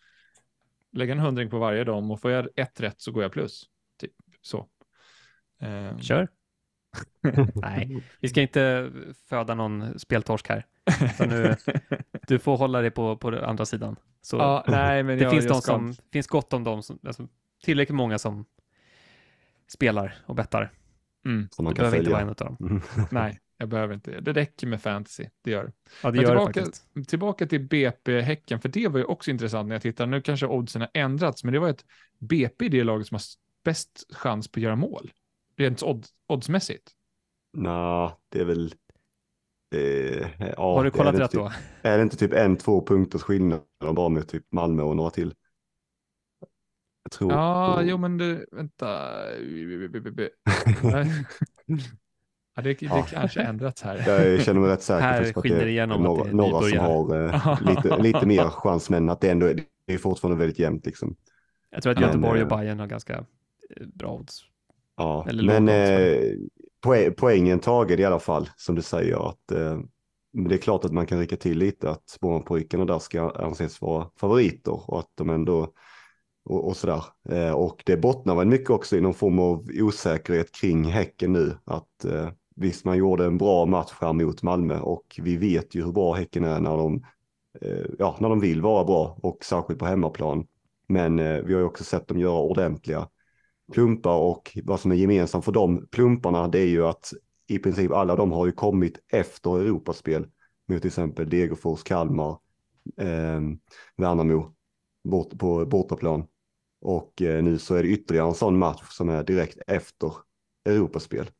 Lägga 0.93 1.13
en 1.13 1.19
hundring 1.19 1.51
på 1.51 1.59
varje 1.59 1.85
dem 1.85 2.11
och 2.11 2.21
får 2.21 2.31
jag 2.31 2.49
ett 2.57 2.81
rätt 2.81 3.01
så 3.01 3.13
går 3.13 3.23
jag 3.23 3.33
plus. 3.33 3.65
Typ 4.01 4.13
så. 4.41 4.69
Um... 5.61 6.01
Kör. 6.01 6.29
Nej, 7.55 8.05
vi 8.21 8.29
ska 8.29 8.43
inte 8.43 8.93
föda 9.29 9.55
någon 9.55 9.99
speltorsk 9.99 10.49
här. 10.49 10.67
Nu, 11.19 11.57
du 12.27 12.39
får 12.39 12.57
hålla 12.57 12.81
dig 12.81 12.91
på, 12.91 13.17
på 13.17 13.29
andra 13.29 13.67
sidan. 13.67 13.97
Så 14.23 14.37
ja, 14.37 14.65
nej, 14.69 15.03
men 15.03 15.19
det 15.19 15.25
jag, 15.25 15.33
finns, 15.33 15.45
jag 15.45 15.55
de 15.55 15.63
som, 15.63 15.95
finns 16.13 16.27
gott 16.27 16.53
om 16.53 16.65
dem 16.65 16.83
som, 16.83 16.99
alltså, 17.07 17.29
tillräckligt 17.63 17.97
många 17.97 18.19
som 18.19 18.45
spelar 19.69 20.15
och 20.27 20.35
bettar. 20.35 20.73
Mm. 21.25 21.49
Som 21.51 21.65
man 21.65 21.75
kan 21.75 21.83
behöver 21.83 21.99
inte 21.99 22.11
vara 22.11 22.23
en 22.23 22.29
av 22.29 22.35
dem. 22.35 22.57
Mm. 22.61 22.83
Nej, 23.11 23.41
jag 23.57 23.69
behöver 23.69 23.95
inte. 23.95 24.21
Det 24.21 24.33
räcker 24.33 24.67
med 24.67 24.83
fantasy. 24.83 25.27
Det 25.43 25.51
gör 25.51 25.65
det. 25.65 25.73
Ja, 26.03 26.11
det 26.11 26.19
gör 26.19 26.27
tillbaka, 26.27 26.53
det 26.53 26.67
faktiskt. 26.67 27.09
Tillbaka 27.09 27.47
till 27.47 27.69
BP-Häcken, 27.69 28.61
för 28.61 28.69
det 28.69 28.89
var 28.89 28.99
ju 28.99 29.05
också 29.05 29.31
intressant 29.31 29.69
när 29.69 29.75
jag 29.75 29.83
tittar. 29.83 30.07
Nu 30.07 30.21
kanske 30.21 30.47
oddsen 30.47 30.81
har 30.81 30.91
ändrats, 30.95 31.45
men 31.45 31.53
det 31.53 31.59
var 31.59 31.69
ett 31.69 31.85
BP 32.19 32.65
i 32.65 32.69
det 32.69 32.85
laget 32.85 33.07
som 33.07 33.15
har 33.15 33.23
bäst 33.65 34.07
chans 34.13 34.49
på 34.49 34.59
att 34.59 34.63
göra 34.63 34.77
mål. 34.77 35.13
Rent 35.57 35.83
odd, 35.83 36.07
oddsmässigt. 36.27 36.91
Nej, 37.53 38.11
det 38.29 38.41
är 38.41 38.45
väl... 38.45 38.75
Eh, 39.75 40.29
ja, 40.39 40.77
har 40.77 40.85
du 40.85 40.91
kollat 40.91 41.15
rätt 41.15 41.31
typ, 41.31 41.41
då? 41.41 41.53
Är 41.83 41.97
det 41.97 42.03
inte 42.03 42.17
typ 42.17 42.33
en, 42.33 42.57
två 42.57 42.87
punkters 42.87 43.23
skillnad 43.23 43.61
bara 43.95 44.09
med 44.09 44.29
typ 44.29 44.53
Malmö 44.53 44.83
och 44.83 44.97
några 44.97 45.11
till? 45.11 45.35
Tror 47.13 47.33
ja, 47.33 47.75
på... 47.77 47.83
jo 47.83 47.99
men 47.99 48.19
du, 48.19 48.47
vänta. 48.53 48.87
ja, 52.57 52.63
det, 52.63 52.63
det 52.63 52.83
ja. 52.83 53.07
kanske 53.11 53.43
ändrats 53.43 53.83
här. 53.83 53.97
Jag 54.07 54.41
känner 54.45 54.61
mig 54.61 54.71
rätt 54.71 54.83
säker 54.83 55.01
här 55.01 55.33
att 55.37 55.43
det 55.43 55.79
är 55.79 55.87
några, 55.87 56.25
det 56.25 56.33
några 56.33 56.63
som 56.63 56.79
har 56.79 57.25
eh, 57.25 57.59
lite, 57.75 58.03
lite 58.03 58.27
mer 58.27 58.45
chans, 58.45 58.91
men 58.91 59.09
att 59.09 59.21
det 59.21 59.31
ändå 59.31 59.47
är, 59.47 59.65
det 59.87 59.95
är 59.95 59.99
fortfarande 59.99 60.39
väldigt 60.39 60.59
jämnt. 60.59 60.87
Liksom. 60.87 61.17
Jag 61.71 61.83
tror 61.83 61.93
att 61.93 62.01
Göteborg 62.01 62.41
men, 62.41 62.47
och 62.47 62.53
eh, 62.53 62.59
Bayern 62.59 62.81
har 62.81 62.87
ganska 62.87 63.15
eh, 63.15 63.87
bra 63.95 64.13
odds. 64.13 64.41
Ja, 64.97 65.27
men 65.33 65.69
eh, 65.69 66.17
poäng, 66.81 67.15
poängen 67.17 67.59
tagen 67.59 67.99
i 67.99 68.05
alla 68.05 68.21
fall, 68.21 68.49
som 68.57 68.75
du 68.75 68.83
säger, 68.83 69.29
att 69.29 69.53
eh, 69.53 69.79
det 70.33 70.55
är 70.55 70.59
klart 70.59 70.85
att 70.85 70.93
man 70.93 71.07
kan 71.07 71.19
rycka 71.19 71.37
till 71.37 71.59
lite 71.59 71.91
att 71.91 72.09
Smålandspojkarna 72.09 72.85
där 72.85 72.99
ska 72.99 73.31
anses 73.31 73.81
vara 73.81 74.07
favoriter 74.17 74.91
och 74.91 74.99
att 74.99 75.11
de 75.15 75.31
ändå 75.31 75.73
och, 76.45 76.67
och 76.67 76.77
sådär. 76.77 77.05
Eh, 77.29 77.53
och 77.53 77.83
det 77.87 77.97
bottnar 77.97 78.35
väl 78.35 78.47
mycket 78.47 78.71
också 78.71 78.97
i 78.97 79.01
någon 79.01 79.15
form 79.15 79.39
av 79.39 79.69
osäkerhet 79.81 80.53
kring 80.53 80.85
Häcken 80.85 81.33
nu. 81.33 81.57
Att 81.65 82.05
eh, 82.05 82.29
visst, 82.57 82.85
man 82.85 82.99
gjorde 82.99 83.25
en 83.25 83.39
bra 83.39 83.67
match 83.67 83.93
här 84.01 84.13
mot 84.13 84.43
Malmö 84.43 84.81
och 84.81 85.21
vi 85.23 85.37
vet 85.37 85.75
ju 85.75 85.85
hur 85.85 85.93
bra 85.93 86.15
Häcken 86.15 86.45
är 86.45 86.61
när 86.61 86.77
de, 86.77 87.05
eh, 87.61 87.87
ja, 87.99 88.17
när 88.21 88.29
de 88.29 88.41
vill 88.41 88.63
vara 88.63 88.85
bra 88.85 89.19
och 89.23 89.45
särskilt 89.45 89.79
på 89.79 89.87
hemmaplan. 89.87 90.47
Men 90.89 91.19
eh, 91.19 91.43
vi 91.43 91.53
har 91.53 91.61
ju 91.61 91.67
också 91.67 91.85
sett 91.85 92.09
dem 92.09 92.19
göra 92.19 92.41
ordentliga 92.41 93.09
plumpar 93.73 94.17
och 94.17 94.59
vad 94.65 94.81
som 94.81 94.93
är 94.93 94.97
gemensamt 94.97 95.45
för 95.45 95.53
de 95.53 95.87
plumparna 95.87 96.49
det 96.49 96.59
är 96.59 96.67
ju 96.67 96.87
att 96.87 97.13
i 97.47 97.59
princip 97.59 97.93
alla 97.93 98.17
de 98.17 98.33
har 98.33 98.47
ju 98.47 98.53
kommit 98.53 98.99
efter 99.13 99.61
Europaspel 99.61 100.27
mot 100.69 100.83
till 100.83 100.89
exempel 100.89 101.31
Degerfors, 101.31 101.83
Kalmar, 101.83 102.39
eh, 102.97 103.41
Värnamo 103.97 104.55
bort, 105.05 105.39
på 105.39 105.67
bortaplan. 105.67 106.27
Och 106.81 107.23
eh, 107.23 107.43
nu 107.43 107.59
så 107.59 107.75
är 107.75 107.83
det 107.83 107.89
ytterligare 107.89 108.29
en 108.29 108.35
sån 108.35 108.59
match 108.59 108.89
som 108.89 109.09
är 109.09 109.25
direkt 109.25 109.59
efter 109.67 110.13
Europaspel. 110.65 111.31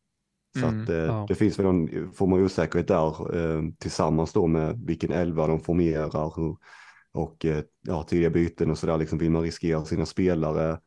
Så 0.59 0.67
mm, 0.67 0.83
att 0.83 0.89
eh, 0.89 0.97
ja. 0.97 1.27
det 1.29 1.35
finns 1.35 1.59
väl 1.59 1.67
någon 1.67 2.13
form 2.13 2.33
av 2.33 2.39
osäkerhet 2.39 2.89
där 2.89 3.37
eh, 3.37 3.63
tillsammans 3.79 4.33
då 4.33 4.47
med 4.47 4.81
vilken 4.85 5.13
elva 5.13 5.47
de 5.47 5.61
formerar 5.61 6.33
hur, 6.37 6.57
och 7.13 7.45
eh, 7.45 7.63
ja, 7.81 8.03
tidiga 8.03 8.31
byten 8.31 8.71
och 8.71 8.79
sådär. 8.79 8.99
Liksom 8.99 9.19
vill 9.19 9.31
man 9.31 9.43
riskera 9.43 9.85
sina 9.85 10.07
spelare, 10.07 10.79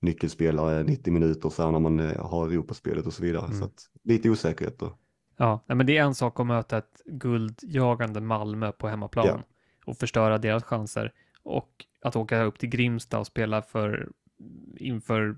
nyckelspelare 0.00 0.82
90 0.82 1.12
minuter 1.12 1.48
så 1.50 1.70
när 1.70 1.78
man 1.78 2.00
eh, 2.00 2.26
har 2.26 2.48
Europaspelet 2.48 3.06
och 3.06 3.12
så 3.12 3.22
vidare. 3.22 3.44
Mm. 3.44 3.58
Så 3.58 3.64
att, 3.64 3.90
lite 4.04 4.30
osäkerhet 4.30 4.78
då. 4.78 4.98
Ja, 5.36 5.64
men 5.66 5.86
det 5.86 5.98
är 5.98 6.02
en 6.02 6.14
sak 6.14 6.40
att 6.40 6.46
möta 6.46 6.78
ett 6.78 7.02
guldjagande 7.06 8.20
Malmö 8.20 8.72
på 8.72 8.88
hemmaplan 8.88 9.26
ja. 9.26 9.40
och 9.84 9.96
förstöra 9.96 10.38
deras 10.38 10.64
chanser 10.64 11.12
och 11.42 11.86
att 12.02 12.16
åka 12.16 12.42
upp 12.42 12.58
till 12.58 12.68
Grimsta 12.68 13.18
och 13.18 13.26
spela 13.26 13.62
för 13.62 14.12
inför 14.76 15.36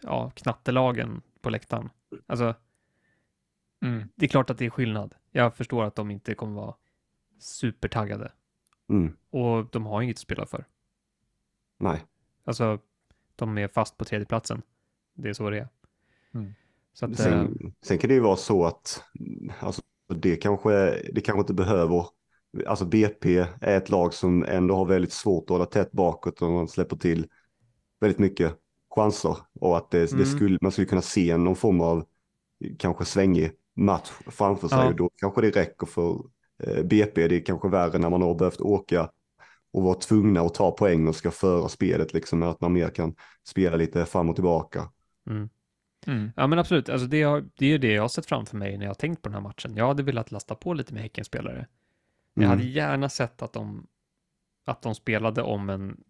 ja, 0.00 0.30
knattelagen 0.30 1.22
på 1.40 1.50
läktaren. 1.50 1.90
Alltså, 2.26 2.54
mm. 3.84 4.08
det 4.14 4.26
är 4.26 4.28
klart 4.28 4.50
att 4.50 4.58
det 4.58 4.66
är 4.66 4.70
skillnad. 4.70 5.14
Jag 5.30 5.56
förstår 5.56 5.84
att 5.84 5.94
de 5.94 6.10
inte 6.10 6.34
kommer 6.34 6.54
vara 6.60 6.74
supertaggade. 7.38 8.32
Mm. 8.88 9.16
Och 9.30 9.66
de 9.70 9.86
har 9.86 10.02
inget 10.02 10.14
att 10.14 10.20
spela 10.20 10.46
för. 10.46 10.64
Nej. 11.78 12.04
Alltså, 12.44 12.78
de 13.36 13.58
är 13.58 13.68
fast 13.68 13.96
på 13.96 14.04
tredjeplatsen. 14.04 14.62
Det 15.14 15.28
är 15.28 15.32
så 15.32 15.50
det 15.50 15.58
är. 15.58 15.68
Mm. 16.34 16.54
Så 16.92 17.06
att, 17.06 17.16
sen, 17.16 17.32
äh... 17.32 17.70
sen, 17.82 17.98
kan 17.98 18.08
det 18.08 18.14
ju 18.14 18.20
vara 18.20 18.36
så 18.36 18.64
att 18.64 19.04
alltså, 19.60 19.82
det, 20.08 20.36
kanske, 20.36 21.02
det 21.12 21.20
kanske 21.20 21.40
inte 21.40 21.54
behöver 21.54 22.06
alltså 22.66 22.84
BP 22.84 23.46
är 23.60 23.76
ett 23.76 23.90
lag 23.90 24.14
som 24.14 24.44
ändå 24.44 24.76
har 24.76 24.84
väldigt 24.84 25.12
svårt 25.12 25.42
att 25.44 25.48
hålla 25.48 25.66
tätt 25.66 25.92
bakåt 25.92 26.42
och 26.42 26.50
man 26.50 26.68
släpper 26.68 26.96
till 26.96 27.26
väldigt 28.00 28.18
mycket 28.18 28.54
chanser 28.94 29.36
och 29.60 29.76
att 29.76 29.90
det, 29.90 30.12
mm. 30.12 30.20
det 30.20 30.26
skulle, 30.26 30.58
man 30.60 30.72
skulle 30.72 30.86
kunna 30.86 31.02
se 31.02 31.36
någon 31.36 31.56
form 31.56 31.80
av 31.80 32.04
kanske 32.78 33.04
svängig 33.04 33.50
match 33.76 34.10
framför 34.26 34.68
sig 34.68 34.78
ja. 34.78 34.86
och 34.86 34.96
då 34.96 35.10
kanske 35.16 35.40
det 35.40 35.50
räcker 35.50 35.86
för 35.86 36.24
eh, 36.62 36.82
BP. 36.84 37.28
Det 37.28 37.36
är 37.36 37.44
kanske 37.44 37.68
värre 37.68 37.98
när 37.98 38.10
man 38.10 38.22
har 38.22 38.34
behövt 38.34 38.60
åka 38.60 39.10
och 39.72 39.82
vara 39.82 39.94
tvungna 39.94 40.40
att 40.40 40.54
ta 40.54 40.70
poäng 40.70 41.08
och 41.08 41.16
ska 41.16 41.30
föra 41.30 41.68
spelet 41.68 42.14
liksom 42.14 42.42
att 42.42 42.60
man 42.60 42.72
mer 42.72 42.88
kan 42.88 43.14
spela 43.48 43.76
lite 43.76 44.06
fram 44.06 44.28
och 44.28 44.34
tillbaka. 44.34 44.88
Mm. 45.30 45.48
Mm. 46.06 46.30
Ja 46.36 46.46
men 46.46 46.58
absolut, 46.58 46.88
alltså 46.88 47.06
det, 47.06 47.22
har, 47.22 47.44
det 47.54 47.66
är 47.66 47.78
det 47.78 47.92
jag 47.92 48.02
har 48.02 48.08
sett 48.08 48.26
framför 48.26 48.56
mig 48.56 48.76
när 48.76 48.84
jag 48.84 48.90
har 48.90 48.94
tänkt 48.94 49.22
på 49.22 49.28
den 49.28 49.34
här 49.34 49.42
matchen. 49.42 49.76
Jag 49.76 49.86
hade 49.86 50.02
velat 50.02 50.32
lasta 50.32 50.54
på 50.54 50.74
lite 50.74 50.94
med 50.94 51.02
Häckens 51.02 51.30
spelare. 52.34 52.44
Jag 52.44 52.48
hade 52.48 52.62
mm. 52.62 52.74
gärna 52.74 53.08
sett 53.08 53.42
att 53.42 53.52
de, 53.52 53.86
att 54.64 54.82
de 54.82 54.94
spelade 54.94 55.42
om 55.42 55.70
en, 55.70 56.04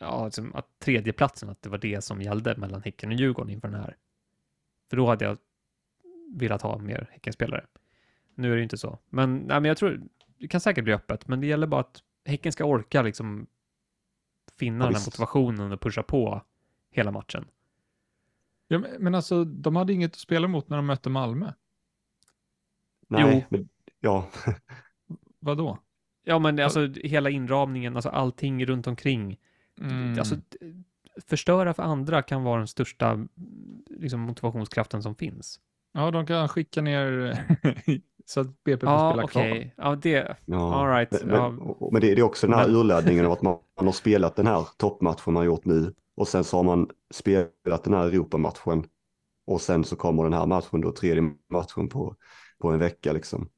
ja, 0.00 0.24
liksom 0.24 0.54
att 0.54 0.78
tredjeplatsen, 0.78 1.48
att 1.48 1.62
det 1.62 1.68
var 1.68 1.78
det 1.78 2.04
som 2.04 2.22
gällde 2.22 2.56
mellan 2.56 2.82
Häcken 2.82 3.10
och 3.10 3.14
Djurgården 3.14 3.52
inför 3.52 3.68
den 3.68 3.80
här. 3.80 3.96
För 4.90 4.96
då 4.96 5.06
hade 5.06 5.24
jag 5.24 5.38
velat 6.32 6.62
ha 6.62 6.78
mer 6.78 7.08
Häckenspelare. 7.12 7.66
Nu 8.34 8.52
är 8.52 8.56
det 8.56 8.62
inte 8.62 8.78
så. 8.78 8.98
Men, 9.08 9.36
nej, 9.36 9.60
men 9.60 9.64
jag 9.64 9.76
tror, 9.76 10.02
det 10.38 10.48
kan 10.48 10.60
säkert 10.60 10.84
bli 10.84 10.92
öppet, 10.92 11.28
men 11.28 11.40
det 11.40 11.46
gäller 11.46 11.66
bara 11.66 11.80
att 11.80 12.02
Häcken 12.24 12.52
ska 12.52 12.64
orka 12.64 13.02
liksom 13.02 13.46
finna 14.56 14.84
ja, 14.84 14.90
den 14.90 14.94
här 14.94 15.06
motivationen 15.06 15.72
och 15.72 15.80
pusha 15.80 16.02
på 16.02 16.42
hela 16.90 17.10
matchen. 17.10 17.48
Ja, 18.68 18.82
men 18.98 19.14
alltså, 19.14 19.44
de 19.44 19.76
hade 19.76 19.92
inget 19.92 20.12
att 20.12 20.18
spela 20.18 20.48
mot 20.48 20.68
när 20.68 20.76
de 20.76 20.86
mötte 20.86 21.10
Malmö. 21.10 21.52
Nej, 23.08 23.46
jo. 23.50 23.56
men 23.58 23.68
ja. 24.00 24.28
Vadå? 25.40 25.78
Ja, 26.24 26.38
men 26.38 26.60
alltså 26.60 26.88
hela 27.04 27.30
inramningen, 27.30 27.96
alltså 27.96 28.08
allting 28.08 28.66
runt 28.66 28.86
omkring. 28.86 29.38
Mm. 29.80 30.18
Alltså, 30.18 30.36
förstöra 31.26 31.74
för 31.74 31.82
andra 31.82 32.22
kan 32.22 32.42
vara 32.42 32.58
den 32.58 32.68
största 32.68 33.26
liksom, 33.86 34.20
motivationskraften 34.20 35.02
som 35.02 35.14
finns. 35.14 35.60
Ja, 35.92 36.10
de 36.10 36.26
kan 36.26 36.48
skicka 36.48 36.82
ner 36.82 37.38
så 38.24 38.40
att 38.40 38.64
BP 38.64 38.86
får 38.86 38.94
ja, 38.94 39.10
spela 39.10 39.24
okay. 39.24 39.70
kvar. 39.70 39.70
Ja, 39.76 39.96
det, 39.96 40.36
ja, 40.44 40.74
all 40.74 40.88
right. 40.96 41.24
Men, 41.24 41.34
ja. 41.34 41.50
men, 41.50 41.74
men 41.92 42.00
det, 42.00 42.14
det, 42.14 42.20
är 42.20 42.22
också 42.22 42.46
den 42.46 42.58
här 42.58 42.70
urladdningen 42.70 43.26
av 43.26 43.32
att 43.32 43.42
man, 43.42 43.58
man, 43.76 43.86
har 43.86 43.92
spelat 43.92 44.36
den 44.36 44.46
här 44.46 44.68
toppmatchen 44.76 45.34
man 45.34 45.44
gjort 45.44 45.64
nu 45.64 45.94
och 46.16 46.28
sen 46.28 46.44
så 46.44 46.56
har 46.56 46.64
man 46.64 46.90
spelat 47.14 47.84
den 47.84 47.94
här 47.94 48.06
Europamatchen 48.06 48.84
och 49.46 49.60
sen 49.60 49.84
så 49.84 49.96
kommer 49.96 50.24
den 50.24 50.32
här 50.32 50.46
matchen 50.46 50.80
då, 50.80 50.92
tredje 50.92 51.22
matchen 51.50 51.88
på, 51.88 52.16
på 52.58 52.68
en 52.68 52.78
vecka 52.78 53.12
liksom. 53.12 53.48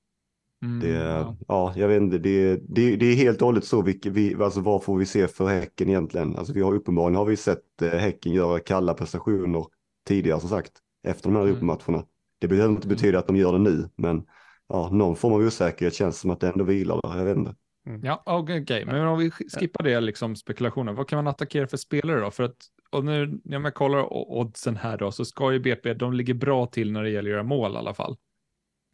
Mm, 0.63 0.81
det, 0.81 0.89
ja. 0.89 1.37
ja. 1.49 1.73
jag 1.77 1.89
vet 1.89 2.03
inte, 2.03 2.19
det, 2.19 2.57
det, 2.69 2.97
det 2.97 3.07
är 3.07 3.15
helt 3.15 3.41
och 3.43 3.47
hållet 3.47 3.65
så, 3.65 3.83
vilket 3.83 4.13
vi, 4.13 4.35
alltså 4.35 4.61
vad 4.61 4.85
får 4.85 4.99
vi 4.99 5.07
se 5.07 5.29
för 5.29 5.47
Häcken 5.47 5.89
egentligen? 5.89 6.37
Alltså 6.37 6.53
vi 6.53 6.61
har 6.61 6.75
uppenbarligen 6.75 7.17
har 7.17 7.25
vi 7.25 7.37
sett 7.37 7.83
eh, 7.83 7.89
Häcken 7.89 8.33
göra 8.33 8.61
kalla 8.61 8.95
prestationer 8.95 9.67
tidigare 10.07 10.41
som 10.41 10.49
sagt, 10.49 10.73
efter 11.03 11.29
de 11.29 11.37
här 11.37 11.43
mm. 11.43 11.55
Europamatcherna. 11.55 12.07
Det 12.39 12.49
behöver 12.49 12.71
inte 12.71 12.87
mm. 12.87 12.97
betyda 12.97 13.19
att 13.19 13.27
de 13.27 13.37
gör 13.37 13.53
det 13.53 13.59
nu, 13.59 13.89
men 13.97 14.23
ja, 14.69 14.89
någon 14.93 15.17
form 15.17 15.33
av 15.33 15.41
osäkerhet 15.41 15.95
känns 15.95 16.21
som 16.21 16.31
att 16.31 16.41
det 16.41 16.49
ändå 16.49 16.65
vilar 16.65 17.01
där, 17.03 17.19
jag 17.19 17.25
vet 17.25 17.37
inte. 17.37 17.55
Mm. 17.87 18.05
Ja, 18.05 18.23
okej, 18.27 18.63
okay, 18.63 18.85
men 18.85 19.07
om 19.07 19.19
vi 19.19 19.31
skippar 19.31 19.85
det 19.85 20.01
liksom 20.01 20.37
spekulationen, 20.37 20.95
vad 20.95 21.09
kan 21.09 21.17
man 21.17 21.27
attackera 21.27 21.67
för 21.67 21.77
spelare 21.77 22.21
då? 22.21 22.31
För 22.31 22.43
att, 22.43 22.57
och 22.91 23.05
nu 23.05 23.41
när 23.45 23.59
man 23.59 23.73
kollar 23.73 24.13
oddsen 24.13 24.77
här 24.77 24.99
då, 24.99 25.13
så 25.13 25.25
ska 25.25 25.53
ju 25.53 25.61
BP, 25.61 25.95
de 25.95 26.13
ligger 26.13 26.35
bra 26.35 26.67
till 26.67 26.93
när 26.93 27.03
det 27.03 27.11
gäller 27.11 27.31
att 27.31 27.35
göra 27.35 27.43
mål 27.43 27.73
i 27.73 27.77
alla 27.77 27.95
fall. 27.95 28.17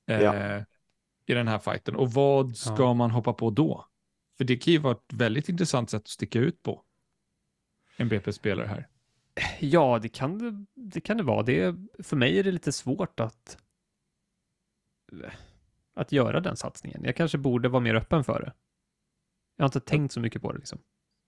Ja. 0.06 0.64
I 1.26 1.34
den 1.34 1.48
här 1.48 1.58
fighten 1.58 1.96
och 1.96 2.12
vad 2.12 2.56
ska 2.56 2.82
ja. 2.82 2.94
man 2.94 3.10
hoppa 3.10 3.32
på 3.32 3.50
då? 3.50 3.86
För 4.38 4.44
det 4.44 4.56
kan 4.56 4.72
ju 4.72 4.78
vara 4.78 4.92
ett 4.92 5.12
väldigt 5.12 5.48
intressant 5.48 5.90
sätt 5.90 6.02
att 6.02 6.08
sticka 6.08 6.38
ut 6.38 6.62
på. 6.62 6.82
En 7.96 8.08
BP-spelare 8.08 8.66
här. 8.66 8.88
Ja, 9.60 9.98
det 10.02 10.08
kan 10.08 10.38
det, 10.38 10.64
det 10.74 11.00
kan 11.00 11.16
det 11.16 11.22
vara. 11.22 11.42
Det, 11.42 11.76
för 11.98 12.16
mig 12.16 12.38
är 12.38 12.44
det 12.44 12.50
lite 12.50 12.72
svårt 12.72 13.20
att 13.20 13.58
att 15.94 16.12
göra 16.12 16.40
den 16.40 16.56
satsningen. 16.56 17.04
Jag 17.04 17.16
kanske 17.16 17.38
borde 17.38 17.68
vara 17.68 17.80
mer 17.80 17.94
öppen 17.94 18.24
för 18.24 18.40
det. 18.40 18.52
Jag 19.56 19.62
har 19.64 19.68
inte 19.68 19.80
tänkt 19.80 20.12
så 20.12 20.20
mycket 20.20 20.42
på 20.42 20.52
det 20.52 20.58
liksom. 20.58 20.78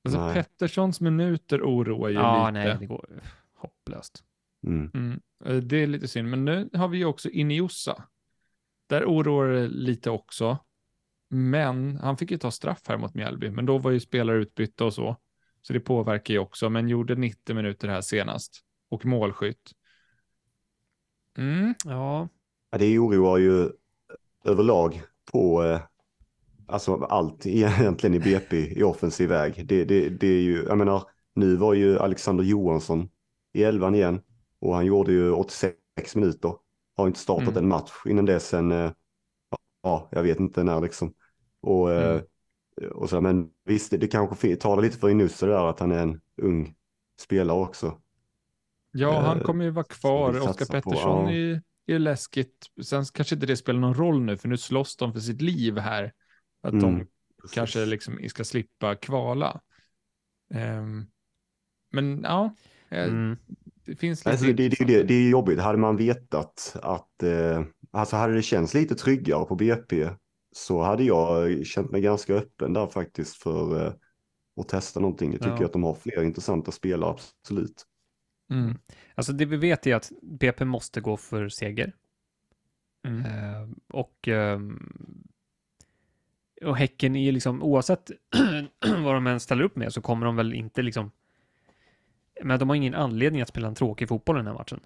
Alltså 0.05 0.33
Petterssons 0.35 1.01
minuter 1.01 1.63
oroar 1.63 2.09
ju 2.09 2.15
ja, 2.15 2.51
lite. 2.51 2.53
Nej, 2.53 2.77
det 2.81 2.87
går 2.87 3.23
hopplöst. 3.55 4.25
Mm. 4.67 4.91
Mm. 4.95 5.21
Eh, 5.45 5.57
det 5.57 5.77
är 5.77 5.87
lite 5.87 6.09
synd, 6.09 6.31
men 6.31 6.45
nu 6.45 6.71
har 6.73 6.89
vi 6.89 6.99
ju 6.99 7.05
också 7.05 7.31
Iniosa 7.31 8.05
där 8.89 9.05
oroar 9.05 9.49
det 9.49 9.69
lite 9.69 10.11
också. 10.11 10.59
Men 11.31 11.97
han 11.97 12.17
fick 12.17 12.31
ju 12.31 12.39
ta 12.39 12.51
straff 12.51 12.83
här 12.89 12.99
mot 12.99 13.15
Mjällby, 13.15 13.51
men 13.51 13.67
då 13.67 13.79
var 13.79 13.91
ju 13.91 14.01
spelare 14.01 14.37
utbytta 14.37 14.85
och 14.85 14.95
så. 14.95 15.17
Så 15.63 15.73
det 15.73 15.81
påverkar 15.81 16.35
ju 16.35 16.41
också, 16.41 16.71
men 16.71 16.89
gjorde 16.89 17.15
90 17.15 17.55
minuter 17.55 17.89
här 17.89 18.01
senast. 18.01 18.61
Och 18.91 19.07
målskytt. 19.07 19.73
Mm. 21.39 21.75
Ja. 21.85 22.29
ja. 22.71 22.79
Det 22.79 22.99
oroar 22.99 23.39
ju 23.39 23.71
överlag 24.45 25.03
på 25.33 25.65
eh, 25.65 25.81
alltså 26.67 26.95
allt 26.95 27.47
egentligen 27.47 28.15
i 28.15 28.21
BP 28.21 28.79
i 28.79 28.83
offensiv 28.83 29.29
väg. 29.29 29.67
Det, 29.67 29.85
det, 29.85 30.09
det 30.09 30.27
är 30.27 30.43
ju, 30.43 30.65
jag 30.69 30.79
menar, 30.79 31.03
nu 31.35 31.57
var 31.57 31.75
ju 31.75 31.99
Alexander 31.99 32.45
Johansson 32.45 33.09
i 33.53 33.63
elvan 33.63 33.95
igen 33.95 34.21
och 34.61 34.75
han 34.75 34.87
gjorde 34.87 35.13
ju 35.13 35.33
86 35.33 36.17
minuter. 36.17 36.55
Har 36.99 37.07
inte 37.07 37.19
startat 37.19 37.49
mm. 37.49 37.63
en 37.63 37.69
match 37.69 37.93
innan 38.07 38.25
det 38.25 38.41
sen, 38.41 38.73
eh, 38.73 38.93
ja, 39.83 40.09
jag 40.13 40.23
vet 40.23 40.41
inte 40.41 40.65
när 40.65 40.81
liksom. 40.81 41.15
Och, 41.61 41.93
eh, 41.93 42.21
mm. 42.81 42.93
och 42.93 43.11
så, 43.11 43.21
men 43.21 43.51
visst, 43.65 43.91
det 43.91 44.09
kanske 44.09 44.57
talar 44.57 44.83
lite 44.83 44.99
för 44.99 45.09
Inusse 45.09 45.47
där 45.47 45.71
att 45.71 45.81
han 45.81 45.93
är 45.93 46.03
en 46.03 46.21
ung 46.43 46.75
spelare 47.21 47.59
också. 47.59 48.01
Ja, 48.91 49.17
eh, 49.17 49.23
han 49.23 49.41
kommer 49.41 49.65
ju 49.65 49.71
vara 49.71 49.85
kvar. 49.85 50.49
Oskar 50.49 50.67
Pettersson 50.67 51.25
på, 51.25 51.31
ja. 51.31 51.37
är, 51.37 51.63
är 51.87 51.99
läskigt. 51.99 52.67
Sen 52.83 53.05
kanske 53.05 53.35
inte 53.35 53.47
det 53.47 53.57
spelar 53.57 53.81
någon 53.81 53.95
roll 53.95 54.21
nu, 54.21 54.37
för 54.37 54.49
nu 54.49 54.57
slåss 54.57 54.97
de 54.97 55.13
för 55.13 55.21
sitt 55.21 55.43
liv 55.43 55.79
här. 55.79 56.13
Att 56.63 56.73
mm. 56.73 56.83
de 56.83 57.07
kanske 57.55 57.87
liksom 57.87 58.19
ska 58.29 58.45
slippa 58.45 58.95
kvala. 58.95 59.61
Um, 60.55 61.07
men 61.91 62.21
ja, 62.23 62.55
mm 62.91 63.37
det 63.89 63.97
finns 63.97 64.21
lite... 64.21 64.31
Alltså, 64.31 64.47
det, 64.47 64.69
det, 64.69 64.85
det, 64.85 65.03
det 65.03 65.15
är 65.15 65.31
jobbigt. 65.31 65.61
Hade 65.61 65.79
man 65.79 65.97
vetat 65.97 66.77
att, 66.83 67.23
eh, 67.23 67.65
alltså 67.91 68.17
hade 68.17 68.35
det 68.35 68.43
känts 68.43 68.75
lite 68.75 68.95
tryggare 68.95 69.45
på 69.45 69.55
BP 69.55 70.11
så 70.53 70.83
hade 70.83 71.05
jag 71.05 71.67
känt 71.67 71.91
mig 71.91 72.01
ganska 72.01 72.35
öppen 72.35 72.73
där 72.73 72.87
faktiskt 72.87 73.37
för 73.37 73.87
eh, 73.87 73.93
och 74.57 74.69
testa 74.69 75.01
någonting. 75.01 75.33
Jag 75.33 75.41
tycker 75.41 75.61
Ja. 75.61 75.65
att 75.65 75.73
de 75.73 75.83
har 75.83 75.95
fler 75.95 76.23
intressanta 76.23 76.73
spelare, 76.73 77.11
absolut. 77.11 77.87
Mm. 78.51 78.79
Alltså 79.15 79.33
det 79.33 79.45
vi 79.45 79.57
vet 79.57 79.87
är 79.87 79.95
att 79.95 80.13
BP 80.23 80.65
måste 80.65 81.01
gå 81.01 81.17
för 81.17 81.49
seger. 81.49 81.93
Mm. 83.07 83.25
Eh, 83.25 83.69
och, 83.89 84.29
ehm, 84.29 84.79
och 86.65 86.77
Häcken 86.77 87.17
är 87.17 87.25
ju 87.25 87.33
liksom, 87.33 87.63
oavsett 87.63 88.11
vad 89.03 89.15
de 89.15 89.27
än 89.27 89.41
ställer 89.41 89.65
upp 89.65 89.77
med 89.77 89.93
så 89.93 90.01
kommer 90.01 90.27
de 90.27 90.37
väl 90.37 90.55
inte 90.55 90.83
liksom, 90.83 91.11
men 92.43 92.59
de 92.59 92.69
har 92.69 92.77
ingen 92.77 92.95
anledning 92.95 93.43
att 93.43 93.49
spela 93.49 93.69
en 93.69 93.75
tråkig 93.75 94.09
fotboll 94.09 94.37
i 94.37 94.39
den 94.39 94.47
här 94.47 94.55
matchen. 94.55 94.81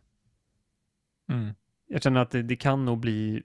Mm. 1.28 1.54
Jag 1.86 2.02
känner 2.02 2.20
att 2.20 2.30
det, 2.30 2.42
det 2.42 2.56
kan 2.56 2.84
nog 2.84 2.98
bli 2.98 3.42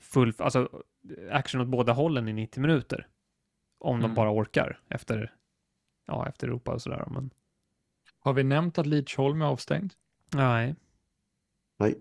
full, 0.00 0.34
alltså 0.38 0.82
action 1.30 1.60
åt 1.60 1.68
båda 1.68 1.92
hållen 1.92 2.28
i 2.28 2.32
90 2.32 2.60
minuter. 2.60 3.08
Om 3.78 3.98
de 4.00 4.04
Mm. 4.04 4.14
bara 4.14 4.30
orkar 4.32 4.80
efter, 4.88 5.34
ja, 6.06 6.28
efter 6.28 6.46
Europa 6.48 6.72
och 6.74 6.82
sådär. 6.82 7.04
Men 7.10 7.30
Har 8.18 8.32
vi 8.32 8.44
nämnt 8.44 8.78
att 8.78 8.86
Lidsholm 8.86 9.42
är 9.42 9.46
avstängd? 9.46 9.92
nej, 10.34 10.74
Nej, 11.78 11.94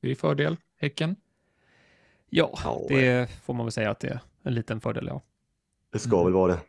Det 0.00 0.10
är 0.10 0.14
fördel, 0.14 0.56
Häcken. 0.76 1.16
ja, 2.28 2.58
Ja, 2.64 2.86
det 2.88 3.30
får 3.30 3.54
man 3.54 3.66
väl 3.66 3.72
säga 3.72 3.90
att 3.90 4.00
det 4.00 4.08
är 4.08 4.20
en 4.42 4.54
liten 4.54 4.80
fördel, 4.80 5.06
ja. 5.06 5.22
det 5.90 5.98
ska 5.98 6.14
Mm. 6.16 6.24
väl 6.24 6.32
vara 6.32 6.52
det. 6.52 6.60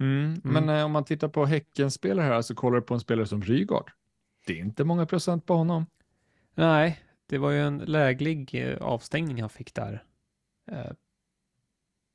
Mm. 0.00 0.40
Men 0.44 0.68
eh, 0.68 0.84
om 0.84 0.92
man 0.92 1.04
tittar 1.04 1.28
på 1.28 1.46
Häckens 1.46 1.94
spelare 1.94 2.26
här 2.26 2.42
så 2.42 2.54
kollar 2.54 2.76
du 2.76 2.82
på 2.82 2.94
en 2.94 3.00
spelare 3.00 3.26
som 3.26 3.42
Rygaard. 3.42 3.90
Det 4.46 4.52
är 4.52 4.64
inte 4.64 4.84
många 4.84 5.06
procent 5.06 5.46
på 5.46 5.54
honom. 5.54 5.86
Nej, 6.54 7.00
det 7.26 7.38
var 7.38 7.50
ju 7.50 7.60
en 7.60 7.78
läglig 7.78 8.54
eh, 8.54 8.82
avstängning 8.82 9.40
han 9.40 9.50
fick 9.50 9.74
där 9.74 10.04
eh, 10.70 10.92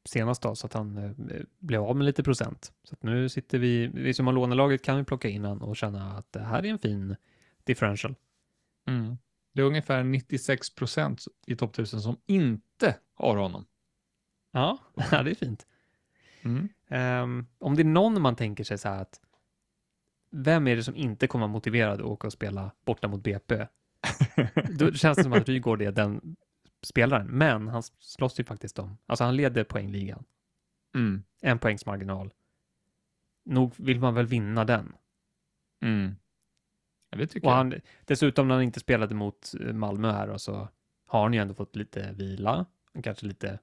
senast 0.06 0.42
då, 0.42 0.56
så 0.56 0.68
att 0.68 0.74
han 0.74 0.98
eh, 0.98 1.42
blev 1.60 1.84
av 1.84 1.96
med 1.96 2.06
lite 2.06 2.24
procent. 2.24 2.74
Så 2.84 2.94
att 2.94 3.04
nu 3.04 3.30
sitter 3.30 3.60
vi, 3.60 3.88
vi 3.88 4.14
som 4.14 4.28
har 4.28 4.34
lånelaget 4.34 4.84
kan 4.84 4.98
vi 4.98 5.04
plocka 5.04 5.30
in 5.30 5.46
han 5.46 5.62
och 5.62 5.78
känna 5.78 6.18
att 6.18 6.32
det 6.32 6.40
här 6.40 6.66
är 6.66 6.70
en 6.70 6.80
fin 6.80 7.16
differential. 7.64 8.16
Mm. 8.88 9.18
Det 9.54 9.62
är 9.62 9.66
ungefär 9.66 10.04
96 10.04 10.76
procent 10.76 11.26
i 11.46 11.56
topp 11.56 11.74
1000 11.74 12.02
som 12.02 12.18
inte 12.26 12.96
har 13.14 13.38
honom. 13.38 13.66
Ja, 14.52 14.78
ja 15.12 15.24
det 15.24 15.32
är 15.32 15.36
fint. 15.36 15.68
Mm. 16.42 16.70
Ehm, 16.90 17.46
om 17.58 17.76
det 17.76 17.82
är 17.82 17.86
någon 17.86 18.22
man 18.22 18.36
tänker 18.36 18.64
sig 18.64 18.78
så 18.78 18.90
här 18.90 19.02
att 19.02 19.22
vem 20.32 20.68
är 20.68 20.76
det 20.76 20.84
som 20.84 20.96
inte 20.96 21.28
kommer 21.28 21.46
vara 21.48 21.52
motiverad 21.54 21.94
att 22.00 22.06
åka 22.06 22.28
och 22.28 22.34
spela 22.34 22.72
borta 22.86 23.08
mot 23.08 23.24
BP? 23.24 23.68
Då 24.80 24.92
känns 24.92 25.18
det 25.18 25.24
som 25.24 25.34
att 25.34 25.50
Rygaard 25.50 25.82
är 25.82 25.92
den 25.92 26.36
spelaren, 26.82 27.28
men 27.28 27.68
han 27.68 27.84
slåss 28.00 28.40
ju 28.40 28.44
faktiskt 28.44 28.80
om, 28.80 28.98
alltså 29.06 29.24
han 29.24 29.36
leder 29.36 29.64
poängligan, 29.64 30.24
Mm. 30.96 31.24
en 31.42 31.60
poängs 31.60 31.86
marginal. 31.86 32.34
Nog 33.46 33.74
vill 33.78 34.00
man 34.00 34.14
väl 34.16 34.26
vinna 34.26 34.66
den. 34.66 34.94
Mm. 35.82 36.16
Ja, 37.10 37.24
Och 37.24 37.30
jag. 37.36 37.50
han, 37.52 37.74
dessutom 38.06 38.48
när 38.48 38.56
han 38.56 38.64
inte 38.64 38.80
spelade 38.80 39.16
mot 39.16 39.54
eh, 39.60 39.74
Malmö 39.74 40.12
här 40.12 40.30
och 40.30 40.42
så 40.42 40.70
har 41.06 41.24
han 41.24 41.34
ju 41.34 41.40
ändå 41.40 41.54
fått 41.54 41.76
lite 41.76 42.12
vila, 42.14 42.66
kanske 43.04 43.26
lite, 43.26 43.60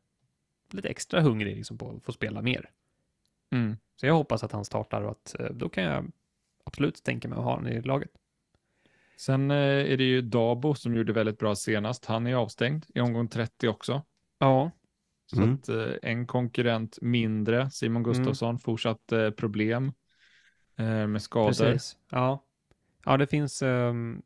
lite 0.71 0.89
extra 0.89 1.21
hungrig 1.21 1.57
liksom 1.57 1.79
på 1.79 1.91
att 1.91 2.05
få 2.05 2.13
spela 2.13 2.43
mer. 2.43 2.71
Mm. 3.51 3.77
Så 3.97 4.07
jag 4.07 4.15
hoppas 4.15 4.45
att 4.45 4.53
han 4.53 4.65
startar 4.65 5.03
och 5.03 5.11
att 5.11 5.41
eh, 5.41 5.47
då 5.51 5.69
kan 5.69 5.85
jag 5.85 6.13
absolut 6.65 7.05
tänka 7.05 7.29
mig 7.29 7.39
att 7.39 7.45
ha 7.45 7.55
honom 7.55 7.67
i 7.73 7.83
laget. 7.83 8.11
Sen 9.17 9.51
eh, 9.51 9.57
är 9.93 9.97
det 9.97 10.05
ju 10.05 10.23
Dabo 10.23 10.75
som 10.75 10.95
gjorde 10.95 11.13
väldigt 11.13 11.39
bra 11.39 11.55
senast. 11.55 12.05
Han 12.05 12.27
är 12.27 12.35
avstängd 12.35 12.87
i 12.95 13.01
omgång 13.01 13.29
30 13.29 13.69
också. 13.69 14.03
Ja, 14.39 14.71
Så 15.27 15.43
Mm. 15.43 15.55
att 15.55 15.69
eh, 15.69 15.93
en 16.03 16.27
konkurrent 16.27 16.99
mindre, 17.03 17.71
Simon 17.71 18.03
Gustafsson, 18.03 18.59
fortsatt 18.59 19.13
eh, 19.13 19.31
problem 19.31 19.93
med 21.09 21.23
skador. 21.23 21.49
precis. 21.49 21.97
Ja, 22.11 22.45
ja 23.05 23.17
det 23.17 23.27
finns 23.27 23.63
ehm, 23.63 24.23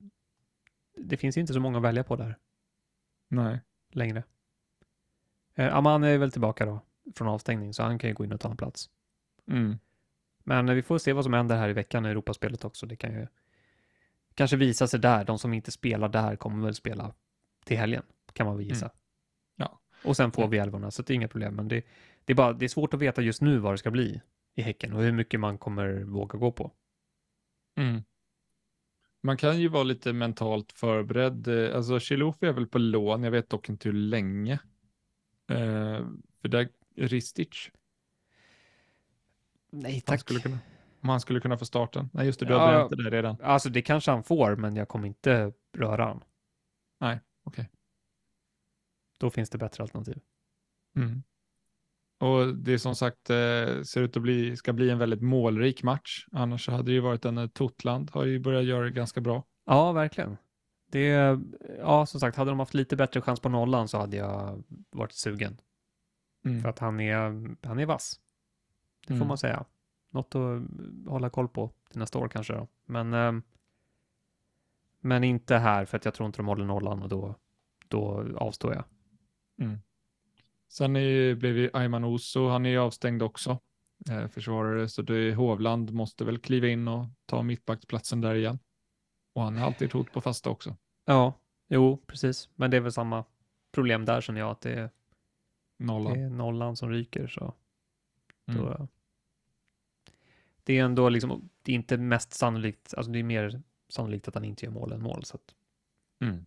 det 0.96 1.16
finns 1.16 1.36
inte 1.36 1.52
så 1.52 1.60
många 1.60 1.78
att 1.78 1.84
välja 1.84 2.04
på 2.04 2.16
där 2.16 2.38
Nej. 3.28 3.60
längre. 3.92 4.22
Eh, 5.54 5.76
Aman 5.76 6.04
är 6.04 6.18
väl 6.18 6.32
tillbaka 6.32 6.66
då 6.66 6.80
från 7.14 7.28
avstängning 7.28 7.74
så 7.74 7.82
han 7.82 7.98
kan 7.98 8.10
ju 8.10 8.14
gå 8.14 8.24
in 8.24 8.32
och 8.32 8.40
ta 8.40 8.50
en 8.50 8.56
plats. 8.56 8.90
Mm. 9.46 9.78
Men 10.44 10.68
eh, 10.68 10.74
vi 10.74 10.82
får 10.82 10.98
se 10.98 11.12
vad 11.12 11.24
som 11.24 11.32
händer 11.32 11.56
här 11.56 11.68
i 11.68 11.72
veckan 11.72 12.06
i 12.06 12.08
Europaspelet 12.08 12.64
också. 12.64 12.86
Det 12.86 12.96
kan 12.96 13.12
ju 13.12 13.26
kanske 14.34 14.56
visa 14.56 14.86
sig 14.86 15.00
där. 15.00 15.24
De 15.24 15.38
som 15.38 15.54
inte 15.54 15.70
spelar 15.70 16.08
där 16.08 16.36
kommer 16.36 16.64
väl 16.64 16.74
spela 16.74 17.14
till 17.64 17.76
helgen, 17.78 18.02
kan 18.32 18.46
man 18.46 18.56
väl 18.56 18.66
gissa. 18.66 18.86
Mm. 18.86 18.96
Ja. 19.56 19.80
Och 20.04 20.16
sen 20.16 20.32
får 20.32 20.48
vi 20.48 20.58
älvorna, 20.58 20.90
så 20.90 21.02
det 21.02 21.12
är 21.12 21.14
inga 21.14 21.28
problem. 21.28 21.54
Men 21.54 21.68
det, 21.68 21.84
det, 22.24 22.32
är 22.32 22.34
bara, 22.34 22.52
det 22.52 22.66
är 22.66 22.68
svårt 22.68 22.94
att 22.94 23.00
veta 23.00 23.22
just 23.22 23.42
nu 23.42 23.58
vad 23.58 23.72
det 23.74 23.78
ska 23.78 23.90
bli 23.90 24.20
i 24.54 24.62
Häcken 24.62 24.92
och 24.92 25.02
hur 25.02 25.12
mycket 25.12 25.40
man 25.40 25.58
kommer 25.58 26.02
våga 26.02 26.38
gå 26.38 26.52
på. 26.52 26.72
Mm. 27.76 28.02
Man 29.22 29.36
kan 29.36 29.60
ju 29.60 29.68
vara 29.68 29.82
lite 29.82 30.12
mentalt 30.12 30.72
förberedd. 30.72 31.48
Eh, 31.48 31.76
Alltså 31.76 32.00
Chilufi 32.00 32.46
är 32.46 32.52
väl 32.52 32.66
på 32.66 32.78
lån, 32.78 33.22
jag 33.22 33.30
vet 33.30 33.50
dock 33.50 33.68
inte 33.68 33.88
hur 33.88 33.96
länge. 33.96 34.52
Eh, 35.48 36.06
för 36.40 36.48
där, 36.48 36.68
Ristic, 36.96 37.70
Nej, 39.70 39.92
han 39.92 40.00
tack. 40.00 40.20
skulle 40.20 40.40
kunna, 40.40 40.58
om 41.00 41.08
han 41.08 41.20
skulle 41.20 41.40
kunna 41.40 41.58
få 41.58 41.64
starten. 41.64 42.10
Nej, 42.12 42.26
just 42.26 42.40
det, 42.40 42.46
du 42.46 42.52
Ja. 42.52 42.58
har 42.60 42.72
bränt 42.72 42.90
det 42.90 43.02
där 43.04 43.10
redan. 43.10 43.36
Alltså 43.42 43.68
det 43.68 43.82
kanske 43.82 44.10
han 44.10 44.22
får, 44.22 44.56
men 44.56 44.76
jag 44.76 44.88
kommer 44.88 45.06
inte 45.08 45.52
röra 45.78 46.04
han. 46.04 46.24
Nej, 47.00 47.20
okej. 47.44 47.70
Då 49.18 49.30
finns 49.30 49.50
det 49.50 49.58
bättre 49.58 49.82
alternativ. 49.82 50.18
Mm. 50.96 51.22
Och 52.20 52.56
det 52.56 52.72
är 52.72 52.78
som 52.78 52.94
sagt 52.96 53.30
eh, 53.30 53.82
ser 53.82 54.00
ut 54.02 54.16
att 54.16 54.22
bli, 54.22 54.56
ska 54.56 54.72
bli 54.72 54.90
en 54.90 54.98
väldigt 54.98 55.22
målrik 55.22 55.82
match. 55.82 56.26
Annars 56.32 56.68
hade 56.68 56.82
det 56.82 56.92
ju 56.92 57.00
varit 57.00 57.24
en 57.24 57.38
eh, 57.38 57.46
Totland, 57.46 58.10
har 58.10 58.24
ju 58.24 58.38
börjat 58.38 58.64
göra 58.64 58.84
det 58.84 58.90
ganska 58.90 59.20
bra. 59.20 59.44
Ja, 59.66 59.92
verkligen. 59.92 60.36
Det, 60.92 61.38
ja, 61.78 62.06
som 62.06 62.20
sagt, 62.20 62.36
hade 62.36 62.50
de 62.50 62.58
haft 62.58 62.74
lite 62.74 62.96
bättre 62.96 63.20
chans 63.20 63.40
på 63.40 63.48
nollan 63.48 63.88
så 63.88 63.98
hade 63.98 64.16
jag 64.16 64.62
varit 64.90 65.12
sugen. 65.12 65.60
Mm. 66.44 66.62
För 66.62 66.68
att 66.68 66.78
han 66.78 67.00
är, 67.00 67.46
han 67.66 67.78
är 67.78 67.86
vass. 67.86 68.20
Det 69.00 69.06
får 69.06 69.14
Mm. 69.14 69.28
man 69.28 69.38
säga. 69.38 69.64
Något 70.10 70.34
att 70.34 70.62
hålla 71.06 71.30
koll 71.30 71.48
på 71.48 71.70
till 71.90 71.98
nästa 71.98 72.18
år 72.18 72.28
kanske 72.28 72.52
då. 72.52 72.68
Men, 72.84 73.14
ehm, 73.14 73.42
men 75.00 75.24
inte 75.24 75.56
här 75.56 75.84
för 75.84 75.96
att 75.96 76.04
jag 76.04 76.14
tror 76.14 76.26
inte 76.26 76.38
de 76.38 76.46
håller 76.46 76.64
nollan 76.64 77.02
och 77.02 77.08
då, 77.08 77.34
då 77.88 78.26
avstår 78.36 78.74
jag. 78.74 78.84
Mm. 79.58 79.78
Sen 80.68 80.96
är, 80.96 81.34
blev 81.34 81.56
ju 81.56 81.70
Ayman 81.72 82.04
Oso, 82.04 82.48
han 82.48 82.66
är 82.66 82.70
ju 82.70 82.78
avstängd 82.78 83.22
också, 83.22 83.58
eh, 84.10 84.28
försvarare, 84.28 84.88
så 84.88 85.02
det 85.02 85.14
är 85.16 85.34
Hovland 85.34 85.92
måste 85.92 86.24
väl 86.24 86.38
kliva 86.38 86.66
in 86.68 86.88
och 86.88 87.06
ta 87.26 87.42
mittbacksplatsen 87.42 88.20
där 88.20 88.34
igen. 88.34 88.58
Och 89.32 89.42
han 89.42 89.56
är 89.58 89.62
alltid 89.64 89.86
ett 89.88 89.92
hot 89.92 90.12
på 90.12 90.20
fasta 90.20 90.50
också. 90.50 90.76
Ja, 91.04 91.34
jo, 91.68 92.02
precis. 92.06 92.48
Men 92.54 92.70
det 92.70 92.76
är 92.76 92.80
väl 92.80 92.92
samma 92.92 93.24
problem 93.72 94.04
där 94.04 94.20
känner 94.20 94.40
jag 94.40 94.50
att 94.50 94.60
det 94.60 94.72
är, 94.74 94.90
Nollan. 95.78 96.12
det 96.12 96.20
är 96.20 96.30
nollan 96.30 96.76
som 96.76 96.90
ryker. 96.90 97.26
Så 97.26 97.54
Mm. 98.50 98.64
då, 98.64 98.88
det 100.64 100.78
är 100.78 100.84
ändå 100.84 101.08
liksom, 101.08 101.48
det 101.62 101.72
är 101.72 101.76
inte 101.76 101.96
mest 101.96 102.32
sannolikt, 102.32 102.94
alltså 102.96 103.12
det 103.12 103.18
är 103.18 103.22
mer 103.22 103.62
sannolikt 103.88 104.28
att 104.28 104.34
han 104.34 104.44
inte 104.44 104.64
gör 104.66 104.72
mål 104.72 104.92
än 104.92 105.02
mål. 105.02 105.24
Så 105.24 105.36
att 105.36 105.54
Mm. 106.20 106.46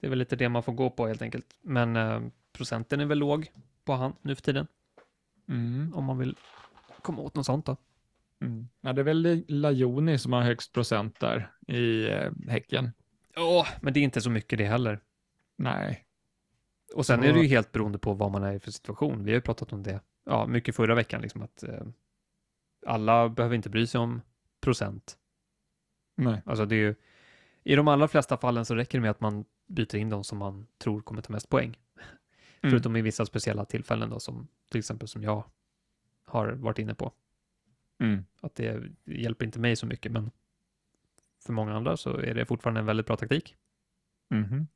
det 0.00 0.06
är 0.06 0.10
väl 0.10 0.18
lite 0.18 0.36
det 0.36 0.48
man 0.48 0.62
får 0.62 0.72
gå 0.72 0.90
på 0.90 1.06
helt 1.06 1.22
enkelt. 1.22 1.56
Men 1.62 1.96
eh, 1.96 2.22
procenten 2.52 3.00
är 3.00 3.04
väl 3.06 3.18
låg 3.18 3.52
på 3.84 3.92
han 3.92 4.14
nu 4.22 4.34
för 4.34 4.42
tiden. 4.42 4.66
Mm. 5.48 5.92
Om 5.94 6.04
man 6.04 6.18
vill 6.18 6.36
komma 7.02 7.22
åt 7.22 7.34
något 7.34 7.46
sånt 7.46 7.66
då. 7.66 7.76
Mm. 8.40 8.68
Ja, 8.80 8.92
det 8.92 9.00
är 9.00 9.04
väl 9.04 9.44
Lajoni 9.48 10.18
som 10.18 10.32
har 10.32 10.42
högst 10.42 10.72
procent 10.72 11.20
där 11.20 11.52
i 11.66 12.08
eh, 12.10 12.30
Häcken. 12.48 12.90
Ja, 13.34 13.66
men 13.82 13.92
det 13.92 14.00
är 14.00 14.04
inte 14.04 14.20
så 14.20 14.30
mycket 14.30 14.58
det 14.58 14.66
heller. 14.66 15.00
Nej. 15.56 16.06
Och 16.94 17.06
sen 17.06 17.20
Så- 17.20 17.26
är 17.28 17.32
det 17.32 17.40
ju 17.40 17.48
helt 17.48 17.72
beroende 17.72 17.98
på 17.98 18.12
vad 18.14 18.30
man 18.32 18.42
är 18.44 18.52
i 18.52 18.60
för 18.60 18.70
situation. 18.70 19.24
Vi 19.24 19.30
har 19.30 19.34
ju 19.36 19.40
pratat 19.40 19.72
om 19.72 19.82
det 19.82 20.00
ja, 20.30 20.46
mycket 20.46 20.76
förra 20.76 20.94
veckan, 20.94 21.22
liksom 21.22 21.42
att 21.42 21.62
eh, 21.62 21.86
alla 22.86 23.28
behöver 23.28 23.56
inte 23.56 23.70
bry 23.70 23.86
sig 23.86 24.00
om 24.00 24.20
procent. 24.60 25.18
Nej. 26.14 26.42
Alltså 26.46 26.66
det 26.66 26.74
är 26.74 26.78
ju, 26.78 26.94
i 27.64 27.74
de 27.74 27.88
allra 27.88 28.08
flesta 28.08 28.36
fallen 28.36 28.64
så 28.64 28.74
räcker 28.74 28.98
det 28.98 29.02
med 29.02 29.10
att 29.10 29.20
man 29.20 29.44
byter 29.66 29.96
in 29.96 30.08
de 30.08 30.24
som 30.24 30.38
man 30.38 30.66
tror 30.78 31.00
kommer 31.00 31.22
ta 31.22 31.32
mest 31.32 31.48
poäng. 31.48 31.78
Mm. 32.62 32.70
Förutom 32.70 32.96
i 32.96 33.02
vissa 33.02 33.26
speciella 33.26 33.64
tillfällen 33.64 34.10
då, 34.10 34.20
som 34.20 34.48
till 34.70 34.78
exempel 34.78 35.08
som 35.08 35.22
jag 35.22 35.44
har 36.24 36.48
varit 36.48 36.78
inne 36.78 36.94
på. 36.94 37.12
Mm. 37.98 38.24
Att 38.40 38.54
det 38.54 38.82
hjälper 39.04 39.46
inte 39.46 39.60
mig 39.60 39.76
så 39.76 39.86
mycket, 39.86 40.12
men 40.12 40.30
för 41.44 41.52
många 41.52 41.76
andra 41.76 41.96
så 41.96 42.16
är 42.16 42.34
det 42.34 42.46
fortfarande 42.46 42.80
en 42.80 42.86
väldigt 42.86 43.06
bra 43.06 43.16
taktik. 43.16 43.56
Mhm. 44.28 44.66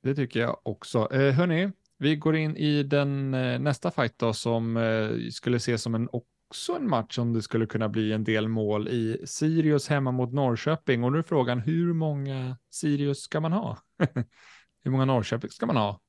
Det 0.00 0.14
tycker 0.14 0.40
jag 0.40 0.58
också. 0.62 1.08
Eh, 1.12 1.34
hörni, 1.34 1.72
vi 1.98 2.16
går 2.16 2.36
in 2.36 2.56
i 2.56 2.82
den 2.82 3.34
eh, 3.34 3.58
nästa 3.58 3.90
fight 3.90 4.18
då 4.18 4.32
som 4.32 4.76
eh, 4.76 5.30
skulle 5.30 5.56
ses 5.56 5.82
som 5.82 5.94
en 5.94 6.08
också 6.12 6.76
en 6.76 6.88
match 6.88 7.18
om 7.18 7.32
det 7.32 7.42
skulle 7.42 7.66
kunna 7.66 7.88
bli 7.88 8.12
en 8.12 8.24
del 8.24 8.48
mål 8.48 8.88
i 8.88 9.22
Sirius 9.24 9.88
hemma 9.88 10.12
mot 10.12 10.32
Norrköping. 10.32 11.04
Och 11.04 11.12
nu 11.12 11.18
är 11.18 11.22
frågan 11.22 11.60
hur 11.60 11.92
många 11.92 12.56
Sirius 12.70 13.18
ska 13.20 13.40
man 13.40 13.52
ha? 13.52 13.78
hur 14.84 14.90
många 14.90 15.04
Norrköping 15.04 15.50
ska 15.50 15.66
man 15.66 15.76
ha? 15.76 16.00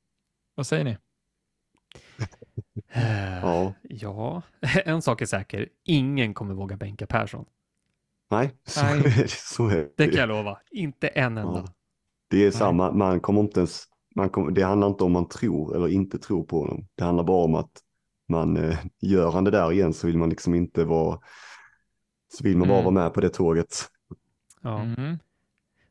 Vad 0.55 0.67
säger 0.67 0.83
ni? 0.83 0.97
ja. 3.41 3.73
ja, 3.83 4.41
en 4.85 5.01
sak 5.01 5.21
är 5.21 5.25
säker. 5.25 5.69
Ingen 5.83 6.33
kommer 6.33 6.53
våga 6.53 6.77
bänka 6.77 7.07
Persson. 7.07 7.45
Nej, 8.31 8.51
så, 8.67 8.83
Nej. 8.83 8.99
Är 8.99 9.03
det, 9.03 9.31
så 9.31 9.67
är 9.67 9.75
det. 9.75 9.89
det 9.97 10.07
kan 10.07 10.19
jag 10.19 10.29
lova. 10.29 10.59
Inte 10.71 11.07
en 11.07 11.37
enda. 11.37 11.63
Ja. 11.65 11.73
Det 12.29 12.37
är 12.37 12.43
Nej. 12.43 12.51
samma, 12.51 12.91
man 12.91 13.19
kommer 13.19 13.41
inte 13.41 13.59
ens, 13.59 13.85
man 14.15 14.29
kommer, 14.29 14.51
det 14.51 14.63
handlar 14.63 14.87
inte 14.87 15.03
om 15.03 15.11
man 15.11 15.27
tror 15.27 15.75
eller 15.75 15.87
inte 15.87 16.19
tror 16.19 16.43
på 16.43 16.59
honom. 16.59 16.87
Det 16.95 17.03
handlar 17.03 17.23
bara 17.23 17.43
om 17.45 17.55
att 17.55 17.71
man 18.27 18.57
eh, 18.57 18.77
gör 19.01 19.31
han 19.31 19.43
det 19.43 19.51
där 19.51 19.71
igen 19.71 19.93
så 19.93 20.07
vill 20.07 20.17
man 20.17 20.29
liksom 20.29 20.55
inte 20.55 20.83
vara, 20.85 21.19
så 22.33 22.43
vill 22.43 22.57
man 22.57 22.67
bara 22.67 22.79
mm. 22.79 22.93
vara 22.93 23.03
med 23.03 23.13
på 23.13 23.21
det 23.21 23.29
tåget. 23.29 23.75
Ja. 24.61 24.81
Mm. 24.81 25.17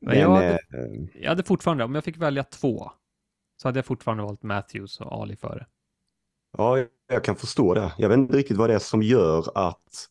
Men 0.00 0.18
jag, 0.18 0.30
hade, 0.30 0.50
eh, 0.52 0.58
jag 1.14 1.28
hade 1.28 1.42
fortfarande, 1.42 1.84
om 1.84 1.94
jag 1.94 2.04
fick 2.04 2.16
välja 2.16 2.44
två, 2.44 2.90
så 3.56 3.68
hade 3.68 3.78
jag 3.78 3.86
fortfarande 3.86 4.22
valt 4.22 4.42
Matthews 4.42 5.00
och 5.00 5.12
Ali 5.12 5.36
före. 5.36 5.66
Ja, 6.56 6.84
jag 7.06 7.24
kan 7.24 7.36
förstå 7.36 7.74
det. 7.74 7.92
Jag 7.98 8.08
vet 8.08 8.18
inte 8.18 8.36
riktigt 8.36 8.56
vad 8.56 8.70
det 8.70 8.74
är 8.74 8.78
som 8.78 9.02
gör 9.02 9.44
att 9.54 10.08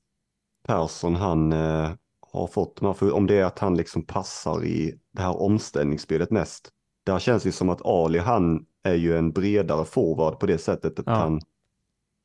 Persson, 0.67 1.15
han 1.15 1.53
eh, 1.53 1.91
har 2.31 2.47
fått 2.47 2.75
de 2.75 2.85
här, 2.85 3.13
om 3.13 3.27
det 3.27 3.35
är 3.35 3.45
att 3.45 3.59
han 3.59 3.77
liksom 3.77 4.05
passar 4.05 4.63
i 4.63 4.99
det 5.11 5.21
här 5.21 5.41
omställningsspelet 5.41 6.31
mest. 6.31 6.71
Där 7.03 7.19
känns 7.19 7.43
det 7.43 7.51
som 7.51 7.69
att 7.69 7.85
Ali, 7.85 8.19
han 8.19 8.65
är 8.83 8.95
ju 8.95 9.17
en 9.17 9.31
bredare 9.31 9.85
forward 9.85 10.39
på 10.39 10.45
det 10.45 10.57
sättet 10.57 10.99
att 10.99 11.05
ja. 11.05 11.13
han, 11.13 11.41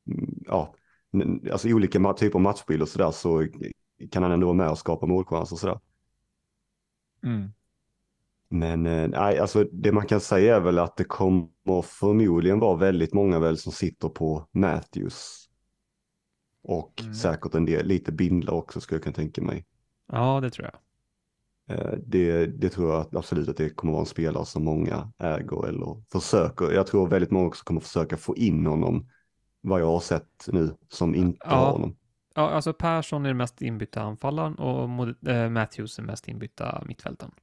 mm, 0.07 0.43
ja, 0.45 0.75
alltså 1.51 1.69
olika 1.69 2.13
typer 2.13 2.35
av 2.35 2.41
matchbild 2.41 2.81
och 2.81 2.89
sådär 2.89 3.11
så 3.11 3.47
kan 4.11 4.23
han 4.23 4.31
ändå 4.31 4.47
vara 4.47 4.57
med 4.57 4.69
och 4.69 4.77
skapa 4.77 5.05
målchanser 5.05 5.55
och 5.55 5.59
sådär. 5.59 5.79
Mm. 7.23 7.51
Men 8.49 8.85
eh, 8.85 9.07
nej, 9.07 9.39
alltså 9.39 9.63
det 9.63 9.91
man 9.91 10.05
kan 10.05 10.19
säga 10.19 10.55
är 10.55 10.59
väl 10.59 10.79
att 10.79 10.97
det 10.97 11.03
kommer 11.03 11.81
förmodligen 11.81 12.59
vara 12.59 12.77
väldigt 12.77 13.13
många 13.13 13.39
väl 13.39 13.57
som 13.57 13.71
sitter 13.71 14.09
på 14.09 14.47
Matthews. 14.51 15.49
Och 16.63 17.01
mm. 17.01 17.13
säkert 17.13 17.53
en 17.53 17.65
del, 17.65 17.85
lite 17.87 18.11
bindlar 18.11 18.53
också 18.53 18.81
skulle 18.81 18.95
jag 18.95 19.03
kunna 19.03 19.15
tänka 19.15 19.41
mig. 19.41 19.65
Ja, 20.11 20.39
det 20.41 20.49
tror 20.49 20.65
jag. 20.65 20.79
Eh, 21.69 21.93
det, 22.05 22.45
det 22.45 22.69
tror 22.69 22.93
jag 22.93 23.15
absolut 23.15 23.49
att 23.49 23.57
det 23.57 23.69
kommer 23.69 23.93
vara 23.93 24.01
en 24.01 24.05
spelare 24.05 24.45
som 24.45 24.63
många 24.63 25.11
äger 25.17 25.67
eller 25.67 26.03
försöker. 26.11 26.71
Jag 26.71 26.87
tror 26.87 27.07
väldigt 27.07 27.31
många 27.31 27.47
också 27.47 27.63
kommer 27.63 27.81
försöka 27.81 28.17
få 28.17 28.35
in 28.35 28.65
honom, 28.65 29.09
vad 29.61 29.81
jag 29.81 29.87
har 29.87 29.99
sett 29.99 30.47
nu, 30.47 30.75
som 30.89 31.15
inte 31.15 31.39
ja. 31.49 31.55
har 31.55 31.71
honom. 31.71 31.95
Ja, 32.35 32.49
alltså 32.49 32.73
Persson 32.73 33.25
är 33.25 33.29
den 33.29 33.37
mest 33.37 33.61
inbytta 33.61 34.01
anfallaren 34.01 34.55
och 34.55 35.29
äh, 35.29 35.49
Matthews 35.49 35.99
är 35.99 36.03
mest 36.03 36.27
inbytta 36.27 36.83
mittfältaren. 36.85 37.33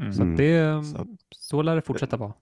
Mm. 0.00 0.12
Så 0.12 0.24
det, 0.24 0.84
så. 0.84 1.06
så 1.30 1.62
lär 1.62 1.74
det 1.74 1.82
fortsätta 1.82 2.16
vara. 2.16 2.32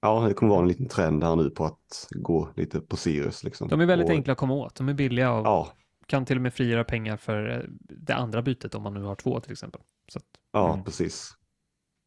Ja, 0.00 0.20
det 0.28 0.34
kommer 0.34 0.50
vara 0.50 0.62
en 0.62 0.68
liten 0.68 0.88
trend 0.88 1.24
här 1.24 1.36
nu 1.36 1.50
på 1.50 1.64
att 1.64 2.08
gå 2.10 2.48
lite 2.56 2.80
på 2.80 2.96
Sirius. 2.96 3.44
Liksom. 3.44 3.68
De 3.68 3.80
är 3.80 3.86
väldigt 3.86 4.08
och, 4.08 4.14
enkla 4.14 4.32
att 4.32 4.38
komma 4.38 4.54
åt. 4.54 4.74
De 4.74 4.88
är 4.88 4.94
billiga 4.94 5.32
och 5.32 5.46
ja. 5.46 5.68
kan 6.06 6.24
till 6.24 6.36
och 6.36 6.42
med 6.42 6.54
frigöra 6.54 6.84
pengar 6.84 7.16
för 7.16 7.50
eh, 7.50 7.58
det 7.78 8.14
andra 8.14 8.42
bytet 8.42 8.74
om 8.74 8.82
man 8.82 8.94
nu 8.94 9.02
har 9.02 9.14
två 9.14 9.40
till 9.40 9.52
exempel. 9.52 9.80
Att, 10.16 10.24
ja, 10.52 10.72
mm. 10.72 10.84
precis. 10.84 11.30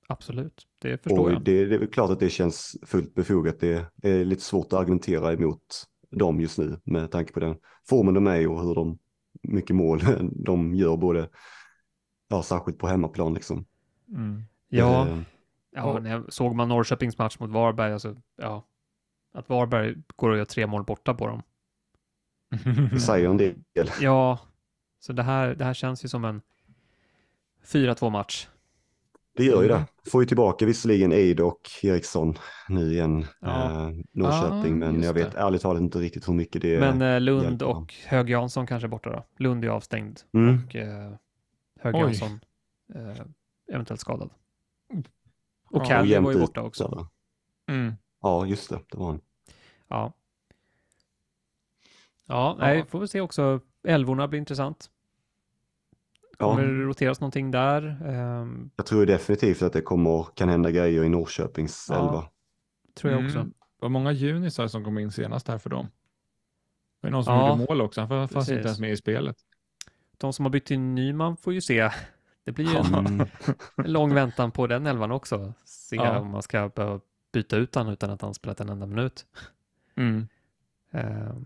Absolut, 0.07 0.67
det 0.79 1.03
förstår 1.03 1.19
och 1.19 1.31
jag. 1.31 1.43
Det, 1.43 1.65
det 1.65 1.75
är 1.75 1.79
väl 1.79 1.91
klart 1.91 2.09
att 2.09 2.19
det 2.19 2.29
känns 2.29 2.77
fullt 2.85 3.15
befogat. 3.15 3.59
Det 3.59 3.85
är 4.03 4.25
lite 4.25 4.41
svårt 4.41 4.73
att 4.73 4.79
argumentera 4.79 5.33
emot 5.33 5.87
dem 6.11 6.41
just 6.41 6.57
nu 6.57 6.79
med 6.83 7.11
tanke 7.11 7.33
på 7.33 7.39
den 7.39 7.55
formen 7.89 8.13
de 8.13 8.27
är 8.27 8.47
och 8.47 8.61
hur 8.61 8.75
de 8.75 8.99
mycket 9.43 9.75
mål 9.75 10.01
de 10.45 10.75
gör 10.75 10.97
både, 10.97 11.29
ja 12.27 12.43
särskilt 12.43 12.77
på 12.77 12.87
hemmaplan 12.87 13.33
liksom. 13.33 13.65
Mm. 14.09 14.43
Ja, 14.67 15.07
eh, 15.07 15.19
ja 15.71 15.99
när 15.99 16.09
jag 16.09 16.33
såg 16.33 16.55
man 16.55 16.69
Norrköpings 16.69 17.17
match 17.17 17.39
mot 17.39 17.49
Varberg, 17.49 17.93
alltså, 17.93 18.15
ja, 18.35 18.67
att 19.33 19.49
Varberg 19.49 19.95
går 20.15 20.29
och 20.29 20.37
gör 20.37 20.45
tre 20.45 20.67
mål 20.67 20.83
borta 20.83 21.13
på 21.13 21.27
dem. 21.27 21.41
Det 22.91 22.99
säger 22.99 23.29
en 23.29 23.37
del. 23.37 23.55
Ja, 24.01 24.39
så 24.99 25.13
det 25.13 25.23
här, 25.23 25.55
det 25.55 25.65
här 25.65 25.73
känns 25.73 26.05
ju 26.05 26.07
som 26.07 26.25
en 26.25 26.41
4-2 27.67 28.09
match. 28.09 28.47
Det 29.37 29.43
gör 29.43 29.61
ju 29.61 29.67
det. 29.67 29.85
Får 30.11 30.21
ju 30.21 30.25
tillbaka 30.25 30.65
visserligen 30.65 31.11
Eid 31.11 31.39
och 31.39 31.61
Eriksson 31.83 32.37
nu 32.69 32.93
igen, 32.93 33.25
ja. 33.39 33.63
eh, 33.63 33.91
Norrköping, 34.11 34.81
ja, 34.81 34.91
men 34.91 35.03
jag 35.03 35.13
vet 35.13 35.31
det. 35.31 35.39
ärligt 35.39 35.61
talat 35.61 35.81
inte 35.81 35.99
riktigt 35.99 36.27
hur 36.27 36.33
mycket 36.33 36.61
det 36.61 36.75
är. 36.75 36.79
Men 36.79 37.01
eh, 37.01 37.21
Lund 37.21 37.43
hjälper. 37.43 37.65
och 37.65 37.93
Hög 38.05 38.29
Jansson 38.29 38.67
kanske 38.67 38.87
är 38.87 38.89
borta 38.89 39.09
då. 39.09 39.25
Lund 39.37 39.65
är 39.65 39.69
avstängd 39.69 40.19
mm. 40.33 40.65
och 40.65 40.75
eh, 40.75 41.13
Hög 41.79 41.95
Jansson 41.95 42.39
eh, 42.95 43.25
eventuellt 43.73 44.01
skadad. 44.01 44.29
Och 45.69 45.81
ja, 45.81 45.85
Calvin 45.85 46.23
var 46.23 46.31
ju 46.31 46.39
borta 46.39 46.61
också. 46.61 47.07
Mm. 47.67 47.93
Ja, 48.21 48.45
just 48.45 48.69
det, 48.69 48.79
det 48.91 48.97
var 48.97 49.05
han. 49.05 49.21
Ja. 49.87 50.13
Ja, 52.25 52.55
nej, 52.59 52.85
får 52.85 52.99
vi 52.99 53.07
se 53.07 53.21
också. 53.21 53.59
Älvorna 53.87 54.27
blir 54.27 54.39
intressant. 54.39 54.89
Kommer 56.37 56.63
ja. 56.63 56.67
det 56.67 56.83
roteras 56.83 57.21
någonting 57.21 57.51
där? 57.51 57.97
Um... 58.05 58.71
Jag 58.75 58.85
tror 58.85 59.05
definitivt 59.05 59.61
att 59.61 59.73
det 59.73 59.81
kommer, 59.81 60.27
kan 60.35 60.49
hända 60.49 60.71
grejer 60.71 61.03
i 61.03 61.09
Norrköpings 61.09 61.87
ja. 61.89 61.95
elva. 61.95 62.29
Tror 62.95 63.13
jag 63.13 63.25
också. 63.25 63.37
Mm. 63.37 63.49
Det 63.49 63.85
var 63.85 63.89
många 63.89 64.11
junisar 64.11 64.67
som 64.67 64.83
kom 64.83 64.97
in 64.97 65.11
senast 65.11 65.47
här 65.47 65.57
för 65.57 65.69
dem. 65.69 65.85
Det 67.01 67.07
var 67.07 67.11
någon 67.11 67.23
som 67.23 67.33
ja, 67.33 67.49
gjorde 67.49 67.65
mål 67.69 67.81
också, 67.81 68.01
han 68.01 68.27
fanns 68.27 68.49
inte 68.49 68.63
ens 68.63 68.79
med 68.79 68.91
i 68.91 68.97
spelet. 68.97 69.37
De 70.17 70.33
som 70.33 70.45
har 70.45 70.49
bytt 70.49 70.65
till 70.65 70.79
Nyman 70.79 71.37
får 71.37 71.53
ju 71.53 71.61
se 71.61 71.91
det 72.47 72.51
blir 72.51 72.65
ju 72.65 72.75
en, 72.75 73.21
en 73.75 73.91
lång 73.91 74.13
väntan 74.13 74.51
på 74.51 74.67
den 74.67 74.87
elvan 74.87 75.11
också. 75.11 75.53
Se 75.63 75.95
ja. 75.95 76.19
om 76.19 76.29
man 76.29 76.41
ska 76.41 76.69
behöva 76.69 76.99
byta 77.33 77.57
ut 77.57 77.75
honom 77.75 77.93
utan 77.93 78.09
att 78.09 78.21
han 78.21 78.33
spelat 78.33 78.59
en 78.59 78.69
enda 78.69 78.85
minut. 78.85 79.25
Mm. 79.95 80.27
Uh, 80.95 81.37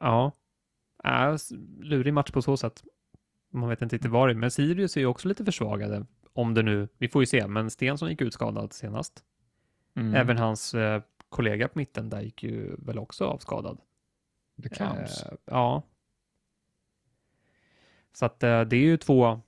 ja, 0.00 0.32
uh, 1.06 1.36
lurig 1.80 2.14
match 2.14 2.30
på 2.30 2.42
så 2.42 2.56
sätt. 2.56 2.84
Man 3.50 3.68
vet 3.68 3.82
inte 3.82 3.96
riktigt 3.96 4.10
var 4.10 4.28
det 4.28 4.34
men 4.34 4.50
Sirius 4.50 4.96
är 4.96 5.00
ju 5.00 5.06
också 5.06 5.28
lite 5.28 5.44
försvagade. 5.44 6.06
Om 6.32 6.54
det 6.54 6.62
nu, 6.62 6.88
vi 6.98 7.08
får 7.08 7.22
ju 7.22 7.26
se, 7.26 7.46
men 7.46 7.70
Stensson 7.70 8.10
gick 8.10 8.20
ut 8.20 8.34
skadad 8.34 8.72
senast. 8.72 9.24
Mm. 9.94 10.14
Även 10.14 10.38
hans 10.38 10.74
uh, 10.74 11.02
kollega 11.28 11.68
på 11.68 11.78
mitten 11.78 12.10
där 12.10 12.20
gick 12.20 12.42
ju 12.42 12.76
väl 12.78 12.98
också 12.98 13.24
avskadad. 13.24 13.80
Det 14.56 14.68
kams. 14.68 15.24
Uh, 15.24 15.32
ja. 15.44 15.82
Så 18.12 18.26
att 18.26 18.44
uh, 18.44 18.60
det 18.60 18.76
är 18.76 18.80
ju 18.80 18.96
två 18.96 19.40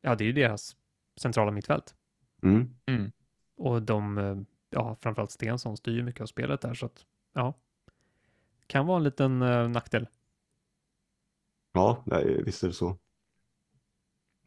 ja, 0.00 0.14
det 0.14 0.24
är 0.24 0.26
ju 0.26 0.32
deras 0.32 0.76
centrala 1.16 1.50
mittfält. 1.50 1.94
Mm. 2.42 2.74
Mm. 2.86 3.12
Och 3.56 3.82
de, 3.82 4.18
eh, 4.18 4.38
ja, 4.70 4.96
framförallt 5.00 5.30
Stensson 5.30 5.76
styr 5.76 6.02
mycket 6.02 6.20
av 6.20 6.26
spelet 6.26 6.60
där, 6.60 6.74
så 6.74 6.86
att 6.86 7.06
ja, 7.32 7.54
kan 8.66 8.86
vara 8.86 8.96
en 8.96 9.04
liten 9.04 9.42
uh, 9.42 9.68
nackdel. 9.68 10.08
Ja, 11.72 12.04
visst 12.44 12.62
är 12.62 12.68
det 12.68 12.74
så. 12.74 12.98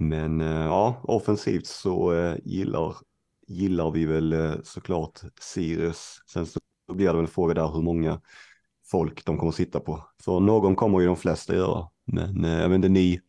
Men 0.08 0.42
uh, 0.42 0.66
ja, 0.66 1.02
offensivt 1.04 1.68
så 1.68 2.14
uh, 2.14 2.36
gillar, 2.44 2.96
gillar 3.48 3.92
vi 3.92 4.06
väl 4.06 4.34
uh, 4.34 4.56
såklart 4.64 5.20
Sirius. 5.42 6.22
Sen 6.28 6.46
så 6.46 6.60
blir 6.94 7.08
det 7.08 7.14
väl 7.14 7.22
en 7.22 7.28
fråga 7.28 7.54
där 7.54 7.74
hur 7.74 7.82
många 7.82 8.22
folk 8.92 9.26
de 9.26 9.38
kommer 9.38 9.52
sitta 9.52 9.80
på. 9.80 10.04
För 10.24 10.40
någon 10.40 10.76
kommer 10.76 11.00
ju 11.00 11.06
de 11.06 11.16
flesta 11.16 11.56
göra. 11.56 11.88
Men 12.06 12.44
jag 12.44 12.70
vet 12.70 12.76
inte, 12.76 12.90
ni 12.90 13.22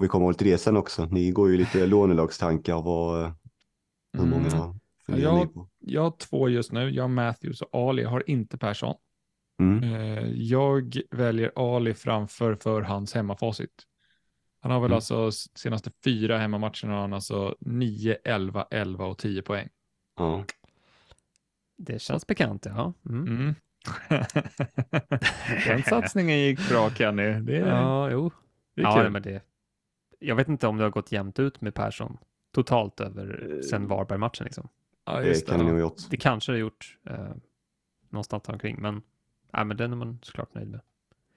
vi 0.00 0.08
kommer 0.08 0.26
väl 0.26 0.34
till 0.34 0.46
det 0.46 0.58
sen 0.58 0.76
också. 0.76 1.04
Ni 1.04 1.30
går 1.30 1.50
ju 1.50 1.56
lite 1.56 1.86
lånelagstankar. 1.86 2.82
Vad, 2.82 3.32
hur 4.12 4.24
mm. 4.24 4.30
många 4.30 4.74
mm. 5.08 5.20
jag, 5.22 5.54
på? 5.54 5.68
Jag 5.78 6.02
har 6.02 6.10
två 6.10 6.48
just 6.48 6.72
nu. 6.72 6.90
Jag 6.90 7.02
har 7.02 7.08
Matthews 7.08 7.62
och 7.62 7.88
Ali. 7.88 8.02
Jag 8.02 8.10
har 8.10 8.30
inte 8.30 8.58
Persson. 8.58 8.94
Mm. 9.62 9.82
Eh, 9.82 10.30
jag 10.32 10.96
väljer 11.10 11.52
Ali 11.56 11.94
framför 11.94 12.54
för 12.54 12.82
hans 12.82 13.14
hemmafacit. 13.14 13.70
Han 14.60 14.72
har 14.72 14.80
väl 14.80 14.90
mm. 14.90 14.96
alltså 14.96 15.30
senaste 15.54 15.90
fyra 16.04 16.38
hemmamatcherna 16.38 16.92
har 16.92 17.00
han 17.00 17.12
alltså 17.12 17.56
9, 17.60 18.16
11, 18.24 18.66
11 18.70 19.06
och 19.06 19.18
10 19.18 19.42
poäng. 19.42 19.68
Ja. 20.16 20.44
Det 21.76 22.02
känns 22.02 22.26
bekant, 22.26 22.66
ja. 22.66 22.92
Mm. 23.08 23.26
mm. 23.26 23.54
Den 25.66 25.82
satsningen 25.82 26.38
gick 26.38 26.68
bra, 26.68 26.90
Kenny. 26.90 27.40
Det 27.40 27.56
är, 27.56 27.66
ja, 27.66 28.10
jo. 28.10 28.30
Det 28.74 28.82
är 28.82 28.86
ja, 28.86 29.02
kul. 29.02 29.10
men 29.10 29.22
det, 29.22 29.42
jag 30.18 30.36
vet 30.36 30.48
inte 30.48 30.66
om 30.66 30.76
det 30.76 30.84
har 30.84 30.90
gått 30.90 31.12
jämnt 31.12 31.38
ut 31.38 31.60
med 31.60 31.74
Persson 31.74 32.18
totalt 32.54 33.00
över 33.00 33.52
uh, 33.52 33.60
sen 33.60 33.86
Varberg-matchen. 33.88 34.44
Liksom. 34.44 34.68
Ja, 35.04 35.20
det 35.20 35.46
kan 35.46 35.58
det 35.58 35.72
ha 35.72 35.78
gjort. 35.78 36.10
Det 36.10 36.16
kanske 36.16 36.52
det 36.52 36.56
har 36.56 36.60
gjort 36.60 36.98
eh, 37.10 37.30
någonstans 38.08 38.48
omkring, 38.48 38.76
men, 38.80 39.02
ja, 39.52 39.64
men 39.64 39.76
den 39.76 39.92
är 39.92 39.96
man 39.96 40.18
såklart 40.22 40.54
nöjd 40.54 40.68
med. 40.68 40.80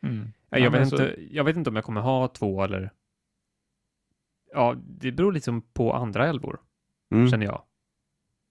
Mm. 0.04 0.32
Ja, 0.50 0.58
jag, 0.58 0.66
ja, 0.66 0.70
vet 0.70 0.92
inte, 0.92 1.16
jag 1.32 1.44
vet 1.44 1.56
inte 1.56 1.70
om 1.70 1.76
jag 1.76 1.86
kommer 1.86 2.02
ha 2.02 2.28
två 2.28 2.64
eller... 2.64 2.92
Ja, 4.54 4.76
det 4.84 5.12
beror 5.12 5.32
liksom 5.32 5.62
på 5.62 5.94
andra 5.94 6.28
elvor, 6.28 6.62
mm. 7.12 7.30
känner 7.30 7.46
jag. 7.46 7.64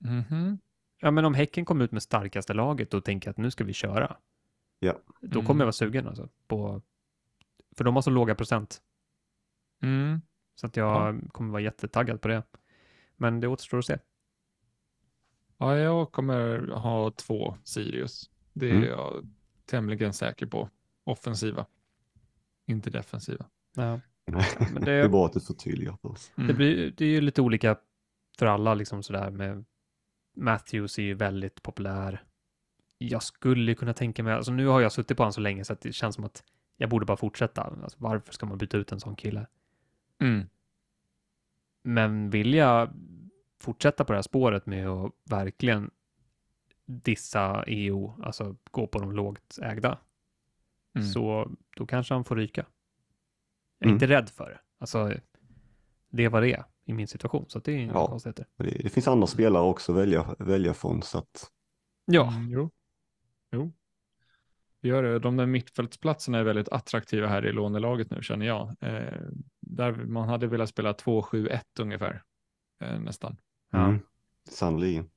Mm 0.04 0.22
-hmm. 0.22 0.58
Ja, 1.00 1.10
men 1.10 1.24
om 1.24 1.34
Häcken 1.34 1.64
kommer 1.64 1.84
ut 1.84 1.92
med 1.92 2.02
starkaste 2.02 2.54
laget 2.54 2.94
och 2.94 3.04
tänker 3.04 3.30
att 3.30 3.36
nu 3.36 3.50
ska 3.50 3.64
vi 3.64 3.72
köra. 3.72 4.16
Ja. 4.78 4.98
Då 5.20 5.42
kommer 5.42 5.60
jag 5.60 5.66
vara 5.66 5.72
sugen 5.72 6.08
alltså. 6.08 6.28
På, 6.46 6.82
för 7.76 7.84
de 7.84 7.94
har 7.94 8.02
så 8.02 8.10
låga 8.10 8.34
procent. 8.34 8.82
Mm. 9.82 10.20
Så 10.54 10.66
att 10.66 10.76
jag 10.76 11.14
ja. 11.14 11.20
kommer 11.32 11.50
vara 11.52 11.62
jättetaggad 11.62 12.20
på 12.20 12.28
det. 12.28 12.42
Men 13.16 13.40
det 13.40 13.48
återstår 13.48 13.78
att 13.78 13.86
se. 13.86 13.98
Ja, 15.58 15.76
jag 15.76 16.12
kommer 16.12 16.68
ha 16.68 17.10
två 17.10 17.56
Sirius. 17.64 18.30
Det 18.52 18.70
mm. 18.70 18.84
jag 18.84 19.28
tämligen 19.66 20.12
säker 20.12 20.46
på. 20.46 20.70
Offensiva, 21.04 21.66
inte 22.66 22.90
defensiva. 22.90 23.46
Ja. 23.76 24.00
Men 24.30 24.74
det... 24.74 24.80
det 24.80 24.92
är 24.92 25.08
bra 25.08 25.26
att 25.26 25.32
du 25.32 25.40
förtydligar 25.40 25.96
för 26.02 26.08
oss. 26.08 26.32
Mm. 26.36 26.48
Det, 26.48 26.54
blir, 26.54 26.94
det 26.96 27.04
är 27.04 27.08
ju 27.08 27.20
lite 27.20 27.42
olika 27.42 27.76
för 28.38 28.46
alla, 28.46 28.74
liksom 28.74 29.02
sådär 29.02 29.30
med 29.30 29.64
Matthews 30.36 30.98
är 30.98 31.02
ju 31.02 31.14
väldigt 31.14 31.62
populär. 31.62 32.24
Jag 32.98 33.22
skulle 33.22 33.74
kunna 33.74 33.94
tänka 33.94 34.22
mig, 34.22 34.32
alltså 34.32 34.52
nu 34.52 34.66
har 34.66 34.80
jag 34.80 34.92
suttit 34.92 35.16
på 35.16 35.22
honom 35.22 35.32
så 35.32 35.40
länge 35.40 35.64
så 35.64 35.72
att 35.72 35.80
det 35.80 35.92
känns 35.92 36.14
som 36.14 36.24
att 36.24 36.44
jag 36.76 36.90
borde 36.90 37.06
bara 37.06 37.16
fortsätta. 37.16 37.62
Alltså, 37.62 37.98
varför 38.00 38.32
ska 38.32 38.46
man 38.46 38.58
byta 38.58 38.76
ut 38.76 38.92
en 38.92 39.00
sån 39.00 39.16
kille? 39.16 39.46
Mm. 40.20 40.46
Men 41.82 42.30
vill 42.30 42.54
jag 42.54 42.90
fortsätta 43.60 44.04
på 44.04 44.12
det 44.12 44.16
här 44.16 44.22
spåret 44.22 44.66
med 44.66 44.88
att 44.88 45.12
verkligen 45.24 45.90
dissa 46.86 47.64
EO, 47.66 48.22
alltså 48.22 48.56
gå 48.70 48.86
på 48.86 48.98
de 48.98 49.12
lågt 49.12 49.58
ägda, 49.62 49.98
mm. 50.94 51.08
så 51.08 51.50
då 51.76 51.86
kanske 51.86 52.14
han 52.14 52.24
får 52.24 52.36
ryka. 52.36 52.66
Jag 53.80 53.86
är 53.86 53.90
mm. 53.90 53.94
inte 53.94 54.06
rädd 54.06 54.28
för 54.28 54.50
det. 54.50 54.60
Alltså, 54.78 55.12
det 56.10 56.28
var 56.28 56.40
det 56.40 56.64
i 56.84 56.92
min 56.92 57.08
situation, 57.08 57.44
så 57.48 57.58
det 57.58 57.72
är 57.72 57.76
inga 57.76 57.92
ja, 57.92 58.06
konstigheter. 58.06 58.46
Det, 58.56 58.82
det, 58.82 58.88
finns 58.88 59.08
andra 59.08 59.26
spelare 59.26 59.62
också 59.62 59.92
att 59.92 59.98
välja, 59.98 60.34
välja 60.38 60.74
från, 60.74 61.02
så 61.02 61.18
att... 61.18 61.50
Ja. 62.04 62.32
Mm, 62.34 62.50
jo. 62.50 62.70
jo. 63.50 63.72
Gör 64.80 65.02
det. 65.02 65.18
De 65.18 65.36
där 65.36 65.46
mittfältsplatserna 65.46 66.38
är 66.38 66.42
väldigt 66.42 66.68
attraktiva 66.68 67.26
här 67.26 67.46
i 67.46 67.52
lånelaget 67.52 68.10
nu, 68.10 68.22
känner 68.22 68.46
jag. 68.46 68.76
Eh, 68.80 69.20
där 69.60 69.92
man 69.92 70.28
hade 70.28 70.46
velat 70.46 70.68
spela 70.68 70.92
2-7-1 70.92 71.60
ungefär, 71.80 72.22
eh, 72.80 73.00
nästan. 73.00 73.36
Mm. 73.72 74.00
Sannerligen. 74.48 75.10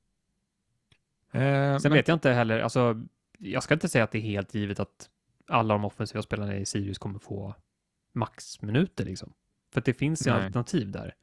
Eh, 1.32 1.78
Sen 1.78 1.80
men... 1.82 1.92
vet 1.92 2.08
jag 2.08 2.16
inte 2.16 2.30
heller, 2.30 2.60
alltså, 2.60 3.02
jag 3.38 3.62
ska 3.62 3.74
inte 3.74 3.88
säga 3.88 4.04
att 4.04 4.10
det 4.10 4.18
är 4.18 4.22
helt 4.22 4.54
givet 4.54 4.80
att 4.80 5.10
alla 5.46 5.74
de 5.74 5.84
offensiva 5.84 6.22
spelarna 6.22 6.56
i 6.56 6.66
Sirius 6.66 6.98
kommer 6.98 7.18
få 7.18 7.54
maxminuter 8.14 9.04
liksom. 9.04 9.32
För 9.72 9.80
att 9.80 9.84
det 9.84 9.94
finns 9.94 10.26
ju 10.26 10.30
Nej. 10.30 10.44
alternativ 10.44 10.90
där. 10.90 11.14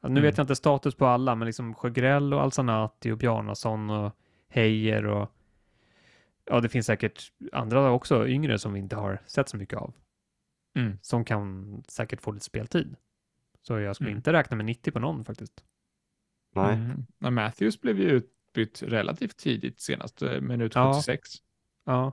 Alltså, 0.00 0.12
nu 0.12 0.20
mm. 0.20 0.22
vet 0.22 0.38
jag 0.38 0.44
inte 0.44 0.56
status 0.56 0.94
på 0.94 1.06
alla, 1.06 1.34
men 1.34 1.46
liksom 1.46 1.74
Sjögrell 1.74 2.34
och 2.34 2.42
Alsanati 2.42 3.10
och 3.10 3.18
Bjarnason 3.18 3.90
och 3.90 4.12
Heijer 4.48 5.06
och 5.06 5.30
ja, 6.44 6.60
det 6.60 6.68
finns 6.68 6.86
säkert 6.86 7.32
andra 7.52 7.90
också, 7.90 8.28
yngre 8.28 8.58
som 8.58 8.72
vi 8.72 8.78
inte 8.78 8.96
har 8.96 9.22
sett 9.26 9.48
så 9.48 9.56
mycket 9.56 9.78
av. 9.78 9.94
Mm. 10.74 10.98
Som 11.02 11.24
kan 11.24 11.82
säkert 11.88 12.20
få 12.20 12.32
lite 12.32 12.44
speltid. 12.44 12.96
Så 13.62 13.78
jag 13.78 13.96
skulle 13.96 14.10
mm. 14.10 14.18
inte 14.18 14.32
räkna 14.32 14.56
med 14.56 14.66
90 14.66 14.92
på 14.92 14.98
någon 14.98 15.24
faktiskt. 15.24 15.64
Nej. 16.54 16.74
Mm. 16.74 17.34
Matthews 17.34 17.80
blev 17.80 17.98
ju 17.98 18.10
utbytt 18.10 18.82
relativt 18.82 19.36
tidigt 19.36 19.80
senast, 19.80 20.22
minut 20.40 20.74
76. 20.74 21.30
Ja. 21.84 22.12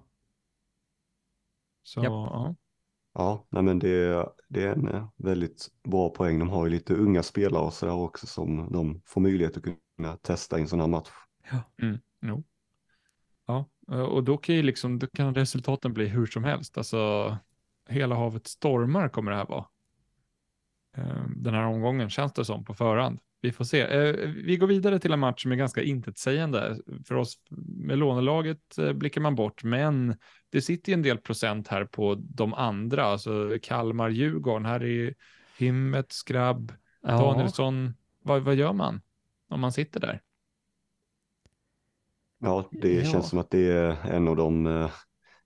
Så, 1.83 2.03
ja. 2.03 2.55
Ja, 3.13 3.47
nej 3.49 3.63
men 3.63 3.79
det, 3.79 4.29
det 4.47 4.63
är 4.63 4.73
en 4.73 4.87
eh, 4.87 5.07
väldigt 5.17 5.67
bra 5.83 6.09
poäng. 6.09 6.39
De 6.39 6.49
har 6.49 6.65
ju 6.65 6.71
lite 6.71 6.93
unga 6.93 7.23
spelare 7.23 7.63
och 7.63 7.73
så 7.73 7.85
där 7.85 7.93
också 7.93 8.27
som 8.27 8.71
de 8.71 9.01
får 9.05 9.21
möjlighet 9.21 9.57
att 9.57 9.63
kunna 9.63 10.17
testa 10.17 10.57
i 10.57 10.61
en 10.61 10.67
sån 10.67 10.79
här 10.79 10.87
match. 10.87 11.09
Ja, 11.51 11.63
mm, 11.81 11.99
no. 12.21 12.43
ja. 13.45 13.69
Eh, 13.91 14.01
och 14.01 14.23
då 14.23 14.37
kan, 14.37 14.55
ju 14.55 14.63
liksom, 14.63 14.99
då 14.99 15.07
kan 15.07 15.35
resultaten 15.35 15.93
bli 15.93 16.07
hur 16.07 16.25
som 16.25 16.43
helst. 16.43 16.77
Alltså, 16.77 17.37
hela 17.89 18.15
havet 18.15 18.47
stormar 18.47 19.09
kommer 19.09 19.31
det 19.31 19.37
här 19.37 19.45
vara. 19.45 19.65
Den 21.35 21.53
här 21.53 21.65
omgången 21.65 22.09
känns 22.09 22.33
det 22.33 22.45
som 22.45 22.65
på 22.65 22.73
förhand. 22.73 23.19
Vi 23.41 23.51
får 23.51 23.65
se. 23.65 23.81
Eh, 23.81 24.29
vi 24.29 24.57
går 24.57 24.67
vidare 24.67 24.99
till 24.99 25.13
en 25.13 25.19
match 25.19 25.41
som 25.41 25.51
är 25.51 25.55
ganska 25.55 25.83
intetsägande. 25.83 26.77
För 27.07 27.15
oss 27.15 27.35
med 27.67 27.97
lånelaget 27.97 28.77
eh, 28.77 28.93
blickar 28.93 29.21
man 29.21 29.35
bort, 29.35 29.63
men 29.63 30.15
det 30.49 30.61
sitter 30.61 30.91
ju 30.91 30.93
en 30.93 31.01
del 31.01 31.17
procent 31.17 31.67
här 31.67 31.85
på 31.85 32.15
de 32.19 32.53
andra, 32.53 33.03
alltså 33.03 33.57
Kalmar, 33.61 34.09
Djurgården. 34.09 34.65
Här 34.65 34.83
är 34.83 35.15
Himmet, 35.57 36.11
Skrabb, 36.11 36.73
ja. 37.01 37.17
Danielsson. 37.17 37.93
Vad, 38.23 38.41
vad 38.41 38.55
gör 38.55 38.73
man 38.73 39.01
om 39.49 39.59
man 39.59 39.71
sitter 39.71 39.99
där? 39.99 40.21
Ja, 42.39 42.69
det 42.71 42.93
ja. 42.93 43.11
känns 43.11 43.29
som 43.29 43.39
att 43.39 43.49
det 43.49 43.71
är 43.71 43.97
en 44.05 44.27
av 44.27 44.35
de 44.35 44.67
eh, 44.67 44.91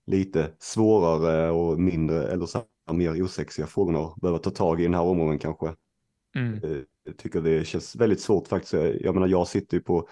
lite 0.05 0.51
svårare 0.59 1.51
och 1.51 1.79
mindre, 1.79 2.27
eller 2.27 2.45
så 2.45 2.63
mer 2.91 3.23
osexiga 3.23 3.67
frågorna 3.67 3.99
att 3.99 4.15
behöva 4.15 4.39
ta 4.39 4.49
tag 4.49 4.81
i 4.81 4.83
den 4.83 4.93
här 4.93 5.01
omgången 5.01 5.39
kanske. 5.39 5.75
Mm. 6.35 6.85
Jag 7.05 7.17
tycker 7.17 7.41
det 7.41 7.67
känns 7.67 7.95
väldigt 7.95 8.21
svårt 8.21 8.47
faktiskt. 8.47 8.73
Jag 8.73 9.13
menar, 9.13 9.27
jag 9.27 9.47
sitter 9.47 9.77
ju 9.77 9.83
på 9.83 10.09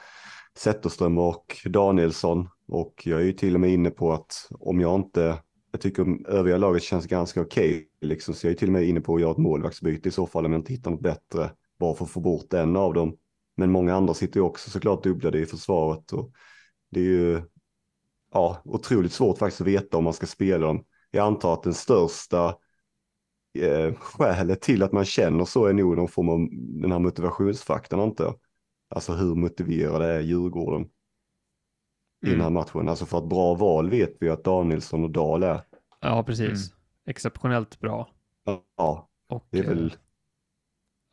Zetterström 0.57 1.17
och 1.17 1.57
Danielsson 1.65 2.49
och 2.67 3.01
jag 3.05 3.21
är 3.21 3.25
ju 3.25 3.33
till 3.33 3.53
och 3.55 3.61
med 3.61 3.69
inne 3.69 3.89
på 3.89 4.13
att 4.13 4.47
om 4.59 4.81
jag 4.81 4.95
inte, 4.95 5.39
jag 5.71 5.81
tycker 5.81 6.29
övriga 6.29 6.57
laget 6.57 6.83
känns 6.83 7.05
ganska 7.05 7.41
okej, 7.41 7.69
okay, 7.69 8.09
liksom, 8.09 8.33
så 8.33 8.47
jag 8.47 8.53
är 8.53 8.57
till 8.57 8.69
och 8.69 8.73
med 8.73 8.83
inne 8.83 9.01
på 9.01 9.15
att 9.15 9.21
göra 9.21 9.31
ett 9.31 9.37
målvaktsbyte 9.37 10.09
i 10.09 10.11
så 10.11 10.27
fall 10.27 10.45
om 10.45 10.51
jag 10.51 10.59
inte 10.59 10.73
hittar 10.73 10.91
något 10.91 11.01
bättre, 11.01 11.51
bara 11.79 11.95
för 11.95 12.05
att 12.05 12.11
få 12.11 12.19
bort 12.19 12.53
en 12.53 12.75
av 12.75 12.93
dem. 12.93 13.17
Men 13.57 13.71
många 13.71 13.95
andra 13.95 14.13
sitter 14.13 14.39
ju 14.39 14.43
också 14.43 14.69
såklart 14.69 15.03
dubblade 15.03 15.39
i 15.39 15.45
försvaret 15.45 16.13
och 16.13 16.31
det 16.91 16.99
är 16.99 17.03
ju 17.03 17.41
ja, 18.33 18.61
otroligt 18.65 19.13
svårt 19.13 19.37
faktiskt 19.37 19.61
att 19.61 19.67
veta 19.67 19.97
om 19.97 20.03
man 20.03 20.13
ska 20.13 20.25
spela 20.25 20.67
dem. 20.67 20.85
Jag 21.11 21.25
antar 21.25 21.53
att 21.53 21.63
den 21.63 21.73
största 21.73 22.55
eh, 23.53 23.93
skälet 23.93 24.61
till 24.61 24.83
att 24.83 24.91
man 24.91 25.05
känner 25.05 25.45
så 25.45 25.65
är 25.65 25.73
nog 25.73 25.97
någon 25.97 26.07
form 26.07 26.29
av 26.29 26.47
den 26.81 26.91
här 26.91 26.99
motivationsfaktorn 26.99 27.99
inte. 27.99 28.33
Alltså 28.89 29.13
hur 29.13 29.35
motiverade 29.35 30.05
är 30.05 30.19
Djurgården 30.19 30.81
mm. 30.81 30.89
i 32.25 32.29
den 32.29 32.41
här 32.41 32.47
mm. 32.47 32.53
matchen? 32.53 32.89
Alltså 32.89 33.05
för 33.05 33.17
ett 33.17 33.29
bra 33.29 33.53
val 33.55 33.89
vet 33.89 34.17
vi 34.19 34.29
att 34.29 34.43
Danielsson 34.43 35.03
och 35.03 35.11
Dahl 35.11 35.43
är. 35.43 35.61
Ja, 35.99 36.23
precis. 36.23 36.71
Mm. 36.71 36.79
Exceptionellt 37.05 37.79
bra. 37.79 38.09
Ja, 38.77 39.09
och, 39.27 39.47
det 39.49 39.59
är 39.59 39.63
väl. 39.63 39.85
Eh, 39.85 39.93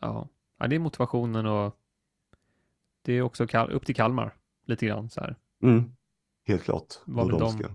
ja. 0.01 0.29
ja, 0.59 0.67
det 0.67 0.77
är 0.77 0.81
motivationen 0.81 1.47
och 1.47 1.77
det 3.03 3.13
är 3.13 3.23
också 3.23 3.45
upp 3.71 3.87
till 3.87 3.95
Kalmar 3.95 4.35
lite 4.67 4.87
grann 4.87 5.11
så 5.11 5.21
här. 5.21 5.37
Mm. 5.63 5.93
Helt 6.47 6.63
klart. 6.63 6.95
Vad 7.05 7.31
de, 7.31 7.41
de 7.41 7.51
ska. 7.51 7.69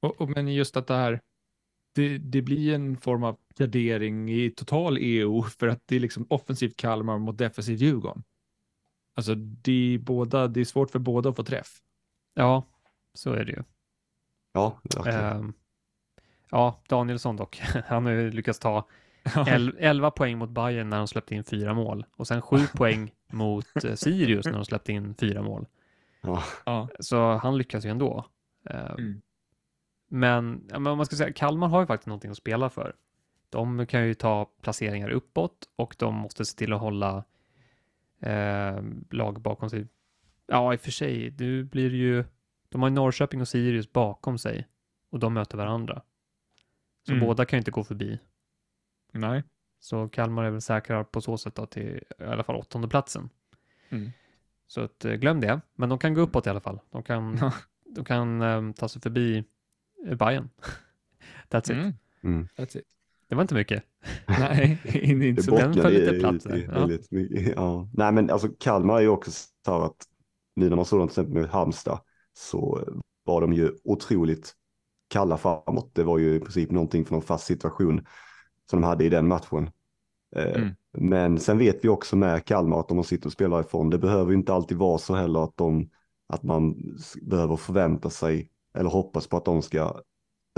Och, 0.00 0.20
och, 0.20 0.30
men 0.30 0.54
just 0.54 0.76
att 0.76 0.86
det 0.86 0.94
här 0.94 1.20
det, 1.94 2.18
det 2.18 2.42
blir 2.42 2.74
en 2.74 2.96
form 2.96 3.24
av 3.24 3.36
gardering 3.58 4.30
i 4.30 4.50
total 4.50 4.98
EO 4.98 5.42
för 5.58 5.68
att 5.68 5.82
det 5.86 5.96
är 5.96 6.00
liksom 6.00 6.26
offensivt 6.30 6.76
Kalmar 6.76 7.18
mot 7.18 7.38
defensivt 7.38 7.80
Djurgården. 7.80 8.22
Alltså 9.16 9.34
det 9.34 9.94
är, 9.94 9.98
båda, 9.98 10.48
det 10.48 10.60
är 10.60 10.64
svårt 10.64 10.90
för 10.90 10.98
båda 10.98 11.30
att 11.30 11.36
få 11.36 11.44
träff. 11.44 11.82
Ja, 12.34 12.66
så 13.14 13.32
är 13.32 13.44
det 13.44 13.52
ju. 13.52 13.62
Ja, 14.52 14.80
uh, 15.06 15.50
ja, 16.50 16.82
Danielsson 16.88 17.36
dock. 17.36 17.62
Han 17.86 18.04
har 18.04 18.12
ju 18.12 18.30
lyckats 18.30 18.58
ta 18.58 18.88
11 19.78 20.10
poäng 20.10 20.38
mot 20.38 20.50
Bayern 20.50 20.90
när 20.90 20.98
de 20.98 21.08
släppte 21.08 21.34
in 21.34 21.44
fyra 21.44 21.74
mål 21.74 22.06
och 22.16 22.26
sen 22.26 22.42
7 22.42 22.56
poäng 22.74 23.12
mot 23.32 23.84
eh, 23.84 23.94
Sirius 23.94 24.46
när 24.46 24.52
de 24.52 24.64
släppte 24.64 24.92
in 24.92 25.14
fyra 25.14 25.42
mål. 25.42 25.66
Ja. 26.64 26.88
Så 27.00 27.32
han 27.32 27.58
lyckas 27.58 27.84
ju 27.84 27.90
ändå. 27.90 28.26
Uh, 28.70 28.90
mm. 28.90 29.22
Men, 30.14 30.66
men 30.70 30.86
om 30.86 30.96
man 30.96 31.06
ska 31.06 31.16
säga, 31.16 31.32
Kalmar 31.32 31.68
har 31.68 31.80
ju 31.80 31.86
faktiskt 31.86 32.06
någonting 32.06 32.30
att 32.30 32.36
spela 32.36 32.70
för. 32.70 32.96
De 33.50 33.86
kan 33.86 34.06
ju 34.06 34.14
ta 34.14 34.44
placeringar 34.44 35.10
uppåt 35.10 35.68
och 35.76 35.96
de 35.98 36.14
måste 36.14 36.44
se 36.44 36.56
till 36.56 36.72
att 36.72 36.80
hålla 36.80 37.24
eh, 38.20 38.82
lag 39.10 39.40
bakom 39.40 39.70
sig. 39.70 39.86
Ja, 40.46 40.74
i 40.74 40.76
och 40.76 40.80
för 40.80 40.90
sig, 40.90 41.34
nu 41.38 41.64
blir 41.64 41.90
det 41.90 41.96
ju, 41.96 42.24
de 42.68 42.82
har 42.82 42.88
ju 42.88 42.94
Norrköping 42.94 43.40
och 43.40 43.48
Sirius 43.48 43.92
bakom 43.92 44.38
sig 44.38 44.68
och 45.10 45.18
de 45.18 45.34
möter 45.34 45.58
varandra. 45.58 46.02
Så 47.06 47.12
mm. 47.12 47.26
båda 47.26 47.44
kan 47.44 47.56
ju 47.56 47.60
inte 47.60 47.70
gå 47.70 47.84
förbi. 47.84 48.18
Nej. 49.12 49.42
Så 49.80 50.08
Kalmar 50.08 50.44
är 50.44 50.50
väl 50.50 50.60
säkra 50.60 51.04
på 51.04 51.20
så 51.20 51.38
sätt 51.38 51.54
då 51.54 51.66
till 51.66 52.02
i 52.18 52.24
alla 52.24 52.44
fall 52.44 52.56
åttonde 52.56 52.88
platsen. 52.88 53.28
Mm. 53.88 54.10
Så 54.66 54.80
att, 54.80 55.04
eh, 55.04 55.12
glöm 55.12 55.40
det, 55.40 55.60
men 55.74 55.88
de 55.88 55.98
kan 55.98 56.14
gå 56.14 56.20
uppåt 56.20 56.46
i 56.46 56.50
alla 56.50 56.60
fall. 56.60 56.80
De 56.90 57.02
kan, 57.02 57.50
de 57.94 58.04
kan 58.04 58.42
um, 58.42 58.74
ta 58.74 58.88
sig 58.88 59.02
förbi 59.02 59.44
Bayern. 60.04 60.48
That's 61.50 61.70
it. 61.70 61.70
Mm. 61.70 61.94
Mm. 62.24 62.48
That's 62.56 62.78
it. 62.78 62.84
Det 63.28 63.34
var 63.34 63.42
inte 63.42 63.54
mycket. 63.54 63.82
Nej, 64.26 64.80
inte 65.02 65.42
så 65.42 65.56
den 65.56 65.74
föll 65.74 65.92
lite 65.92 66.18
platt. 66.18 66.46
Ja. 66.68 66.88
ja. 67.56 67.88
Nej, 67.92 68.12
men 68.12 68.30
alltså 68.30 68.48
Kalmar 68.58 68.96
är 68.96 69.00
ju 69.00 69.08
också 69.08 69.30
så 69.30 69.72
här 69.72 69.84
att 69.84 69.96
nu 70.56 70.68
när 70.68 70.76
man 70.76 70.84
såg 70.84 70.98
dem 70.98 71.08
till 71.08 71.12
exempel 71.12 71.42
med 71.42 71.50
Halmstad 71.50 72.00
så 72.32 72.84
var 73.24 73.40
de 73.40 73.52
ju 73.52 73.72
otroligt 73.84 74.54
kalla 75.08 75.36
framåt. 75.36 75.90
Det 75.94 76.02
var 76.02 76.18
ju 76.18 76.34
i 76.34 76.40
princip 76.40 76.70
någonting 76.70 77.04
från 77.04 77.16
en 77.16 77.22
fast 77.22 77.46
situation 77.46 78.06
som 78.70 78.80
de 78.80 78.86
hade 78.86 79.04
i 79.04 79.08
den 79.08 79.28
matchen. 79.28 79.70
Eh, 80.36 80.56
mm. 80.56 80.74
Men 80.92 81.40
sen 81.40 81.58
vet 81.58 81.84
vi 81.84 81.88
också 81.88 82.16
med 82.16 82.44
Kalmar 82.44 82.80
att 82.80 82.90
om 82.90 82.96
man 82.96 83.04
sitter 83.04 83.26
och 83.26 83.32
spelar 83.32 83.60
ifrån, 83.60 83.90
det 83.90 83.98
behöver 83.98 84.32
inte 84.32 84.54
alltid 84.54 84.78
vara 84.78 84.98
så 84.98 85.14
heller 85.14 85.44
att, 85.44 85.56
de, 85.56 85.90
att 86.28 86.42
man 86.42 86.74
behöver 87.22 87.56
förvänta 87.56 88.10
sig 88.10 88.48
eller 88.78 88.90
hoppas 88.90 89.26
på 89.26 89.36
att 89.36 89.44
de 89.44 89.62
ska 89.62 90.00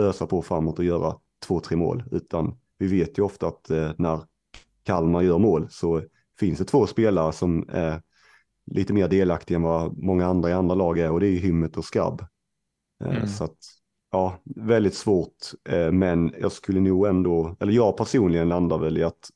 ösa 0.01 0.27
på 0.27 0.43
framåt 0.43 0.79
och 0.79 0.85
göra 0.85 1.17
två, 1.47 1.61
tre 1.61 1.77
mål, 1.77 2.05
utan 2.11 2.59
vi 2.79 2.87
vet 2.87 3.19
ju 3.19 3.23
ofta 3.23 3.47
att 3.47 3.71
eh, 3.71 3.91
när 3.99 4.21
Kalmar 4.83 5.23
gör 5.23 5.39
mål 5.39 5.67
så 5.71 6.03
finns 6.39 6.59
det 6.59 6.65
två 6.65 6.87
spelare 6.87 7.33
som 7.33 7.69
är 7.69 8.03
lite 8.67 8.93
mer 8.93 9.09
delaktiga 9.09 9.57
än 9.57 9.63
vad 9.63 9.99
många 9.99 10.27
andra 10.27 10.51
i 10.51 10.53
andra 10.53 10.75
lag 10.75 10.99
är 10.99 11.11
och 11.11 11.21
det 11.21 11.27
är 11.27 11.31
ju 11.31 11.39
Hymmet 11.39 11.77
och 11.77 11.85
Skabb. 11.85 12.25
Eh, 13.05 13.17
mm. 13.17 13.27
Så 13.27 13.45
att 13.45 13.57
ja, 14.11 14.39
väldigt 14.45 14.95
svårt. 14.95 15.37
Eh, 15.69 15.93
men 15.93 16.35
jag 16.41 16.53
skulle 16.53 16.81
nog 16.81 17.07
ändå, 17.07 17.57
eller 17.61 17.73
jag 17.73 17.97
personligen 17.97 18.49
landar 18.49 18.79
väl 18.79 18.99
i 18.99 19.03
att 19.03 19.31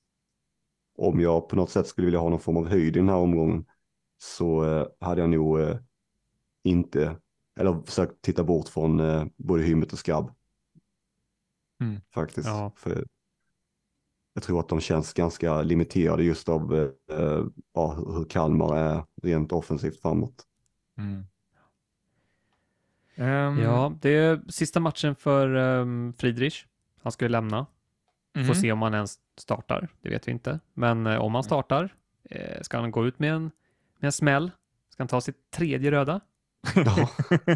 om 0.99 1.21
jag 1.21 1.49
på 1.49 1.57
något 1.57 1.71
sätt 1.71 1.87
skulle 1.87 2.05
vilja 2.05 2.21
ha 2.21 2.29
någon 2.29 2.41
form 2.41 2.57
av 2.57 2.69
höjd 2.69 2.97
i 2.97 2.99
den 2.99 3.09
här 3.09 3.17
omgången 3.17 3.65
så 4.19 4.65
eh, 4.65 4.87
hade 5.01 5.21
jag 5.21 5.31
nog 5.31 5.61
eh, 5.61 5.77
inte, 6.65 7.17
eller 7.57 7.83
försökt 7.83 8.23
titta 8.23 8.45
bort 8.45 8.69
från 8.69 9.01
eh, 9.01 9.27
både 9.37 9.63
Hymmet 9.63 9.93
och 9.93 9.99
Skabb. 9.99 10.33
Mm. 11.81 12.01
Faktiskt. 12.15 12.49
Ja. 12.49 12.73
För 12.77 13.05
jag 14.35 14.43
tror 14.43 14.61
att 14.61 14.69
de 14.69 14.81
känns 14.81 15.13
ganska 15.13 15.63
limiterade 15.63 16.25
just 16.25 16.49
av 16.49 16.75
eh, 17.11 17.45
ja, 17.75 17.93
hur 17.93 18.25
Kalmar 18.25 18.77
är 18.77 19.05
rent 19.23 19.53
offensivt 19.53 20.01
framåt. 20.01 20.47
Mm. 20.99 21.25
Um... 23.15 23.59
Ja, 23.59 23.93
det 24.01 24.11
är 24.11 24.41
sista 24.49 24.81
matchen 24.81 25.15
för 25.15 25.55
um, 25.55 26.13
Friedrich. 26.13 26.67
Han 27.03 27.13
ska 27.13 27.25
ju 27.25 27.29
lämna. 27.29 27.67
Mm. 28.35 28.47
Får 28.47 28.55
se 28.55 28.73
om 28.73 28.83
han 28.83 28.95
ens 28.95 29.19
startar, 29.37 29.89
det 30.01 30.09
vet 30.09 30.29
vi 30.29 30.33
inte. 30.33 30.61
Men 30.75 31.07
eh, 31.07 31.21
om 31.21 31.35
han 31.35 31.45
startar, 31.45 31.95
eh, 32.25 32.63
ska 32.63 32.79
han 32.79 32.91
gå 32.91 33.07
ut 33.07 33.19
med 33.19 33.33
en, 33.33 33.43
med 33.99 34.09
en 34.09 34.13
smäll? 34.13 34.51
Ska 34.89 35.03
han 35.03 35.09
ta 35.09 35.21
sitt 35.21 35.51
tredje 35.51 35.91
röda? 35.91 36.21
Ja, 36.75 37.09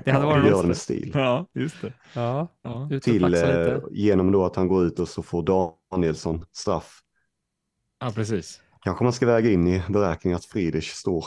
det 0.05 0.11
hade 0.11 0.27
varit 0.27 0.51
gör 0.51 0.63
med 0.67 0.77
stil. 0.77 1.11
Ja, 1.15 1.47
just 1.53 1.83
det. 1.83 1.93
Ja, 2.15 2.49
ja. 2.63 2.89
Till, 3.03 3.35
eh, 3.35 3.79
genom 3.91 4.33
då 4.33 4.45
att 4.45 4.57
han 4.57 4.69
går 4.69 4.85
ut 4.85 4.99
och 4.99 5.09
så 5.09 5.23
får 5.23 5.43
Danielsson 5.91 6.45
straff. 6.53 7.01
Ja, 8.01 8.13
precis. 8.15 8.61
Kanske 8.81 9.05
man 9.05 9.13
ska 9.13 9.27
väga 9.27 9.51
in 9.51 9.67
i 9.67 9.83
beräkningen 9.89 10.37
att 10.37 10.45
Friedrich 10.45 10.91
står. 10.91 11.27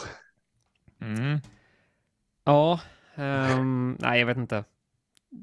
Mm. 1.02 1.40
Ja, 2.44 2.80
um, 3.16 3.98
nej, 4.00 4.20
jag 4.20 4.28
vet 4.28 4.38
inte. 4.38 4.64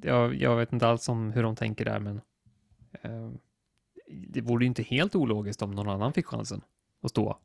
Jag, 0.02 0.34
jag, 0.34 0.56
vet 0.56 0.72
inte 0.72 0.88
alls 0.88 1.08
om 1.08 1.32
hur 1.32 1.42
de 1.42 1.56
tänker 1.56 1.84
där, 1.84 2.00
men 2.00 2.20
um, 3.02 3.38
det 4.26 4.40
vore 4.40 4.64
inte 4.64 4.82
helt 4.82 5.14
ologiskt 5.14 5.62
om 5.62 5.70
någon 5.70 5.88
annan 5.88 6.12
fick 6.12 6.26
chansen 6.26 6.60
att 7.02 7.10
stå. 7.10 7.38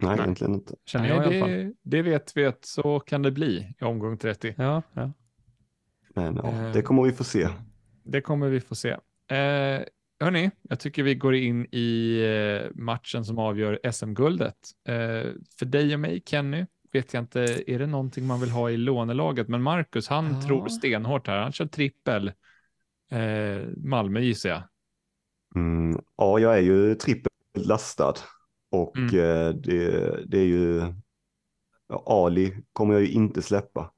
Nej, 0.00 0.16
Nej. 0.16 0.24
egentligen 0.24 0.54
inte. 0.54 0.74
Känner 0.86 1.08
jag 1.08 1.18
Nej, 1.18 1.38
i 1.38 1.40
alla 1.40 1.46
fall. 1.46 1.56
Det, 1.56 1.72
det 1.82 2.02
vet 2.02 2.36
vi 2.36 2.46
att 2.46 2.64
så 2.64 3.00
kan 3.00 3.22
det 3.22 3.30
bli 3.30 3.74
i 3.80 3.84
omgång 3.84 4.18
30. 4.18 4.54
Ja, 4.56 4.82
ja. 4.92 5.12
Men 6.14 6.36
ja, 6.36 6.48
eh, 6.48 6.72
det 6.72 6.82
kommer 6.82 7.02
vi 7.02 7.12
få 7.12 7.24
se. 7.24 7.48
Det 8.04 8.20
kommer 8.20 8.48
vi 8.48 8.60
få 8.60 8.74
se. 8.74 8.90
Eh, 9.30 9.82
hörni, 10.20 10.50
jag 10.62 10.80
tycker 10.80 11.02
vi 11.02 11.14
går 11.14 11.34
in 11.34 11.66
i 11.72 12.20
eh, 12.22 12.70
matchen 12.74 13.24
som 13.24 13.38
avgör 13.38 13.92
SM-guldet. 13.92 14.56
Eh, 14.88 15.32
för 15.58 15.64
dig 15.64 15.94
och 15.94 16.00
mig, 16.00 16.22
Kenny, 16.26 16.66
vet 16.92 17.14
jag 17.14 17.22
inte, 17.22 17.40
är 17.66 17.78
det 17.78 17.86
någonting 17.86 18.26
man 18.26 18.40
vill 18.40 18.50
ha 18.50 18.70
i 18.70 18.76
lånelaget? 18.76 19.48
Men 19.48 19.62
Marcus, 19.62 20.08
han 20.08 20.34
ja. 20.34 20.42
tror 20.42 20.68
stenhårt 20.68 21.26
här. 21.26 21.38
Han 21.38 21.52
kör 21.52 21.66
trippel. 21.66 22.32
Eh, 23.10 23.66
Malmö 23.76 24.20
gissar 24.20 24.50
jag. 24.50 24.62
Mm, 25.54 26.00
ja, 26.16 26.38
jag 26.38 26.54
är 26.54 26.62
ju 26.62 26.94
trippelt 26.94 27.34
lastad 27.54 28.14
och 28.70 28.96
mm. 28.96 29.06
eh, 29.06 29.54
det, 29.54 29.90
det, 30.26 30.38
är 30.38 30.46
ju 30.46 30.82
Ali 32.06 32.56
kommer 32.72 32.94
jag 32.94 33.02
ju 33.02 33.08
inte 33.08 33.42
släppa. 33.42 33.92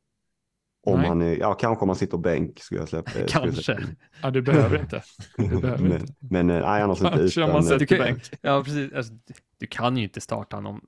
Om 0.87 0.99
Nej. 0.99 1.09
han 1.09 1.23
är, 1.23 1.37
ja 1.37 1.55
kanske 1.55 1.83
om 1.83 1.89
han 1.89 1.97
sitter 1.97 2.19
bänk 2.19 2.61
skulle 2.61 2.81
jag 2.81 2.89
släppa. 2.89 3.11
kanske. 3.11 3.63
Skulle 3.63 3.63
släppa. 3.63 3.83
Ja, 4.23 4.31
du 4.31 4.43
behöver 4.43 4.81
inte. 4.81 5.03
Du 5.37 5.49
behöver 5.61 5.83
men, 5.83 6.01
inte. 6.01 6.15
men 6.19 6.51
eh, 6.51 6.61
nej, 6.61 6.83
annars 6.83 6.99
kanske 6.99 7.23
inte. 7.23 7.35
Kanske 7.35 7.43
om 7.43 7.53
man 7.53 7.65
sätter 7.65 7.99
bänk. 7.99 8.31
Ja, 8.41 8.65
precis. 8.65 8.93
Alltså, 8.93 9.13
du 9.59 9.67
kan 9.67 9.97
ju 9.97 10.03
inte 10.03 10.21
starta 10.21 10.57
honom. 10.57 10.85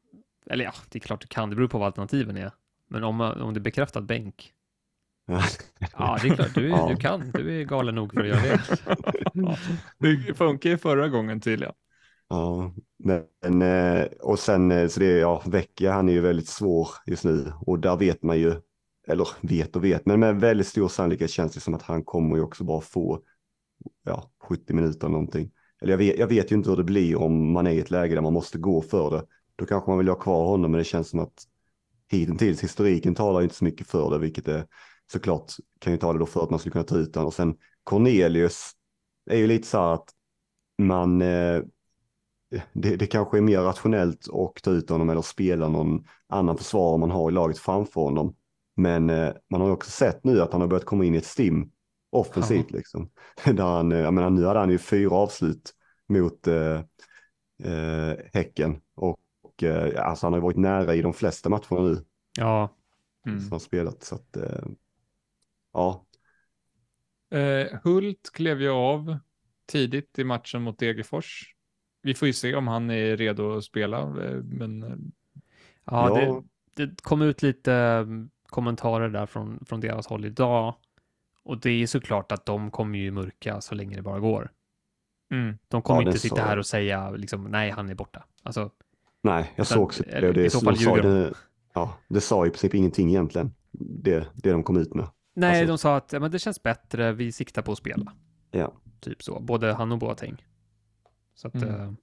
Eller 0.46 0.64
ja, 0.64 0.72
det 0.88 0.98
är 0.98 1.00
klart 1.00 1.20
du 1.20 1.26
kan. 1.26 1.50
Det 1.50 1.56
beror 1.56 1.68
på 1.68 1.78
vad 1.78 1.86
alternativen 1.86 2.36
är. 2.36 2.52
Men 2.90 3.04
om, 3.04 3.20
om 3.20 3.54
det 3.54 3.58
är 3.58 3.62
bekräftad 3.62 4.00
bänk 4.00 4.54
ja, 5.96 6.18
det 6.22 6.28
är 6.28 6.34
klart. 6.34 6.54
Du, 6.54 6.68
ja. 6.68 6.88
du 6.88 6.96
kan. 6.96 7.30
Du 7.30 7.60
är 7.60 7.64
galen 7.64 7.94
nog 7.94 8.12
för 8.12 8.20
att 8.20 8.26
göra 8.26 8.40
det. 8.40 9.56
det 10.26 10.34
funkar 10.34 10.70
ju 10.70 10.78
förra 10.78 11.08
gången 11.08 11.40
tydligen. 11.40 11.74
Ja, 12.28 12.72
men 12.98 13.62
eh, 13.62 14.06
och 14.20 14.38
sen 14.38 14.70
eh, 14.70 14.88
så 14.88 15.00
det 15.00 15.06
är 15.06 15.18
ja, 15.20 15.42
Vecchia, 15.46 15.92
han 15.92 16.08
är 16.08 16.12
ju 16.12 16.20
väldigt 16.20 16.48
svår 16.48 16.88
just 17.06 17.24
nu 17.24 17.52
och 17.60 17.78
där 17.78 17.96
vet 17.96 18.22
man 18.22 18.38
ju, 18.38 18.54
eller 19.06 19.28
vet 19.40 19.76
och 19.76 19.84
vet, 19.84 20.06
men 20.06 20.20
med 20.20 20.40
väldigt 20.40 20.66
stor 20.66 20.88
sannolikhet 20.88 21.30
känns 21.30 21.54
det 21.54 21.60
som 21.60 21.74
att 21.74 21.82
han 21.82 22.04
kommer 22.04 22.36
ju 22.36 22.42
också 22.42 22.64
bara 22.64 22.80
få 22.80 23.20
ja, 24.04 24.30
70 24.42 24.74
minuter 24.74 25.08
någonting. 25.08 25.50
Eller 25.82 25.92
jag 25.92 25.98
vet, 25.98 26.18
jag 26.18 26.26
vet 26.26 26.52
ju 26.52 26.56
inte 26.56 26.70
hur 26.70 26.76
det 26.76 26.84
blir 26.84 27.16
om 27.16 27.52
man 27.52 27.66
är 27.66 27.70
i 27.70 27.78
ett 27.80 27.90
läge 27.90 28.14
där 28.14 28.22
man 28.22 28.32
måste 28.32 28.58
gå 28.58 28.82
för 28.82 29.10
det. 29.10 29.24
Då 29.56 29.66
kanske 29.66 29.90
man 29.90 29.98
vill 29.98 30.08
ha 30.08 30.14
kvar 30.14 30.46
honom, 30.46 30.70
men 30.70 30.78
det 30.78 30.84
känns 30.84 31.10
som 31.10 31.20
att 31.20 31.44
hittills 32.10 32.64
historiken 32.64 33.14
talar 33.14 33.42
inte 33.42 33.54
så 33.54 33.64
mycket 33.64 33.86
för 33.86 34.10
det, 34.10 34.18
vilket 34.18 34.48
är 34.48 34.66
såklart 35.12 35.52
kan 35.80 35.92
ju 35.92 35.98
tala 35.98 36.18
då 36.18 36.26
för 36.26 36.42
att 36.42 36.50
man 36.50 36.58
skulle 36.58 36.72
kunna 36.72 36.84
ta 36.84 36.96
ut 36.96 37.14
honom. 37.14 37.26
Och 37.26 37.34
sen 37.34 37.56
Cornelius 37.84 38.72
är 39.30 39.36
ju 39.36 39.46
lite 39.46 39.68
så 39.68 39.78
här 39.78 39.94
att 39.94 40.08
man, 40.78 41.22
eh, 41.22 41.62
det, 42.72 42.96
det 42.96 43.06
kanske 43.06 43.36
är 43.36 43.42
mer 43.42 43.60
rationellt 43.60 44.28
att 44.32 44.62
ta 44.62 44.70
ut 44.70 44.90
honom 44.90 45.10
eller 45.10 45.22
spela 45.22 45.68
någon 45.68 46.04
annan 46.28 46.56
försvarare 46.56 46.98
man 46.98 47.10
har 47.10 47.30
i 47.30 47.32
laget 47.32 47.58
framför 47.58 48.00
honom. 48.00 48.34
Men 48.76 49.10
eh, 49.10 49.32
man 49.50 49.60
har 49.60 49.68
ju 49.68 49.74
också 49.74 49.90
sett 49.90 50.24
nu 50.24 50.40
att 50.40 50.52
han 50.52 50.60
har 50.60 50.68
börjat 50.68 50.84
komma 50.84 51.04
in 51.04 51.14
i 51.14 51.18
ett 51.18 51.24
stim 51.24 51.70
offensivt 52.10 52.66
ja. 52.68 52.76
liksom. 52.76 53.10
Där 53.44 53.64
han, 53.64 53.92
eh, 53.92 53.98
jag 53.98 54.14
menar, 54.14 54.30
nu 54.30 54.44
hade 54.44 54.58
han 54.58 54.70
ju 54.70 54.78
fyra 54.78 55.14
avslut 55.14 55.74
mot 56.08 56.46
eh, 56.46 56.82
eh, 57.72 58.16
Häcken 58.32 58.80
och, 58.94 59.62
eh, 59.62 60.06
alltså 60.06 60.26
han 60.26 60.32
har 60.32 60.40
varit 60.40 60.56
nära 60.56 60.94
i 60.94 61.02
de 61.02 61.12
flesta 61.12 61.48
matcherna 61.48 61.82
nu. 61.82 62.04
Ja. 62.38 62.76
Mm. 63.26 63.40
Som 63.40 63.52
har 63.52 63.58
spelat 63.58 64.02
så 64.02 64.14
att 64.14 64.36
eh, 64.36 64.66
ja. 65.72 66.06
Eh, 67.30 67.78
Hult 67.82 68.30
klev 68.32 68.62
ju 68.62 68.70
av 68.70 69.18
tidigt 69.66 70.18
i 70.18 70.24
matchen 70.24 70.62
mot 70.62 70.78
Degerfors. 70.78 71.53
Vi 72.04 72.14
får 72.14 72.26
ju 72.26 72.32
se 72.32 72.54
om 72.54 72.68
han 72.68 72.90
är 72.90 73.16
redo 73.16 73.56
att 73.56 73.64
spela. 73.64 74.00
Eh, 74.00 74.42
men... 74.42 74.82
Eh, 74.82 74.88
ja, 75.84 76.20
ja. 76.20 76.42
Det, 76.74 76.86
det, 76.86 77.02
kom 77.02 77.22
ut 77.22 77.42
lite 77.42 77.72
mm, 77.74 78.30
kommentarer 78.46 79.08
där 79.08 79.26
från, 79.26 79.64
från 79.66 79.80
deras 79.80 80.06
håll 80.06 80.24
idag. 80.24 80.74
Och 81.44 81.60
det 81.60 81.70
är 81.70 81.86
såklart 81.86 82.32
att 82.32 82.46
de 82.46 82.70
kommer 82.70 82.98
ju 82.98 83.10
mörka 83.10 83.60
så 83.60 83.74
länge 83.74 83.96
det 83.96 84.02
bara 84.02 84.20
går. 84.20 84.50
Mm. 85.30 85.58
De 85.68 85.82
kommer 85.82 86.02
ja, 86.02 86.08
inte 86.08 86.18
sitta 86.18 86.36
så. 86.36 86.42
här 86.42 86.56
och 86.56 86.66
säga 86.66 87.10
liksom, 87.10 87.44
nej, 87.44 87.70
han 87.70 87.90
är 87.90 87.94
borta. 87.94 88.24
Alltså, 88.42 88.70
nej, 89.22 89.52
jag 89.56 89.66
såg 89.66 89.82
också 89.82 90.02
det. 90.02 90.32
det, 90.32 90.44
I 90.44 90.50
så 90.50 90.60
fall 90.60 90.76
ljuger 90.76 91.02
de. 91.02 91.08
Det, 91.08 91.34
ja, 91.74 91.98
det 92.08 92.20
sa 92.20 92.46
i 92.46 92.50
princip 92.50 92.74
ingenting 92.74 93.08
egentligen, 93.08 93.54
det, 93.72 94.26
det 94.34 94.50
de 94.50 94.62
kom 94.62 94.76
ut 94.76 94.94
med. 94.94 95.06
Nej, 95.34 95.50
alltså... 95.50 95.66
de 95.66 95.78
sa 95.78 95.96
att 95.96 96.12
ja, 96.12 96.20
men 96.20 96.30
det 96.30 96.38
känns 96.38 96.62
bättre, 96.62 97.12
vi 97.12 97.32
siktar 97.32 97.62
på 97.62 97.72
att 97.72 97.78
spela. 97.78 98.12
Ja. 98.50 98.72
Typ 99.00 99.22
så, 99.22 99.40
både 99.40 99.72
han 99.72 99.92
och 99.92 99.98
Boateng. 99.98 100.44
Så 101.34 101.48
att 101.48 101.54
mm. 101.54 101.80
uh, 101.80 101.94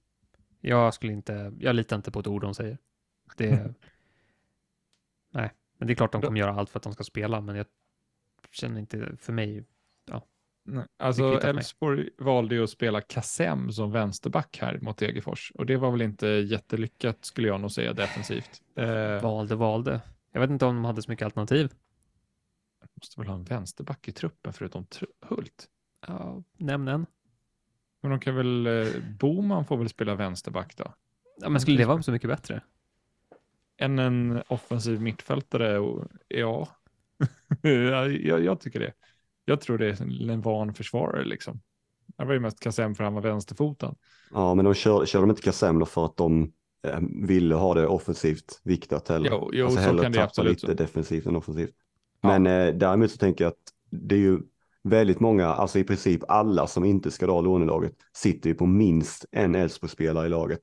jag 0.60 0.94
skulle 0.94 1.12
inte, 1.12 1.52
jag 1.58 1.76
litar 1.76 1.96
inte 1.96 2.10
på 2.10 2.20
ett 2.20 2.26
ord 2.26 2.42
de 2.42 2.54
säger. 2.54 2.78
Det, 3.36 3.48
nej, 5.30 5.50
men 5.78 5.86
det 5.86 5.92
är 5.92 5.94
klart 5.94 6.12
de 6.12 6.22
kommer 6.22 6.40
göra 6.40 6.54
allt 6.54 6.70
för 6.70 6.78
att 6.78 6.82
de 6.82 6.92
ska 6.92 7.04
spela, 7.04 7.40
men 7.40 7.56
jag 7.56 7.66
känner 8.50 8.80
inte, 8.80 9.16
för 9.16 9.32
mig, 9.32 9.64
ja. 10.04 10.22
Nej, 10.64 10.84
alltså 10.98 11.40
Elfsborg 11.40 12.10
valde 12.18 12.54
ju 12.54 12.62
att 12.62 12.70
spela 12.70 13.00
Kassem 13.00 13.72
som 13.72 13.92
vänsterback 13.92 14.58
här 14.60 14.78
mot 14.82 14.96
Degerfors 14.96 15.52
och 15.54 15.66
det 15.66 15.76
var 15.76 15.90
väl 15.90 16.02
inte 16.02 16.26
jättelyckat 16.26 17.24
skulle 17.24 17.48
jag 17.48 17.60
nog 17.60 17.70
säga 17.70 17.92
defensivt. 17.92 18.62
Eh... 18.76 19.22
Valde, 19.22 19.54
valde. 19.54 20.00
Jag 20.32 20.40
vet 20.40 20.50
inte 20.50 20.64
om 20.64 20.74
de 20.74 20.84
hade 20.84 21.02
så 21.02 21.10
mycket 21.10 21.24
alternativ 21.24 21.70
måste 23.02 23.20
väl 23.20 23.28
ha 23.28 23.34
en 23.34 23.44
vänsterback 23.44 24.08
i 24.08 24.12
truppen 24.12 24.52
förutom 24.52 24.86
Hult? 25.20 25.68
Ja, 26.06 26.42
nämn 26.56 26.88
en. 26.88 27.06
Men 28.02 28.10
de 28.10 28.20
kan 28.20 28.34
väl, 28.34 28.66
eh, 28.66 28.86
Boman 29.18 29.64
får 29.64 29.76
väl 29.76 29.88
spela 29.88 30.14
vänsterback 30.14 30.76
då? 30.76 30.94
Ja, 31.40 31.48
men 31.48 31.60
skulle 31.60 31.78
det 31.78 31.84
vara 31.84 32.02
så 32.02 32.12
mycket 32.12 32.30
bättre? 32.30 32.62
Än 33.76 33.98
en 33.98 34.42
offensiv 34.48 35.00
mittfältare, 35.00 35.78
och, 35.78 36.04
ja. 36.28 36.68
jag, 37.62 38.44
jag, 38.44 38.60
tycker 38.60 38.80
det. 38.80 38.92
Jag 39.44 39.60
tror 39.60 39.78
det 39.78 39.86
är 39.86 40.30
en 40.30 40.40
van 40.40 40.74
försvarare 40.74 41.24
liksom. 41.24 41.60
Det 42.16 42.24
var 42.24 42.32
ju 42.32 42.40
mest 42.40 42.60
Kassem 42.60 42.94
för 42.94 43.04
han 43.04 43.14
var 43.14 43.22
vänsterfoten. 43.22 43.94
Ja, 44.30 44.54
men 44.54 44.64
de 44.64 44.74
kör, 44.74 45.06
kör 45.06 45.20
de 45.20 45.30
inte 45.30 45.42
Kassem 45.42 45.78
då 45.78 45.86
för 45.86 46.04
att 46.04 46.16
de 46.16 46.52
eh, 46.86 47.00
ville 47.26 47.54
ha 47.54 47.74
det 47.74 47.86
offensivt 47.86 48.60
viktat 48.62 49.08
heller? 49.08 49.30
Jo, 49.30 49.50
jo 49.52 49.66
alltså 49.66 49.82
så 49.82 49.98
kan 49.98 50.12
det 50.12 50.22
absolut. 50.22 50.62
lite 50.62 50.74
defensivt 50.74 51.26
än 51.26 51.36
offensivt. 51.36 51.74
Men 52.20 52.46
eh, 52.46 52.74
däremot 52.74 53.10
så 53.10 53.16
tänker 53.16 53.44
jag 53.44 53.50
att 53.50 53.72
det 53.90 54.14
är 54.14 54.18
ju 54.18 54.40
väldigt 54.82 55.20
många, 55.20 55.46
alltså 55.46 55.78
i 55.78 55.84
princip 55.84 56.20
alla 56.28 56.66
som 56.66 56.84
inte 56.84 57.10
ska 57.10 57.26
dra 57.26 57.40
lånelaget 57.40 57.92
sitter 58.16 58.48
ju 58.48 58.54
på 58.54 58.66
minst 58.66 59.24
en 59.30 59.54
Elfsborgsspelare 59.54 60.26
i 60.26 60.30
laget. 60.30 60.60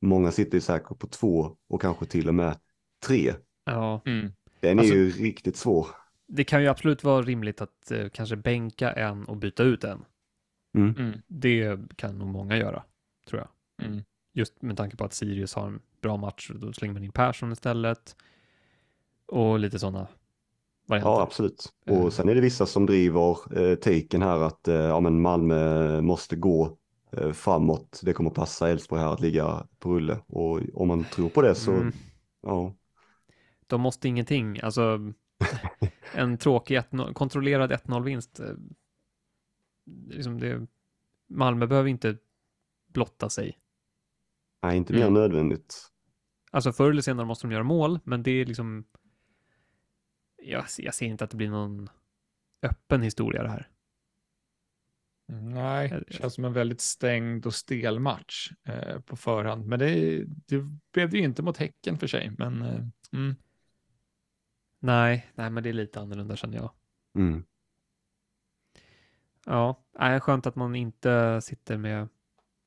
Många 0.00 0.32
sitter 0.32 0.54
ju 0.54 0.60
säkert 0.60 0.98
på 0.98 1.06
två 1.06 1.56
och 1.68 1.80
kanske 1.80 2.06
till 2.06 2.28
och 2.28 2.34
med 2.34 2.58
tre. 3.06 3.34
Ja. 3.64 4.02
Mm. 4.06 4.32
Den 4.60 4.78
är 4.78 4.82
alltså, 4.82 4.94
ju 4.94 5.10
riktigt 5.10 5.56
svår. 5.56 5.86
Det 6.28 6.44
kan 6.44 6.62
ju 6.62 6.68
absolut 6.68 7.04
vara 7.04 7.22
rimligt 7.22 7.60
att 7.60 7.90
eh, 7.90 8.08
kanske 8.08 8.36
bänka 8.36 8.92
en 8.92 9.24
och 9.24 9.36
byta 9.36 9.62
ut 9.62 9.84
en. 9.84 10.04
Mm. 10.76 10.94
Mm. 10.98 11.20
Det 11.26 11.78
kan 11.96 12.18
nog 12.18 12.28
många 12.28 12.56
göra, 12.56 12.82
tror 13.28 13.40
jag. 13.40 13.86
Mm. 13.86 14.02
Just 14.32 14.62
med 14.62 14.76
tanke 14.76 14.96
på 14.96 15.04
att 15.04 15.14
Sirius 15.14 15.54
har 15.54 15.66
en 15.66 15.80
bra 16.00 16.16
match, 16.16 16.50
då 16.54 16.72
slänger 16.72 16.94
man 16.94 17.04
in 17.04 17.12
Persson 17.12 17.52
istället. 17.52 18.16
Och 19.26 19.58
lite 19.58 19.78
sådana 19.78 20.08
varianter. 20.86 21.10
Ja, 21.10 21.22
absolut. 21.22 21.72
Och 21.86 22.12
sen 22.12 22.28
är 22.28 22.34
det 22.34 22.40
vissa 22.40 22.66
som 22.66 22.86
driver 22.86 23.58
eh, 23.58 23.74
taken 23.74 24.22
här 24.22 24.38
att 24.38 24.68
eh, 24.68 24.74
ja, 24.74 25.00
men 25.00 25.20
Malmö 25.20 26.00
måste 26.00 26.36
gå 26.36 26.78
eh, 27.12 27.32
framåt. 27.32 28.00
Det 28.02 28.12
kommer 28.12 28.30
passa 28.30 28.68
Elfsborg 28.68 29.02
här 29.02 29.12
att 29.12 29.20
ligga 29.20 29.66
på 29.78 29.94
rulle. 29.94 30.18
Och 30.26 30.60
om 30.74 30.88
man 30.88 31.04
tror 31.04 31.28
på 31.28 31.42
det 31.42 31.54
så, 31.54 31.72
mm. 31.72 31.92
ja. 32.42 32.74
De 33.66 33.80
måste 33.80 34.08
ingenting. 34.08 34.60
Alltså, 34.60 35.12
en 36.14 36.38
tråkig 36.38 36.82
kontrollerad 37.14 37.72
1-0-vinst. 37.72 38.40
Eh, 38.40 38.54
liksom 40.08 40.40
det, 40.40 40.66
Malmö 41.28 41.66
behöver 41.66 41.88
inte 41.88 42.16
blotta 42.92 43.28
sig. 43.28 43.58
Nej, 44.62 44.76
inte 44.76 44.92
mer 44.92 45.00
mm. 45.00 45.14
nödvändigt. 45.14 45.90
Alltså 46.50 46.72
förr 46.72 46.90
eller 46.90 47.02
senare 47.02 47.26
måste 47.26 47.46
de 47.46 47.52
göra 47.52 47.62
mål, 47.62 47.98
men 48.04 48.22
det 48.22 48.30
är 48.30 48.46
liksom 48.46 48.84
jag, 50.46 50.64
jag 50.78 50.94
ser 50.94 51.06
inte 51.06 51.24
att 51.24 51.30
det 51.30 51.36
blir 51.36 51.50
någon 51.50 51.88
öppen 52.62 53.02
historia 53.02 53.42
det 53.42 53.48
här. 53.48 53.68
Nej, 55.28 56.02
det 56.06 56.12
känns 56.12 56.34
som 56.34 56.44
en 56.44 56.52
väldigt 56.52 56.80
stängd 56.80 57.46
och 57.46 57.54
stel 57.54 58.00
match 58.00 58.52
eh, 58.64 59.00
på 59.00 59.16
förhand. 59.16 59.66
Men 59.66 59.78
det, 59.78 60.24
det 60.26 60.64
blev 60.92 61.10
det 61.10 61.18
ju 61.18 61.24
inte 61.24 61.42
mot 61.42 61.56
Häcken 61.56 61.98
för 61.98 62.06
sig. 62.06 62.32
Men, 62.38 62.62
eh, 62.62 62.84
mm. 63.12 63.34
nej, 64.78 65.26
nej, 65.34 65.50
men 65.50 65.62
det 65.62 65.68
är 65.68 65.72
lite 65.72 66.00
annorlunda 66.00 66.36
känner 66.36 66.56
jag. 66.56 66.70
Mm. 67.14 67.44
Ja, 69.46 69.84
är 69.98 70.20
skönt 70.20 70.46
att 70.46 70.56
man 70.56 70.74
inte 70.74 71.40
sitter 71.40 71.76
med 71.76 72.08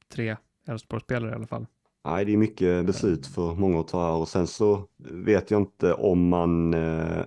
tre 0.08 0.38
Elfsborgsspelare 0.68 1.32
i 1.32 1.36
alla 1.36 1.48
fall. 1.48 1.66
Nej, 2.06 2.26
det 2.26 2.34
är 2.34 2.38
mycket 2.38 2.86
beslut 2.86 3.28
för 3.28 3.56
många 3.56 3.80
att 3.80 3.88
ta 3.88 4.06
här 4.06 4.16
och 4.16 4.28
sen 4.28 4.48
så 4.48 4.88
vet 4.98 5.52
jag 5.52 5.62
inte 5.62 5.94
om 5.94 6.28
man 6.28 6.74
eh, 6.74 7.26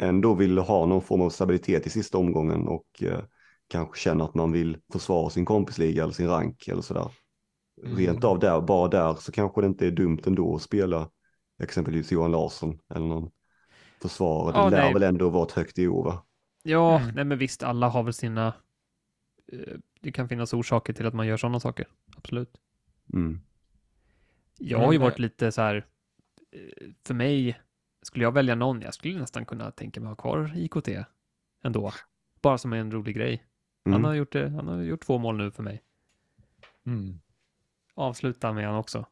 ändå 0.00 0.34
vill 0.34 0.58
ha 0.58 0.86
någon 0.86 1.02
form 1.02 1.20
av 1.20 1.30
stabilitet 1.30 1.86
i 1.86 1.90
sista 1.90 2.18
omgången 2.18 2.68
och 2.68 3.02
eh, 3.02 3.20
kanske 3.68 3.98
känner 3.98 4.24
att 4.24 4.34
man 4.34 4.52
vill 4.52 4.78
försvara 4.92 5.30
sin 5.30 5.44
kompisliga 5.44 6.02
eller 6.02 6.12
sin 6.12 6.28
rank 6.28 6.68
eller 6.68 6.82
sådär. 6.82 7.10
Mm. 7.84 7.96
Rent 7.96 8.24
av 8.24 8.38
där, 8.38 8.60
bara 8.60 8.88
där 8.88 9.14
så 9.14 9.32
kanske 9.32 9.60
det 9.60 9.66
inte 9.66 9.86
är 9.86 9.90
dumt 9.90 10.20
ändå 10.26 10.56
att 10.56 10.62
spela 10.62 11.10
exempelvis 11.62 12.12
Johan 12.12 12.30
Larsson 12.30 12.78
eller 12.94 13.06
någon 13.06 13.30
försvarare. 14.02 14.56
Ja, 14.56 14.64
det 14.64 14.70
lär 14.70 14.84
nej. 14.84 14.92
väl 14.92 15.02
ändå 15.02 15.28
vara 15.28 15.46
ett 15.46 15.52
högt 15.52 15.78
i 15.78 15.88
år 15.88 16.04
va? 16.04 16.26
Ja, 16.62 17.00
mm. 17.00 17.14
nej 17.14 17.24
men 17.24 17.38
visst, 17.38 17.62
alla 17.62 17.88
har 17.88 18.02
väl 18.02 18.12
sina, 18.12 18.54
eh, 19.52 19.74
det 20.00 20.12
kan 20.12 20.28
finnas 20.28 20.54
orsaker 20.54 20.92
till 20.92 21.06
att 21.06 21.14
man 21.14 21.26
gör 21.26 21.36
sådana 21.36 21.60
saker, 21.60 21.86
absolut. 22.16 22.60
Mm. 23.12 23.40
Jag 24.58 24.78
har 24.78 24.92
ju 24.92 24.98
varit 24.98 25.18
lite 25.18 25.52
så 25.52 25.60
här, 25.60 25.86
eh, 26.52 26.88
för 27.06 27.14
mig 27.14 27.60
skulle 28.02 28.24
jag 28.24 28.32
välja 28.32 28.54
någon, 28.54 28.82
jag 28.82 28.94
skulle 28.94 29.18
nästan 29.18 29.46
kunna 29.46 29.70
tänka 29.70 30.00
mig 30.00 30.08
ha 30.08 30.16
kvar 30.16 30.52
IKT 30.56 30.88
ändå. 31.62 31.92
Bara 32.42 32.58
som 32.58 32.72
en 32.72 32.92
rolig 32.92 33.16
grej. 33.16 33.44
Mm. 33.84 33.92
Han, 33.92 34.04
har 34.04 34.14
gjort 34.14 34.32
det, 34.32 34.48
han 34.48 34.68
har 34.68 34.82
gjort 34.82 35.06
två 35.06 35.18
mål 35.18 35.36
nu 35.36 35.50
för 35.50 35.62
mig. 35.62 35.82
Mm. 36.86 37.20
Avsluta 37.94 38.52
med 38.52 38.66
han 38.66 38.76
också. 38.76 39.06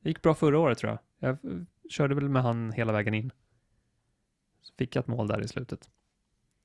Det 0.00 0.08
gick 0.08 0.22
bra 0.22 0.34
förra 0.34 0.58
året 0.58 0.78
tror 0.78 0.98
jag. 1.18 1.28
Jag 1.28 1.66
körde 1.90 2.14
väl 2.14 2.28
med 2.28 2.42
han 2.42 2.72
hela 2.72 2.92
vägen 2.92 3.14
in. 3.14 3.32
Så 4.60 4.74
fick 4.78 4.96
jag 4.96 5.02
ett 5.02 5.08
mål 5.08 5.28
där 5.28 5.40
i 5.40 5.48
slutet. 5.48 5.90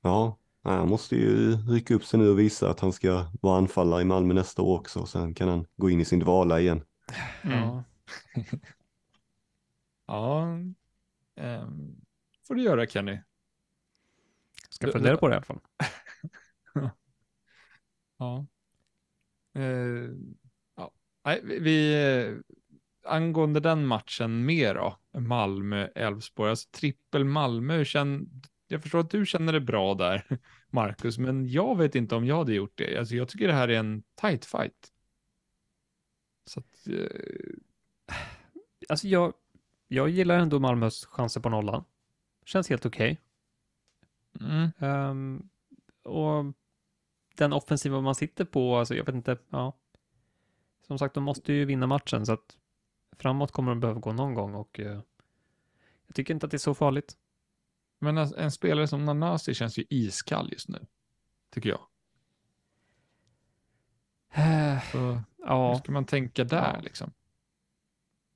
Ja, 0.01 0.37
han 0.63 0.89
måste 0.89 1.15
ju 1.15 1.55
rycka 1.55 1.93
upp 1.93 2.05
sig 2.05 2.19
nu 2.19 2.29
och 2.29 2.39
visa 2.39 2.69
att 2.69 2.79
han 2.79 2.93
ska 2.93 3.25
vara 3.41 3.57
anfallare 3.57 4.01
i 4.01 4.05
Malmö 4.05 4.33
nästa 4.33 4.61
år 4.61 4.79
också. 4.79 5.05
Sen 5.05 5.33
kan 5.33 5.49
han 5.49 5.65
gå 5.75 5.89
in 5.89 5.99
i 5.99 6.05
sin 6.05 6.19
dvala 6.19 6.59
igen. 6.59 6.83
Mm. 7.41 7.59
Ja. 7.67 7.83
ja, 10.07 10.57
Um, 11.35 12.01
får 12.47 12.55
du 12.55 12.61
göra 12.61 12.87
Kenny. 12.87 13.19
Ska 14.69 14.91
fundera 14.91 15.17
på 15.17 15.27
det 15.27 15.33
i 15.33 15.35
alla 15.35 15.45
fall. 15.45 15.59
ja. 18.17 18.45
Uh, 19.57 20.11
ja. 20.75 20.91
Nej, 21.25 21.41
vi, 21.43 21.95
uh, 22.25 22.39
angående 23.05 23.59
den 23.59 23.85
matchen 23.85 24.45
mer 24.45 24.75
då, 24.75 24.97
Malmö-Elfsborg, 25.19 26.49
alltså 26.49 26.69
trippel 26.71 27.25
Malmö, 27.25 27.85
känn, 27.85 28.29
jag 28.67 28.81
förstår 28.81 28.99
att 28.99 29.09
du 29.09 29.25
känner 29.25 29.53
det 29.53 29.61
bra 29.61 29.93
där, 29.93 30.39
Marcus, 30.69 31.17
men 31.17 31.47
jag 31.47 31.77
vet 31.77 31.95
inte 31.95 32.15
om 32.15 32.25
jag 32.25 32.37
hade 32.37 32.53
gjort 32.53 32.73
det. 32.75 32.97
Alltså, 32.97 33.15
jag 33.15 33.29
tycker 33.29 33.47
det 33.47 33.53
här 33.53 33.67
är 33.67 33.79
en 33.79 34.03
tight 34.21 34.45
fight. 34.45 34.91
Så 36.45 36.59
att, 36.59 36.87
uh... 36.89 37.07
Alltså 38.89 39.07
jag, 39.07 39.33
jag 39.93 40.09
gillar 40.09 40.39
ändå 40.39 40.59
Malmös 40.59 41.05
chanser 41.05 41.41
på 41.41 41.49
nollan. 41.49 41.83
Känns 42.45 42.69
helt 42.69 42.85
okej. 42.85 43.21
Okay. 44.33 44.47
Mm. 44.49 44.71
Um, 44.79 45.49
och 46.03 46.45
den 47.35 47.53
offensiva 47.53 48.01
man 48.01 48.15
sitter 48.15 48.45
på, 48.45 48.77
alltså 48.77 48.95
jag 48.95 49.05
vet 49.05 49.15
inte, 49.15 49.37
ja. 49.49 49.73
Som 50.87 50.99
sagt, 50.99 51.13
de 51.13 51.23
måste 51.23 51.53
ju 51.53 51.65
vinna 51.65 51.87
matchen 51.87 52.25
så 52.25 52.33
att 52.33 52.57
framåt 53.17 53.51
kommer 53.51 53.71
de 53.71 53.79
behöva 53.79 53.99
gå 53.99 54.13
någon 54.13 54.33
gång 54.33 54.55
och 54.55 54.79
uh, 54.79 55.01
jag 56.07 56.15
tycker 56.15 56.33
inte 56.33 56.45
att 56.45 56.51
det 56.51 56.57
är 56.57 56.59
så 56.59 56.73
farligt. 56.73 57.17
Men 57.99 58.17
en, 58.17 58.51
spelare 58.51 58.87
som 58.87 59.05
Nanasi 59.05 59.53
känns 59.53 59.77
ju 59.77 59.85
iskall 59.89 60.49
just 60.51 60.69
nu, 60.69 60.85
tycker 61.49 61.69
jag. 61.69 61.81
så, 64.91 65.21
ja. 65.37 65.71
Hur 65.71 65.79
ska 65.79 65.91
man 65.91 66.05
tänka 66.05 66.43
där 66.43 66.73
ja. 66.75 66.81
liksom? 66.81 67.11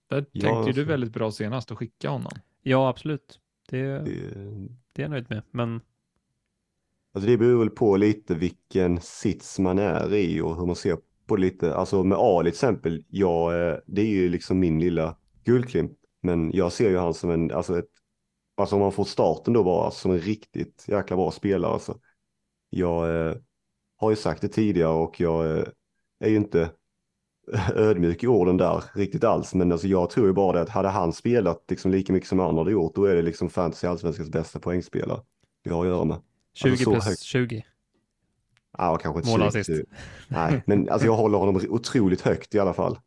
Där 0.08 0.22
tänkte 0.22 0.40
ja, 0.40 0.58
alltså. 0.58 0.72
du 0.72 0.84
väldigt 0.84 1.14
bra 1.14 1.32
senast 1.32 1.72
att 1.72 1.78
skicka 1.78 2.10
honom. 2.10 2.32
Ja, 2.62 2.90
absolut. 2.90 3.40
Det, 3.70 3.82
det... 3.82 4.04
det 4.94 5.02
är 5.02 5.04
jag 5.04 5.12
nöjd 5.12 5.26
med, 5.30 5.42
men... 5.52 5.82
Alltså 7.14 7.30
det 7.30 7.38
beror 7.38 7.60
väl 7.60 7.70
på 7.70 7.98
lite 7.98 8.36
vilken 8.36 9.02
sits 9.02 9.60
man 9.60 9.80
är 9.80 10.14
i 10.14 10.42
och 10.42 10.56
hur 10.56 10.66
man 10.66 10.76
ser 10.76 10.98
på 11.26 11.36
det 11.36 11.42
lite. 11.42 11.76
Alltså 11.76 12.04
med 12.04 12.18
Ali 12.18 12.52
till 12.52 12.56
exempel, 12.56 13.06
ja, 13.10 13.56
eh, 13.56 13.78
det 13.86 14.02
är 14.02 14.06
ju 14.06 14.30
liksom 14.30 14.60
min 14.60 14.80
lilla 14.80 15.18
guldklimp. 15.44 15.92
Men 16.22 16.52
jag 16.52 16.72
ser 16.72 16.90
ju 16.90 16.98
han 16.98 17.14
som 17.14 17.30
en, 17.30 17.52
alltså 17.52 17.80
ett, 17.80 17.90
alltså 18.58 18.76
om 18.76 18.82
man 18.82 18.92
får 18.92 19.04
starten 19.04 19.54
då 19.54 19.64
bara 19.64 19.92
som 19.92 20.12
en 20.12 20.20
riktigt 20.20 20.86
jäkla 20.88 21.16
bra 21.16 21.32
spelare. 21.32 21.72
Alltså. 21.72 22.00
Jag 22.70 23.28
eh, 23.28 23.36
har 23.98 24.10
ju 24.10 24.16
sagt 24.16 24.42
det 24.42 24.48
tidigare 24.48 24.94
och 24.94 25.20
jag 25.20 25.58
eh, 25.58 25.66
är 26.20 26.30
ju 26.30 26.36
inte 26.36 26.72
ödmjuk 27.76 28.24
i 28.24 28.28
orden 28.28 28.58
där 28.58 28.84
riktigt 28.94 29.24
alls. 29.24 29.54
Men 29.54 29.72
alltså 29.72 29.88
jag 29.88 30.10
tror 30.10 30.28
ju 30.28 30.34
bara 30.34 30.54
det 30.54 30.62
att 30.62 30.70
hade 30.70 30.90
han 30.90 31.14
spelat 31.14 31.64
liksom 31.68 31.92
lika 31.92 32.14
mycket 32.14 32.30
som 32.30 32.40
han 32.40 32.58
hade 32.58 32.72
gjort, 32.72 32.96
då 32.96 33.06
är 33.06 33.16
det 33.16 33.22
liksom 33.22 33.50
fantasy 33.50 33.88
allsvenskans 33.88 34.30
bästa 34.30 34.60
poängspelare 34.60 35.20
vi 35.64 35.72
har 35.72 35.82
att 35.82 35.88
göra 35.88 36.06
med. 36.06 36.18
20 36.54 36.72
alltså 36.72 36.92
plus 36.92 37.06
högt. 37.06 37.20
20. 37.20 37.66
Ja, 38.78 38.98
kanske 38.98 39.20
inte 39.20 39.40
Mål 39.40 39.64
20. 39.64 39.86
Nej, 40.28 40.64
men 40.66 40.90
alltså 40.90 41.08
jag 41.08 41.16
håller 41.16 41.38
honom 41.38 41.62
otroligt 41.70 42.22
högt 42.22 42.56
i 42.56 42.60
alla 42.60 42.74
fall. 42.74 43.00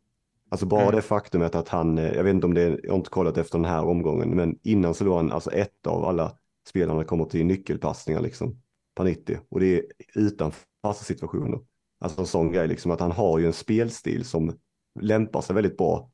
Alltså 0.49 0.65
bara 0.65 0.81
mm. 0.81 0.95
det 0.95 1.01
faktumet 1.01 1.55
att 1.55 1.69
han, 1.69 1.97
eh, 1.97 2.13
jag 2.13 2.23
vet 2.23 2.33
inte 2.33 2.47
om 2.47 2.53
det 2.53 2.79
jag 2.83 2.91
har 2.91 2.97
inte 2.97 3.09
kollat 3.09 3.37
efter 3.37 3.57
den 3.57 3.65
här 3.65 3.83
omgången, 3.83 4.29
men 4.29 4.59
innan 4.63 4.93
så 4.93 5.03
låg 5.03 5.15
han 5.15 5.31
alltså 5.31 5.51
ett 5.51 5.87
av 5.87 6.05
alla 6.05 6.31
spelarna 6.67 7.03
kommer 7.03 7.25
till 7.25 7.45
nyckelpassningar 7.45 8.21
liksom 8.21 8.61
per 8.95 9.03
90 9.03 9.39
och 9.49 9.59
det 9.59 9.65
är 9.77 9.83
utan 10.15 10.51
fasta 10.81 11.05
situationer. 11.05 11.59
Alltså 11.99 12.21
en 12.21 12.27
sån 12.27 12.51
grej, 12.51 12.67
liksom 12.67 12.91
att 12.91 12.99
han 12.99 13.11
har 13.11 13.39
ju 13.39 13.45
en 13.45 13.53
spelstil 13.53 14.25
som 14.25 14.53
lämpar 14.99 15.41
sig 15.41 15.53
väldigt 15.55 15.77
bra. 15.77 16.11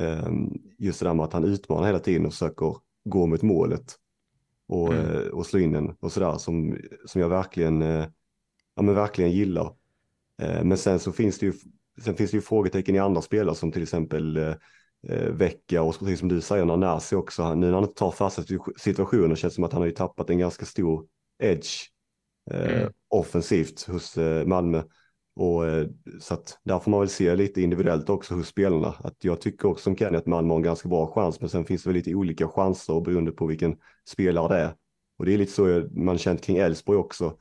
Um, 0.00 0.62
just 0.78 1.00
det 1.00 1.06
där 1.06 1.14
med 1.14 1.24
att 1.24 1.32
han 1.32 1.44
utmanar 1.44 1.86
hela 1.86 1.98
tiden 1.98 2.26
och 2.26 2.32
försöker 2.32 2.76
gå 3.04 3.26
mot 3.26 3.42
målet 3.42 3.94
och, 4.68 4.92
mm. 4.92 5.06
uh, 5.06 5.28
och 5.28 5.46
slå 5.46 5.60
in 5.60 5.72
den 5.72 5.96
och 6.00 6.12
sådär 6.12 6.38
som, 6.38 6.78
som 7.06 7.20
jag 7.20 7.28
verkligen, 7.28 7.82
uh, 7.82 8.06
ja, 8.74 8.82
men 8.82 8.94
verkligen 8.94 9.32
gillar. 9.32 9.66
Uh, 10.42 10.64
men 10.64 10.78
sen 10.78 10.98
så 10.98 11.12
finns 11.12 11.38
det 11.38 11.46
ju, 11.46 11.52
sen 12.04 12.14
finns 12.14 12.30
det 12.30 12.36
ju 12.36 12.40
frågetecken 12.40 12.94
i 12.94 12.98
andra 12.98 13.22
spelare 13.22 13.54
som 13.54 13.72
till 13.72 13.82
exempel 13.82 14.38
uh, 14.38 14.54
Vecka 15.30 15.82
och 15.82 15.98
precis 15.98 16.18
som 16.18 16.28
du 16.28 16.40
säger 16.40 16.64
Nanasi 16.64 17.16
också. 17.16 17.54
Nu 17.54 17.66
när 17.66 17.72
han 17.72 17.82
inte 17.82 17.94
tar 17.94 18.10
fasta 18.10 18.42
situationer 18.78 19.34
känns 19.34 19.52
det 19.52 19.54
som 19.54 19.64
att 19.64 19.72
han 19.72 19.82
har 19.82 19.86
ju 19.86 19.94
tappat 19.94 20.30
en 20.30 20.38
ganska 20.38 20.64
stor 20.64 21.06
edge 21.42 21.88
mm. 22.50 22.92
offensivt 23.08 23.82
hos 23.82 24.16
Malmö. 24.46 24.82
Och, 25.36 25.66
eh, 25.66 25.86
så 26.20 26.34
att 26.34 26.58
där 26.64 26.78
får 26.78 26.90
man 26.90 27.00
väl 27.00 27.08
se 27.08 27.36
lite 27.36 27.62
individuellt 27.62 28.10
också 28.10 28.34
hos 28.34 28.48
spelarna. 28.48 28.94
Att 29.04 29.24
jag 29.24 29.40
tycker 29.40 29.68
också 29.68 29.82
som 29.82 29.96
Kenny 29.96 30.16
att 30.16 30.26
Malmö 30.26 30.50
har 30.50 30.56
en 30.56 30.62
ganska 30.62 30.88
bra 30.88 31.06
chans, 31.06 31.40
men 31.40 31.48
sen 31.48 31.64
finns 31.64 31.82
det 31.82 31.88
väl 31.88 31.96
lite 31.96 32.14
olika 32.14 32.48
chanser 32.48 33.00
beroende 33.00 33.32
på 33.32 33.46
vilken 33.46 33.76
spelare 34.08 34.56
det 34.56 34.60
är. 34.60 34.74
Och 35.18 35.26
det 35.26 35.34
är 35.34 35.38
lite 35.38 35.52
så 35.52 35.88
man 35.92 36.18
känt 36.18 36.44
kring 36.44 36.56
Elfsborg 36.56 36.98
också, 36.98 37.36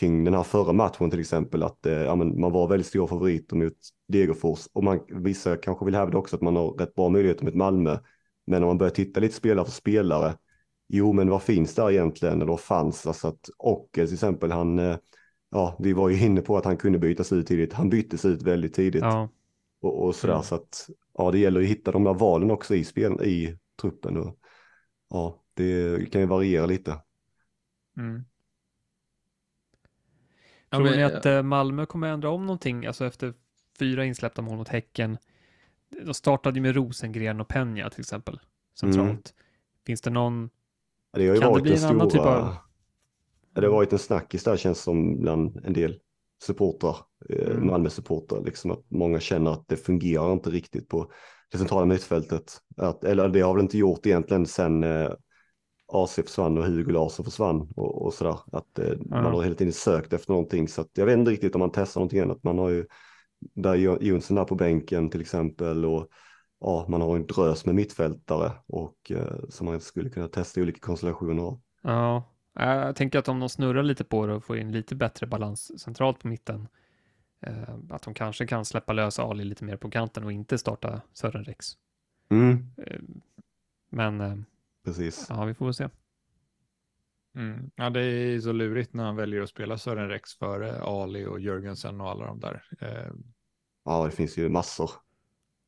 kring 0.00 0.24
den 0.24 0.34
här 0.34 0.42
förra 0.42 0.72
matchen 0.72 1.10
till 1.10 1.20
exempel, 1.20 1.62
att 1.62 1.86
eh, 1.86 1.92
ja, 1.92 2.14
men 2.14 2.40
man 2.40 2.52
var 2.52 2.68
väldigt 2.68 2.86
stora 2.86 3.06
favoriter 3.06 3.56
mot 3.56 3.76
Degerfors 4.08 4.68
och 4.72 4.84
man, 4.84 5.00
vissa 5.08 5.56
kanske 5.56 5.84
vill 5.84 5.94
hävda 5.94 6.18
också 6.18 6.36
att 6.36 6.42
man 6.42 6.56
har 6.56 6.70
rätt 6.70 6.94
bra 6.94 7.08
möjligheter 7.08 7.44
mot 7.44 7.54
Malmö. 7.54 7.98
Men 8.46 8.62
om 8.62 8.66
man 8.66 8.78
börjar 8.78 8.90
titta 8.90 9.20
lite 9.20 9.34
spelare 9.34 9.64
för 9.64 9.72
spelare, 9.72 10.34
jo 10.88 11.12
men 11.12 11.30
vad 11.30 11.42
finns 11.42 11.74
där 11.74 11.90
egentligen, 11.90 12.34
eller 12.34 12.50
vad 12.50 12.60
fanns? 12.60 13.06
Alltså 13.06 13.28
att 13.28 13.50
Ockel 13.58 14.06
till 14.06 14.14
exempel, 14.14 14.52
han 14.52 14.78
eh, 14.78 14.96
ja, 15.56 15.76
vi 15.78 15.92
var 15.92 16.08
ju 16.08 16.24
inne 16.24 16.40
på 16.40 16.56
att 16.56 16.64
han 16.64 16.76
kunde 16.76 16.98
bytas 16.98 17.32
ut 17.32 17.46
tidigt. 17.46 17.72
Han 17.72 17.90
byttes 17.90 18.24
ut 18.24 18.42
väldigt 18.42 18.74
tidigt. 18.74 19.02
Ja. 19.02 19.28
Och, 19.80 20.04
och 20.04 20.14
sådär, 20.14 20.34
mm. 20.34 20.44
så 20.44 20.54
att 20.54 20.90
ja, 21.18 21.30
det 21.30 21.38
gäller 21.38 21.60
att 21.60 21.66
hitta 21.66 21.92
de 21.92 22.04
där 22.04 22.14
valen 22.14 22.50
också 22.50 22.74
i, 22.74 22.84
spel, 22.84 23.22
i 23.22 23.58
truppen. 23.80 24.16
Och, 24.16 24.38
ja, 25.10 25.42
det 25.54 26.12
kan 26.12 26.20
ju 26.20 26.26
variera 26.26 26.66
lite. 26.66 26.98
Mm. 27.96 28.24
Tror 30.70 30.84
men, 30.84 30.92
ni 30.92 31.02
att 31.02 31.26
äh, 31.26 31.42
Malmö 31.42 31.86
kommer 31.86 32.08
ändra 32.08 32.30
om 32.30 32.46
någonting, 32.46 32.86
alltså 32.86 33.04
efter 33.04 33.34
fyra 33.78 34.04
insläppta 34.04 34.42
mål 34.42 34.56
mot 34.56 34.68
Häcken? 34.68 35.18
De 36.04 36.14
startade 36.14 36.58
ju 36.58 36.62
med 36.62 36.74
Rosengren 36.74 37.40
och 37.40 37.48
Penja 37.48 37.90
till 37.90 38.00
exempel, 38.00 38.40
centralt. 38.78 39.08
Mm. 39.08 39.22
Finns 39.86 40.00
det 40.00 40.10
någon... 40.10 40.50
Det 41.12 41.26
har 41.26 41.34
ju 41.34 41.40
kan 41.40 41.50
varit 41.50 41.64
det 41.64 41.70
bli 41.70 41.78
en, 41.78 41.84
en 41.84 41.90
annan 41.90 42.10
typ 42.10 42.20
av... 42.20 42.56
Det 43.60 43.66
har 43.66 43.74
varit 43.74 43.92
en 43.92 43.98
snackis 43.98 44.44
där 44.44 44.56
känns 44.56 44.80
som 44.80 45.20
bland 45.20 45.60
en 45.64 45.72
del 45.72 45.98
supportrar, 46.42 46.96
eh, 47.28 47.50
mm. 47.50 47.66
Malmö-supportrar, 47.66 48.44
liksom 48.44 48.70
att 48.70 48.90
många 48.90 49.20
känner 49.20 49.50
att 49.50 49.68
det 49.68 49.76
fungerar 49.76 50.32
inte 50.32 50.50
riktigt 50.50 50.88
på 50.88 51.10
det 51.52 51.58
centrala 51.58 51.86
mittfältet. 51.86 52.58
Att, 52.76 53.04
eller 53.04 53.28
det 53.28 53.40
har 53.40 53.54
väl 53.54 53.62
inte 53.62 53.78
gjort 53.78 54.06
egentligen 54.06 54.46
sen 54.46 54.84
eh, 54.84 55.10
AC 55.92 56.14
försvann 56.14 56.58
och 56.58 56.64
Hugo 56.64 56.92
Larsson 56.92 57.24
försvann 57.24 57.68
och, 57.76 58.02
och 58.02 58.14
sådär. 58.14 58.38
Att 58.52 58.78
eh, 58.78 58.86
mm. 58.86 59.08
man 59.08 59.32
har 59.32 59.42
hela 59.42 59.54
tiden 59.54 59.72
sökt 59.72 60.12
efter 60.12 60.32
någonting. 60.32 60.68
Så 60.68 60.80
att 60.80 60.90
jag 60.94 61.06
vet 61.06 61.18
inte 61.18 61.30
riktigt 61.30 61.54
om 61.54 61.58
man 61.58 61.72
testar 61.74 62.00
någonting 62.00 62.20
annat. 62.20 62.42
Man 62.42 62.58
har 62.58 62.68
ju 62.68 62.86
där 63.54 63.74
Jonsson 63.74 64.34
där 64.36 64.44
på 64.44 64.54
bänken 64.54 65.10
till 65.10 65.20
exempel 65.20 65.84
och 65.84 66.08
ja, 66.60 66.86
man 66.88 67.00
har 67.00 67.16
en 67.16 67.26
drös 67.26 67.66
med 67.66 67.74
mittfältare 67.74 68.52
och 68.66 69.10
eh, 69.10 69.48
som 69.48 69.66
man 69.66 69.80
skulle 69.80 70.10
kunna 70.10 70.28
testa 70.28 70.60
i 70.60 70.62
olika 70.62 70.80
konstellationer. 70.80 71.58
Ja, 71.82 72.35
jag 72.56 72.96
tänker 72.96 73.18
att 73.18 73.28
om 73.28 73.40
de 73.40 73.48
snurrar 73.48 73.82
lite 73.82 74.04
på 74.04 74.26
det 74.26 74.34
och 74.34 74.44
får 74.44 74.58
in 74.58 74.72
lite 74.72 74.94
bättre 74.94 75.26
balans 75.26 75.80
centralt 75.80 76.18
på 76.18 76.28
mitten, 76.28 76.68
eh, 77.40 77.74
att 77.90 78.02
de 78.02 78.14
kanske 78.14 78.46
kan 78.46 78.64
släppa 78.64 78.92
lös 78.92 79.18
Ali 79.18 79.44
lite 79.44 79.64
mer 79.64 79.76
på 79.76 79.90
kanten 79.90 80.24
och 80.24 80.32
inte 80.32 80.58
starta 80.58 81.00
Sören 81.12 81.44
Rex. 81.44 81.78
Mm. 82.30 82.66
Eh, 82.76 83.00
men 83.90 84.20
eh, 84.20 84.36
Precis. 84.84 85.26
ja, 85.28 85.44
vi 85.44 85.54
får 85.54 85.64
väl 85.64 85.74
se. 85.74 85.88
Mm. 87.36 87.70
Ja, 87.76 87.90
det 87.90 88.00
är 88.00 88.40
så 88.40 88.52
lurigt 88.52 88.94
när 88.94 89.04
han 89.04 89.16
väljer 89.16 89.42
att 89.42 89.48
spela 89.48 89.78
Sören 89.78 90.08
Rex 90.08 90.34
före 90.34 90.80
Ali 90.80 91.26
och 91.26 91.40
Jörgensen 91.40 92.00
och 92.00 92.10
alla 92.10 92.26
de 92.26 92.40
där. 92.40 92.62
Eh... 92.80 93.12
Ja, 93.84 94.04
det 94.04 94.10
finns 94.10 94.36
ju 94.36 94.48
massor. 94.48 94.90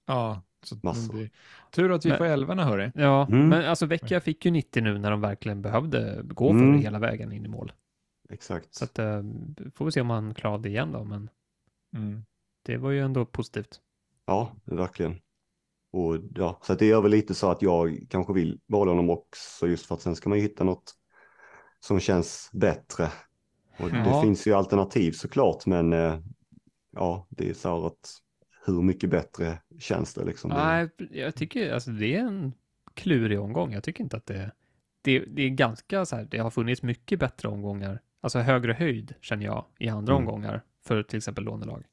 Ja, 0.06 0.42
så 0.62 0.76
Blir... 1.12 1.30
Tur 1.70 1.92
att 1.92 2.04
vi 2.04 2.08
men, 2.08 2.18
får 2.18 2.24
älvorna 2.24 2.64
hörru. 2.64 2.90
Ja, 2.94 3.26
mm. 3.26 3.48
men 3.48 3.64
alltså 3.64 3.86
Vecchia 3.86 4.20
fick 4.20 4.44
ju 4.44 4.50
90 4.50 4.82
nu 4.82 4.98
när 4.98 5.10
de 5.10 5.20
verkligen 5.20 5.62
behövde 5.62 6.20
gå 6.22 6.48
för 6.52 6.58
mm. 6.58 6.78
hela 6.78 6.98
vägen 6.98 7.32
in 7.32 7.44
i 7.44 7.48
mål. 7.48 7.72
Exakt. 8.30 8.74
Så 8.74 8.84
att, 8.84 8.98
uh, 8.98 9.22
får 9.74 9.84
vi 9.84 9.92
se 9.92 10.00
om 10.00 10.10
han 10.10 10.34
klarar 10.34 10.58
det 10.58 10.68
igen 10.68 10.92
då, 10.92 11.04
men 11.04 11.30
mm. 11.96 12.24
det 12.66 12.76
var 12.76 12.90
ju 12.90 13.00
ändå 13.00 13.26
positivt. 13.26 13.80
Ja, 14.26 14.52
verkligen. 14.64 15.16
Och 15.92 16.16
ja, 16.34 16.58
så 16.62 16.72
att 16.72 16.78
det 16.78 16.86
gör 16.86 17.02
väl 17.02 17.10
lite 17.10 17.34
så 17.34 17.50
att 17.50 17.62
jag 17.62 18.06
kanske 18.10 18.32
vill 18.32 18.60
behålla 18.66 18.90
honom 18.90 19.10
också 19.10 19.66
just 19.66 19.86
för 19.86 19.94
att 19.94 20.00
sen 20.00 20.16
ska 20.16 20.28
man 20.28 20.38
ju 20.38 20.44
hitta 20.44 20.64
något 20.64 20.94
som 21.80 22.00
känns 22.00 22.50
bättre. 22.52 23.08
Och 23.78 23.90
ja. 23.90 23.96
det 23.96 24.22
finns 24.22 24.46
ju 24.46 24.52
alternativ 24.52 25.12
såklart, 25.12 25.66
men 25.66 25.92
eh, 25.92 26.18
ja, 26.90 27.26
det 27.30 27.48
är 27.48 27.54
så 27.54 27.86
att 27.86 28.20
hur 28.72 28.82
mycket 28.82 29.10
bättre 29.10 29.58
känns 29.78 30.14
det 30.14 30.24
liksom? 30.24 30.50
Nej, 30.50 30.88
jag 31.10 31.34
tycker 31.34 31.72
alltså 31.72 31.90
det 31.90 32.14
är 32.14 32.20
en 32.20 32.52
klurig 32.94 33.40
omgång. 33.40 33.72
Jag 33.72 33.84
tycker 33.84 34.04
inte 34.04 34.16
att 34.16 34.26
det, 34.26 34.50
det, 35.02 35.18
det 35.18 35.42
är 35.42 35.48
ganska 35.48 36.04
så 36.04 36.16
här, 36.16 36.28
det 36.30 36.38
har 36.38 36.50
funnits 36.50 36.82
mycket 36.82 37.18
bättre 37.18 37.48
omgångar, 37.48 38.00
alltså 38.20 38.38
högre 38.38 38.72
höjd 38.72 39.14
känner 39.20 39.44
jag 39.44 39.64
i 39.78 39.88
andra 39.88 40.12
mm. 40.12 40.28
omgångar 40.28 40.62
för 40.84 41.02
till 41.02 41.16
exempel 41.16 41.44
lånelag. 41.44 41.84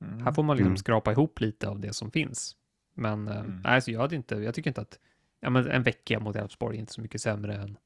Mm. 0.00 0.20
Här 0.24 0.32
får 0.32 0.42
man 0.42 0.56
liksom 0.56 0.70
mm. 0.70 0.76
skrapa 0.76 1.12
ihop 1.12 1.40
lite 1.40 1.68
av 1.68 1.80
det 1.80 1.92
som 1.92 2.10
finns. 2.10 2.56
Men 2.94 3.28
eh, 3.28 3.38
mm. 3.38 3.60
nej, 3.64 3.82
så 3.82 3.90
jag, 3.90 4.00
hade 4.00 4.16
inte, 4.16 4.34
jag 4.34 4.54
tycker 4.54 4.70
inte 4.70 4.80
att 4.80 4.98
ja, 5.40 5.50
men 5.50 5.70
en 5.70 5.82
vecka 5.82 6.20
mot 6.20 6.36
Elfsborg 6.36 6.76
är 6.76 6.80
inte 6.80 6.92
så 6.92 7.00
mycket 7.00 7.20
sämre 7.20 7.54
än 7.54 7.78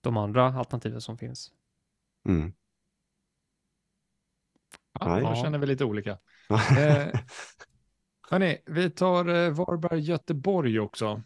de 0.00 0.16
andra 0.16 0.44
alternativen 0.44 1.00
som 1.00 1.18
finns. 1.18 1.52
Mm. 2.24 2.52
Ja, 5.00 5.20
då 5.20 5.34
känner 5.34 5.58
vi 5.58 5.66
lite 5.66 5.84
olika 5.84 6.18
eh, 6.50 7.20
hörni, 8.30 8.58
vi 8.66 8.90
tar 8.90 9.28
eh, 9.28 9.50
Varberg-Göteborg 9.50 10.80
också. 10.80 11.22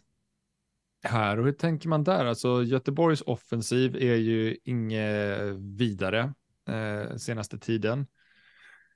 Här, 1.03 1.39
och 1.39 1.45
hur 1.45 1.51
tänker 1.51 1.89
man 1.89 2.03
där? 2.03 2.25
Alltså 2.25 2.63
Göteborgs 2.63 3.21
offensiv 3.21 3.95
är 3.95 4.15
ju 4.15 4.57
inget 4.63 5.55
vidare 5.57 6.33
eh, 6.69 7.15
senaste 7.15 7.59
tiden. 7.59 8.07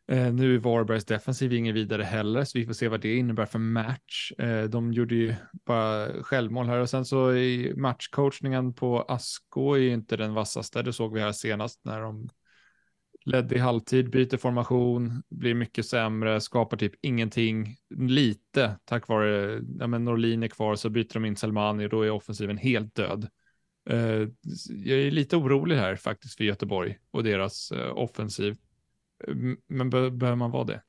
Eh, 0.09 0.33
nu 0.33 0.55
är 0.55 0.59
Varbergs 0.59 1.05
defensiv 1.05 1.53
inget 1.53 1.75
vidare 1.75 2.03
heller, 2.03 2.43
så 2.43 2.57
vi 2.57 2.65
får 2.65 2.73
se 2.73 2.87
vad 2.87 3.01
det 3.01 3.15
innebär 3.15 3.45
för 3.45 3.59
match. 3.59 4.31
Eh, 4.37 4.63
de 4.63 4.93
gjorde 4.93 5.15
ju 5.15 5.35
bara 5.65 6.23
självmål 6.23 6.67
här 6.67 6.79
och 6.79 6.89
sen 6.89 7.05
så 7.05 7.33
i 7.33 7.73
matchcoachningen 7.75 8.73
på 8.73 9.01
Asko 9.01 9.73
är 9.73 9.79
ju 9.79 9.93
inte 9.93 10.17
den 10.17 10.33
vassaste. 10.33 10.81
Det 10.81 10.93
såg 10.93 11.13
vi 11.13 11.21
här 11.21 11.31
senast 11.31 11.85
när 11.85 12.01
de 12.01 12.29
ledde 13.29 13.55
i 13.55 13.59
halvtid, 13.59 14.09
byter 14.09 14.37
formation, 14.37 15.23
blir 15.29 15.53
mycket 15.53 15.85
sämre, 15.85 16.41
skapar 16.41 16.77
typ 16.77 16.93
ingenting, 17.01 17.75
lite 17.89 18.75
tack 18.85 19.07
vare, 19.07 19.61
ja 19.79 19.87
men 19.87 20.05
Norlin 20.05 20.43
är 20.43 20.47
kvar 20.47 20.75
så 20.75 20.89
byter 20.89 21.13
de 21.13 21.25
in 21.25 21.35
Selmani 21.35 21.85
och 21.85 21.89
då 21.89 22.01
är 22.01 22.11
offensiven 22.11 22.57
helt 22.57 22.95
död. 22.95 23.27
Uh, 23.89 24.27
jag 24.69 24.99
är 24.99 25.11
lite 25.11 25.37
orolig 25.37 25.75
här 25.75 25.95
faktiskt 25.95 26.37
för 26.37 26.43
Göteborg 26.43 26.97
och 27.11 27.23
deras 27.23 27.71
uh, 27.71 27.97
offensiv. 27.97 28.57
Men 29.67 29.89
be 29.89 30.11
behöver 30.11 30.35
man 30.35 30.51
vara 30.51 30.63
det? 30.63 30.81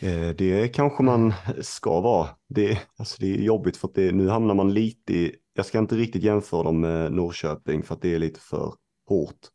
Eh, 0.00 0.28
det 0.28 0.68
kanske 0.68 1.02
man 1.02 1.32
ska 1.60 2.00
vara. 2.00 2.28
Det, 2.48 2.78
alltså 2.96 3.16
det 3.20 3.34
är 3.34 3.38
jobbigt 3.42 3.76
för 3.76 3.88
att 3.88 3.94
det, 3.94 4.12
nu 4.12 4.28
hamnar 4.28 4.54
man 4.54 4.74
lite 4.74 5.12
i, 5.12 5.36
jag 5.54 5.66
ska 5.66 5.78
inte 5.78 5.94
riktigt 5.94 6.22
jämföra 6.22 6.62
dem 6.62 6.80
med 6.80 7.12
Norrköping 7.12 7.82
för 7.82 7.94
att 7.94 8.02
det 8.02 8.14
är 8.14 8.18
lite 8.18 8.40
för 8.40 8.74
hårt. 9.08 9.48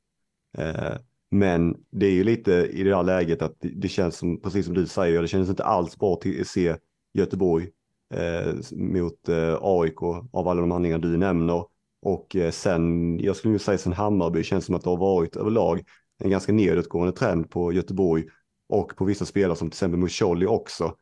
Eh, 0.58 0.98
men 1.32 1.78
det 1.92 2.06
är 2.06 2.12
ju 2.12 2.24
lite 2.24 2.52
i 2.52 2.84
det 2.84 2.96
här 2.96 3.04
läget 3.04 3.42
att 3.42 3.56
det, 3.60 3.88
känns 3.88 4.18
som, 4.18 4.42
precis 4.42 4.66
som 4.66 4.74
du 4.74 4.88
säger, 4.88 5.22
det 5.22 5.28
känns 5.28 5.50
inte 5.50 5.64
alls 5.64 5.98
bra 5.98 6.14
att 6.14 6.48
se 6.48 6.76
Göteborg 7.14 7.70
eh, 8.14 8.54
mot 8.72 9.30
eh, 9.30 9.58
AIK 9.62 10.04
av 10.32 10.48
alla 10.48 10.62
de 10.62 10.72
handlingar 10.72 10.98
du 10.98 11.18
nämner. 11.18 11.66
Och 12.02 12.36
sen, 12.52 13.20
jag 13.20 13.36
skulle 13.36 13.54
ju 13.54 13.60
säga 13.60 13.78
sen 13.78 13.94
Hammarby, 13.94 14.44
känns 14.44 14.66
som 14.66 14.76
att 14.76 14.84
det 14.84 14.90
har 14.90 14.98
varit 14.98 15.36
överlag 15.36 15.82
en 16.20 16.30
ganska 16.30 16.54
nedåtgående 16.54 17.14
trend 17.14 17.50
på 17.50 17.74
Göteborg 17.74 18.26
och 18.70 18.96
på 18.96 19.06
vissa 19.06 19.26
spelare 19.26 19.56
som 19.56 19.70
till 19.70 19.76
exempel 19.76 20.00
Musholi 20.00 20.46
också. 20.46 20.96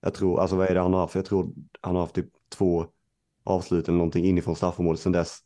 Jag 0.00 0.14
tror, 0.14 0.40
alltså 0.40 0.56
vad 0.56 0.68
är 0.68 0.74
det 0.74 0.80
han 0.80 0.92
har 0.92 1.00
haft? 1.00 1.14
Jag 1.14 1.24
tror 1.24 1.52
han 1.80 1.94
har 1.94 2.02
haft 2.02 2.14
typ 2.14 2.28
två 2.56 2.86
avslut 3.44 3.88
eller 3.88 3.98
någonting 3.98 4.24
inifrån 4.24 4.56
straffområdet 4.56 5.00
sedan 5.00 5.12
dess. 5.12 5.38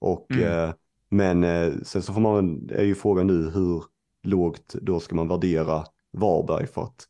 Och 0.00 0.32
mm. 0.32 0.72
Eh, 1.10 1.16
men 1.16 1.44
eh, 1.44 1.72
sen 1.82 2.02
så 2.02 2.12
får 2.12 2.20
man, 2.20 2.70
är 2.72 2.84
ju 2.84 2.94
frågan 2.94 3.26
nu 3.26 3.50
hur 3.50 3.84
lågt 4.22 4.74
då 4.82 5.00
ska 5.00 5.14
man 5.14 5.28
värdera 5.28 5.84
Varberg 6.12 6.66
för 6.66 6.82
att 6.82 7.08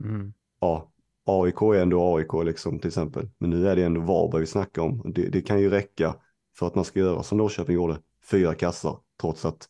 mm. 0.00 0.32
ja, 0.60 0.92
AIK 1.24 1.62
är 1.62 1.82
ändå 1.82 2.16
AIK 2.16 2.44
liksom 2.44 2.78
till 2.78 2.88
exempel. 2.88 3.28
Men 3.38 3.50
nu 3.50 3.68
är 3.68 3.76
det 3.76 3.84
ändå 3.84 4.00
Varberg 4.00 4.40
vi 4.40 4.46
snackar 4.46 4.82
om. 4.82 5.12
Det, 5.14 5.28
det 5.28 5.40
kan 5.40 5.60
ju 5.60 5.70
räcka 5.70 6.14
för 6.56 6.66
att 6.66 6.74
man 6.74 6.84
ska 6.84 7.00
göra 7.00 7.22
som 7.22 7.38
Norrköping 7.38 7.74
gjorde, 7.74 7.98
fyra 8.30 8.54
kassar 8.54 8.98
trots 9.20 9.44
att 9.44 9.68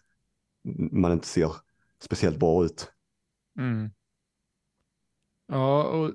man 0.92 1.12
inte 1.12 1.26
ser 1.26 1.52
speciellt 2.00 2.38
bra 2.38 2.64
ut. 2.64 2.92
Mm. 3.58 3.90
Ja, 5.48 5.84
och 5.84 6.12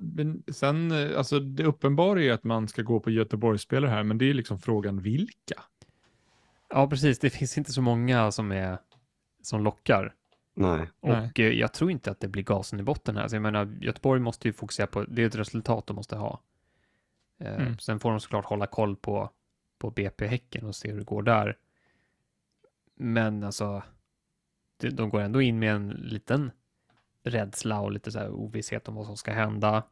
sen 0.54 0.92
alltså 1.16 1.40
det 1.40 1.64
uppenbara 1.64 2.22
är 2.22 2.32
att 2.32 2.44
man 2.44 2.68
ska 2.68 2.82
gå 2.82 3.00
på 3.00 3.10
Göteborgsspelare 3.10 3.90
här, 3.90 4.04
men 4.04 4.18
det 4.18 4.30
är 4.30 4.34
liksom 4.34 4.58
frågan 4.58 5.02
vilka. 5.02 5.62
Ja, 6.68 6.88
precis. 6.88 7.18
Det 7.18 7.30
finns 7.30 7.58
inte 7.58 7.72
så 7.72 7.82
många 7.82 8.30
som, 8.32 8.52
är, 8.52 8.78
som 9.42 9.64
lockar. 9.64 10.14
Nej. 10.54 10.90
Och 11.00 11.08
Nej. 11.08 11.32
Eh, 11.36 11.48
jag 11.48 11.72
tror 11.72 11.90
inte 11.90 12.10
att 12.10 12.20
det 12.20 12.28
blir 12.28 12.42
gasen 12.42 12.80
i 12.80 12.82
botten 12.82 13.16
här. 13.16 13.28
Så 13.28 13.36
jag 13.36 13.42
menar, 13.42 13.76
Göteborg 13.80 14.20
måste 14.20 14.48
ju 14.48 14.52
fokusera 14.52 14.86
på, 14.86 15.04
det 15.04 15.22
är 15.22 15.26
ett 15.26 15.34
resultat 15.34 15.86
de 15.86 15.96
måste 15.96 16.16
ha. 16.16 16.40
Eh, 17.40 17.60
mm. 17.60 17.78
Sen 17.78 18.00
får 18.00 18.10
de 18.10 18.20
såklart 18.20 18.44
hålla 18.44 18.66
koll 18.66 18.96
på, 18.96 19.30
på 19.78 19.90
BP 19.90 20.26
Häcken 20.26 20.66
och 20.66 20.76
se 20.76 20.90
hur 20.90 20.98
det 20.98 21.04
går 21.04 21.22
där. 21.22 21.56
Men 22.94 23.44
alltså, 23.44 23.82
de 24.78 25.10
går 25.10 25.20
ändå 25.20 25.42
in 25.42 25.58
med 25.58 25.74
en 25.74 25.88
liten 25.88 26.50
rädsla 27.22 27.80
och 27.80 27.92
lite 27.92 28.12
så 28.12 28.18
här 28.18 28.30
ovisshet 28.30 28.88
om 28.88 28.94
vad 28.94 29.06
som 29.06 29.16
ska 29.16 29.32
hända. 29.32 29.82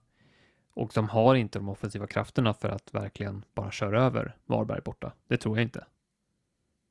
Och 0.74 0.90
de 0.94 1.08
har 1.08 1.34
inte 1.34 1.58
de 1.58 1.68
offensiva 1.68 2.06
krafterna 2.06 2.54
för 2.54 2.68
att 2.68 2.94
verkligen 2.94 3.44
bara 3.54 3.70
köra 3.70 4.02
över 4.02 4.36
Varberg 4.46 4.80
borta. 4.80 5.12
Det 5.28 5.36
tror 5.36 5.56
jag 5.56 5.62
inte. 5.62 5.84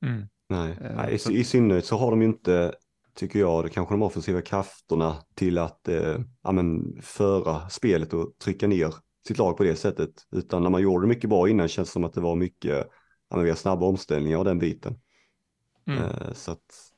Mm. 0.05 0.27
Nej, 0.49 0.71
uh, 0.71 0.95
Nej 0.95 1.19
i, 1.29 1.39
i 1.39 1.43
synnerhet 1.43 1.85
så 1.85 1.97
har 1.97 2.11
de 2.11 2.21
ju 2.21 2.27
inte, 2.27 2.73
tycker 3.15 3.39
jag, 3.39 3.63
det 3.63 3.69
kanske 3.69 3.93
de 3.93 4.01
offensiva 4.01 4.41
krafterna 4.41 5.15
till 5.35 5.57
att 5.57 5.87
eh, 5.87 6.17
ja, 6.43 6.51
men, 6.51 6.99
föra 7.01 7.69
spelet 7.69 8.13
och 8.13 8.37
trycka 8.43 8.67
ner 8.67 8.95
sitt 9.27 9.37
lag 9.37 9.57
på 9.57 9.63
det 9.63 9.75
sättet. 9.75 10.11
Utan 10.31 10.63
när 10.63 10.69
man 10.69 10.81
gjorde 10.81 11.05
det 11.05 11.09
mycket 11.09 11.29
bra 11.29 11.49
innan 11.49 11.67
känns 11.67 11.89
det 11.89 11.93
som 11.93 12.03
att 12.03 12.13
det 12.13 12.21
var 12.21 12.35
mycket, 12.35 12.87
ja, 13.29 13.37
vi 13.37 13.49
har 13.49 13.57
snabba 13.57 13.85
omställningar 13.85 14.37
och 14.37 14.45
den 14.45 14.59
biten. 14.59 14.99
Mm. 15.87 16.03
Eh, 16.03 16.33
så 16.33 16.51
att, 16.51 16.91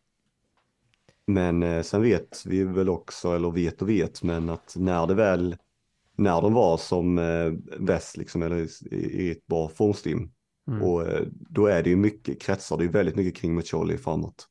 men 1.27 1.63
eh, 1.63 1.81
sen 1.81 2.01
vet 2.01 2.43
vi 2.45 2.63
väl 2.63 2.89
också, 2.89 3.31
eller 3.31 3.51
vet 3.51 3.81
och 3.81 3.89
vet, 3.89 4.23
men 4.23 4.49
att 4.49 4.75
när 4.77 5.07
det 5.07 5.13
väl, 5.13 5.57
när 6.17 6.41
de 6.41 6.53
var 6.53 6.77
som 6.77 7.17
eh, 7.17 7.51
bäst, 7.79 8.17
liksom, 8.17 8.41
eller 8.41 8.57
i, 8.93 8.97
i 8.97 9.31
ett 9.31 9.47
bra 9.47 9.69
formstim, 9.69 10.31
Mm. 10.67 10.81
Och 10.83 11.07
eh, 11.07 11.27
då 11.31 11.65
är 11.65 11.83
det 11.83 11.89
ju 11.89 11.95
mycket 11.95 12.41
kretsar, 12.41 12.77
det 12.77 12.83
är 12.83 12.89
väldigt 12.89 13.15
mycket 13.15 13.41
kring 13.41 13.55
Muccioli 13.55 13.97
framåt. 13.97 14.49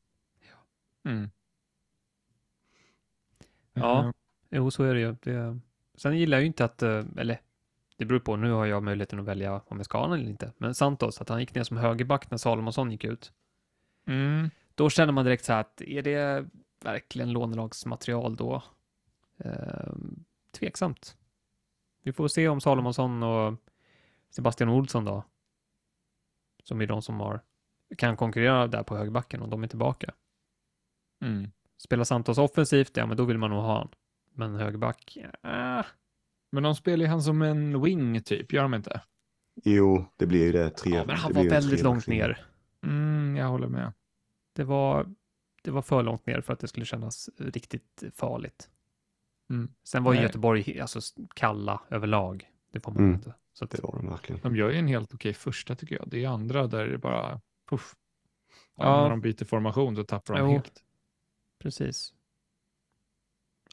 Mm. 1.05 1.29
Ja, 3.73 4.01
mm. 4.01 4.13
jo 4.49 4.71
så 4.71 4.83
är 4.83 4.93
det 4.93 4.99
ju. 4.99 5.15
Det... 5.21 5.59
Sen 5.95 6.17
gillar 6.17 6.37
jag 6.37 6.41
ju 6.41 6.47
inte 6.47 6.65
att, 6.65 6.81
eh, 6.83 7.03
eller 7.17 7.41
det 7.97 8.05
beror 8.05 8.19
på, 8.19 8.35
nu 8.35 8.51
har 8.51 8.65
jag 8.65 8.83
möjligheten 8.83 9.19
att 9.19 9.25
välja 9.25 9.61
om 9.67 9.77
jag 9.77 9.85
ska 9.85 9.97
ha 9.97 10.03
honom 10.03 10.19
eller 10.19 10.29
inte. 10.29 10.51
Men 10.57 10.75
Santos, 10.75 11.21
att 11.21 11.29
han 11.29 11.39
gick 11.39 11.55
ner 11.55 11.63
som 11.63 11.77
högerback 11.77 12.31
när 12.31 12.37
Salomonsson 12.37 12.91
gick 12.91 13.03
ut. 13.03 13.31
Mm. 14.05 14.49
Då 14.75 14.89
känner 14.89 15.13
man 15.13 15.25
direkt 15.25 15.45
så 15.45 15.53
här 15.53 15.61
att 15.61 15.81
är 15.81 16.01
det 16.01 16.45
verkligen 16.83 17.31
lånelagsmaterial 17.31 18.35
då? 18.35 18.63
Eh, 19.37 19.93
tveksamt. 20.51 21.17
Vi 22.03 22.13
får 22.13 22.27
se 22.27 22.47
om 22.47 22.61
Salomonsson 22.61 23.23
och 23.23 23.53
Sebastian 24.29 24.69
Olsson 24.69 25.05
då, 25.05 25.23
som 26.67 26.81
är 26.81 26.87
de 26.87 27.01
som 27.01 27.19
har, 27.19 27.41
kan 27.97 28.17
konkurrera 28.17 28.67
där 28.67 28.83
på 28.83 28.97
högerbacken 28.97 29.41
och 29.41 29.49
de 29.49 29.63
är 29.63 29.67
tillbaka. 29.67 30.13
Mm. 31.25 31.51
Spelar 31.77 32.03
Santos 32.03 32.37
offensivt, 32.37 32.97
ja 32.97 33.05
men 33.05 33.17
då 33.17 33.25
vill 33.25 33.37
man 33.37 33.49
nog 33.49 33.59
ha 33.59 33.77
han. 33.77 33.89
Men 34.33 34.55
högerback, 34.55 35.17
äh. 35.43 35.85
Men 36.51 36.63
de 36.63 36.75
spelar 36.75 37.05
ju 37.05 37.09
han 37.09 37.21
som 37.21 37.41
en 37.41 37.81
wing 37.81 38.21
typ, 38.21 38.53
gör 38.53 38.61
de 38.61 38.73
inte? 38.73 39.01
Jo, 39.63 40.05
det 40.17 40.25
blir 40.25 40.45
ju 40.45 40.51
det. 40.51 40.69
Tre, 40.69 40.95
ja, 40.95 41.03
men 41.05 41.15
han 41.15 41.33
var 41.33 41.43
väldigt 41.43 41.83
långt 41.83 42.07
ner. 42.07 42.45
Mm, 42.83 43.35
jag 43.35 43.47
håller 43.47 43.67
med. 43.67 43.93
Det 44.53 44.63
var, 44.63 45.15
det 45.63 45.71
var 45.71 45.81
för 45.81 46.03
långt 46.03 46.25
ner 46.25 46.41
för 46.41 46.53
att 46.53 46.59
det 46.59 46.67
skulle 46.67 46.85
kännas 46.85 47.29
riktigt 47.37 48.03
farligt. 48.13 48.69
Mm. 49.49 49.71
Sen 49.83 50.03
var 50.03 50.13
ju 50.13 50.21
Göteborg 50.21 50.79
alltså, 50.79 50.99
kalla 51.35 51.81
överlag. 51.89 52.49
Det 52.71 52.79
får 52.79 52.91
man 52.91 53.03
mm. 53.03 53.15
inte. 53.15 53.33
Så 53.57 53.65
att, 53.65 53.71
det 53.71 53.83
var 53.83 53.91
de 53.91 54.09
verkligen. 54.09 54.41
De 54.41 54.55
gör 54.55 54.69
ju 54.69 54.79
en 54.79 54.87
helt 54.87 55.13
okej 55.13 55.33
första 55.33 55.75
tycker 55.75 55.95
jag. 55.95 56.09
Det 56.09 56.23
är 56.23 56.29
andra 56.29 56.67
där 56.67 56.87
det 56.87 56.97
bara 56.97 57.41
puff. 57.69 57.95
Ja. 58.75 59.01
När 59.01 59.09
de 59.09 59.21
byter 59.21 59.45
formation 59.45 59.95
då 59.95 60.03
tappar 60.03 60.33
de 60.33 60.39
jo. 60.39 60.51
helt. 60.51 60.83
Precis. 61.59 62.13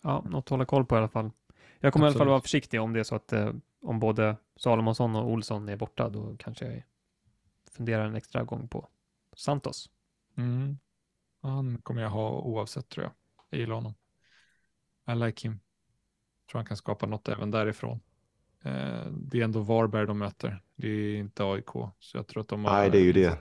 Ja, 0.03 0.25
något 0.29 0.45
att 0.45 0.49
hålla 0.49 0.65
koll 0.65 0.87
på 0.87 0.95
i 0.95 0.99
alla 0.99 1.09
fall. 1.09 1.31
Jag 1.79 1.93
kommer 1.93 2.07
Absolut. 2.07 2.17
i 2.17 2.19
alla 2.19 2.19
fall 2.19 2.29
vara 2.29 2.41
försiktig 2.41 2.81
om 2.81 2.93
det 2.93 3.01
är 3.01 3.05
så 3.05 3.15
att 3.15 3.33
eh, 3.33 3.53
om 3.81 4.01
både 4.01 4.37
Salomonsson 4.57 5.17
och 5.17 5.31
Olsson 5.31 5.69
är 5.69 5.77
borta, 5.77 6.09
då 6.09 6.37
kanske 6.37 6.65
jag 6.65 6.83
funderar 7.71 8.07
en 8.07 8.15
extra 8.15 8.45
gång 8.45 8.69
på 8.69 8.89
Santos. 9.37 9.91
Mm. 10.37 10.79
Han 11.43 11.79
kommer 11.83 12.03
jag 12.03 12.11
ha 12.11 12.31
oavsett 12.31 12.89
tror 12.89 13.05
jag. 13.05 13.13
Jag 13.51 13.61
gillar 13.61 13.75
honom. 13.75 13.95
I 15.11 15.15
like 15.15 15.49
him. 15.49 15.61
Tror 16.51 16.59
han 16.59 16.67
kan 16.67 16.77
skapa 16.77 17.07
något 17.07 17.29
även 17.29 17.51
därifrån. 17.51 18.01
Eh, 18.65 19.07
det 19.11 19.41
är 19.41 19.45
ändå 19.45 19.61
Varberg 19.61 20.07
de 20.07 20.19
möter. 20.19 20.63
Det 20.77 20.89
är 20.89 21.17
inte 21.17 21.45
AIK. 21.45 21.71
Så 21.99 22.17
jag 22.17 22.27
tror 22.27 22.41
att 22.41 22.49
de 22.49 22.65
har... 22.65 22.73
Nej, 22.73 22.91
det 22.91 22.99
är 22.99 23.03
ju 23.03 23.13
det. 23.13 23.39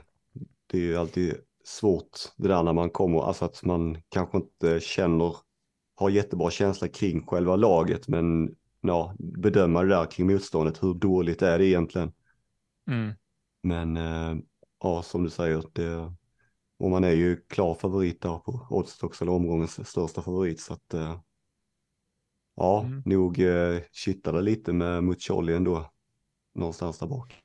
Det 0.66 0.78
är 0.78 0.82
ju 0.82 0.96
alltid 0.96 1.34
svårt 1.64 2.18
det 2.36 2.48
där 2.48 2.62
när 2.62 2.72
man 2.72 2.90
kommer, 2.90 3.20
alltså 3.20 3.44
att 3.44 3.64
man 3.64 4.02
kanske 4.08 4.36
inte 4.36 4.80
känner, 4.80 5.36
har 5.94 6.10
jättebra 6.10 6.50
känsla 6.50 6.88
kring 6.88 7.26
själva 7.26 7.56
laget, 7.56 8.08
men 8.08 8.54
ja, 8.80 9.14
bedöma 9.18 9.82
det 9.82 9.88
där 9.88 10.06
kring 10.06 10.26
motståndet, 10.26 10.82
hur 10.82 10.94
dåligt 10.94 11.42
är 11.42 11.58
det 11.58 11.66
egentligen? 11.66 12.12
Mm. 12.90 13.12
Men 13.62 13.96
eh, 13.96 14.36
ja, 14.82 15.02
som 15.02 15.24
du 15.24 15.30
säger, 15.30 15.64
det, 15.72 16.14
och 16.78 16.90
man 16.90 17.04
är 17.04 17.12
ju 17.12 17.36
klar 17.36 17.74
favorit 17.74 18.20
där 18.20 18.38
på 18.38 18.66
oddset 18.70 19.02
också, 19.02 19.24
eller 19.24 19.32
omgångens 19.32 19.88
största 19.88 20.22
favorit, 20.22 20.60
så 20.60 20.72
att 20.72 20.94
eh, 20.94 21.18
ja, 22.56 22.82
mm. 22.84 23.02
nog 23.06 23.40
eh, 23.40 23.80
kittlade 23.92 24.42
lite 24.42 24.72
med 24.72 25.04
Muccioli 25.04 25.54
ändå, 25.54 25.90
någonstans 26.54 26.98
där 26.98 27.06
bak. 27.06 27.40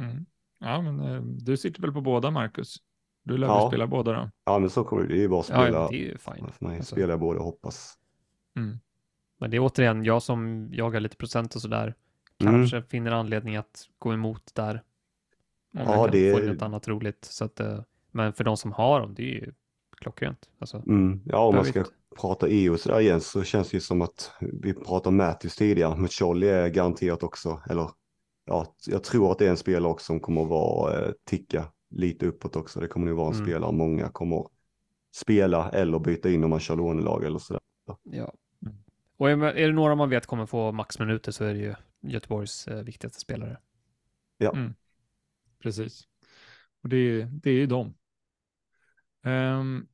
Mm. 0.00 0.26
Ja, 0.60 0.80
men 0.80 1.00
eh, 1.00 1.22
du 1.22 1.56
sitter 1.56 1.82
väl 1.82 1.92
på 1.92 2.00
båda, 2.00 2.30
Marcus? 2.30 2.76
Du 3.22 3.36
lär 3.36 3.46
ja. 3.46 3.68
spela 3.68 3.86
båda 3.86 4.12
då? 4.12 4.30
Ja, 4.44 4.58
men 4.58 4.70
så 4.70 4.84
kommer 4.84 5.02
det. 5.02 5.08
Det 5.08 5.14
är 5.14 5.20
ju 5.20 5.28
bara 5.28 5.40
att 5.40 5.46
spela. 5.46 5.68
Ja, 5.68 5.88
det 5.90 5.96
är 5.96 5.98
ju 5.98 6.18
fine. 6.18 6.52
För 6.52 6.66
mig 6.66 6.76
alltså. 6.76 6.94
spelar 6.94 7.16
båda 7.16 7.38
och 7.38 7.44
hoppas. 7.44 7.98
Mm. 8.56 8.78
Men 9.40 9.50
det 9.50 9.56
är 9.56 9.60
återigen, 9.60 10.04
jag 10.04 10.22
som 10.22 10.68
jagar 10.72 11.00
lite 11.00 11.16
procent 11.16 11.54
och 11.54 11.60
sådär, 11.60 11.94
mm. 12.38 12.54
kanske 12.54 12.76
mm. 12.76 12.88
finner 12.88 13.10
anledning 13.10 13.56
att 13.56 13.88
gå 13.98 14.12
emot 14.12 14.54
där. 14.54 14.82
Om 15.74 15.80
ja, 15.80 16.08
det 16.12 16.30
är... 16.30 16.52
något 16.52 16.62
annat 16.62 16.88
roligt. 16.88 17.24
Så 17.24 17.44
att, 17.44 17.60
eh, 17.60 17.80
men 18.10 18.32
för 18.32 18.44
de 18.44 18.56
som 18.56 18.72
har 18.72 19.00
dem, 19.00 19.14
det 19.14 19.22
är 19.22 19.34
ju 19.34 19.52
klockrent. 19.96 20.48
Alltså, 20.58 20.76
mm. 20.76 21.22
Ja, 21.24 21.38
om 21.38 21.54
man 21.54 21.64
ska 21.64 21.84
inte... 22.14 22.20
prata 22.20 22.48
EU 22.48 22.78
så 22.78 22.88
där 22.88 23.00
igen 23.00 23.20
så 23.20 23.42
känns 23.42 23.70
det 23.70 23.76
ju 23.76 23.80
som 23.80 24.02
att 24.02 24.30
vi 24.40 24.74
pratade 24.74 25.08
om 25.08 25.16
Matthews 25.16 25.56
tidigare, 25.56 25.96
men 25.96 26.08
Charlie 26.08 26.48
är 26.48 26.68
garanterat 26.68 27.22
också, 27.22 27.60
eller 27.70 27.90
ja, 28.44 28.74
jag 28.86 29.04
tror 29.04 29.32
att 29.32 29.38
det 29.38 29.46
är 29.46 29.50
en 29.50 29.56
spelare 29.56 29.92
också 29.92 30.04
som 30.04 30.20
kommer 30.20 30.42
att 30.42 30.48
vara 30.48 31.06
eh, 31.06 31.12
ticka 31.24 31.64
lite 31.90 32.26
uppåt 32.26 32.56
också. 32.56 32.80
Det 32.80 32.88
kommer 32.88 33.06
nog 33.06 33.16
vara 33.16 33.28
en 33.28 33.34
mm. 33.34 33.46
spelare 33.46 33.72
många 33.72 34.08
kommer 34.08 34.46
spela 35.14 35.70
eller 35.70 35.98
byta 35.98 36.30
in 36.30 36.44
om 36.44 36.50
man 36.50 36.60
kör 36.60 36.76
lånelag 36.76 37.24
eller 37.24 37.38
sådär. 37.38 37.62
Ja. 38.02 38.32
Mm. 38.62 38.76
Och 39.16 39.30
är 39.30 39.66
det 39.66 39.72
några 39.72 39.94
man 39.94 40.10
vet 40.10 40.26
kommer 40.26 40.46
få 40.46 40.72
maxminuter 40.72 41.32
så 41.32 41.44
är 41.44 41.54
det 41.54 41.60
ju 41.60 41.74
Göteborgs 42.00 42.68
eh, 42.68 42.82
viktigaste 42.82 43.20
spelare. 43.20 43.58
Ja. 44.38 44.52
Mm. 44.52 44.74
Precis. 45.62 46.02
Och 46.82 46.88
det 46.88 46.96
är, 46.96 47.24
det 47.32 47.50
är 47.50 47.54
ju 47.54 47.66
dem. 47.66 47.94
Um, 49.22 49.88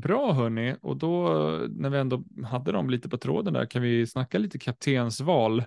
bra 0.00 0.32
hörni, 0.32 0.76
och 0.82 0.96
då 0.96 1.28
när 1.70 1.90
vi 1.90 1.98
ändå 1.98 2.24
hade 2.44 2.72
dem 2.72 2.90
lite 2.90 3.08
på 3.08 3.18
tråden 3.18 3.54
där 3.54 3.66
kan 3.66 3.82
vi 3.82 4.06
snacka 4.06 4.38
lite 4.38 4.58
kaptensval. 4.58 5.58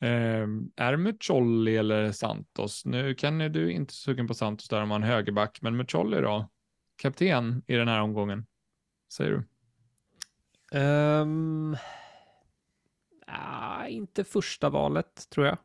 Eh, 0.00 0.46
är 0.76 0.96
Mucolli 0.96 1.76
eller 1.76 2.12
Santos? 2.12 2.84
Nu 2.84 3.14
kan 3.14 3.38
du 3.38 3.72
inte 3.72 3.94
sugen 3.94 4.26
på 4.26 4.34
Santos 4.34 4.68
där 4.68 4.82
om 4.82 4.90
han 4.90 5.02
högerback, 5.02 5.58
men 5.62 5.76
Mucolli 5.76 6.20
då? 6.20 6.50
Kapten 6.96 7.62
i 7.66 7.74
den 7.74 7.88
här 7.88 8.00
omgången? 8.00 8.46
Säger 9.12 9.30
du? 9.30 9.44
Um, 10.78 11.76
ah, 13.26 13.86
inte 13.86 14.24
första 14.24 14.68
valet 14.68 15.30
tror 15.30 15.46
jag. 15.46 15.58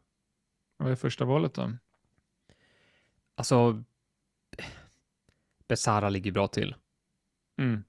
Vad 0.78 0.92
är 0.92 0.96
första 0.96 1.26
valet 1.26 1.54
då? 1.54 1.72
Alltså, 3.36 3.84
Besara 5.68 6.10
ligger 6.10 6.32
bra 6.32 6.48
till. 6.48 6.76
Mm. 7.58 7.84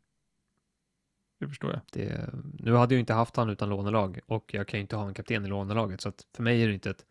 Det 1.38 1.48
förstår 1.48 1.70
jag. 1.72 1.80
Det, 1.92 2.30
nu 2.58 2.74
hade 2.74 2.94
jag 2.94 3.00
inte 3.00 3.14
haft 3.14 3.36
han 3.36 3.50
utan 3.50 3.68
lånelag 3.68 4.20
och 4.26 4.54
jag 4.54 4.68
kan 4.68 4.78
ju 4.78 4.82
inte 4.82 4.96
ha 4.96 5.08
en 5.08 5.14
kapten 5.14 5.44
i 5.44 5.48
lånelaget 5.48 6.00
så 6.00 6.08
att 6.08 6.26
för 6.32 6.42
mig 6.42 6.62
är 6.62 6.68
det 6.68 6.74
inte 6.74 6.90
ett, 6.90 7.06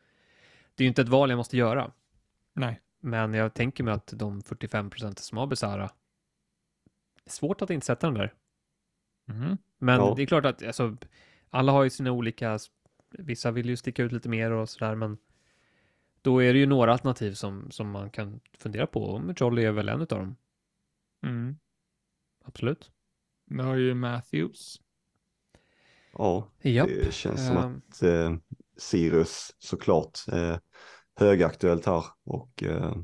det 0.75 0.81
är 0.81 0.85
ju 0.85 0.89
inte 0.89 1.01
ett 1.01 1.09
val 1.09 1.29
jag 1.29 1.37
måste 1.37 1.57
göra. 1.57 1.91
Nej. 2.53 2.81
Men 2.99 3.33
jag 3.33 3.53
tänker 3.53 3.83
mig 3.83 3.93
att 3.93 4.13
de 4.15 4.41
45 4.41 4.89
procent 4.89 5.19
som 5.19 5.37
har 5.37 5.47
Besara, 5.47 5.89
det 7.23 7.29
är 7.29 7.31
svårt 7.31 7.61
att 7.61 7.69
inte 7.69 7.85
sätta 7.85 8.07
den 8.07 8.13
där. 8.13 8.33
Mm. 9.29 9.57
Men 9.77 9.95
ja. 9.95 10.13
det 10.15 10.21
är 10.21 10.25
klart 10.25 10.45
att 10.45 10.63
alltså, 10.63 10.97
alla 11.49 11.71
har 11.71 11.83
ju 11.83 11.89
sina 11.89 12.11
olika, 12.11 12.59
vissa 13.09 13.51
vill 13.51 13.69
ju 13.69 13.77
sticka 13.77 14.03
ut 14.03 14.11
lite 14.11 14.29
mer 14.29 14.51
och 14.51 14.69
sådär, 14.69 14.95
men 14.95 15.17
då 16.21 16.43
är 16.43 16.53
det 16.53 16.59
ju 16.59 16.65
några 16.65 16.91
alternativ 16.91 17.33
som, 17.33 17.71
som 17.71 17.89
man 17.89 18.09
kan 18.09 18.39
fundera 18.57 18.87
på 18.87 19.03
och 19.03 19.41
Jolly 19.41 19.63
är 19.63 19.71
väl 19.71 19.89
en 19.89 20.01
av 20.01 20.07
dem. 20.07 20.35
Mm. 21.23 21.57
Absolut. 22.45 22.91
Nu 23.45 23.63
har 23.63 23.75
ju 23.75 23.93
Matthews. 23.93 24.81
Ja, 26.13 26.51
Japp. 26.61 26.87
det 26.87 27.13
känns 27.13 27.47
som 27.47 27.57
um... 27.57 27.81
att 27.87 28.03
eh, 28.03 28.35
Sirius 28.77 29.55
såklart 29.59 30.19
eh, 30.31 30.57
högaktuellt 31.15 31.85
här 31.85 32.03
och 32.23 32.63
eh, 32.63 32.95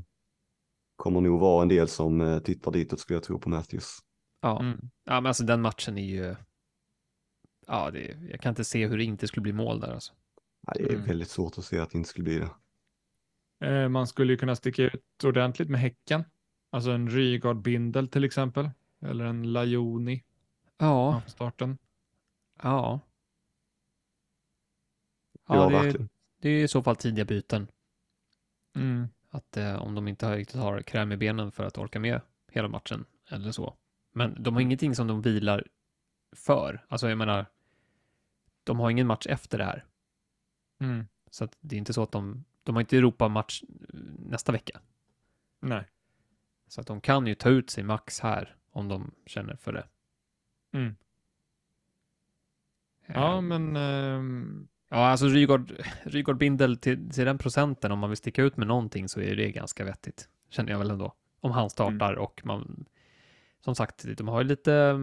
kommer 0.96 1.20
nog 1.20 1.40
vara 1.40 1.62
en 1.62 1.68
del 1.68 1.88
som 1.88 2.20
eh, 2.20 2.38
tittar 2.38 2.70
ditåt 2.70 3.00
skulle 3.00 3.16
jag 3.16 3.24
tro 3.24 3.38
på 3.38 3.48
Matthews. 3.48 3.98
Ja, 4.40 4.60
mm. 4.60 4.78
ja 5.04 5.20
men 5.20 5.26
alltså 5.26 5.44
den 5.44 5.62
matchen 5.62 5.98
är 5.98 6.06
ju, 6.06 6.36
ja, 7.66 7.90
det, 7.90 8.18
jag 8.30 8.40
kan 8.40 8.50
inte 8.50 8.64
se 8.64 8.86
hur 8.86 8.98
det 8.98 9.04
inte 9.04 9.28
skulle 9.28 9.42
bli 9.42 9.52
mål 9.52 9.80
där 9.80 9.92
alltså. 9.92 10.12
Ja, 10.66 10.72
det 10.76 10.84
är 10.84 10.94
mm. 10.94 11.06
väldigt 11.06 11.30
svårt 11.30 11.58
att 11.58 11.64
se 11.64 11.78
att 11.78 11.90
det 11.90 11.98
inte 11.98 12.10
skulle 12.10 12.24
bli 12.24 12.38
det. 12.38 12.50
Eh, 13.66 13.88
man 13.88 14.06
skulle 14.06 14.32
ju 14.32 14.36
kunna 14.36 14.56
sticka 14.56 14.82
ut 14.82 15.24
ordentligt 15.24 15.70
med 15.70 15.80
Häcken. 15.80 16.24
Alltså 16.70 16.90
en 16.90 17.10
Rygaard 17.10 17.62
Bindel 17.62 18.08
till 18.08 18.24
exempel. 18.24 18.70
Eller 19.02 19.24
en 19.24 19.52
Lajoni. 19.52 20.22
Ja. 20.78 21.22
Starten. 21.26 21.78
Ja. 22.62 23.00
Ja, 25.46 25.72
ja 25.72 25.82
det, 25.82 26.08
det, 26.40 26.48
är 26.48 26.64
i 26.64 26.68
så 26.68 26.82
fall 26.82 26.96
tidiga 26.96 27.24
byten. 27.24 27.66
Mm. 28.74 29.08
Att 29.30 29.56
eh, 29.56 29.82
om 29.82 29.94
de 29.94 30.08
inte 30.08 30.36
riktigt 30.36 30.60
har 30.60 30.82
kräm 30.82 31.12
i 31.12 31.16
benen 31.16 31.52
för 31.52 31.64
att 31.64 31.78
orka 31.78 32.00
med 32.00 32.20
hela 32.50 32.68
matchen 32.68 33.04
eller 33.28 33.52
så. 33.52 33.76
Men 34.12 34.42
de 34.42 34.54
har 34.54 34.60
ingenting 34.60 34.94
som 34.94 35.06
de 35.06 35.22
vilar 35.22 35.66
för. 36.36 36.86
Alltså 36.88 37.08
jag 37.08 37.18
menar, 37.18 37.46
de 38.64 38.80
har 38.80 38.90
ingen 38.90 39.06
match 39.06 39.26
efter 39.26 39.58
det 39.58 39.64
här. 39.64 39.84
Mm. 40.80 41.06
Så 41.30 41.44
att 41.44 41.56
det 41.60 41.76
är 41.76 41.78
inte 41.78 41.92
så 41.92 42.02
att 42.02 42.12
de, 42.12 42.44
de 42.62 42.76
har 42.76 42.80
inte 42.80 42.96
Europa-match 42.96 43.62
nästa 44.18 44.52
vecka. 44.52 44.80
Nej. 45.60 45.88
Så 46.68 46.80
att 46.80 46.86
de 46.86 47.00
kan 47.00 47.26
ju 47.26 47.34
ta 47.34 47.48
ut 47.48 47.70
sig 47.70 47.84
max 47.84 48.20
här 48.20 48.56
om 48.72 48.88
de 48.88 49.10
känner 49.26 49.56
för 49.56 49.72
det. 49.72 49.88
Mm. 50.72 50.96
Ja, 53.06 53.38
ehm. 53.38 53.48
men... 53.48 53.76
Um... 53.76 54.68
Ja, 54.88 54.96
alltså 54.96 55.26
Rygaard, 55.26 55.72
Rygaard 56.02 56.36
Bindel 56.36 56.76
till, 56.76 57.10
till 57.10 57.24
den 57.24 57.38
procenten, 57.38 57.92
om 57.92 57.98
man 57.98 58.10
vill 58.10 58.16
sticka 58.16 58.42
ut 58.42 58.56
med 58.56 58.66
någonting 58.66 59.08
så 59.08 59.20
är 59.20 59.36
det 59.36 59.52
ganska 59.52 59.84
vettigt, 59.84 60.28
känner 60.50 60.72
jag 60.72 60.78
väl 60.78 60.90
ändå. 60.90 61.14
Om 61.40 61.50
han 61.50 61.70
startar 61.70 62.12
mm. 62.12 62.24
och 62.24 62.40
man, 62.44 62.84
som 63.60 63.74
sagt, 63.74 64.16
de 64.16 64.28
har 64.28 64.42
ju 64.42 64.48
lite, 64.48 65.00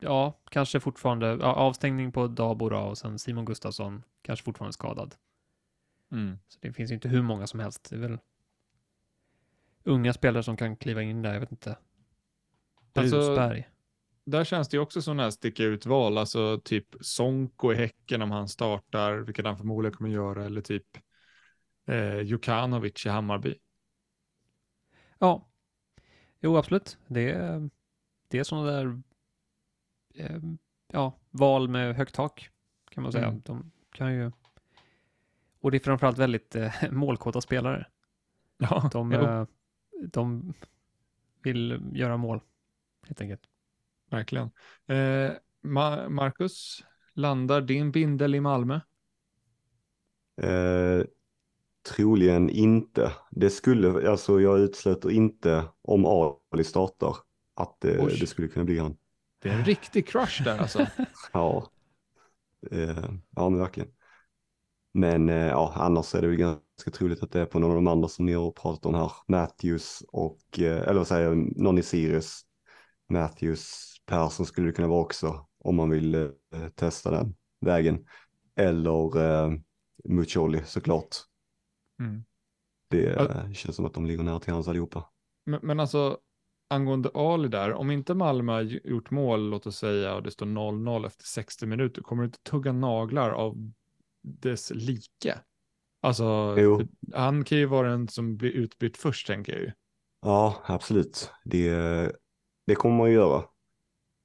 ja, 0.00 0.40
kanske 0.50 0.80
fortfarande, 0.80 1.26
ja, 1.26 1.52
avstängning 1.52 2.12
på 2.12 2.26
Dabora 2.26 2.80
och 2.80 2.98
sen 2.98 3.18
Simon 3.18 3.44
Gustafsson, 3.44 4.02
kanske 4.22 4.44
fortfarande 4.44 4.72
skadad. 4.72 5.14
Mm. 6.12 6.38
Så 6.48 6.58
det 6.60 6.72
finns 6.72 6.90
ju 6.90 6.94
inte 6.94 7.08
hur 7.08 7.22
många 7.22 7.46
som 7.46 7.60
helst. 7.60 7.90
Det 7.90 7.96
är 7.96 8.00
väl 8.00 8.18
unga 9.84 10.12
spelare 10.12 10.42
som 10.42 10.56
kan 10.56 10.76
kliva 10.76 11.02
in 11.02 11.22
där, 11.22 11.32
jag 11.32 11.40
vet 11.40 11.52
inte. 11.52 11.76
Brusberg. 12.96 13.58
Alltså, 13.58 13.70
där 14.24 14.44
känns 14.44 14.68
det 14.68 14.76
ju 14.76 14.80
också 14.80 15.02
som 15.02 15.18
här 15.18 15.30
sticka 15.30 15.64
ut 15.64 15.86
val, 15.86 16.18
alltså 16.18 16.60
typ 16.64 16.86
Sonko 17.00 17.72
i 17.72 17.76
Häcken 17.76 18.22
om 18.22 18.30
han 18.30 18.48
startar, 18.48 19.16
vilket 19.18 19.44
han 19.44 19.56
förmodligen 19.56 19.96
kommer 19.96 20.10
göra, 20.10 20.44
eller 20.44 20.60
typ 20.60 20.86
eh, 21.86 22.20
Jukanovic 22.20 23.06
i 23.06 23.08
Hammarby. 23.08 23.54
Ja, 25.18 25.48
jo 26.40 26.56
absolut. 26.56 26.98
Det 27.06 27.30
är, 27.30 27.70
det 28.28 28.38
är 28.38 28.44
sådana 28.44 28.70
där 28.70 29.02
eh, 30.14 30.40
ja, 30.92 31.18
val 31.30 31.68
med 31.68 31.96
högt 31.96 32.14
tak 32.14 32.50
kan 32.90 33.02
man 33.02 33.12
säga. 33.12 33.26
Mm. 33.26 33.42
De 33.44 33.72
kan 33.92 34.14
ju 34.14 34.30
och 35.60 35.70
det 35.70 35.76
är 35.76 35.80
framförallt 35.80 36.18
väldigt 36.18 36.56
eh, 36.56 36.72
målkåta 36.90 37.40
spelare. 37.40 37.86
Ja, 38.58 38.90
de, 38.92 39.12
eh, 39.12 39.44
de 40.08 40.54
vill 41.42 41.90
göra 41.92 42.16
mål 42.16 42.40
helt 43.06 43.20
enkelt. 43.20 43.42
Verkligen. 44.10 44.50
Eh, 44.86 45.32
Ma 45.62 46.08
Marcus, 46.08 46.84
landar 47.14 47.60
din 47.60 47.92
bindel 47.92 48.34
i 48.34 48.40
Malmö? 48.40 48.80
Eh, 50.42 51.04
troligen 51.88 52.50
inte. 52.50 53.12
Det 53.30 53.50
skulle, 53.50 54.10
alltså 54.10 54.40
jag 54.40 54.58
utesluter 54.58 55.10
inte 55.10 55.64
om 55.82 56.06
Ali 56.52 56.64
startar 56.64 57.16
att 57.54 57.84
eh, 57.84 58.06
det 58.06 58.26
skulle 58.26 58.48
kunna 58.48 58.64
bli 58.64 58.78
han. 58.78 58.96
Det 59.42 59.48
är 59.48 59.54
en 59.54 59.64
riktig 59.64 60.08
crush 60.08 60.44
där 60.44 60.58
alltså. 60.58 60.86
ja. 61.32 61.70
Eh, 62.70 63.10
ja, 63.30 63.48
men 63.48 63.58
verkligen. 63.58 63.88
Men 64.94 65.28
eh, 65.28 65.46
ja, 65.46 65.72
annars 65.76 66.14
är 66.14 66.22
det 66.22 66.28
väl 66.28 66.36
ganska 66.36 66.90
troligt 66.92 67.22
att 67.22 67.32
det 67.32 67.40
är 67.40 67.46
på 67.46 67.58
någon 67.58 67.70
av 67.70 67.76
de 67.76 67.86
andra 67.86 68.08
som 68.08 68.26
ni 68.26 68.32
har 68.32 68.50
pratat 68.50 68.86
om 68.86 68.94
här. 68.94 69.12
Matthews 69.28 70.02
och, 70.08 70.58
eh, 70.58 70.82
eller 70.82 70.94
vad 70.94 71.06
säger 71.06 71.28
jag, 71.28 71.58
någon 71.58 71.78
i 71.78 71.82
Sirius. 71.82 72.45
Matthews, 73.08 73.94
Persson 74.06 74.46
skulle 74.46 74.66
det 74.66 74.72
kunna 74.72 74.88
vara 74.88 75.00
också 75.00 75.46
om 75.58 75.76
man 75.76 75.90
vill 75.90 76.14
eh, 76.14 76.30
testa 76.74 77.10
den 77.10 77.34
vägen. 77.60 78.06
Eller 78.56 79.20
eh, 79.20 79.52
Muccioli 80.04 80.62
såklart. 80.64 81.16
Mm. 82.00 82.24
Det 82.90 83.06
eh, 83.06 83.52
känns 83.52 83.76
som 83.76 83.84
att 83.84 83.94
de 83.94 84.06
ligger 84.06 84.22
nära 84.22 84.40
till 84.40 84.52
hans 84.52 84.68
allihopa. 84.68 85.10
Men, 85.46 85.60
men 85.62 85.80
alltså 85.80 86.18
angående 86.68 87.10
Ali 87.14 87.48
där, 87.48 87.72
om 87.72 87.90
inte 87.90 88.14
Malmö 88.14 88.60
gjort 88.62 89.10
mål, 89.10 89.50
låt 89.50 89.66
oss 89.66 89.78
säga, 89.78 90.14
och 90.14 90.22
det 90.22 90.30
står 90.30 90.46
0-0 90.46 91.06
efter 91.06 91.24
60 91.24 91.66
minuter, 91.66 92.02
kommer 92.02 92.22
du 92.22 92.26
inte 92.26 92.42
tugga 92.42 92.72
naglar 92.72 93.30
av 93.30 93.72
dess 94.22 94.72
like. 94.74 95.40
Alltså, 96.00 96.56
han 97.14 97.44
kan 97.44 97.58
ju 97.58 97.66
vara 97.66 97.90
den 97.90 98.08
som 98.08 98.36
blir 98.36 98.50
utbytt 98.50 98.96
först, 98.96 99.26
tänker 99.26 99.52
jag 99.52 99.62
ju. 99.62 99.72
Ja, 100.22 100.62
absolut. 100.66 101.30
Det, 101.44 102.12
det 102.66 102.74
kommer 102.74 102.96
man 102.96 103.08
ju 103.10 103.14
göra. 103.14 103.44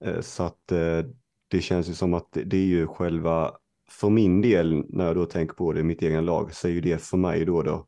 Eh, 0.05 0.22
så 0.22 0.43
att 0.43 0.72
eh, 0.72 1.05
det 1.47 1.61
känns 1.61 1.89
ju 1.89 1.93
som 1.93 2.13
att 2.13 2.27
det 2.31 2.57
är 2.57 2.65
ju 2.65 2.88
själva, 2.88 3.51
för 3.89 4.09
min 4.09 4.41
del, 4.41 4.85
när 4.89 5.05
jag 5.05 5.15
då 5.15 5.26
tänker 5.26 5.55
på 5.55 5.73
det, 5.73 5.84
mitt 5.84 6.03
egna 6.03 6.22
lag, 6.22 6.53
så 6.53 6.68
är 6.68 6.72
ju 6.72 6.81
det 6.81 7.01
för 7.01 7.18
mig 7.18 7.45
då, 7.45 7.63
då 7.63 7.88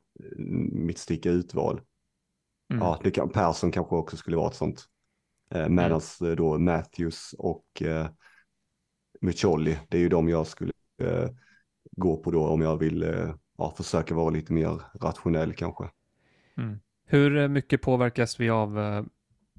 mitt 0.71 0.97
sticka 0.97 1.29
utval. 1.29 1.81
Mm. 2.73 2.83
Ja, 2.83 2.99
det 3.03 3.11
kan, 3.11 3.29
Persson 3.29 3.71
kanske 3.71 3.95
också 3.95 4.17
skulle 4.17 4.37
vara 4.37 4.47
ett 4.47 4.55
sånt. 4.55 4.85
Eh, 5.51 5.69
Medan 5.69 6.01
mm. 6.21 6.35
då 6.35 6.57
Matthews 6.57 7.35
och 7.37 7.81
eh, 7.81 8.07
Muccioli, 9.21 9.79
det 9.89 9.97
är 9.97 10.01
ju 10.01 10.09
de 10.09 10.29
jag 10.29 10.47
skulle 10.47 10.71
eh, 11.01 11.29
gå 11.91 12.17
på 12.17 12.31
då 12.31 12.47
om 12.47 12.61
jag 12.61 12.77
vill 12.77 13.03
eh, 13.03 13.35
ja, 13.57 13.73
försöka 13.77 14.15
vara 14.15 14.29
lite 14.29 14.53
mer 14.53 14.81
rationell 15.01 15.53
kanske. 15.53 15.89
Mm. 16.57 16.79
Hur 17.05 17.37
eh, 17.37 17.47
mycket 17.47 17.81
påverkas 17.81 18.39
vi 18.39 18.49
av 18.49 18.79
eh, 18.79 19.03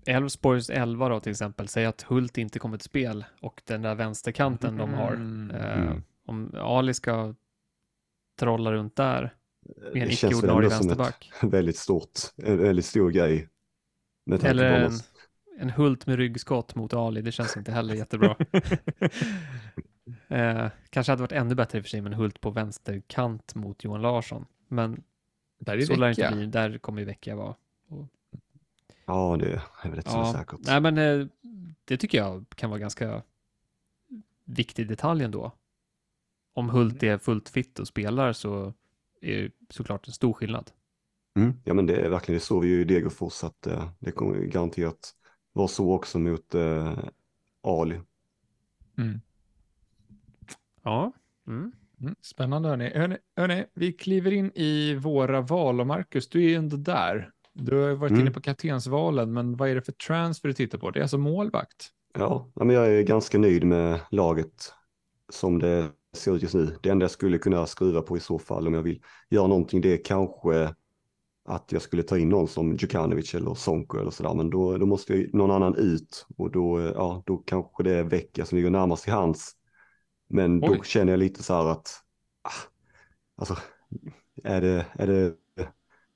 Elfsborgs 0.06 0.70
11 0.70 1.08
då 1.08 1.20
till 1.20 1.30
exempel? 1.30 1.68
Säg 1.68 1.86
att 1.86 2.02
Hult 2.02 2.38
inte 2.38 2.58
kommer 2.58 2.76
till 2.76 2.84
spel 2.84 3.24
och 3.40 3.62
den 3.64 3.82
där 3.82 3.94
vänsterkanten 3.94 4.74
mm. 4.74 4.90
de 4.90 4.94
har. 4.94 5.12
Mm. 5.12 6.02
Om 6.26 6.54
Ali 6.58 6.94
ska 6.94 7.34
trolla 8.38 8.72
runt 8.72 8.96
där 8.96 9.34
med 9.92 10.02
en 10.02 10.10
icke-ordinarie 10.10 10.68
vänsterback. 10.68 11.32
Ett 11.42 11.48
väldigt 11.52 11.76
stort, 11.76 12.20
en 12.36 12.58
väldigt 12.58 12.86
stor 12.86 13.10
grej. 13.10 13.48
Eller 14.42 14.64
en, 14.64 14.92
en 15.58 15.70
Hult 15.70 16.06
med 16.06 16.16
ryggskott 16.16 16.74
mot 16.74 16.94
Ali, 16.94 17.22
det 17.22 17.32
känns 17.32 17.56
inte 17.56 17.72
heller 17.72 17.94
jättebra. 17.94 18.36
Eh, 20.28 20.68
kanske 20.90 21.12
hade 21.12 21.22
varit 21.22 21.32
ännu 21.32 21.54
bättre 21.54 21.78
i 21.78 21.80
och 21.80 21.84
för 21.84 21.90
sig 21.90 22.00
med 22.00 22.12
en 22.12 22.18
Hult 22.18 22.40
på 22.40 22.50
vänsterkant 22.50 23.54
mot 23.54 23.84
Johan 23.84 24.02
Larsson. 24.02 24.46
Men 24.68 25.02
där 25.58 25.76
är 25.76 25.80
så 25.80 25.96
lär 25.96 26.06
det 26.06 26.22
inte 26.22 26.36
bli. 26.36 26.46
Där 26.46 26.78
kommer 26.78 27.00
ju 27.00 27.04
Vecchia 27.06 27.36
vara. 27.36 27.54
Och... 27.88 28.08
Ja, 29.06 29.36
det 29.40 29.62
är 29.82 29.88
väl 29.88 29.94
rätt 29.94 30.06
ja. 30.08 30.24
så 30.24 30.38
säkert. 30.38 30.60
Nej, 30.62 30.80
men 30.80 30.98
eh, 30.98 31.26
det 31.84 31.96
tycker 31.96 32.18
jag 32.18 32.44
kan 32.54 32.70
vara 32.70 32.80
ganska 32.80 33.22
viktig 34.44 34.88
detalj 34.88 35.24
ändå. 35.24 35.52
Om 36.54 36.70
Hult 36.70 37.02
är 37.02 37.18
fullt 37.18 37.48
fitt 37.48 37.78
och 37.78 37.88
spelar 37.88 38.32
så 38.32 38.74
är 39.20 39.42
det 39.42 39.50
såklart 39.70 40.06
en 40.06 40.12
stor 40.12 40.32
skillnad. 40.32 40.70
Mm. 41.36 41.52
Ja, 41.64 41.74
men 41.74 41.86
det 41.86 41.96
är 41.96 42.10
verkligen 42.10 42.38
det 42.38 42.44
såg 42.44 42.62
vi 42.62 42.68
ju 42.68 42.80
i 42.80 42.84
Degerfors 42.84 43.44
att 43.44 43.66
eh, 43.66 43.88
det 43.98 44.12
kommer 44.12 44.38
garanterat 44.38 45.14
vara 45.52 45.68
så 45.68 45.92
också 45.92 46.18
mot 46.18 46.54
eh, 46.54 46.98
Ali. 47.62 48.00
Mm. 48.98 49.20
Ja. 50.82 51.12
Mm. 51.46 51.72
Mm, 52.00 52.14
spännande 52.20 52.68
hörni. 52.68 52.90
hörni. 52.94 53.16
Hörni, 53.36 53.64
vi 53.74 53.92
kliver 53.92 54.32
in 54.32 54.52
i 54.54 54.94
våra 54.94 55.40
val 55.40 55.80
och 55.80 55.86
Marcus, 55.86 56.28
du 56.28 56.44
är 56.44 56.48
ju 56.48 56.54
ändå 56.54 56.76
där. 56.76 57.30
Du 57.54 57.76
har 57.76 57.94
varit 57.94 58.10
mm. 58.10 58.20
inne 58.20 58.30
på 58.30 58.40
kaptensvalen, 58.40 59.32
men 59.32 59.56
vad 59.56 59.68
är 59.68 59.74
det 59.74 59.82
för 59.82 59.92
transfer 59.92 60.48
du 60.48 60.52
tittar 60.52 60.78
på? 60.78 60.90
Det 60.90 61.00
är 61.00 61.02
alltså 61.02 61.18
målvakt. 61.18 61.90
Ja, 62.18 62.50
men 62.54 62.70
jag 62.70 62.86
är 62.86 63.02
ganska 63.02 63.38
nöjd 63.38 63.64
med 63.64 64.00
laget 64.10 64.72
som 65.32 65.58
det 65.58 65.90
ser 66.16 66.36
ut 66.36 66.42
just 66.42 66.54
nu. 66.54 66.78
Det 66.82 66.90
enda 66.90 67.04
jag 67.04 67.10
skulle 67.10 67.38
kunna 67.38 67.66
skruva 67.66 68.02
på 68.02 68.16
i 68.16 68.20
så 68.20 68.38
fall 68.38 68.66
om 68.66 68.74
jag 68.74 68.82
vill 68.82 69.02
göra 69.30 69.46
någonting, 69.46 69.80
det 69.80 69.92
är 69.92 70.04
kanske 70.04 70.74
att 71.44 71.72
jag 71.72 71.82
skulle 71.82 72.02
ta 72.02 72.18
in 72.18 72.28
någon 72.28 72.48
som 72.48 72.76
Djukanovic 72.76 73.34
eller 73.34 73.54
Sonko 73.54 73.98
eller 73.98 74.10
sådär, 74.10 74.34
men 74.34 74.50
då, 74.50 74.78
då 74.78 74.86
måste 74.86 75.14
jag, 75.14 75.34
någon 75.34 75.50
annan 75.50 75.74
ut 75.74 76.26
och 76.36 76.50
då, 76.50 76.80
ja, 76.80 77.22
då 77.26 77.36
kanske 77.36 77.82
det 77.82 77.92
är 77.92 78.04
Vecka 78.04 78.44
som 78.44 78.56
ligger 78.56 78.70
närmast 78.70 79.04
till 79.04 79.12
hands. 79.12 79.52
Men 80.28 80.64
Oj. 80.64 80.76
då 80.76 80.82
känner 80.82 81.12
jag 81.12 81.18
lite 81.18 81.42
så 81.42 81.54
här 81.54 81.66
att, 81.66 81.88
ah, 82.42 82.68
alltså, 83.36 83.56
är 84.44 84.60
det, 84.60 84.86
är 84.92 85.06
det 85.06 85.34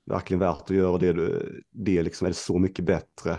verkligen 0.09 0.41
värt 0.41 0.63
att 0.63 0.71
göra 0.71 0.99
det, 0.99 1.43
det 1.71 2.03
liksom, 2.03 2.25
är 2.25 2.31
det 2.31 2.37
så 2.37 2.59
mycket 2.59 2.85
bättre? 2.85 3.39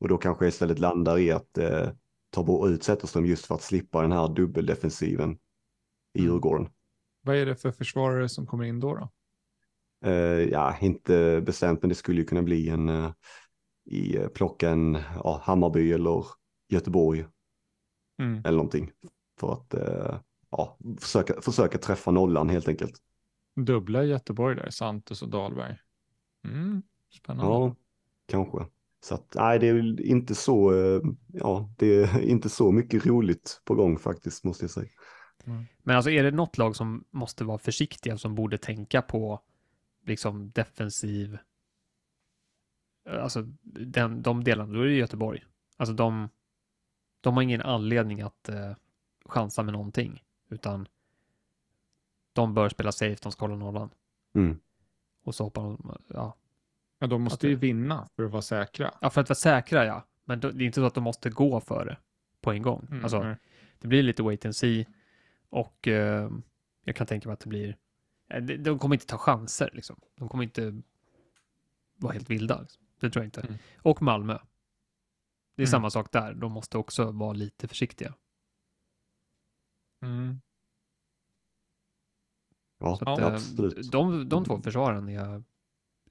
Och 0.00 0.08
då 0.08 0.18
kanske 0.18 0.44
jag 0.44 0.48
istället 0.48 0.78
landar 0.78 1.18
i 1.18 1.30
att 1.30 1.58
eh, 1.58 1.88
ta 2.30 2.68
ut 2.68 2.82
Zetterström 2.82 3.26
just 3.26 3.46
för 3.46 3.54
att 3.54 3.62
slippa 3.62 4.02
den 4.02 4.12
här 4.12 4.28
dubbeldefensiven 4.28 5.38
i 6.14 6.18
mm. 6.18 6.32
Djurgården. 6.32 6.68
Vad 7.22 7.36
är 7.36 7.46
det 7.46 7.56
för 7.56 7.70
försvarare 7.70 8.28
som 8.28 8.46
kommer 8.46 8.64
in 8.64 8.80
då? 8.80 8.94
då? 8.94 9.10
Eh, 10.08 10.48
ja, 10.50 10.76
inte 10.80 11.40
bestämt, 11.46 11.82
men 11.82 11.88
det 11.88 11.94
skulle 11.94 12.20
ju 12.20 12.26
kunna 12.26 12.42
bli 12.42 12.68
en 12.68 12.88
eh, 12.88 13.12
i 13.90 14.16
eh, 14.16 14.28
plocka 14.28 14.70
en 14.70 14.98
ja, 15.24 15.40
Hammarby 15.44 15.92
eller 15.92 16.24
Göteborg. 16.68 17.26
Mm. 18.22 18.42
Eller 18.44 18.56
någonting 18.56 18.90
för 19.40 19.52
att 19.52 19.74
eh, 19.74 20.20
ja, 20.50 20.78
försöka, 21.00 21.40
försöka 21.40 21.78
träffa 21.78 22.10
nollan 22.10 22.48
helt 22.48 22.68
enkelt. 22.68 22.94
Dubbla 23.56 24.04
Göteborg 24.04 24.56
där, 24.56 24.70
Santos 24.70 25.22
och 25.22 25.28
Dahlberg. 25.28 25.76
Mm, 26.44 26.82
spännande. 27.10 27.52
Ja, 27.52 27.74
kanske. 28.26 28.66
Så 29.00 29.14
att, 29.14 29.34
nej, 29.34 29.58
det 29.58 29.68
är 29.68 30.00
inte 30.00 30.34
så, 30.34 30.74
eh, 30.74 31.02
ja, 31.32 31.70
det 31.76 31.86
är 31.86 32.20
inte 32.28 32.48
så 32.48 32.72
mycket 32.72 33.06
roligt 33.06 33.62
på 33.64 33.74
gång 33.74 33.98
faktiskt, 33.98 34.44
måste 34.44 34.64
jag 34.64 34.70
säga. 34.70 34.88
Mm. 35.44 35.64
Men 35.82 35.96
alltså 35.96 36.10
är 36.10 36.22
det 36.22 36.30
något 36.30 36.58
lag 36.58 36.76
som 36.76 37.04
måste 37.10 37.44
vara 37.44 37.58
försiktiga, 37.58 38.18
som 38.18 38.34
borde 38.34 38.58
tänka 38.58 39.02
på 39.02 39.40
liksom 40.06 40.50
defensiv, 40.50 41.38
alltså 43.04 43.42
den, 43.62 44.22
de 44.22 44.44
delarna, 44.44 44.72
då 44.72 44.80
är 44.80 44.86
det 44.86 44.92
Göteborg. 44.92 45.44
Alltså 45.76 45.94
de, 45.94 46.28
de 47.20 47.34
har 47.34 47.42
ingen 47.42 47.62
anledning 47.62 48.20
att 48.20 48.48
eh, 48.48 48.72
chansa 49.24 49.62
med 49.62 49.72
någonting, 49.72 50.24
utan 50.50 50.88
de 52.32 52.54
bör 52.54 52.68
spela 52.68 52.92
safe, 52.92 53.16
de 53.22 53.32
ska 53.32 53.44
hålla 53.44 53.56
nollan. 53.56 53.90
Mm. 54.34 54.60
Och 55.28 55.34
så 55.34 55.44
hoppar 55.44 55.62
de, 55.62 55.98
ja. 56.08 56.36
Ja, 56.98 57.06
de 57.06 57.22
måste 57.22 57.46
att, 57.46 57.50
ju 57.50 57.56
vinna 57.56 58.08
för 58.16 58.24
att 58.24 58.30
vara 58.30 58.42
säkra. 58.42 58.94
Ja, 59.00 59.10
för 59.10 59.20
att 59.20 59.28
vara 59.28 59.34
säkra, 59.34 59.84
ja. 59.84 60.06
Men 60.24 60.40
det 60.40 60.48
är 60.48 60.62
inte 60.62 60.80
så 60.80 60.86
att 60.86 60.94
de 60.94 61.04
måste 61.04 61.30
gå 61.30 61.60
för 61.60 61.84
det 61.84 61.96
på 62.40 62.52
en 62.52 62.62
gång. 62.62 62.86
Mm, 62.90 63.04
alltså, 63.04 63.16
mm. 63.16 63.36
det 63.78 63.88
blir 63.88 64.02
lite 64.02 64.22
wait 64.22 64.44
and 64.44 64.56
see 64.56 64.86
och 65.48 65.88
eh, 65.88 66.30
jag 66.84 66.96
kan 66.96 67.06
tänka 67.06 67.28
mig 67.28 67.32
att 67.32 67.40
det 67.40 67.48
blir, 67.48 67.76
eh, 68.28 68.42
de 68.42 68.78
kommer 68.78 68.94
inte 68.94 69.06
ta 69.06 69.18
chanser 69.18 69.70
liksom. 69.72 70.00
De 70.14 70.28
kommer 70.28 70.44
inte 70.44 70.82
vara 71.96 72.12
helt 72.12 72.30
vilda. 72.30 72.66
Det 73.00 73.10
tror 73.10 73.22
jag 73.22 73.26
inte. 73.26 73.40
Mm. 73.40 73.54
Och 73.76 74.02
Malmö. 74.02 74.38
Det 75.56 75.62
är 75.62 75.66
mm. 75.66 75.70
samma 75.70 75.90
sak 75.90 76.12
där. 76.12 76.34
De 76.34 76.52
måste 76.52 76.78
också 76.78 77.10
vara 77.10 77.32
lite 77.32 77.68
försiktiga. 77.68 78.14
Mm. 80.02 80.40
Ja, 82.78 82.92
att, 82.92 83.00
ja 83.00 83.20
eh, 83.20 83.34
absolut. 83.34 83.92
De, 83.92 84.28
de 84.28 84.44
två 84.44 84.60
försvaren 84.62 85.08
jag, 85.08 85.42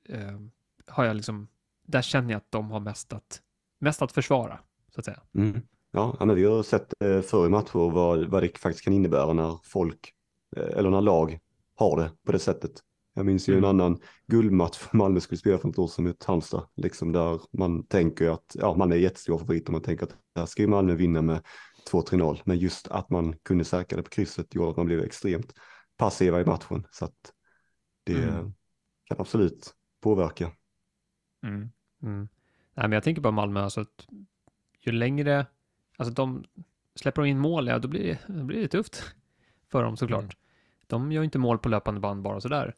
eh, 0.10 0.40
har 0.88 1.04
jag 1.06 1.16
liksom, 1.16 1.48
där 1.88 2.02
känner 2.02 2.32
jag 2.32 2.38
att 2.38 2.52
de 2.52 2.72
har 2.72 2.80
mest 2.80 3.14
att, 3.14 3.42
mest 3.80 4.02
att 4.02 4.12
försvara, 4.12 4.60
så 4.94 5.00
att 5.00 5.06
säga. 5.06 5.20
Mm. 5.38 5.62
Ja, 5.92 6.16
men 6.20 6.36
vi 6.36 6.46
har 6.46 6.64
sett 6.64 6.94
eh, 7.04 7.22
förr 7.22 7.46
i 7.46 7.50
matcher 7.50 7.92
vad, 7.92 8.26
vad 8.26 8.44
det 8.44 8.58
faktiskt 8.58 8.84
kan 8.84 8.94
innebära 8.94 9.34
när 9.34 9.60
folk, 9.64 10.14
eh, 10.56 10.78
eller 10.78 10.90
när 10.90 11.02
lag 11.02 11.40
har 11.76 11.98
det 11.98 12.12
på 12.26 12.32
det 12.32 12.40
sättet. 12.40 12.72
Jag 13.14 13.26
minns 13.26 13.50
ju 13.50 13.54
mm. 13.54 13.64
en 13.64 13.70
annan 13.70 14.00
guldmatch 14.28 14.80
Malmö 14.92 15.20
skulle 15.20 15.38
spela 15.38 15.58
för 15.58 15.70
ett 15.70 15.80
år 15.80 15.88
sedan 15.88 16.06
mot 16.06 16.24
Halmstad, 16.24 16.68
liksom 16.76 17.12
där 17.12 17.42
man 17.52 17.84
tänker 17.84 18.30
att, 18.30 18.56
ja, 18.60 18.76
man 18.76 18.92
är 18.92 18.96
jättestor 18.96 19.38
favorit 19.38 19.68
och 19.68 19.74
man 19.74 19.82
tänker 19.82 20.04
att 20.04 20.16
där 20.36 20.46
ska 20.46 20.62
ju 20.62 20.68
Malmö 20.68 20.96
vinna 20.96 21.22
med 21.22 21.42
2-3-0, 21.92 22.42
men 22.46 22.58
just 22.58 22.88
att 22.88 23.10
man 23.10 23.36
kunde 23.44 23.64
säkra 23.64 23.98
det 23.98 24.04
på 24.04 24.10
krysset 24.10 24.56
gjorde 24.56 24.70
att 24.70 24.78
man 24.78 24.86
blev 24.86 25.04
extremt 25.04 25.54
passiva 25.98 26.42
i 26.42 26.46
matchen, 26.46 26.88
så 26.92 27.06
att 27.06 27.34
det 28.04 28.24
mm. 28.24 28.54
kan 29.04 29.20
absolut 29.20 29.76
påverka. 30.02 30.52
Mm. 31.44 31.70
Mm. 32.04 32.28
Nej, 32.74 32.88
men 32.88 32.92
jag 32.92 33.04
tänker 33.04 33.22
på 33.22 33.32
Malmö, 33.32 33.62
alltså 33.62 33.82
att 33.82 34.08
ju 34.80 34.92
längre, 34.92 35.46
alltså 35.98 36.14
de 36.14 36.44
släpper 36.96 37.22
de 37.22 37.28
in 37.28 37.40
mål, 37.40 37.68
ja 37.68 37.80
då 37.80 37.88
blir 37.88 38.04
det, 38.04 38.34
då 38.34 38.44
blir 38.44 38.62
det 38.62 38.68
tufft 38.68 39.04
för 39.72 39.84
dem 39.84 39.98
såklart. 39.98 40.24
Mm. 40.24 40.36
De 40.88 41.12
gör 41.12 41.24
inte 41.24 41.40
mål 41.40 41.60
på 41.60 41.70
löpande 41.70 42.00
band 42.00 42.22
bara 42.22 42.42
sådär 42.42 42.76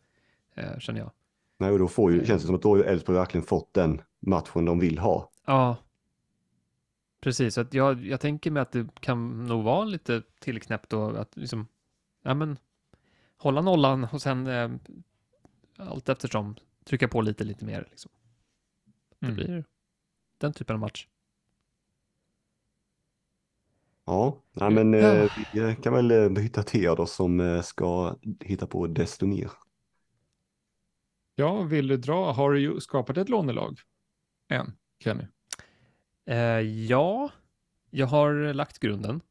eh, 0.56 0.80
känner 0.80 1.00
jag. 1.00 1.12
Nej, 1.58 1.72
och 1.72 1.80
då 1.80 1.88
får 1.88 2.12
ju, 2.12 2.26
känns 2.26 2.42
det 2.42 2.46
som 2.46 2.56
att 2.56 2.62
då 2.62 2.78
har 2.78 2.84
Elfsborg 2.84 3.18
verkligen 3.18 3.46
fått 3.46 3.74
den 3.74 4.02
matchen 4.20 4.66
de 4.66 4.80
vill 4.80 5.00
ha. 5.00 5.32
Ja, 5.46 5.78
precis. 7.22 7.58
Att 7.58 7.74
jag, 7.74 8.06
jag 8.06 8.20
tänker 8.22 8.52
mig 8.52 8.62
att 8.62 8.72
det 8.72 8.88
kan 9.00 9.48
nog 9.48 9.64
vara 9.64 9.86
lite 9.86 10.24
tillknäppt 10.40 10.94
och 10.94 11.22
att 11.22 11.38
liksom, 11.38 11.68
ja 12.24 12.34
men, 12.34 12.58
hålla 13.40 13.62
nollan 13.62 14.08
och 14.12 14.22
sen 14.22 14.48
eh, 14.48 14.72
allt 15.78 16.10
eftersom 16.10 16.56
trycka 16.86 17.08
på 17.08 17.22
lite, 17.22 17.44
lite 17.44 17.66
mer. 17.66 17.88
Liksom. 17.90 18.12
Det 19.20 19.26
mm. 19.26 19.36
blir 19.36 19.66
den 20.38 20.54
typen 20.54 20.74
av 20.74 20.80
match. 20.80 21.08
Ja, 24.06 24.38
nej, 24.52 24.70
men 24.70 24.94
eh, 24.94 25.32
vi 25.54 25.76
kan 25.84 25.94
väl 25.94 26.12
eh, 26.12 26.30
byta 26.30 26.64
till 26.64 26.84
er 26.84 26.96
då 26.96 27.06
som 27.06 27.40
eh, 27.40 27.62
ska 27.62 28.16
hitta 28.40 28.68
på 28.68 28.88
desto 28.88 29.26
mer. 29.26 29.52
Ja, 31.36 31.62
vill 31.62 31.88
du 31.88 31.98
dra? 31.98 32.32
Har 32.32 32.52
du 32.52 32.82
skapat 32.82 33.18
ett 33.18 33.30
lånelag? 33.30 33.80
Än, 34.50 34.74
Kenny? 35.04 35.24
Eh, 36.26 36.60
ja, 36.60 37.32
jag 37.90 38.08
har 38.08 38.54
lagt 38.54 38.80
grunden. 38.80 39.22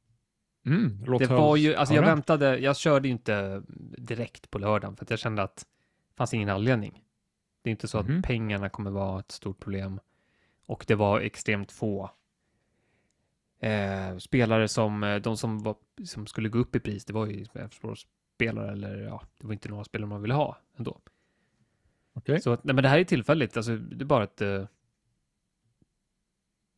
Mm, 0.66 1.04
det 1.18 1.26
var 1.26 1.56
ju, 1.56 1.74
alltså 1.74 1.94
jag 1.94 2.02
väntade, 2.02 2.58
jag 2.58 2.76
körde 2.76 3.08
inte 3.08 3.62
direkt 3.98 4.50
på 4.50 4.58
lördagen 4.58 4.96
för 4.96 5.04
att 5.04 5.10
jag 5.10 5.18
kände 5.18 5.42
att 5.42 5.56
det 5.56 6.16
fanns 6.16 6.34
ingen 6.34 6.48
anledning. 6.48 7.02
Det 7.62 7.70
är 7.70 7.72
inte 7.72 7.88
så 7.88 7.98
mm. 7.98 8.06
att 8.06 8.12
mhm. 8.12 8.22
pengarna 8.22 8.68
kommer 8.68 8.90
vara 8.90 9.20
ett 9.20 9.32
stort 9.32 9.60
problem 9.60 10.00
och 10.66 10.84
det 10.88 10.94
var 10.94 11.20
extremt 11.20 11.72
få 11.72 12.10
eh, 13.60 14.16
spelare 14.18 14.68
som, 14.68 15.04
eh, 15.04 15.16
de 15.16 15.36
som, 15.36 15.58
var, 15.58 15.76
som 16.04 16.26
skulle 16.26 16.48
gå 16.48 16.58
upp 16.58 16.76
i 16.76 16.80
pris, 16.80 17.04
det 17.04 17.12
var 17.12 17.26
ju 17.26 17.46
spelare 18.34 18.72
eller 18.72 18.98
ja, 18.98 19.22
det 19.38 19.46
var 19.46 19.52
inte 19.52 19.68
några 19.68 19.84
spelare 19.84 20.08
man 20.08 20.22
ville 20.22 20.34
ha 20.34 20.58
ändå. 20.76 21.00
Okay. 22.14 22.40
Så 22.40 22.50
nej, 22.50 22.74
men 22.74 22.82
det 22.82 22.88
här 22.88 22.98
är 22.98 23.04
tillfälligt, 23.04 23.56
alltså 23.56 23.76
det 23.76 24.02
är 24.02 24.06
bara 24.06 24.24
ett, 24.24 24.42
uh, 24.42 24.66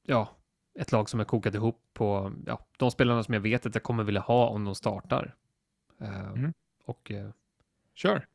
ja, 0.07 0.37
ett 0.81 0.93
lag 0.93 1.09
som 1.09 1.21
är 1.21 1.25
kokat 1.25 1.55
ihop 1.55 1.81
på, 1.93 2.33
ja, 2.47 2.67
de 2.77 2.91
spelarna 2.91 3.23
som 3.23 3.35
jag 3.35 3.41
vet 3.41 3.67
att 3.67 3.75
jag 3.75 3.83
kommer 3.83 4.05
vilja 4.05 4.21
ha 4.21 4.49
om 4.49 4.65
de 4.65 4.75
startar. 4.75 5.35
Uh, 6.03 6.29
mm. 6.29 6.53
Och... 6.85 7.11
Uh, 7.11 7.31
Kör. 7.95 8.27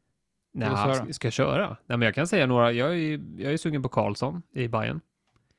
Nej, 0.51 1.13
ska, 1.13 1.27
jag 1.27 1.33
köra? 1.33 1.67
Nej, 1.67 1.97
men 1.97 2.01
jag 2.01 2.15
kan 2.15 2.27
säga 2.27 2.45
några, 2.45 2.71
jag 2.71 2.97
är, 2.97 3.21
jag 3.37 3.53
är 3.53 3.57
sugen 3.57 3.83
på 3.83 3.89
Karlsson 3.89 4.41
i 4.51 4.67
Bayern. 4.67 5.01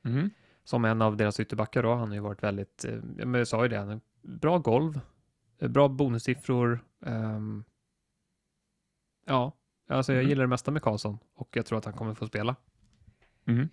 Mm. 0.04 0.30
Som 0.64 0.84
en 0.84 1.02
av 1.02 1.16
deras 1.16 1.40
ytterbackar 1.40 1.82
då, 1.82 1.94
han 1.94 2.08
har 2.08 2.14
ju 2.14 2.20
varit 2.20 2.42
väldigt, 2.42 2.84
men 3.02 3.34
jag 3.34 3.48
sa 3.48 3.62
ju 3.62 3.68
det, 3.68 4.00
bra 4.22 4.58
golv, 4.58 5.00
bra 5.58 5.88
bonussiffror, 5.88 6.80
um, 7.00 7.64
ja, 9.26 9.52
Alltså 9.88 10.12
jag 10.12 10.20
mm. 10.20 10.28
gillar 10.28 10.42
det 10.42 10.48
mesta 10.48 10.70
med 10.70 10.82
Karlsson 10.82 11.18
och 11.34 11.48
jag 11.52 11.66
tror 11.66 11.78
att 11.78 11.84
han 11.84 11.94
kommer 11.94 12.14
få 12.14 12.26
spela. 12.26 12.56
Mm. 13.44 13.68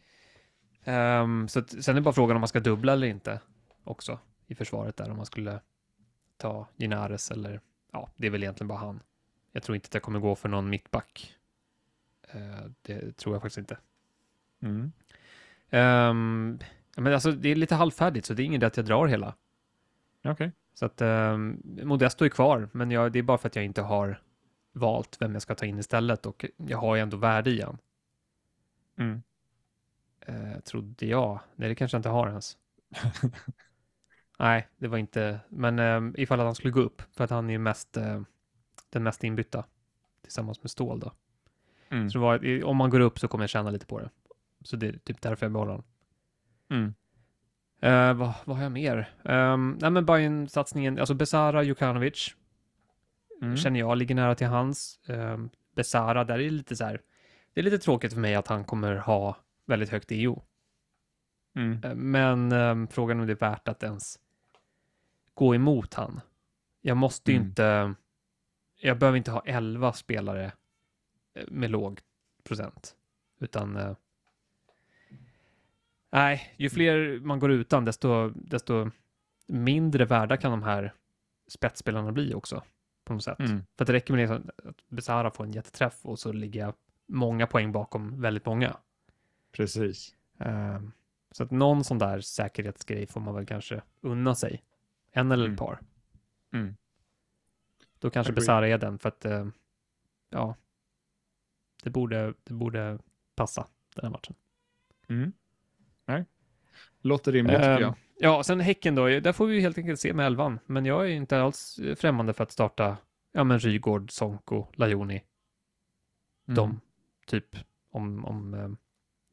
Um, 0.85 1.47
så 1.47 1.59
att, 1.59 1.83
sen 1.83 1.97
är 1.97 2.01
bara 2.01 2.13
frågan 2.13 2.37
om 2.37 2.41
man 2.41 2.47
ska 2.47 2.59
dubbla 2.59 2.93
eller 2.93 3.07
inte 3.07 3.39
också 3.83 4.19
i 4.47 4.55
försvaret 4.55 4.97
där 4.97 5.11
om 5.11 5.17
man 5.17 5.25
skulle 5.25 5.59
ta 6.37 6.67
Ginares 6.77 7.31
eller 7.31 7.61
ja, 7.91 8.09
det 8.15 8.27
är 8.27 8.31
väl 8.31 8.43
egentligen 8.43 8.67
bara 8.67 8.79
han. 8.79 8.99
Jag 9.51 9.63
tror 9.63 9.75
inte 9.75 9.87
att 9.87 9.93
jag 9.93 10.03
kommer 10.03 10.19
gå 10.19 10.35
för 10.35 10.49
någon 10.49 10.69
mittback. 10.69 11.35
Uh, 12.35 12.71
det 12.81 13.17
tror 13.17 13.35
jag 13.35 13.41
faktiskt 13.41 13.57
inte. 13.57 13.77
Mm. 14.61 14.91
Um, 15.69 16.59
men 16.95 17.13
alltså 17.13 17.31
det 17.31 17.49
är 17.49 17.55
lite 17.55 17.75
halvfärdigt 17.75 18.25
så 18.25 18.33
det 18.33 18.43
är 18.43 18.45
inget 18.45 18.63
att 18.63 18.77
jag 18.77 18.85
drar 18.85 19.07
hela. 19.07 19.35
Okej. 20.19 20.31
Okay. 20.31 20.51
Så 20.73 20.85
att 20.85 21.01
um, 21.01 21.61
Modesto 21.83 22.25
är 22.25 22.29
kvar, 22.29 22.69
men 22.71 22.91
jag, 22.91 23.11
det 23.11 23.19
är 23.19 23.23
bara 23.23 23.37
för 23.37 23.47
att 23.47 23.55
jag 23.55 23.65
inte 23.65 23.81
har 23.81 24.21
valt 24.71 25.17
vem 25.19 25.33
jag 25.33 25.41
ska 25.41 25.55
ta 25.55 25.65
in 25.65 25.79
istället 25.79 26.25
och 26.25 26.45
jag 26.57 26.77
har 26.77 26.95
ju 26.95 27.01
ändå 27.01 27.17
värde 27.17 27.51
i 27.51 27.61
han. 27.61 27.77
Mm. 28.97 29.23
Eh, 30.27 30.59
trodde 30.59 31.05
jag. 31.05 31.39
Nej, 31.55 31.69
det 31.69 31.75
kanske 31.75 31.95
jag 31.95 31.99
inte 31.99 32.09
har 32.09 32.27
ens. 32.27 32.57
Nej, 34.39 34.67
det 34.77 34.87
var 34.87 34.97
inte, 34.97 35.39
men 35.49 35.79
eh, 35.79 36.21
ifall 36.21 36.39
att 36.39 36.45
han 36.45 36.55
skulle 36.55 36.71
gå 36.71 36.81
upp, 36.81 37.01
för 37.15 37.23
att 37.23 37.29
han 37.29 37.49
är 37.49 37.53
ju 37.53 37.59
mest, 37.59 37.97
eh, 37.97 38.21
den 38.89 39.03
mest 39.03 39.23
inbytta 39.23 39.65
tillsammans 40.21 40.63
med 40.63 40.71
stål 40.71 40.99
då. 40.99 41.11
Mm. 41.89 42.09
Så 42.09 42.19
var, 42.19 42.63
om 42.63 42.77
man 42.77 42.89
går 42.89 42.99
upp 42.99 43.19
så 43.19 43.27
kommer 43.27 43.43
jag 43.43 43.49
tjäna 43.49 43.69
lite 43.69 43.85
på 43.85 43.99
det. 43.99 44.09
Så 44.61 44.75
det 44.75 44.87
är 44.87 44.97
typ 44.97 45.21
därför 45.21 45.45
jag 45.45 45.53
behåller 45.53 45.71
honom. 45.71 45.85
Mm. 46.69 46.93
Uh, 47.83 48.13
vad, 48.13 48.33
vad, 48.45 48.57
har 48.57 48.63
jag 48.63 48.71
mer? 48.71 49.13
Um, 49.23 49.77
nej 49.81 49.91
men 49.91 50.05
Bayern-satsningen, 50.05 50.99
alltså 50.99 51.13
Besara 51.13 51.63
Jukanovic 51.63 52.35
mm. 53.41 53.57
känner 53.57 53.79
jag 53.79 53.97
ligger 53.97 54.15
nära 54.15 54.35
till 54.35 54.47
hans. 54.47 54.99
Um, 55.07 55.49
Besara, 55.75 56.23
där 56.23 56.33
är 56.33 56.43
det 56.43 56.49
lite 56.49 56.75
så 56.75 56.85
här, 56.85 57.01
det 57.53 57.61
är 57.61 57.63
lite 57.63 57.77
tråkigt 57.77 58.13
för 58.13 58.19
mig 58.19 58.35
att 58.35 58.47
han 58.47 58.63
kommer 58.63 58.95
ha 58.95 59.37
väldigt 59.65 59.89
högt 59.89 60.11
EO. 60.11 60.43
Mm. 61.55 61.83
Uh, 61.85 61.95
men 61.95 62.51
um, 62.51 62.87
frågan 62.87 63.19
om 63.19 63.27
det 63.27 63.33
är 63.33 63.51
värt 63.51 63.67
att 63.67 63.83
ens 63.83 64.19
gå 65.33 65.55
emot 65.55 65.93
han. 65.93 66.21
Jag 66.81 66.97
måste 66.97 67.31
ju 67.31 67.37
mm. 67.37 67.47
inte, 67.49 67.93
jag 68.79 68.97
behöver 68.97 69.17
inte 69.17 69.31
ha 69.31 69.43
11 69.45 69.93
spelare 69.93 70.51
eh, 71.33 71.47
med 71.47 71.71
låg 71.71 71.99
procent, 72.43 72.95
utan 73.39 73.77
uh, 73.77 73.95
nej, 76.11 76.53
ju 76.57 76.69
fler 76.69 77.19
man 77.19 77.39
går 77.39 77.51
utan, 77.51 77.85
desto, 77.85 78.29
desto 78.29 78.91
mindre 79.47 80.05
värda 80.05 80.37
kan 80.37 80.51
de 80.51 80.63
här 80.63 80.93
spetsspelarna 81.47 82.11
bli 82.11 82.33
också 82.33 82.63
på 83.03 83.13
något 83.13 83.23
sätt. 83.23 83.39
Mm. 83.39 83.63
För 83.77 83.83
att 83.83 83.87
det 83.87 83.93
räcker 83.93 84.13
med 84.13 84.29
liksom 84.29 84.49
att 84.69 84.89
Besara 84.89 85.31
får 85.31 85.43
en 85.43 85.51
jätteträff 85.51 86.05
och 86.05 86.19
så 86.19 86.31
ligger 86.31 86.59
jag 86.59 86.73
många 87.07 87.47
poäng 87.47 87.71
bakom 87.71 88.21
väldigt 88.21 88.45
många. 88.45 88.77
Precis. 89.53 90.15
Uh, 90.45 90.79
så 91.31 91.43
att 91.43 91.51
någon 91.51 91.83
sån 91.83 91.99
där 91.99 92.21
säkerhetsgrej 92.21 93.07
får 93.07 93.21
man 93.21 93.35
väl 93.35 93.45
kanske 93.45 93.81
unna 94.01 94.35
sig. 94.35 94.63
En 95.11 95.31
eller 95.31 95.45
mm. 95.45 95.53
ett 95.53 95.59
par. 95.59 95.79
Mm. 96.53 96.75
Då 97.99 98.09
kanske 98.09 98.33
Besara 98.33 98.67
är 98.67 98.77
den 98.77 98.99
för 98.99 99.09
att, 99.09 99.25
uh, 99.25 99.47
ja, 100.29 100.55
det 101.83 101.89
borde, 101.89 102.33
det 102.43 102.53
borde 102.53 102.99
passa 103.35 103.67
den 103.95 104.05
här 104.05 104.11
matchen. 104.11 104.35
Mm. 105.07 105.31
Nej, 106.05 106.25
låter 107.01 107.31
rimligt 107.31 107.55
tycker 107.55 107.79
jag. 107.79 107.95
Ja, 108.19 108.43
sen 108.43 108.59
Häcken 108.59 108.95
då, 108.95 109.07
där 109.07 109.33
får 109.33 109.47
vi 109.47 109.59
helt 109.59 109.77
enkelt 109.77 109.99
se 109.99 110.13
med 110.13 110.25
elvan. 110.25 110.59
Men 110.65 110.85
jag 110.85 111.05
är 111.05 111.09
inte 111.09 111.41
alls 111.41 111.79
främmande 111.95 112.33
för 112.33 112.43
att 112.43 112.51
starta, 112.51 112.97
ja 113.31 113.43
men 113.43 113.59
Rygård, 113.59 114.11
Sonko, 114.11 114.67
Lajoni. 114.73 115.23
Mm. 116.47 116.55
De, 116.55 116.81
typ, 117.27 117.55
om, 117.91 118.25
om, 118.25 118.53
eh, 118.53 118.69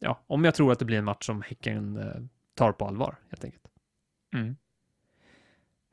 ja, 0.00 0.20
om 0.26 0.44
jag 0.44 0.54
tror 0.54 0.72
att 0.72 0.78
det 0.78 0.84
blir 0.84 0.98
en 0.98 1.04
match 1.04 1.26
som 1.26 1.42
Häcken 1.42 1.96
eh, 1.96 2.22
tar 2.54 2.72
på 2.72 2.86
allvar, 2.86 3.16
helt 3.28 3.44
enkelt. 3.44 3.68
Mm. 4.34 4.56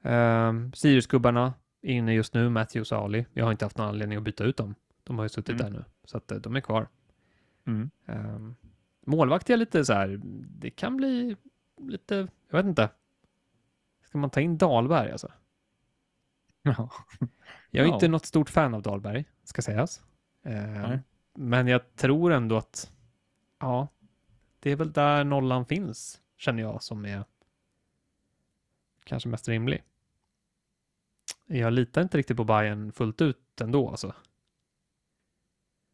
Uh, 0.05 0.71
Siriusgubbarna 0.71 1.53
är 1.81 1.93
inne 1.93 2.13
just 2.13 2.33
nu, 2.33 2.49
Matthews 2.49 2.91
och 2.91 2.97
Ali. 2.97 3.25
Jag 3.33 3.45
har 3.45 3.51
inte 3.51 3.65
haft 3.65 3.77
någon 3.77 3.87
anledning 3.87 4.17
att 4.17 4.23
byta 4.23 4.43
ut 4.43 4.57
dem. 4.57 4.75
De 5.03 5.17
har 5.17 5.25
ju 5.25 5.29
suttit 5.29 5.61
mm. 5.61 5.73
där 5.73 5.79
nu, 5.79 5.85
så 6.03 6.17
att 6.17 6.31
de 6.43 6.55
är 6.55 6.61
kvar. 6.61 6.87
Mm. 7.65 7.89
Uh, 8.09 8.51
målvakt 9.05 9.49
är 9.49 9.57
lite 9.57 9.85
så 9.85 9.93
här, 9.93 10.19
det 10.59 10.69
kan 10.69 10.97
bli 10.97 11.35
lite, 11.77 12.27
jag 12.49 12.57
vet 12.57 12.65
inte. 12.65 12.89
Ska 14.05 14.17
man 14.17 14.29
ta 14.29 14.41
in 14.41 14.57
Dahlberg 14.57 15.11
alltså? 15.11 15.31
Ja. 16.61 16.89
Jag 17.71 17.85
är 17.85 17.89
ja. 17.89 17.93
inte 17.93 18.07
något 18.07 18.25
stort 18.25 18.49
fan 18.49 18.73
av 18.73 18.81
Dahlberg, 18.81 19.25
ska 19.43 19.61
sägas. 19.61 20.01
Eh, 20.43 20.97
men 21.33 21.67
jag 21.67 21.95
tror 21.95 22.31
ändå 22.31 22.57
att, 22.57 22.91
ja, 23.59 23.87
det 24.67 24.71
är 24.71 24.75
väl 24.75 24.91
där 24.91 25.23
nollan 25.23 25.65
finns, 25.65 26.21
känner 26.37 26.63
jag, 26.63 26.83
som 26.83 27.05
är 27.05 27.23
kanske 29.03 29.29
mest 29.29 29.47
rimlig. 29.47 29.83
Jag 31.45 31.73
litar 31.73 32.01
inte 32.01 32.17
riktigt 32.17 32.37
på 32.37 32.43
Bayern 32.43 32.91
fullt 32.91 33.21
ut 33.21 33.61
ändå 33.61 33.89
alltså. 33.89 34.13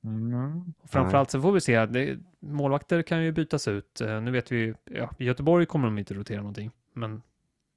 Mm. 0.03 0.73
Framförallt 0.83 1.31
så 1.31 1.41
får 1.41 1.51
vi 1.51 1.61
se, 1.61 1.85
det, 1.85 2.19
målvakter 2.39 3.01
kan 3.01 3.23
ju 3.23 3.31
bytas 3.31 3.67
ut. 3.67 4.01
Eh, 4.01 4.21
nu 4.21 4.31
vet 4.31 4.51
vi, 4.51 4.73
ja, 4.83 5.09
i 5.19 5.25
Göteborg 5.25 5.65
kommer 5.65 5.85
de 5.85 5.97
inte 5.97 6.13
rotera 6.13 6.37
någonting, 6.37 6.71
men 6.93 7.21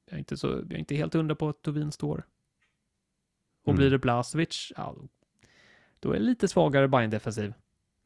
jag 0.05 0.15
är 0.15 0.19
inte, 0.19 0.37
så, 0.37 0.47
jag 0.47 0.73
är 0.73 0.79
inte 0.79 0.95
helt 0.95 1.15
hundra 1.15 1.35
på 1.35 1.49
att 1.49 1.63
Tovin 1.63 1.93
står. 1.93 2.27
Och 3.63 3.69
mm. 3.69 3.77
blir 3.77 3.91
det 3.91 3.99
Blasevic, 3.99 4.73
ja, 4.77 4.97
då 6.01 6.11
är 6.11 6.15
det 6.15 6.25
lite 6.25 6.49
svagare 6.49 6.89
bayern 6.89 7.11
defensiv 7.11 7.55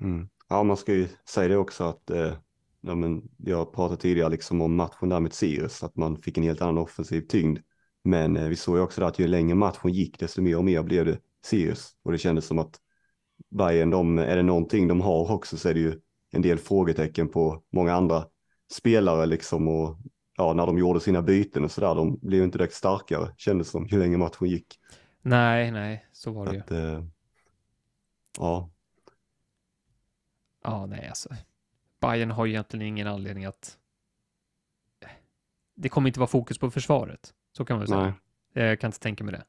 mm. 0.00 0.28
Ja, 0.48 0.62
man 0.62 0.76
ska 0.76 0.94
ju 0.94 1.08
säga 1.24 1.48
det 1.48 1.56
också 1.56 1.84
att 1.84 2.10
eh, 2.10 2.34
ja, 2.80 2.94
men 2.94 3.22
jag 3.36 3.72
pratade 3.72 4.00
tidigare 4.00 4.30
liksom 4.30 4.60
om 4.60 4.76
matchen 4.76 5.08
där 5.08 5.20
med 5.20 5.32
Sirius, 5.32 5.82
att 5.82 5.96
man 5.96 6.22
fick 6.22 6.38
en 6.38 6.44
helt 6.44 6.62
annan 6.62 6.78
offensiv 6.78 7.20
tyngd. 7.20 7.58
Men 8.04 8.36
eh, 8.36 8.48
vi 8.48 8.56
såg 8.56 8.76
ju 8.76 8.82
också 8.82 9.04
att 9.04 9.18
ju 9.18 9.26
längre 9.26 9.54
matchen 9.54 9.92
gick, 9.92 10.18
desto 10.18 10.42
mer 10.42 10.56
och 10.56 10.64
mer 10.64 10.82
blev 10.82 11.04
det 11.04 11.18
Sirius. 11.44 11.90
Och 12.02 12.12
det 12.12 12.18
kändes 12.18 12.46
som 12.46 12.58
att 12.58 12.80
Bayern, 13.50 13.90
de, 13.90 14.18
är 14.18 14.36
det 14.36 14.42
någonting 14.42 14.88
de 14.88 15.00
har 15.00 15.32
också 15.32 15.56
så 15.56 15.68
är 15.68 15.74
det 15.74 15.80
ju 15.80 16.00
en 16.30 16.42
del 16.42 16.58
frågetecken 16.58 17.28
på 17.28 17.62
många 17.72 17.92
andra 17.94 18.24
spelare 18.72 19.26
liksom 19.26 19.68
och 19.68 19.98
ja, 20.36 20.52
när 20.52 20.66
de 20.66 20.78
gjorde 20.78 21.00
sina 21.00 21.22
byten 21.22 21.64
och 21.64 21.70
sådär, 21.70 21.94
de 21.94 22.18
blev 22.22 22.42
inte 22.42 22.58
direkt 22.58 22.74
starkare 22.74 23.34
kändes 23.36 23.70
som 23.70 23.86
ju 23.86 23.98
längre 23.98 24.18
matchen 24.18 24.48
gick. 24.48 24.78
Nej, 25.22 25.70
nej, 25.70 26.06
så 26.12 26.32
var 26.32 26.46
det 26.46 26.60
att, 26.60 26.70
ju. 26.70 26.76
Eh, 26.76 27.04
ja. 28.38 28.70
Ja, 30.62 30.86
nej 30.86 31.08
alltså. 31.08 31.28
Bayern 32.00 32.30
har 32.30 32.46
ju 32.46 32.52
egentligen 32.52 32.86
ingen 32.86 33.06
anledning 33.06 33.44
att... 33.44 33.76
Det 35.74 35.88
kommer 35.88 36.08
inte 36.08 36.20
vara 36.20 36.28
fokus 36.28 36.58
på 36.58 36.70
försvaret, 36.70 37.34
så 37.52 37.64
kan 37.64 37.78
man 37.78 37.86
säga. 37.86 38.14
Nej. 38.52 38.64
Jag 38.64 38.80
kan 38.80 38.88
inte 38.88 39.00
tänka 39.00 39.24
mig 39.24 39.32
det. 39.32 39.44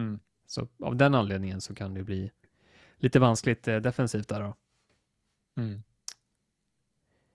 Mm. 0.00 0.20
Så 0.46 0.68
av 0.82 0.96
den 0.96 1.14
anledningen 1.14 1.60
så 1.60 1.74
kan 1.74 1.94
det 1.94 2.02
bli 2.02 2.30
lite 2.96 3.18
vanskligt 3.18 3.68
eh, 3.68 3.76
defensivt 3.76 4.28
där 4.28 4.40
då. 4.40 4.54
Mm. 5.62 5.82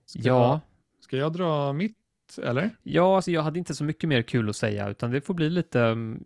Ska 0.06 0.19
ja. 0.19 0.49
Jag, 0.49 0.60
ska 1.03 1.18
jag 1.18 1.34
dra 1.34 1.73
mitt 1.73 1.97
eller? 2.38 2.69
Ja, 2.84 3.15
alltså 3.15 3.31
jag 3.31 3.41
hade 3.41 3.60
inte 3.60 3.76
så 3.76 3.84
mycket 3.84 4.10
mer 4.10 4.22
kul 4.22 4.49
att 4.49 4.56
säga, 4.56 4.89
utan 4.89 5.11
det 5.11 5.22
får 5.22 5.34
bli 5.34 5.49
lite, 5.49 5.81
mm, 5.81 6.23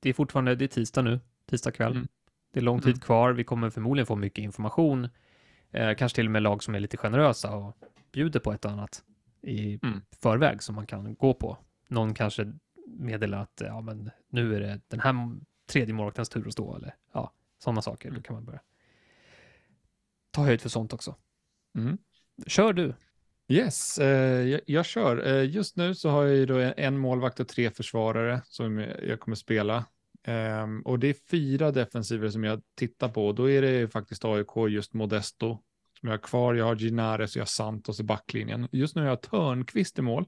det 0.00 0.08
är 0.08 0.12
fortfarande, 0.12 0.54
det 0.54 0.64
är 0.64 0.68
tisdag 0.68 1.02
nu, 1.02 1.20
tisdag 1.46 1.70
kväll. 1.70 1.92
Mm. 1.92 2.08
Det 2.52 2.60
är 2.60 2.64
lång 2.64 2.80
tid 2.80 2.88
mm. 2.88 3.00
kvar, 3.00 3.32
vi 3.32 3.44
kommer 3.44 3.70
förmodligen 3.70 4.06
få 4.06 4.16
mycket 4.16 4.42
information, 4.42 5.08
eh, 5.72 5.94
kanske 5.94 6.16
till 6.16 6.26
och 6.26 6.32
med 6.32 6.42
lag 6.42 6.62
som 6.62 6.74
är 6.74 6.80
lite 6.80 6.96
generösa 6.96 7.56
och 7.56 7.76
bjuder 8.12 8.40
på 8.40 8.52
ett 8.52 8.64
och 8.64 8.70
annat 8.70 9.02
i 9.42 9.78
mm. 9.82 10.02
förväg 10.22 10.62
som 10.62 10.74
man 10.74 10.86
kan 10.86 11.14
gå 11.14 11.34
på. 11.34 11.58
Någon 11.88 12.14
kanske 12.14 12.52
meddelar 12.86 13.42
att 13.42 13.62
ja, 13.64 13.80
men 13.80 14.10
nu 14.28 14.56
är 14.56 14.60
det 14.60 14.80
den 14.88 15.00
här 15.00 15.14
tredje 15.66 15.94
målvaktens 15.94 16.28
tur 16.28 16.46
att 16.46 16.52
stå, 16.52 16.76
eller 16.76 16.94
ja, 17.12 17.32
sådana 17.58 17.82
saker. 17.82 18.08
Då 18.08 18.14
mm. 18.14 18.22
kan 18.22 18.34
man 18.34 18.44
börja 18.44 18.60
ta 20.30 20.42
höjd 20.42 20.60
för 20.60 20.68
sånt 20.68 20.92
också. 20.92 21.14
Mm. 21.74 21.98
Kör 22.46 22.72
du. 22.72 22.94
Yes, 23.48 23.98
eh, 23.98 24.42
jag, 24.48 24.60
jag, 24.66 24.86
kör. 24.86 25.26
Eh, 25.26 25.50
just 25.50 25.76
nu 25.76 25.94
så 25.94 26.10
har 26.10 26.24
jag 26.24 26.36
ju 26.36 26.46
då 26.46 26.72
en 26.76 26.98
målvakt 26.98 27.40
och 27.40 27.48
tre 27.48 27.70
försvarare 27.70 28.42
som 28.44 28.78
jag 28.78 29.20
kommer 29.20 29.34
spela. 29.34 29.84
Eh, 30.26 30.66
och 30.84 30.98
det 30.98 31.08
är 31.08 31.16
fyra 31.30 31.72
defensiver 31.72 32.28
som 32.28 32.44
jag 32.44 32.62
tittar 32.74 33.08
på. 33.08 33.32
Då 33.32 33.50
är 33.50 33.62
det 33.62 33.88
faktiskt 33.88 34.24
AIK 34.24 34.56
just 34.68 34.94
Modesto 34.94 35.62
som 36.00 36.08
jag 36.08 36.12
har 36.12 36.22
kvar. 36.22 36.54
Jag 36.54 36.64
har 36.64 36.76
Ginares 36.76 37.36
och 37.36 37.36
jag 37.36 37.42
har 37.42 37.46
Santos 37.46 38.00
i 38.00 38.04
backlinjen. 38.04 38.68
Just 38.72 38.96
nu 38.96 39.02
har 39.02 39.08
jag 39.08 39.22
Törnqvist 39.22 39.98
i 39.98 40.02
mål. 40.02 40.26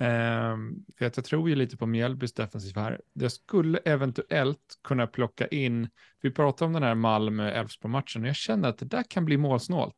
Um, 0.00 0.84
för 0.98 1.04
att 1.06 1.16
jag 1.16 1.24
tror 1.24 1.48
ju 1.48 1.54
lite 1.54 1.76
på 1.76 1.86
Mjällbys 1.86 2.32
defensiv 2.32 2.76
här. 2.76 3.00
Jag 3.12 3.32
skulle 3.32 3.78
eventuellt 3.78 4.78
kunna 4.84 5.06
plocka 5.06 5.46
in, 5.46 5.88
vi 6.20 6.30
pratar 6.30 6.66
om 6.66 6.72
den 6.72 6.82
här 6.82 6.94
Malmö-Elfsborg-matchen, 6.94 8.22
och 8.22 8.28
jag 8.28 8.36
känner 8.36 8.68
att 8.68 8.78
det 8.78 8.86
där 8.86 9.02
kan 9.02 9.24
bli 9.24 9.36
målsnålt. 9.36 9.94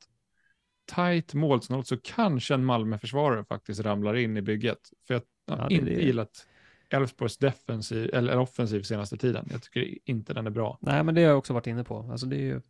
Tight 0.94 1.34
målsnålt 1.34 1.86
så 1.86 1.96
kanske 1.96 2.54
en 2.54 2.64
Malmö-försvarare 2.64 3.44
faktiskt 3.44 3.80
ramlar 3.80 4.14
in 4.14 4.36
i 4.36 4.42
bygget. 4.42 4.78
För 5.06 5.14
jag 5.14 5.22
har 5.56 5.64
ja, 5.64 5.70
inte 5.70 5.84
det. 5.84 6.02
gillat 6.02 6.46
Elfsborgs 6.90 7.38
defensiv, 7.38 8.10
eller 8.14 8.38
offensiv 8.38 8.82
senaste 8.82 9.16
tiden. 9.16 9.48
Jag 9.50 9.62
tycker 9.62 9.98
inte 10.04 10.34
den 10.34 10.46
är 10.46 10.50
bra. 10.50 10.78
Nej, 10.80 11.04
men 11.04 11.14
det 11.14 11.22
har 11.22 11.28
jag 11.28 11.38
också 11.38 11.52
varit 11.52 11.66
inne 11.66 11.84
på. 11.84 12.08
Alltså 12.10 12.26
det 12.26 12.36
är 12.36 12.40
ju, 12.40 12.60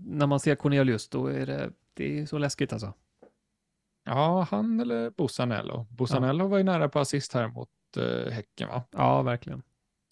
när 0.00 0.26
man 0.26 0.40
ser 0.40 0.54
Cornelius, 0.54 1.08
då 1.08 1.26
är 1.26 1.46
det, 1.46 1.72
det 1.94 2.20
är 2.20 2.26
så 2.26 2.38
läskigt 2.38 2.72
alltså. 2.72 2.94
Ja, 4.04 4.46
han 4.50 4.80
eller 4.80 5.10
Bussanello. 5.10 5.86
Bussanello 5.90 6.44
ja. 6.44 6.48
var 6.48 6.58
ju 6.58 6.64
nära 6.64 6.88
på 6.88 6.98
assist 6.98 7.32
här 7.32 7.48
mot 7.48 7.68
uh, 7.98 8.30
Häcken 8.30 8.68
va? 8.68 8.82
Ja, 8.90 9.22
verkligen. 9.22 9.62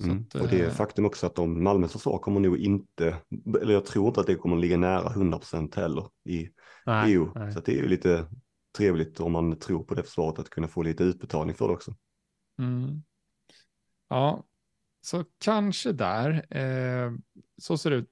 Mm. 0.05 0.27
Att, 0.29 0.35
och 0.35 0.49
det 0.49 0.61
är 0.61 0.67
uh, 0.67 0.71
faktum 0.71 1.05
också 1.07 1.27
att 1.27 1.35
de 1.35 1.65
Malmös 1.65 1.93
försvar 1.93 2.19
kommer 2.19 2.41
nog 2.41 2.59
inte, 2.59 3.17
eller 3.63 3.73
jag 3.73 3.87
tror 3.87 4.09
inte 4.09 4.21
att 4.21 4.27
det 4.27 4.35
kommer 4.35 4.57
ligga 4.57 4.77
nära 4.77 5.09
100% 5.09 5.77
heller 5.77 6.09
i 6.25 6.49
nej, 6.87 7.13
EU. 7.13 7.29
Nej. 7.35 7.53
Så 7.53 7.61
det 7.61 7.73
är 7.73 7.77
ju 7.77 7.89
lite 7.89 8.27
trevligt 8.77 9.21
om 9.21 9.33
man 9.33 9.59
tror 9.59 9.85
på 9.85 9.95
det 9.95 10.03
försvaret 10.03 10.39
att 10.39 10.51
kunna 10.51 10.69
få 10.69 10.83
lite 10.83 11.05
utbetalning 11.05 11.55
för 11.55 11.69
det 11.69 11.75
också. 11.75 11.95
Mm. 12.59 13.03
Ja, 14.11 14.45
så 15.01 15.25
kanske 15.39 15.93
där. 15.93 16.57
Eh, 16.57 17.13
så 17.59 17.79
ser 17.79 17.91
det 17.91 17.97
ut 17.97 18.11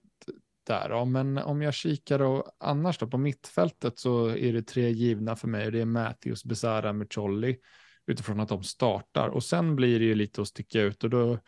där. 0.66 0.90
Ja. 0.90 1.04
Men 1.04 1.38
om 1.38 1.62
jag 1.62 1.74
kikar 1.74 2.22
och 2.22 2.44
annars 2.58 2.98
då 2.98 3.06
på 3.06 3.18
mittfältet 3.18 3.98
så 3.98 4.28
är 4.28 4.52
det 4.52 4.62
tre 4.62 4.90
givna 4.90 5.36
för 5.36 5.48
mig. 5.48 5.70
Det 5.70 5.80
är 5.80 5.84
Matthews, 5.84 6.44
Besara, 6.44 6.92
Mucolli 6.92 7.58
utifrån 8.06 8.40
att 8.40 8.48
de 8.48 8.62
startar. 8.62 9.28
Och 9.28 9.44
sen 9.44 9.76
blir 9.76 9.98
det 9.98 10.04
ju 10.04 10.14
lite 10.14 10.40
att 10.42 10.48
sticka 10.48 10.80
ut 10.80 11.04
och 11.04 11.10
då, 11.10 11.38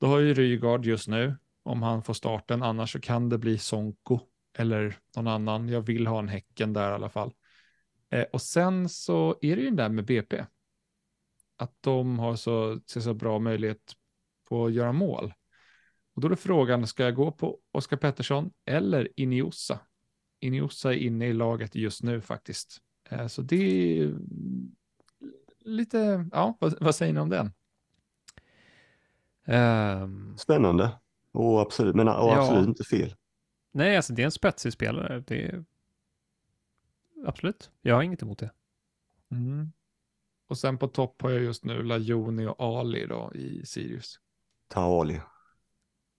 då 0.00 0.06
har 0.06 0.18
ju 0.18 0.34
Rygaard 0.34 0.86
just 0.86 1.08
nu 1.08 1.36
om 1.62 1.82
han 1.82 2.02
får 2.02 2.14
starten. 2.14 2.62
Annars 2.62 2.92
så 2.92 3.00
kan 3.00 3.28
det 3.28 3.38
bli 3.38 3.58
Sonko 3.58 4.20
eller 4.58 4.98
någon 5.16 5.26
annan. 5.26 5.68
Jag 5.68 5.80
vill 5.80 6.06
ha 6.06 6.18
en 6.18 6.28
Häcken 6.28 6.72
där 6.72 6.90
i 6.90 6.94
alla 6.94 7.08
fall. 7.08 7.32
Eh, 8.10 8.24
och 8.32 8.42
sen 8.42 8.88
så 8.88 9.38
är 9.40 9.56
det 9.56 9.62
ju 9.62 9.66
den 9.66 9.76
där 9.76 9.88
med 9.88 10.04
BP. 10.04 10.44
Att 11.58 11.76
de 11.80 12.18
har 12.18 12.36
så, 12.36 12.80
så 12.86 13.14
bra 13.14 13.38
möjlighet 13.38 13.94
på 14.48 14.66
att 14.66 14.72
göra 14.72 14.92
mål. 14.92 15.32
Och 16.14 16.22
då 16.22 16.28
är 16.28 16.34
frågan, 16.34 16.86
ska 16.86 17.04
jag 17.04 17.14
gå 17.14 17.32
på 17.32 17.58
Oskar 17.72 17.96
Pettersson 17.96 18.50
eller 18.64 19.08
Iniosa? 19.16 19.80
Iniosa 20.40 20.94
är 20.94 20.98
inne 20.98 21.26
i 21.26 21.32
laget 21.32 21.74
just 21.74 22.02
nu 22.02 22.20
faktiskt. 22.20 22.78
Eh, 23.10 23.26
så 23.26 23.42
det 23.42 23.56
är 23.56 24.14
lite, 25.60 26.28
ja, 26.32 26.56
vad, 26.60 26.74
vad 26.80 26.94
säger 26.94 27.12
ni 27.12 27.20
om 27.20 27.28
den? 27.28 27.52
Um, 29.46 30.36
Spännande 30.38 30.90
och 31.32 31.60
absolut, 31.60 31.94
men 31.94 32.08
och 32.08 32.32
absolut 32.32 32.64
ja. 32.64 32.68
inte 32.68 32.84
fel. 32.84 33.14
Nej, 33.72 33.96
alltså 33.96 34.12
det 34.12 34.22
är 34.22 34.24
en 34.24 34.30
spetsig 34.30 34.72
spelare. 34.72 35.24
Det 35.26 35.46
är... 35.46 35.64
Absolut, 37.26 37.70
jag 37.80 37.94
har 37.94 38.02
inget 38.02 38.22
emot 38.22 38.38
det. 38.38 38.50
Mm. 39.30 39.72
Och 40.48 40.58
sen 40.58 40.78
på 40.78 40.88
topp 40.88 41.22
har 41.22 41.30
jag 41.30 41.42
just 41.42 41.64
nu 41.64 41.82
Lajoni 41.82 42.46
och 42.46 42.60
Ali 42.60 43.06
då 43.06 43.32
i 43.34 43.66
Sirius. 43.66 44.20
Ta 44.68 45.00
Ali. 45.00 45.20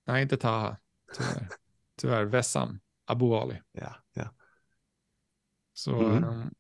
Nej, 0.06 0.22
inte 0.22 0.38
Taha. 0.38 0.78
Tyvärr. 1.18 1.50
Tyvärr. 1.96 2.26
Vessam. 2.26 2.80
Abu 3.06 3.36
Ali. 3.36 3.62
Ja, 3.72 3.96
ja. 4.14 4.30
Så 5.74 6.00
mm. 6.00 6.24
um, 6.24 6.54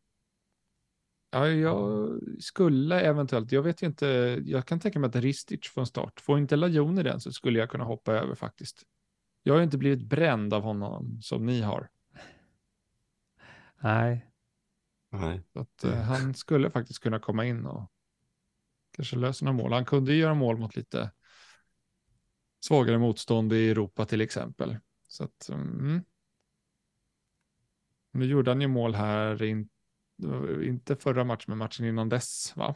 ja, 1.32 1.48
jag 1.48 2.10
skulle 2.40 3.02
eventuellt, 3.02 3.52
jag 3.52 3.62
vet 3.62 3.84
ju 3.84 3.88
inte, 3.88 4.08
jag 4.46 4.66
kan 4.66 4.80
tänka 4.80 5.00
mig 5.00 5.08
att 5.08 5.16
Ristic 5.16 5.68
från 5.68 5.88
start, 5.88 6.20
får 6.20 6.38
inte 6.38 6.56
Lajon 6.56 7.00
i 7.00 7.04
den 7.04 7.20
så 7.20 7.32
skulle 7.32 7.60
jag 7.60 7.70
kunna 7.70 7.84
hoppa 7.84 8.14
över 8.14 8.36
faktiskt. 8.36 8.84
Jag 9.44 9.54
har 9.54 9.60
ju 9.60 9.64
inte 9.64 9.78
blivit 9.78 10.10
bränd 10.10 10.54
av 10.54 10.62
honom 10.62 11.22
som 11.22 11.46
ni 11.46 11.62
har. 11.62 11.90
Nej. 13.80 14.28
Nej. 15.10 15.41
Så 15.53 15.60
att, 15.60 15.86
uh, 15.86 15.94
han 15.94 16.34
skulle 16.34 16.69
faktiskt 16.69 16.99
kunna 16.99 17.19
komma 17.19 17.45
in 17.45 17.65
och 17.65 17.91
kanske 18.91 19.15
lösa 19.15 19.45
några 19.45 19.57
mål. 19.57 19.73
Han 19.73 19.86
kunde 19.86 20.14
ju 20.14 20.19
göra 20.19 20.34
mål 20.34 20.57
mot 20.57 20.76
lite 20.76 21.11
svagare 22.60 22.98
motstånd 22.98 23.53
i 23.53 23.69
Europa 23.69 24.06
till 24.06 24.22
exempel. 24.22 24.77
Så 25.07 25.23
att, 25.23 25.49
mm. 25.49 26.03
Nu 28.11 28.26
gjorde 28.26 28.52
han 28.52 28.61
ju 28.61 28.68
mål 28.68 28.95
här, 28.95 29.44
in, 29.44 29.69
inte 30.64 30.95
förra 30.95 31.23
matchen, 31.23 31.45
men 31.48 31.57
matchen 31.57 31.86
innan 31.86 32.10
dess, 32.10 32.53
va? 32.56 32.76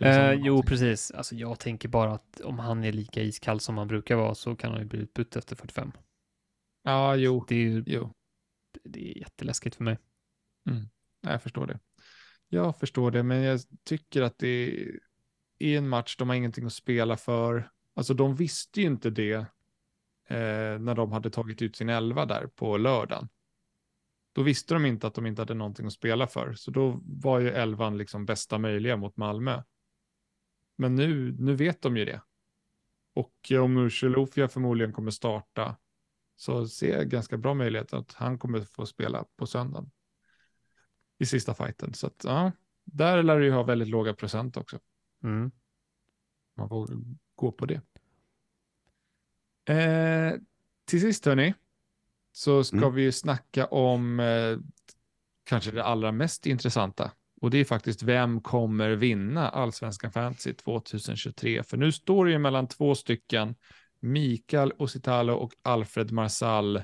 Eh, 0.00 0.32
jo, 0.32 0.62
precis. 0.62 1.10
Alltså, 1.10 1.34
jag 1.34 1.58
tänker 1.58 1.88
bara 1.88 2.12
att 2.12 2.40
om 2.40 2.58
han 2.58 2.84
är 2.84 2.92
lika 2.92 3.22
iskall 3.22 3.60
som 3.60 3.78
han 3.78 3.88
brukar 3.88 4.16
vara 4.16 4.34
så 4.34 4.56
kan 4.56 4.70
han 4.70 4.80
ju 4.80 4.86
bli 4.86 4.98
utbytt 4.98 5.36
efter 5.36 5.56
45. 5.56 5.92
Ja, 6.82 7.16
jo. 7.16 7.44
Det 7.48 7.54
är 7.54 7.58
ju 7.58 7.84
jo. 7.86 8.12
Det 8.84 9.10
är 9.10 9.18
jätteläskigt 9.18 9.76
för 9.76 9.84
mig. 9.84 9.98
Mm. 10.70 10.88
Jag 11.20 11.42
förstår 11.42 11.66
det. 11.66 11.80
Jag 12.48 12.78
förstår 12.78 13.10
det, 13.10 13.22
men 13.22 13.42
jag 13.42 13.60
tycker 13.84 14.22
att 14.22 14.38
det 14.38 14.84
är 15.58 15.78
en 15.78 15.88
match, 15.88 16.16
de 16.16 16.28
har 16.28 16.36
ingenting 16.36 16.66
att 16.66 16.72
spela 16.72 17.16
för. 17.16 17.70
Alltså 17.94 18.14
de 18.14 18.36
visste 18.36 18.80
ju 18.80 18.86
inte 18.86 19.10
det 19.10 19.34
eh, 20.28 20.78
när 20.78 20.94
de 20.94 21.12
hade 21.12 21.30
tagit 21.30 21.62
ut 21.62 21.76
sin 21.76 21.88
elva 21.88 22.26
där 22.26 22.46
på 22.46 22.76
lördagen. 22.76 23.28
Då 24.32 24.42
visste 24.42 24.74
de 24.74 24.86
inte 24.86 25.06
att 25.06 25.14
de 25.14 25.26
inte 25.26 25.42
hade 25.42 25.54
någonting 25.54 25.86
att 25.86 25.92
spela 25.92 26.26
för. 26.26 26.52
Så 26.52 26.70
då 26.70 27.00
var 27.04 27.40
ju 27.40 27.50
elvan 27.50 27.98
liksom 27.98 28.26
bästa 28.26 28.58
möjliga 28.58 28.96
mot 28.96 29.16
Malmö. 29.16 29.62
Men 30.76 30.94
nu, 30.94 31.36
nu 31.38 31.54
vet 31.54 31.82
de 31.82 31.96
ju 31.96 32.04
det. 32.04 32.20
Och 33.14 33.52
om 33.60 33.76
Ursulofia 33.76 34.48
förmodligen 34.48 34.92
kommer 34.92 35.10
starta 35.10 35.76
så 36.36 36.68
ser 36.68 36.96
jag 36.96 37.08
ganska 37.08 37.36
bra 37.36 37.54
möjlighet 37.54 37.92
att 37.92 38.12
han 38.12 38.38
kommer 38.38 38.60
få 38.60 38.86
spela 38.86 39.24
på 39.36 39.46
söndagen. 39.46 39.90
I 41.18 41.26
sista 41.26 41.54
fighten. 41.54 41.94
Så 41.94 42.06
att, 42.06 42.24
ja, 42.24 42.52
där 42.84 43.22
lär 43.22 43.38
det 43.38 43.44
ju 43.44 43.52
ha 43.52 43.62
väldigt 43.62 43.88
låga 43.88 44.14
procent 44.14 44.56
också. 44.56 44.78
Mm. 45.22 45.50
Man 46.56 46.68
får 46.68 46.88
gå 47.34 47.52
på 47.52 47.66
det. 47.66 47.80
Eh, 49.72 50.32
till 50.84 51.00
sist 51.00 51.24
hörni, 51.24 51.54
så 52.32 52.64
ska 52.64 52.76
mm. 52.76 52.94
vi 52.94 53.12
snacka 53.12 53.66
om 53.66 54.20
eh, 54.20 54.58
kanske 55.44 55.70
det 55.70 55.84
allra 55.84 56.12
mest 56.12 56.46
intressanta. 56.46 57.12
Och 57.40 57.50
det 57.50 57.58
är 57.58 57.64
faktiskt 57.64 58.02
vem 58.02 58.40
kommer 58.40 58.90
vinna 58.90 59.48
Allsvenskan 59.48 60.12
Fantasy 60.12 60.54
2023? 60.54 61.62
För 61.62 61.76
nu 61.76 61.92
står 61.92 62.24
det 62.24 62.32
ju 62.32 62.38
mellan 62.38 62.68
två 62.68 62.94
stycken, 62.94 63.54
Mikael 64.04 64.72
Ositalo 64.78 65.34
och 65.34 65.52
Alfred 65.62 66.12
Marsall. 66.12 66.82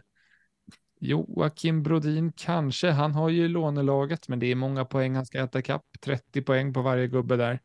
Joakim 1.01 1.83
Brodin 1.83 2.33
kanske, 2.33 2.91
han 2.91 3.15
har 3.15 3.29
ju 3.29 3.49
lånelaget, 3.49 4.29
men 4.29 4.39
det 4.39 4.47
är 4.47 4.55
många 4.55 4.85
poäng 4.85 5.15
han 5.15 5.27
ska 5.27 5.39
äta 5.41 5.63
kapp. 5.63 5.85
30 6.01 6.43
poäng 6.43 6.73
på 6.73 6.83
varje 6.83 7.07
gubbe 7.07 7.37
där. 7.37 7.61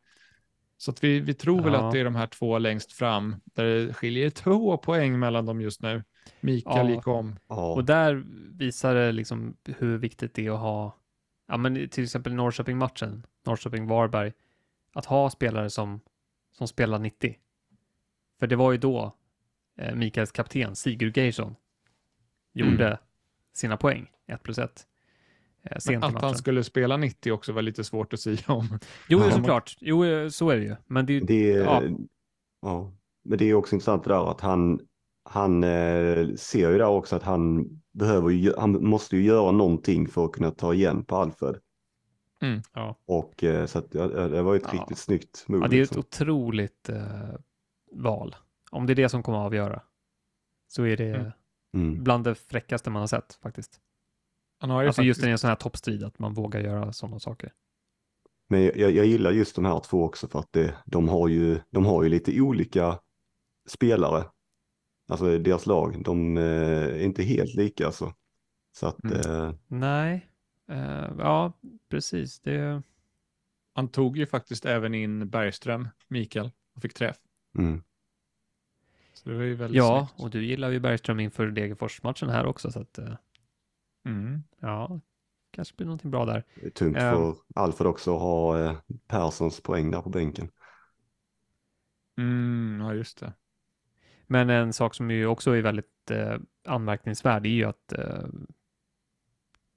Så 0.76 0.90
att 0.90 1.04
vi, 1.04 1.20
vi 1.20 1.34
tror 1.34 1.58
ja. 1.58 1.64
väl 1.64 1.74
att 1.74 1.92
det 1.92 2.00
är 2.00 2.04
de 2.04 2.14
här 2.14 2.26
två 2.26 2.58
längst 2.58 2.92
fram, 2.92 3.36
där 3.44 3.64
det 3.64 3.94
skiljer 3.94 4.30
två 4.30 4.76
poäng 4.76 5.18
mellan 5.18 5.46
dem 5.46 5.60
just 5.60 5.82
nu. 5.82 6.04
Mikael 6.40 6.88
ja. 6.88 6.94
gick 6.94 7.06
om. 7.06 7.38
Ja. 7.48 7.72
Och 7.72 7.84
där 7.84 8.24
visar 8.58 8.94
det 8.94 9.12
liksom 9.12 9.56
hur 9.64 9.98
viktigt 9.98 10.34
det 10.34 10.46
är 10.46 10.50
att 10.50 10.60
ha, 10.60 10.96
ja 11.48 11.56
men 11.56 11.88
till 11.88 12.04
exempel 12.04 12.34
Norrköping-matchen, 12.34 13.26
Norrköping-Varberg, 13.46 14.32
att 14.92 15.06
ha 15.06 15.30
spelare 15.30 15.70
som, 15.70 16.00
som 16.52 16.68
spelar 16.68 16.98
90. 16.98 17.36
För 18.40 18.46
det 18.46 18.56
var 18.56 18.72
ju 18.72 18.78
då 18.78 19.16
eh, 19.76 19.94
Mikaels 19.94 20.32
kapten 20.32 20.76
Sigurd 20.76 21.16
Geirsson 21.16 21.54
gjorde 22.54 22.86
mm. 22.86 22.98
sina 23.54 23.76
poäng, 23.76 24.10
1 24.26 24.42
plus 24.42 24.58
1. 24.58 24.86
Eh, 25.70 25.78
sent 25.78 26.04
att 26.04 26.22
han 26.22 26.34
skulle 26.34 26.64
spela 26.64 26.96
90 26.96 27.32
också 27.32 27.52
var 27.52 27.62
lite 27.62 27.84
svårt 27.84 28.12
att 28.12 28.20
säga 28.20 28.42
om. 28.46 28.78
Jo, 29.08 29.18
ja, 29.18 29.30
såklart. 29.30 29.76
Jo, 29.80 30.04
eh, 30.04 30.28
så 30.28 30.50
är 30.50 30.56
det 30.56 30.62
ju. 30.62 30.76
Men 30.86 31.06
det, 31.06 31.20
det 31.20 31.48
ja. 31.48 31.82
ja. 32.62 32.92
Men 33.24 33.38
det 33.38 33.50
är 33.50 33.54
också 33.54 33.74
intressant 33.74 34.04
det 34.04 34.10
där 34.10 34.30
att 34.30 34.40
han, 34.40 34.80
han 35.24 35.64
eh, 35.64 36.28
ser 36.36 36.70
ju 36.70 36.78
där 36.78 36.86
också 36.86 37.16
att 37.16 37.22
han 37.22 37.68
behöver 37.92 38.30
ju, 38.30 38.52
han 38.58 38.84
måste 38.84 39.16
ju 39.16 39.22
göra 39.22 39.50
någonting 39.50 40.08
för 40.08 40.24
att 40.24 40.32
kunna 40.32 40.50
ta 40.50 40.74
igen 40.74 41.04
på 41.04 41.16
Alfred. 41.16 41.56
Mm, 42.42 42.62
ja. 42.72 42.96
Och 43.06 43.44
så 43.66 43.78
att 43.78 43.90
det 43.90 44.42
var 44.42 44.56
ett 44.56 44.62
ja. 44.72 44.78
riktigt 44.78 44.98
snyggt 44.98 45.44
move. 45.48 45.64
Ja, 45.64 45.68
det 45.68 45.76
är 45.76 45.80
liksom. 45.80 46.00
ett 46.00 46.06
otroligt 46.06 46.88
eh, 46.88 47.34
val. 47.92 48.34
Om 48.70 48.86
det 48.86 48.92
är 48.92 48.94
det 48.94 49.08
som 49.08 49.22
kommer 49.22 49.38
att 49.38 49.46
avgöra 49.46 49.82
så 50.68 50.82
är 50.82 50.96
det 50.96 51.14
mm. 51.14 51.32
mm. 51.74 52.04
bland 52.04 52.24
det 52.24 52.34
fräckaste 52.34 52.90
man 52.90 53.00
har 53.00 53.06
sett 53.06 53.34
faktiskt. 53.42 53.80
Han 54.58 54.70
har 54.70 54.82
ju 54.82 54.88
alltså 54.88 55.02
faktiskt... 55.02 55.18
just 55.18 55.28
i 55.28 55.30
en 55.30 55.38
sån 55.38 55.48
här 55.48 55.56
toppstrid, 55.56 56.04
att 56.04 56.18
man 56.18 56.34
vågar 56.34 56.60
göra 56.60 56.92
sådana 56.92 57.18
saker. 57.18 57.52
Men 58.48 58.62
jag, 58.62 58.90
jag, 58.90 59.06
gillar 59.06 59.30
just 59.30 59.56
de 59.56 59.64
här 59.64 59.80
två 59.80 60.04
också 60.04 60.28
för 60.28 60.38
att 60.38 60.52
det, 60.52 60.74
de, 60.86 61.08
har 61.08 61.28
ju, 61.28 61.60
de 61.70 61.86
har 61.86 62.02
ju 62.02 62.08
lite 62.08 62.40
olika 62.40 62.98
spelare. 63.68 64.24
Alltså 65.08 65.38
deras 65.38 65.66
lag, 65.66 66.04
de 66.04 66.36
eh, 66.36 66.44
är 66.44 67.02
inte 67.02 67.22
helt 67.22 67.54
lika 67.54 67.86
alltså. 67.86 68.14
Så 68.72 68.86
att... 68.86 69.04
Mm. 69.04 69.20
Eh... 69.20 69.54
Nej, 69.66 70.30
uh, 70.70 71.12
ja 71.18 71.52
precis. 71.88 72.40
Det... 72.40 72.82
Han 73.74 73.88
tog 73.88 74.18
ju 74.18 74.26
faktiskt 74.26 74.64
även 74.64 74.94
in 74.94 75.28
Bergström, 75.28 75.88
Mikael, 76.08 76.50
och 76.74 76.82
fick 76.82 76.94
träff. 76.94 77.16
Mm. 77.58 77.82
Så 79.26 79.30
det 79.32 79.36
var 79.38 79.44
ju 79.44 79.54
väldigt 79.54 79.76
Ja, 79.76 80.08
snyggt. 80.10 80.24
och 80.24 80.30
du 80.30 80.46
gillar 80.46 80.70
ju 80.70 80.80
Bergström 80.80 81.20
inför 81.20 81.46
Degerfors-matchen 81.46 82.28
här 82.28 82.46
också. 82.46 82.70
Så 82.70 82.80
att, 82.80 82.98
uh... 82.98 83.14
Mm. 84.04 84.42
Ja, 84.60 85.00
kanske 85.50 85.76
blir 85.76 85.86
någonting 85.86 86.10
bra 86.10 86.24
där. 86.24 86.44
Det 86.54 86.66
är 86.66 86.70
tungt 86.70 86.96
för 86.98 87.28
um, 87.28 87.34
Alfred 87.54 87.86
också 87.86 88.14
att 88.14 88.20
ha 88.20 88.64
eh, 88.64 88.78
Perssons 89.06 89.60
poäng 89.60 89.90
där 89.90 90.02
på 90.02 90.10
bänken. 90.10 90.50
Mm, 92.18 92.80
ja, 92.80 92.94
just 92.94 93.20
det. 93.20 93.32
Men 94.26 94.50
en 94.50 94.72
sak 94.72 94.94
som 94.94 95.10
ju 95.10 95.26
också 95.26 95.50
är 95.50 95.62
väldigt 95.62 96.10
eh, 96.10 96.38
anmärkningsvärd 96.64 97.46
är 97.46 97.50
ju 97.50 97.64
att 97.64 97.92
eh, 97.92 98.26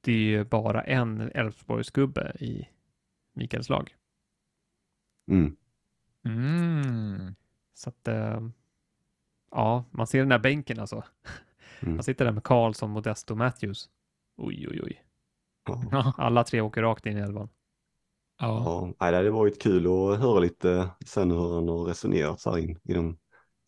det 0.02 0.36
är 0.36 0.44
bara 0.44 0.84
en 0.84 1.22
Elfsborgsgubbe 1.22 2.36
i 2.40 2.68
Mikaels 3.34 3.70
lag. 3.70 3.96
Mm. 5.28 5.56
Mm. 6.26 7.36
Så 7.74 7.90
att, 7.90 8.08
eh, 8.08 8.42
ja, 9.52 9.86
man 9.92 10.08
ser 10.08 10.20
den 10.20 10.30
där 10.30 10.40
bänken 10.40 10.80
alltså. 10.80 11.04
Mm. 11.80 11.96
Man 11.96 12.04
sitter 12.04 12.26
där 12.26 12.32
med 12.32 12.44
Karlsson, 12.44 12.92
Modesto, 12.92 13.36
Matthews. 13.36 13.90
Oj, 14.38 14.68
oj, 14.70 14.82
oj. 14.84 15.04
Ja. 15.92 16.14
Alla 16.18 16.44
tre 16.44 16.62
åker 16.62 16.82
rakt 16.82 17.06
in 17.06 17.18
i 17.18 17.22
elvan. 17.22 17.50
Ja. 18.42 18.94
ja, 19.00 19.12
det 19.12 19.18
hade 19.18 19.32
varit 19.32 19.62
kul 19.62 19.88
att 19.88 20.20
höra 20.20 20.40
lite 20.40 20.90
sen 21.06 21.32
hur 21.32 21.54
han 21.54 21.68
har 21.68 21.86
resonerat 21.86 22.42
så 22.42 22.52
här 22.52 22.58
in 22.58 22.80
i 22.84 22.94
de 22.94 23.18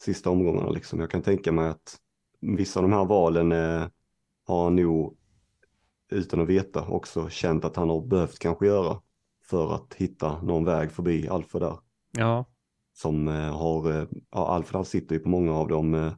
sista 0.01 0.29
omgångarna. 0.29 0.69
Liksom. 0.69 0.99
Jag 0.99 1.11
kan 1.11 1.21
tänka 1.21 1.51
mig 1.51 1.69
att 1.69 1.97
vissa 2.41 2.79
av 2.79 2.83
de 2.83 2.93
här 2.93 3.05
valen 3.05 3.51
eh, 3.51 3.87
har 4.47 4.63
han 4.63 4.75
nog 4.75 5.17
utan 6.11 6.41
att 6.41 6.47
veta 6.47 6.87
också 6.87 7.29
känt 7.29 7.65
att 7.65 7.75
han 7.75 7.89
har 7.89 8.01
behövt 8.01 8.39
kanske 8.39 8.65
göra 8.65 9.01
för 9.43 9.75
att 9.75 9.93
hitta 9.93 10.41
någon 10.41 10.65
väg 10.65 10.91
förbi 10.91 11.27
Alfred 11.27 11.61
där. 11.61 11.77
Ja. 12.11 12.45
Som 13.01 13.27
eh, 13.27 13.57
har, 13.57 13.91
eh, 13.91 14.07
ja 14.31 14.47
Alfred 14.47 14.87
sitter 14.87 15.15
ju 15.15 15.19
på 15.21 15.29
många 15.29 15.53
av 15.53 15.67
de 15.67 15.93
eh, 15.93 16.13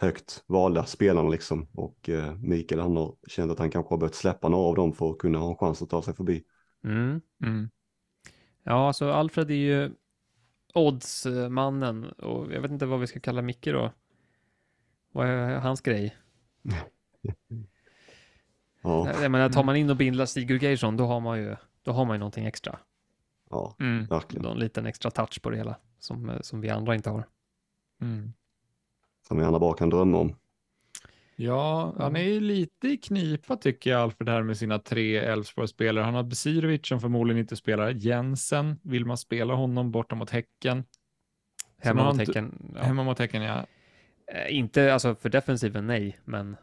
högt 0.00 0.44
valda 0.46 0.84
spelarna 0.84 1.28
liksom. 1.28 1.68
Och 1.74 2.10
Mikael 2.38 2.80
han 2.80 2.96
har 2.96 3.14
känt 3.26 3.52
att 3.52 3.58
han 3.58 3.70
kanske 3.70 3.94
har 3.94 3.98
behövt 3.98 4.14
släppa 4.14 4.48
några 4.48 4.68
av 4.68 4.74
dem 4.74 4.92
för 4.92 5.10
att 5.10 5.18
kunna 5.18 5.38
ha 5.38 5.50
en 5.50 5.56
chans 5.56 5.82
att 5.82 5.90
ta 5.90 6.02
sig 6.02 6.14
förbi. 6.14 6.44
Mm. 6.84 7.20
Mm. 7.42 7.70
Ja, 8.62 8.86
alltså 8.86 9.10
Alfred 9.10 9.50
är 9.50 9.54
ju 9.54 9.90
oddsmannen 10.74 12.04
och 12.04 12.52
jag 12.52 12.60
vet 12.60 12.70
inte 12.70 12.86
vad 12.86 13.00
vi 13.00 13.06
ska 13.06 13.20
kalla 13.20 13.42
Micke 13.42 13.64
då. 13.66 13.92
Vad 15.12 15.26
är 15.26 15.58
hans 15.58 15.80
grej? 15.80 16.16
ja. 18.82 19.22
Jag 19.22 19.30
menar, 19.30 19.48
tar 19.48 19.64
man 19.64 19.76
in 19.76 19.90
och 19.90 19.96
bindlar 19.96 20.26
Sigurd 20.26 20.62
Geirsson, 20.62 20.96
då 20.96 21.06
har 21.06 21.20
man 21.20 21.38
ju, 21.38 21.56
då 21.82 21.92
har 21.92 22.04
man 22.04 22.14
ju 22.14 22.18
någonting 22.18 22.46
extra. 22.46 22.78
Ja, 23.50 23.76
mm. 23.80 24.06
verkligen. 24.06 24.42
Någon 24.42 24.58
liten 24.58 24.86
extra 24.86 25.10
touch 25.10 25.42
på 25.42 25.50
det 25.50 25.56
hela 25.56 25.76
som, 26.04 26.38
som 26.40 26.60
vi 26.60 26.68
andra 26.70 26.94
inte 26.94 27.10
har. 27.10 27.28
Mm 28.00 28.32
som 29.28 29.38
vi 29.38 29.44
andra 29.44 29.58
bara 29.58 29.76
kan 29.76 29.90
drömma 29.90 30.18
om. 30.18 30.36
Ja, 31.36 31.94
han 31.98 32.16
är 32.16 32.22
ju 32.22 32.40
lite 32.40 32.88
i 32.88 32.96
knipa 32.96 33.56
tycker 33.56 33.90
jag, 33.90 34.00
Alfred, 34.00 34.28
här 34.28 34.42
med 34.42 34.56
sina 34.56 34.78
tre 34.78 35.16
Elfsborg-spelare. 35.16 36.04
Han 36.04 36.14
har 36.14 36.22
Besirovic 36.22 36.86
som 36.86 37.00
förmodligen 37.00 37.40
inte 37.40 37.56
spelar. 37.56 37.90
Jensen, 37.90 38.80
vill 38.82 39.06
man 39.06 39.18
spela 39.18 39.54
honom 39.54 39.90
borta 39.90 40.14
mot 40.14 40.30
Häcken? 40.30 40.84
Hemma 41.78 42.04
mot 42.04 42.18
Häcken. 42.18 42.72
Ja. 42.74 42.82
Hemma 42.82 43.04
mot 43.04 43.18
Häcken, 43.18 43.42
ja. 43.42 43.66
Eh, 44.26 44.56
inte, 44.56 44.92
alltså 44.92 45.14
för 45.14 45.28
defensiven, 45.28 45.86
nej, 45.86 46.18
men 46.24 46.56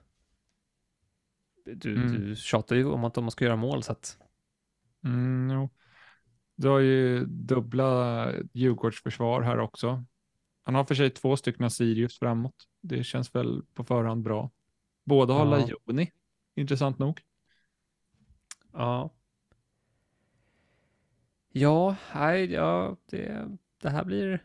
du, 1.65 1.95
mm. 1.95 2.13
du 2.13 2.35
tjatar 2.35 2.75
ju 2.75 2.85
om 2.85 3.03
att 3.03 3.13
de 3.13 3.31
ska 3.31 3.45
göra 3.45 3.55
mål, 3.55 3.83
så 3.83 3.91
att... 3.91 4.17
Mm, 5.03 5.49
jo. 5.53 5.69
Du 6.61 6.67
har 6.67 6.79
ju 6.79 7.25
dubbla 7.25 8.27
Djurgårdsförsvar 8.53 9.41
här 9.41 9.59
också. 9.59 10.03
Han 10.63 10.75
har 10.75 10.83
för 10.83 10.95
sig 10.95 11.09
två 11.09 11.37
stycken 11.37 11.71
Sirius 11.71 12.19
framåt. 12.19 12.55
Det 12.81 13.03
känns 13.03 13.35
väl 13.35 13.63
på 13.73 13.83
förhand 13.83 14.23
bra. 14.23 14.51
Båda 15.03 15.33
har 15.33 15.45
ja. 15.45 15.67
Lajoni, 15.85 16.11
intressant 16.55 16.99
nog. 16.99 17.21
Ja. 18.73 19.09
Ja, 21.49 21.95
nej, 22.13 22.51
ja, 22.51 22.97
det, 23.05 23.47
det 23.81 23.89
här 23.89 24.05
blir... 24.05 24.43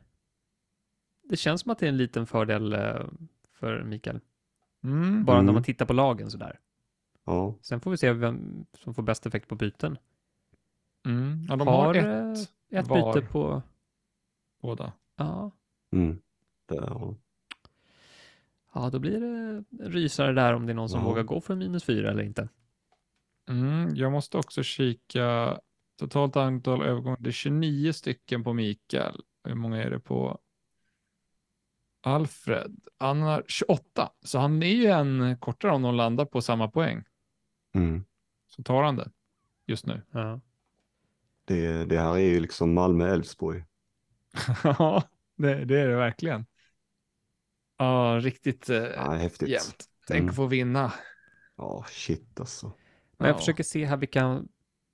Det 1.23 1.37
känns 1.37 1.61
som 1.61 1.73
att 1.73 1.79
det 1.79 1.87
är 1.87 1.89
en 1.89 1.97
liten 1.97 2.27
fördel 2.27 2.73
eh, 2.73 3.07
för 3.53 3.83
Mikael. 3.83 4.21
Mm. 4.85 5.25
Bara 5.25 5.37
mm. 5.37 5.47
när 5.47 5.53
man 5.53 5.63
tittar 5.63 5.87
på 5.87 5.93
lagen 5.93 6.31
sådär. 6.31 6.61
Ja. 7.25 7.55
Sen 7.61 7.81
får 7.81 7.91
vi 7.91 7.97
se 7.97 8.13
vem 8.13 8.67
som 8.79 8.95
får 8.95 9.03
bäst 9.03 9.27
effekt 9.27 9.49
på 9.49 9.55
byten. 9.55 9.99
Mm. 11.07 11.47
Ja, 11.49 11.57
de 11.57 11.69
har, 11.69 11.85
har 11.85 11.95
ett, 11.95 12.39
eh, 12.71 12.79
ett 12.79 12.89
byte 12.89 13.27
på... 13.33 13.63
Båda. 14.63 14.93
Ja. 15.17 15.51
Mm. 15.93 16.19
Det, 16.67 16.75
ja. 18.75 18.91
då 18.91 18.99
blir 18.99 19.21
det 19.21 19.65
rysare 19.89 20.33
där 20.33 20.55
om 20.55 20.67
det 20.67 20.73
är 20.73 20.75
någon 20.75 20.89
som 20.89 21.01
ja. 21.01 21.07
vågar 21.07 21.23
gå 21.23 21.41
för 21.41 21.55
minus 21.55 21.85
fyra 21.85 22.11
eller 22.11 22.23
inte. 22.23 22.49
Mm, 23.49 23.95
jag 23.95 24.13
måste 24.13 24.39
också 24.39 24.63
kika 24.63 25.59
totalt 25.99 26.37
antal 26.37 26.83
övergångar. 26.83 27.19
Det 27.21 27.31
är 27.31 27.33
29 27.33 27.93
stycken 27.93 28.45
på 28.45 28.53
Mikael. 28.53 29.23
Hur 29.45 29.55
många 29.55 29.83
är 29.83 29.91
det 29.91 30.01
på 30.01 30.39
Alfred? 32.03 32.81
Han 32.99 33.23
har 33.23 33.45
28, 33.47 34.11
så 34.23 34.39
han 34.39 34.63
är 34.63 34.67
ju 34.67 34.87
en 34.87 35.39
kortare 35.39 35.73
om 35.73 35.83
de 35.83 35.95
landar 35.95 36.25
på 36.25 36.41
samma 36.43 36.69
poäng. 36.69 37.05
Mm. 37.75 38.05
så 38.49 38.63
tar 38.63 38.83
han 38.83 38.97
det 38.97 39.11
just 39.67 39.87
nu. 39.87 40.03
Ja. 40.11 40.41
Det, 41.47 41.85
det 41.85 41.99
här 42.01 42.15
är 42.15 42.19
ju 42.19 42.41
liksom 42.41 42.75
Malmö-Elfsborg. 42.75 43.65
Ja, 44.65 45.03
det, 45.37 45.65
det 45.65 45.81
är 45.81 45.89
det 45.89 45.97
verkligen. 45.97 46.47
Ja, 47.79 48.19
riktigt 48.23 48.71
eh, 48.71 48.77
Ja, 48.77 49.11
häftigt. 49.13 49.49
jämnt. 49.49 49.85
Tänk 50.07 50.19
Mm. 50.21 50.31
att 50.31 50.37
få 50.37 50.47
vinna. 50.47 50.93
Ja, 51.57 51.85
shit 51.89 52.41
alltså. 52.41 52.73
Men 53.19 53.29
jag 53.29 53.35
Ja. 53.35 53.39
försöker 53.39 53.63
se 53.65 53.85
här 53.85 53.97
vilka, 53.97 54.43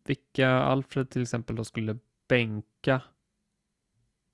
vilka 0.04 0.48
Alfred 0.50 1.10
till 1.10 1.22
exempel 1.22 1.56
då 1.56 1.64
skulle 1.64 1.98
bänka. 2.28 3.02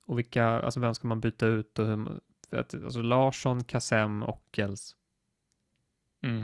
Och 0.07 0.19
vilka, 0.19 0.45
alltså 0.47 0.81
vem 0.81 0.95
ska 0.95 1.09
man 1.09 1.20
byta 1.20 1.47
ut 1.47 1.78
och 1.78 1.86
hur, 1.86 2.20
att, 2.51 2.74
alltså 2.74 3.03
Larsson, 3.03 3.65
Kassem 3.65 4.23
och 4.23 4.45
Kels. 4.53 4.97
Mm. 6.23 6.43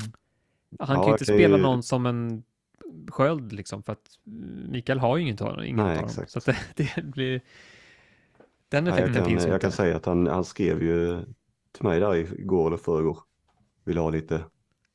Han 0.79 0.97
Ja, 0.97 1.03
kan 1.03 1.07
ju 1.07 1.13
inte 1.13 1.25
spela 1.25 1.57
ju- 1.57 1.63
någon 1.63 1.83
som 1.83 2.07
en 2.07 2.45
sköld 3.09 3.53
liksom 3.53 3.83
för 3.83 3.93
att 3.93 4.19
Mikael 4.69 4.99
har 4.99 5.17
ju 5.17 5.23
ingen, 5.23 5.65
ingen 5.65 5.77
Nej, 5.87 5.99
av 5.99 6.05
exakt. 6.05 6.31
Så 6.31 6.41
det, 6.41 6.57
det 6.97 7.03
blir, 7.05 7.41
den 8.69 8.87
effekten 8.87 9.15
jag, 9.15 9.27
finns 9.27 9.43
kan, 9.43 9.47
ju 9.47 9.53
jag 9.53 9.57
inte. 9.57 9.65
kan 9.65 9.73
säga 9.73 9.97
att 9.97 10.07
han, 10.07 10.27
han 10.27 10.45
skrev 10.45 10.83
ju 10.83 11.25
till 11.73 11.85
mig 11.85 12.01
där 12.01 12.15
igår 12.41 12.67
eller 12.67 12.77
förrgår. 12.77 13.19
Vill 13.85 13.99
ha 13.99 14.11
lite 14.11 14.45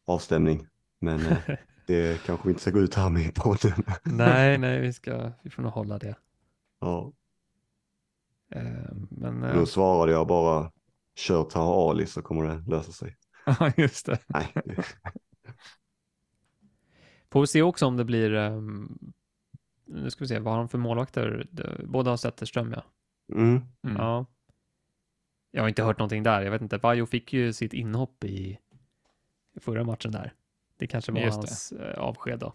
avstämning. 0.05 0.67
Men 0.99 1.19
eh, 1.25 1.37
det 1.87 2.25
kanske 2.25 2.47
vi 2.47 2.51
inte 2.51 2.61
ska 2.61 2.71
gå 2.71 2.79
ut 2.79 2.95
här 2.95 3.09
med 3.09 3.23
i 3.25 3.31
podden. 3.31 3.83
Nej, 4.03 4.57
nej, 4.57 4.81
vi 4.81 4.93
ska, 4.93 5.31
vi 5.43 5.49
får 5.49 5.61
nog 5.63 5.71
hålla 5.71 5.99
det. 5.99 6.15
Ja, 6.79 7.13
Eh, 8.51 8.61
Men 9.09 9.43
eh, 9.43 9.55
då 9.55 9.65
svarade 9.65 10.11
jag 10.11 10.27
bara 10.27 10.71
kör 11.15 11.43
Taha 11.43 11.89
Ali 11.89 12.05
så 12.05 12.21
kommer 12.21 12.43
det 12.43 12.63
lösa 12.67 12.91
sig. 12.91 13.17
Ja, 13.45 13.71
just 13.77 14.05
det. 14.05 14.19
Nej, 14.27 14.53
det- 14.65 14.83
får 17.31 17.41
vi 17.41 17.47
se 17.47 17.61
också 17.61 17.85
om 17.85 17.97
det 17.97 18.05
blir, 18.05 18.33
ehm, 18.33 18.99
nu 19.85 20.09
ska 20.09 20.23
vi 20.23 20.27
se, 20.27 20.39
vad 20.39 20.53
har 20.53 20.59
de 20.59 20.69
för 20.69 20.77
målvakter? 20.77 21.47
Båda 21.87 22.09
har 22.09 22.17
Zetterström 22.17 22.73
ja. 22.73 22.83
mm, 23.33 23.61
Mm. 23.83 23.97
Ja. 23.97 24.25
Jag 25.51 25.61
har 25.63 25.69
inte 25.69 25.83
hört 25.83 25.97
någonting 25.99 26.23
där. 26.23 26.41
Jag 26.41 26.51
vet 26.51 26.61
inte. 26.61 26.77
Vajo 26.77 27.05
fick 27.05 27.33
ju 27.33 27.53
sitt 27.53 27.73
inhopp 27.73 28.23
i, 28.23 28.59
i 29.55 29.59
förra 29.59 29.83
matchen 29.83 30.11
där. 30.11 30.33
Det 30.77 30.87
kanske 30.87 31.11
var 31.11 31.19
Just 31.19 31.41
det. 31.41 31.47
hans 31.47 31.71
eh, 31.71 31.99
avsked 31.99 32.39
då. 32.39 32.53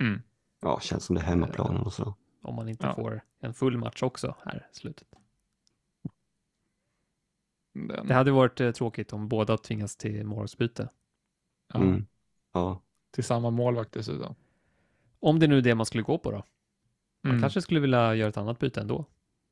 Mm. 0.00 0.22
ja, 0.60 0.80
känns 0.80 1.04
som 1.04 1.14
det 1.14 1.20
är 1.20 1.24
hemmaplanen 1.24 1.82
och 1.82 1.92
så. 1.92 2.14
Om 2.42 2.54
man 2.54 2.68
inte 2.68 2.86
Ja. 2.86 2.94
får 2.94 3.20
en 3.40 3.54
full 3.54 3.78
match 3.78 4.02
också 4.02 4.36
här 4.44 4.68
i 4.72 4.74
slutet. 4.76 5.08
Den, 7.74 8.06
Det 8.06 8.14
hade 8.14 8.30
varit 8.30 8.60
eh, 8.60 8.70
tråkigt 8.70 9.12
om 9.12 9.28
båda 9.28 9.56
tvingas 9.58 9.96
till 9.96 10.24
målvaktsbyte. 10.26 10.88
ja, 11.72 11.80
Mm. 11.80 12.06
Ja, 12.52 12.82
Till 13.14 13.24
samma 13.24 13.50
målvakt 13.50 13.92
dessutom. 13.92 14.34
Om 15.20 15.38
det 15.38 15.46
nu 15.46 15.58
är 15.58 15.62
det 15.62 15.74
man 15.74 15.86
skulle 15.86 16.02
gå 16.02 16.18
på 16.18 16.30
då. 16.30 16.42
Man 17.22 17.30
Mm. 17.32 17.40
kanske 17.42 17.62
skulle 17.62 17.80
vilja 17.80 18.14
göra 18.14 18.28
ett 18.28 18.36
annat 18.36 18.58
byte 18.58 18.80
ändå. 18.80 19.04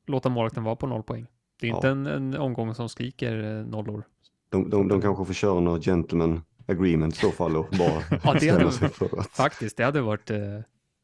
Låta 0.07 0.29
målvakten 0.29 0.63
vara 0.63 0.75
på 0.75 0.87
noll 0.87 1.03
poäng. 1.03 1.27
Det 1.59 1.67
är 1.67 1.69
Ja. 1.69 1.75
inte 1.75 1.89
en, 1.89 2.05
en 2.05 2.37
omgång 2.37 2.75
som 2.75 2.89
skriker 2.89 3.43
eh, 3.59 3.65
nollor. 3.65 4.03
de, 4.49 4.69
de, 4.69 4.87
de 4.87 5.01
kanske 5.01 5.25
får 5.25 5.33
köra 5.33 5.59
något 5.59 5.85
gentleman 5.85 6.41
agreement 6.67 7.13
i 7.15 7.17
så 7.17 7.31
fall 7.31 7.55
och 7.57 7.67
bara 7.79 8.19
Ja, 8.23 8.37
det 8.39 8.49
hade 8.49 8.71
sig 8.71 8.89
för 8.89 9.19
att 9.19 9.27
Faktiskt, 9.27 9.77
det 9.77 9.83
hade 9.83 10.01
varit 10.01 10.29
eh, 10.31 10.37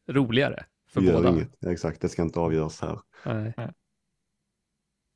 roligare 0.09 0.65
för 0.89 1.01
gör 1.01 1.13
båda. 1.13 1.30
inget. 1.30 1.63
Exakt, 1.63 2.01
det 2.01 2.09
ska 2.09 2.21
inte 2.21 2.39
avgöras 2.39 2.81
här. 2.81 2.99
Nej. 3.25 3.53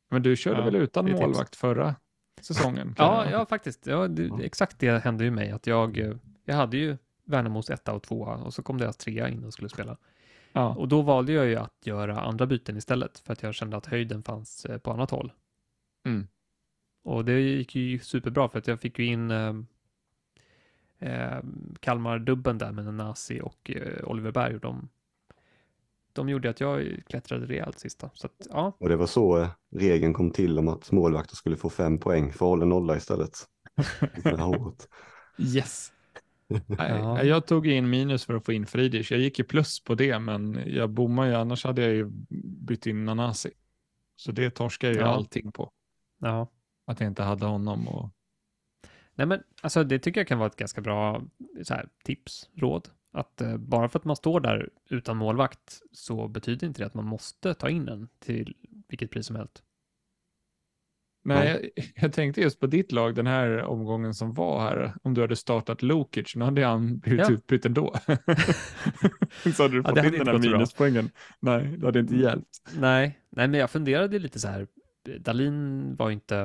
Men 0.09 0.23
du 0.23 0.35
körde 0.35 0.57
Ja, 0.59 0.65
väl 0.65 0.76
utan 0.76 1.05
är 1.05 1.09
tips. 1.11 1.22
målvakt 1.22 1.55
förra 1.55 1.95
säsongen? 2.41 2.95
Ja, 2.97 3.30
ja 3.31 3.45
faktiskt. 3.45 3.88
Ja, 3.88 4.07
det. 4.07 4.31
Exakt 4.43 4.80
det 4.80 5.03
hände 5.03 5.23
ju 5.23 5.31
mig. 5.31 5.51
Att 5.51 5.68
jag, 5.68 5.97
eh, 5.97 6.14
jag 6.45 6.55
hade 6.55 6.77
ju 6.77 6.97
Värnamos 7.28 7.70
etta 7.70 7.94
och 7.94 8.04
tvåa 8.04 8.36
och 8.36 8.54
så 8.54 8.64
kom 8.64 8.78
deras 8.78 8.98
trea 8.98 9.30
in 9.30 9.44
och 9.44 9.54
skulle 9.54 9.70
spela. 9.70 9.98
ja. 10.54 10.76
Och 10.76 10.88
då 10.88 11.02
valde 11.02 11.32
jag 11.34 11.45
ju 11.45 11.56
att 11.56 11.88
göra 11.88 12.20
andra 12.20 12.45
byten 12.45 12.78
istället 12.78 13.20
för 13.20 13.34
att 13.34 13.44
jag 13.44 13.56
kände 13.56 13.78
att 13.78 13.86
höjden 13.86 14.24
fanns 14.24 14.66
eh, 14.66 14.78
på 14.78 14.91
annat 14.91 15.12
håll. 15.12 15.32
Mm. 16.06 16.28
Och 17.04 17.26
det 17.26 17.40
gick 17.40 17.76
ju 17.76 17.99
superbra 17.99 18.49
för 18.49 18.60
att 18.60 18.68
jag 18.68 18.80
fick 18.80 18.99
ju 18.99 19.06
in 19.06 19.32
eh, 19.32 19.54
eh, 20.99 21.40
Kalmar-dubben 21.80 22.58
där 22.58 22.72
med 22.72 22.86
Nanasi 22.86 23.41
och 23.41 23.72
eh, 23.72 24.04
Oliver 24.10 24.32
Berg 24.32 24.56
och 24.56 24.62
de, 24.62 24.90
de 26.14 26.30
gjorde 26.30 26.49
att 26.49 26.60
jag 26.60 27.04
klättrade 27.08 27.45
rejält 27.45 27.80
sista. 27.80 28.10
Så 28.14 28.28
att, 28.28 28.48
ja, 28.49 28.78
Och 28.80 28.90
det 28.90 28.95
var 28.95 29.08
så 29.08 29.40
eh, 29.41 29.49
regeln 29.76 30.14
kom 30.14 30.32
till 30.32 30.60
om 30.60 30.68
att 30.68 30.91
målvakter 30.91 31.36
skulle 31.36 31.58
få 31.58 31.70
fem 31.70 31.98
poäng 31.98 32.26
för 32.34 32.45
att 32.45 32.49
hålla 32.49 32.66
nolla 32.66 32.98
istället. 32.98 33.38
Det 34.24 34.38
här 34.38 34.48
året. 34.62 34.90
Yes. 35.38 35.94
Nej, 36.49 36.61
Ja. 36.78 37.24
Jag 37.24 37.48
tog 37.48 37.68
in 37.68 37.90
minus 37.90 38.26
för 38.26 38.34
att 38.34 38.45
få 38.45 38.53
in 38.53 38.65
Friedrich. 38.65 39.11
Jag 39.11 39.19
gick 39.19 39.40
ju 39.40 39.45
plus 39.45 39.84
på 39.84 39.95
det, 39.95 40.19
men 40.19 40.64
jag 40.68 40.90
bommade 40.90 41.30
ju. 41.30 41.36
Annars 41.36 41.64
hade 41.65 41.82
jag 41.82 41.91
ju 41.94 42.07
bytt 42.68 42.86
in 42.86 43.06
Nanasi. 43.06 43.52
Så 44.15 44.32
det 44.32 44.49
torskar 44.49 44.88
ju 44.90 44.95
Ja. 44.99 45.06
allting 45.06 45.52
på. 45.52 45.72
ja. 46.22 46.48
Att 46.86 46.99
jag 46.99 47.07
inte 47.10 47.24
hade 47.24 47.45
honom. 47.45 47.88
Och... 47.88 48.10
Nej, 49.15 49.28
men 49.28 49.44
alltså 49.61 49.84
det 49.84 49.99
tycker 49.99 50.19
jag 50.19 50.28
kan 50.28 50.40
vara 50.40 50.48
ett 50.48 50.56
ganska 50.56 50.82
bra 50.82 51.22
här, 51.69 51.90
tips, 52.03 52.49
råd. 52.56 52.90
Att 53.11 53.41
eh, 53.41 53.57
bara 53.57 53.90
för 53.90 53.99
att 53.99 54.06
man 54.06 54.15
står 54.15 54.40
där 54.40 54.69
utan 54.90 55.18
målvakt 55.18 55.82
så 55.91 56.28
betyder 56.28 56.68
inte 56.68 56.82
det 56.82 56.86
att 56.86 56.94
man 56.94 57.06
måste 57.06 57.53
ta 57.53 57.69
in 57.69 57.88
en 57.88 58.07
till 58.19 58.56
vilket 58.88 59.11
pris 59.11 59.26
som 59.28 59.36
helst. 59.36 59.64
Nej, 61.28 61.72
jag, 61.76 61.86
jag 62.04 62.14
tänkte 62.14 62.41
just 62.41 62.60
på 62.60 62.68
ditt 62.68 62.91
lag 62.91 63.16
den 63.16 63.28
här 63.28 63.62
omgången 63.64 64.14
som 64.14 64.34
var 64.34 64.62
här. 64.62 64.94
Om 65.04 65.14
du 65.14 65.22
hade 65.22 65.36
startat 65.36 65.82
Lukic, 65.82 66.36
nu 66.36 66.45
hade 66.45 66.66
han 66.66 66.99
blivit 66.99 67.26
Ja. 67.30 67.34
utbytt 67.34 67.66
ändå. 67.66 67.94
så 69.56 69.64
hade 69.64 69.74
du 69.76 69.82
Ja, 69.86 69.90
fått 69.90 69.95
det 69.95 70.08
in 70.08 70.12
den 70.14 70.28
här 70.28 70.34
så 70.34 70.40
bra. 70.40 70.52
minuspoängen. 70.52 71.10
Nej, 71.40 71.76
det 71.78 71.86
hade 71.86 71.99
inte 71.99 72.16
hjälpt. 72.16 72.48
Nej, 72.78 73.20
nej, 73.30 73.48
men 73.48 73.60
jag 73.60 73.70
funderade 73.72 74.20
lite 74.20 74.40
så 74.40 74.48
här. 74.48 74.68
Dalin 75.20 75.95
var 75.95 76.12
inte 76.12 76.38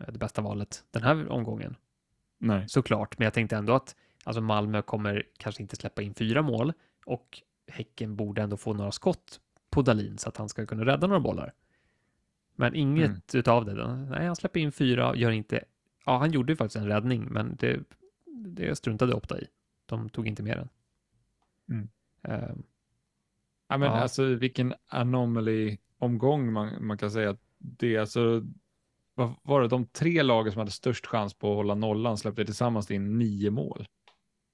eh, 0.00 0.06
det 0.12 0.18
bästa 0.18 0.42
valet 0.42 0.84
den 0.90 1.02
här 1.02 1.28
omgången, 1.28 1.76
Nej. 2.38 2.64
såklart. 2.68 3.18
Men 3.18 3.24
jag 3.24 3.34
tänkte 3.34 3.56
ändå 3.56 3.72
att 3.74 3.94
alltså 4.24 4.40
Malmö 4.40 4.82
kommer 4.82 5.22
kanske 5.38 5.62
inte 5.62 5.76
släppa 5.76 6.02
in 6.02 6.14
fyra 6.14 6.42
mål 6.42 6.72
och 7.06 7.42
Häcken 7.70 8.16
borde 8.16 8.42
ändå 8.42 8.56
få 8.56 8.72
några 8.74 8.92
skott 8.92 9.40
på 9.70 9.82
Dalin 9.82 10.18
så 10.18 10.28
att 10.28 10.36
han 10.36 10.48
ska 10.48 10.66
kunna 10.66 10.84
rädda 10.86 11.06
några 11.06 11.20
bollar. 11.20 11.52
Men 12.60 12.74
inget 12.74 13.06
Mm. 13.10 13.20
utav 13.40 13.64
det. 13.64 13.96
Nej, 13.96 14.26
han 14.26 14.36
släpper 14.36 14.60
in 14.60 14.72
fyra, 14.72 15.16
gör 15.16 15.30
inte... 15.30 15.64
Ja, 16.06 16.18
han 16.18 16.30
gjorde 16.32 16.52
ju 16.52 16.56
faktiskt 16.56 16.76
en 16.76 16.86
räddning, 16.86 17.24
men 17.24 17.56
det, 17.56 17.80
det 18.26 18.76
struntade 18.76 19.14
Opta 19.14 19.40
i. 19.40 19.46
De 19.86 20.08
tog 20.08 20.26
inte 20.26 20.42
mer 20.42 20.56
än. 20.56 20.68
Mm. 21.68 21.88
Ehm, 22.22 22.62
Ja, 23.68 23.78
men 23.78 23.88
Ja. 23.88 23.94
alltså 23.94 24.24
vilken 24.24 24.74
anomaly 24.86 25.76
omgång 25.98 26.52
man, 26.52 26.86
man 26.86 26.98
kan 26.98 27.10
säga 27.10 27.30
att 27.30 27.40
det 27.58 27.94
är. 27.94 28.00
Alltså, 28.00 28.42
vad 29.14 29.34
var 29.42 29.62
det, 29.62 29.68
de 29.68 29.86
tre 29.86 30.22
lagen 30.22 30.52
som 30.52 30.58
hade 30.58 30.70
störst 30.70 31.06
chans 31.06 31.34
på 31.34 31.50
att 31.50 31.56
hålla 31.56 31.74
nollan 31.74 32.18
släppte 32.18 32.44
tillsammans 32.44 32.90
in 32.90 33.18
nio 33.18 33.50
mål. 33.50 33.86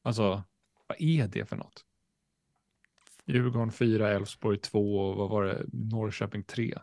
Alltså, 0.03 0.43
vad 0.87 1.01
är 1.01 1.29
det 1.29 1.45
för 1.49 1.57
något? 1.57 1.85
Djurgården 3.27 3.71
4, 3.73 4.11
Elfsborg 4.11 4.59
2 4.59 4.99
och 4.99 5.17
vad 5.17 5.31
var 5.31 5.45
det, 5.45 5.65
Norrköping 5.73 6.43
3. 6.43 6.79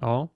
Ja, 0.00 0.28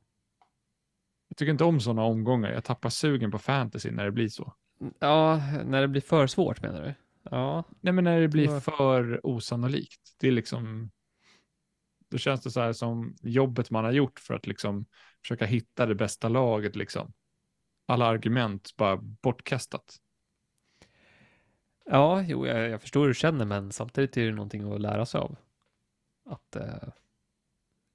Jag 1.28 1.36
tycker 1.36 1.52
inte 1.52 1.64
om 1.64 1.80
sådana 1.80 2.02
omgångar. 2.02 2.50
Jag 2.50 2.64
tappar 2.64 2.90
sugen 2.90 3.30
på 3.30 3.38
fantasy 3.38 3.90
när 3.90 4.04
det 4.04 4.12
blir 4.12 4.28
så. 4.28 4.54
ja, 4.98 5.42
när 5.64 5.80
det 5.80 5.88
blir 5.88 6.00
för 6.00 6.26
svårt 6.26 6.62
menar 6.62 6.82
du? 6.82 6.94
Ja, 7.30 7.64
Nej, 7.80 7.92
men 7.92 8.04
när 8.04 8.20
det 8.20 8.28
blir 8.28 8.60
för 8.60 9.26
osannolikt. 9.26 10.16
Det 10.20 10.28
är 10.28 10.32
liksom. 10.32 10.90
Då 12.10 12.18
känns 12.18 12.42
det 12.42 12.50
så 12.50 12.60
här 12.60 12.72
som 12.72 13.16
jobbet 13.22 13.70
man 13.70 13.84
har 13.84 13.92
gjort 13.92 14.20
för 14.20 14.34
att 14.34 14.46
liksom 14.46 14.86
försöka 15.22 15.46
hitta 15.46 15.86
det 15.86 15.94
bästa 15.94 16.28
laget 16.28 16.76
liksom. 16.76 17.12
Alla 17.86 18.06
argument 18.06 18.76
bara 18.76 18.96
bortkastat. 18.96 19.96
Ja, 21.84 22.22
jo, 22.22 22.46
jag, 22.46 22.68
jag 22.70 22.80
förstår 22.80 23.00
hur 23.00 23.08
du 23.08 23.14
känner, 23.14 23.44
men 23.44 23.72
samtidigt 23.72 24.16
är 24.16 24.26
det 24.26 24.32
någonting 24.32 24.72
att 24.72 24.80
lära 24.80 25.06
sig 25.06 25.20
av. 25.20 25.36
Att 26.24 26.56
eh, 26.56 26.88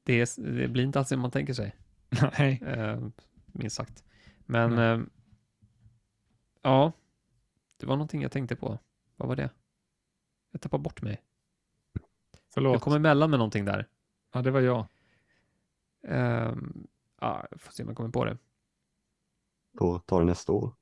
det, 0.10 0.22
är, 0.22 0.41
det 0.41 0.68
blir 0.68 0.84
inte 0.84 0.99
alls 0.99 1.10
det 1.10 1.18
man 1.18 1.31
tänker 1.31 1.53
sig, 1.53 1.76
Nej. 2.40 2.61
eh, 2.65 2.99
minst 3.45 3.76
sagt. 3.76 4.03
Men 4.45 4.77
eh, 4.77 4.99
ja, 6.61 6.91
det 7.77 7.86
var 7.86 7.95
någonting 7.95 8.22
jag 8.22 8.31
tänkte 8.31 8.56
på. 8.56 8.80
Vad 9.15 9.27
var 9.27 9.36
det? 9.36 9.49
Jag 10.52 10.61
tappade 10.61 10.84
bort 10.84 11.02
mig. 11.02 11.22
Förlåt. 12.53 12.73
Jag 12.73 12.81
kom 12.81 12.94
emellan 12.94 13.30
med 13.30 13.40
någonting 13.40 13.65
där. 13.65 13.88
Ja, 14.34 14.41
det 14.41 14.52
var 14.52 14.61
jag. 14.61 14.86
Um, 16.07 16.88
ja, 17.22 17.48
jag 17.52 17.61
får 17.61 17.72
se 17.72 17.84
om 17.84 17.90
jag 17.90 17.98
kommer 17.98 18.10
på 18.10 18.26
det. 18.26 18.38
Då 19.72 19.99
tar 19.99 20.19
det 20.19 20.26
nästa 20.26 20.52
år. 20.52 20.73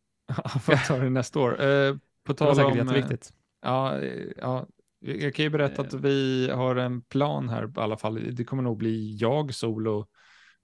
Får 0.62 0.74
jag 0.76 0.86
ta 0.86 0.98
det 0.98 1.10
nästa 1.10 1.40
år. 1.40 1.62
Eh, 1.62 1.98
på 2.24 2.34
Det 2.40 2.45
var 2.45 2.56
tal 2.56 2.56
säkert 2.56 2.72
om. 2.72 2.90
eh, 2.90 2.95
jätteviktigt. 2.95 3.34
Ja, 3.62 3.99
eh, 4.02 4.32
ja, 4.38 4.66
jag 5.08 5.36
kan 5.36 5.44
ju 5.44 5.50
berätta 5.50 5.82
att 5.82 5.94
vi 5.94 6.50
har 6.50 6.76
en 6.76 7.02
plan 7.02 7.50
här 7.50 7.68
i 7.68 7.72
alla 7.76 7.98
fall. 7.98 8.36
Det 8.36 8.44
kommer 8.44 8.64
nog 8.64 8.78
bli 8.78 9.16
jag 9.16 9.54
solo 9.54 10.08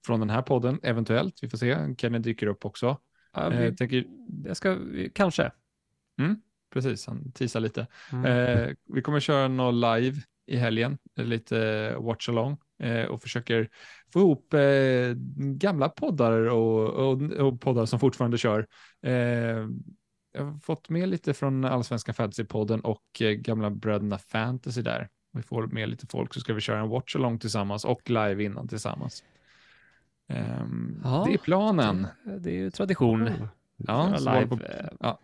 från 0.06 0.20
den 0.20 0.30
här 0.30 0.42
podden, 0.42 0.80
eventuellt. 0.84 1.36
Vi 1.42 1.50
får 1.50 1.58
se. 1.58 1.96
Kenny 1.98 2.20
dyker 2.20 2.48
upp 2.48 2.66
också. 2.66 2.98
Ja, 3.34 3.52
Eh, 3.52 3.60
vi, 3.60 3.66
jag 3.66 3.78
tänker, 3.78 4.06
jag 4.46 4.58
ska, 4.58 4.78
kanske. 5.14 5.52
Mm. 6.20 6.36
precis, 6.74 7.08
han 7.08 7.32
teasar 7.32 7.60
lite. 7.60 7.88
Mm. 8.12 8.26
Eh, 8.26 8.70
vi 8.94 9.02
kommer 9.02 9.20
köra 9.20 9.48
något 9.48 9.74
live 9.74 10.22
i 10.46 10.58
helgen, 10.58 10.98
lite 11.16 11.96
watch 11.98 12.30
along 12.30 12.58
eh, 12.80 13.06
och 13.06 13.22
försöker 13.22 13.70
få 14.14 14.20
ihop 14.20 14.54
eh, 14.54 15.14
gamla 15.38 15.90
poddar 15.90 16.32
och, 16.32 16.90
och, 16.90 17.22
och, 17.22 17.62
poddar 17.62 17.86
som 17.86 18.00
fortfarande 18.00 18.38
kör. 18.38 18.68
Jag 20.34 20.44
har 20.44 20.60
fått 20.60 20.90
med 20.90 21.10
lite 21.10 21.34
från 21.34 21.66
Allsvenska 21.66 22.12
Fantasy-podden 22.12 22.82
och 22.82 23.22
eh, 23.22 23.32
gamla 23.32 23.70
Bröderna 23.70 24.18
Fantasy 24.18 24.82
där. 24.82 25.10
Vi 25.32 25.42
får 25.42 25.68
med 25.68 25.90
lite 25.90 26.08
folk 26.08 26.34
så 26.34 26.40
ska 26.40 26.54
vi 26.54 26.62
köra 26.62 26.80
en 26.80 26.90
watch 26.90 27.16
along 27.16 27.40
tillsammans 27.40 27.86
och 27.86 28.10
live 28.10 28.44
innan 28.44 28.68
tillsammans. 28.68 29.24
Um, 30.28 31.02
ja, 31.04 31.24
det 31.28 31.34
är 31.34 31.38
planen. 31.38 32.08
Det, 32.24 32.40
det 32.40 32.50
är 32.50 32.56
ju 32.56 32.72
tradition. 32.72 33.28
Oh. 33.28 33.48
Ja, 33.78 34.18
live. 34.18 34.48
På, 34.48 34.56
eh. 34.56 34.90
ja. 35.00 35.20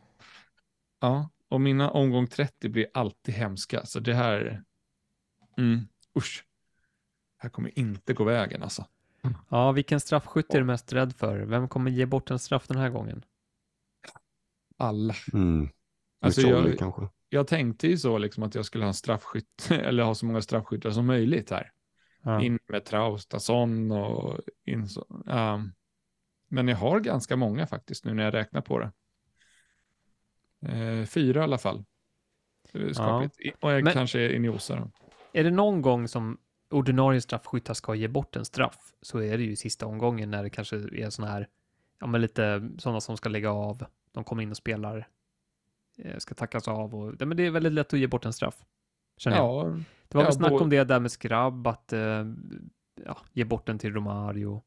ja, 0.99 1.30
och 1.49 1.61
mina 1.61 1.90
omgång 1.90 2.27
30 2.27 2.69
blir 2.69 2.88
alltid 2.94 3.36
hemska. 3.36 3.86
Så 3.86 3.99
det 3.99 4.14
här, 4.14 4.64
mm, 5.57 5.88
usch. 6.18 6.45
Det 7.38 7.44
här 7.44 7.49
kommer 7.49 7.80
inte 7.80 8.14
gå 8.14 8.23
vägen 8.23 8.64
alltså. 8.64 8.86
Ja, 9.49 9.72
vilken 9.72 9.99
straffskytt 9.99 10.53
är 10.53 10.60
du 10.60 10.65
mest 10.65 10.94
rädd 10.94 11.15
för? 11.15 11.40
Vem 11.40 11.68
kommer 11.68 11.91
ge 11.91 12.06
bort 12.06 12.31
en 12.31 12.40
straff 12.40 12.68
den 12.68 12.77
här 12.77 12.90
gången? 12.90 13.26
Alla. 14.80 15.15
Mm. 15.34 15.69
Alltså 16.22 16.41
jag, 16.41 16.77
kanske. 16.80 17.07
jag 17.30 17.47
tänkte 17.47 17.88
ju 17.88 17.97
så 17.97 18.18
liksom 18.18 18.43
att 18.43 18.56
jag 18.56 18.65
skulle 18.65 18.84
ha 18.84 18.88
en 18.88 18.93
straffskytt 18.93 19.68
eller 19.72 20.03
ha 20.03 20.15
så 20.15 20.26
många 20.26 20.41
straffskyttar 20.41 20.91
som 20.91 21.06
möjligt 21.06 21.51
här. 21.51 21.72
Ja. 22.23 22.41
In 22.41 22.60
med 22.68 22.85
Traustason 22.85 23.91
och 23.91 24.39
in 24.65 24.88
så. 24.88 25.06
Um, 25.26 25.72
men 26.49 26.68
jag 26.68 26.77
har 26.77 26.99
ganska 26.99 27.35
många 27.35 27.68
faktiskt 27.68 28.06
nu 28.06 28.14
när 28.14 28.23
jag 28.23 28.34
räknar 28.34 28.61
på 28.61 28.80
det. 28.80 28.91
Uh, 30.69 31.06
fyra 31.06 31.39
i 31.39 31.43
alla 31.43 31.57
fall. 31.57 31.85
Ja. 32.72 33.30
Och 33.60 33.72
jag 33.72 33.84
men, 33.84 33.93
kanske 33.93 34.19
är 34.19 34.30
inne. 34.30 34.60
Är 35.34 35.43
det 35.43 35.51
någon 35.51 35.81
gång 35.81 36.07
som 36.07 36.38
ordinarie 36.69 37.22
straffskyttar 37.22 37.73
ska 37.73 37.95
ge 37.95 38.07
bort 38.07 38.35
en 38.35 38.45
straff 38.45 38.93
så 39.01 39.19
är 39.19 39.38
det 39.38 39.43
ju 39.43 39.56
sista 39.56 39.85
omgången 39.85 40.31
när 40.31 40.43
det 40.43 40.49
kanske 40.49 40.76
är 40.76 41.10
sådana 41.10 41.34
här, 41.34 41.47
ja 41.99 42.07
men 42.07 42.22
lite 42.22 42.69
sådana 42.77 43.01
som 43.01 43.18
ska 43.18 43.30
lägga 43.30 43.51
av, 43.51 43.85
de 44.11 44.23
kommer 44.23 44.44
in 44.44 44.52
och 44.52 44.57
spelar, 44.57 45.07
eh, 45.98 46.18
ska 46.18 46.36
tackas 46.36 46.68
av 46.68 46.95
och, 46.95 47.15
ja, 47.19 47.26
men 47.26 47.38
det 47.38 47.45
är 47.45 47.52
väldigt 47.52 47.73
lätt 47.73 47.94
att 47.94 47.99
ge 47.99 48.07
bort 48.07 48.26
en 48.26 48.34
straff. 48.34 48.65
Känner 49.18 49.38
ja, 49.38 49.65
jag. 49.65 49.84
Det 50.07 50.18
var 50.18 50.23
väl 50.23 50.27
ja, 50.27 50.38
snack 50.38 50.61
om 50.61 50.69
det 50.69 50.84
där 50.84 50.99
med 50.99 51.11
skrabb, 51.11 51.68
att 51.68 51.94
uh, 51.94 52.34
ja, 53.06 53.18
ge 53.34 53.44
bort 53.44 53.65
den 53.65 53.80
till 53.80 53.94
Romario, 53.94 54.64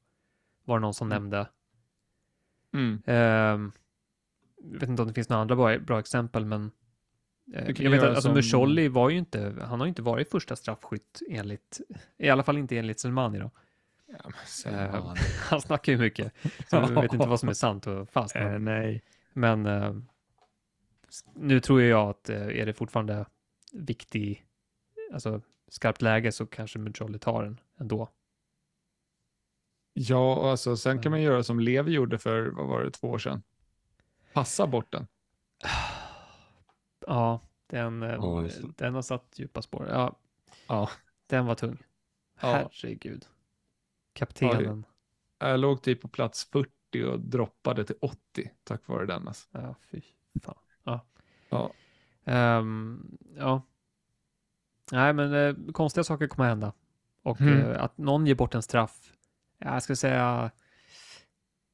var 0.65 0.77
det 0.77 0.81
någon 0.81 0.95
som 0.95 1.13
mm. 1.13 1.23
nämnde. 1.23 1.49
Mm. 2.73 3.03
Uh, 3.09 3.73
jag 4.73 4.81
vet 4.81 4.89
inte 4.89 5.03
om 5.03 5.09
det 5.09 5.15
finns 5.15 5.29
några 5.29 5.43
andra 5.43 5.57
bra, 5.57 5.79
bra 5.79 5.99
exempel, 5.99 6.45
men 6.45 6.71
uh, 7.57 7.83
jag 7.83 7.91
vet 7.91 8.03
att 8.03 8.09
alltså, 8.09 8.23
som... 8.23 8.35
Musholli 8.35 8.89
var 8.89 9.11
ju 9.11 9.19
inte, 9.19 9.55
han 9.61 9.81
har 9.81 9.87
ju 9.87 9.89
inte 9.89 10.03
varit 10.03 10.31
första 10.31 10.57
straffskytt 10.57 11.23
enligt, 11.31 11.81
i 12.19 12.29
alla 12.29 12.43
fall 12.43 12.59
inte 12.59 12.79
enligt 12.79 13.01
Selmani 13.01 13.39
då. 13.39 13.51
Ja, 14.07 14.31
uh, 14.71 15.15
han 15.51 15.61
snackar 15.61 15.93
ju 15.93 15.99
mycket, 15.99 16.33
så 16.43 16.77
jag 16.77 17.03
vet 17.03 17.13
inte 17.13 17.29
vad 17.29 17.41
som 17.41 17.49
är 17.49 17.55
sant 17.55 17.87
och 17.87 18.11
fast. 18.11 18.35
Men, 18.35 18.65
nej. 18.65 19.03
Men 19.33 19.69
nu 21.35 21.61
tror 21.61 21.83
jag 21.83 22.09
att 22.11 22.29
är 22.29 22.67
det 22.67 22.73
fortfarande 22.73 23.27
viktig 23.73 24.47
alltså, 25.13 25.41
skarpt 25.69 26.03
läge 26.03 26.33
så 26.33 26.47
kanske 26.47 26.79
Muccioli 26.79 27.19
tar 27.19 27.43
den 27.43 27.61
ändå. 27.79 28.09
Ja, 29.95 30.51
alltså 30.51 30.77
sen 30.77 31.03
kan 31.03 31.11
man 31.11 31.23
göra 31.23 31.43
som 31.43 31.61
Levi 31.61 31.93
gjorde 31.93 32.19
för, 32.19 32.47
vad 32.47 32.67
var 32.67 32.85
det, 32.85 32.91
två 32.91 33.11
år 33.11 33.19
sedan. 33.19 33.43
Passa 34.33 34.67
bort 34.67 34.93
den. 34.93 35.07
Ja, 37.07 37.41
den, 37.67 38.05
oh, 38.05 38.49
den 38.77 38.95
har 38.95 39.03
satt 39.03 39.39
djupa 39.39 39.63
spår. 39.63 39.87
Ja, 39.89 40.17
ja. 40.67 40.91
den 41.27 41.47
var 41.47 41.55
tung. 41.55 41.79
Herregud. 42.37 43.27
Kaptenen. 44.13 44.87
Ja, 45.39 45.49
jag 45.49 45.61
låg 45.61 45.83
typ 45.83 46.01
på 46.01 46.09
plats 46.09 46.45
40 46.45 46.71
och 46.95 47.21
droppade 47.21 47.85
till 47.85 47.97
80 48.01 48.51
tack 48.65 48.89
vare 48.89 49.07
den. 49.07 49.29
Alltså. 49.29 49.49
Ja, 49.53 49.75
fy 49.91 50.01
fan. 50.43 50.59
Ja. 50.85 51.07
Ja. 51.49 51.73
Um, 52.59 53.19
ja. 53.37 53.63
Nej, 54.93 55.13
men 55.13 55.35
eh, 55.35 55.73
konstiga 55.73 56.05
saker 56.05 56.27
kommer 56.27 56.49
hända. 56.49 56.73
Och 57.23 57.41
mm. 57.41 57.59
eh, 57.59 57.83
att 57.83 57.99
någon 57.99 58.27
ger 58.27 58.35
bort 58.35 58.55
en 58.55 58.63
straff, 58.63 59.13
jag 59.59 59.83
skulle 59.83 59.97
säga, 59.97 60.51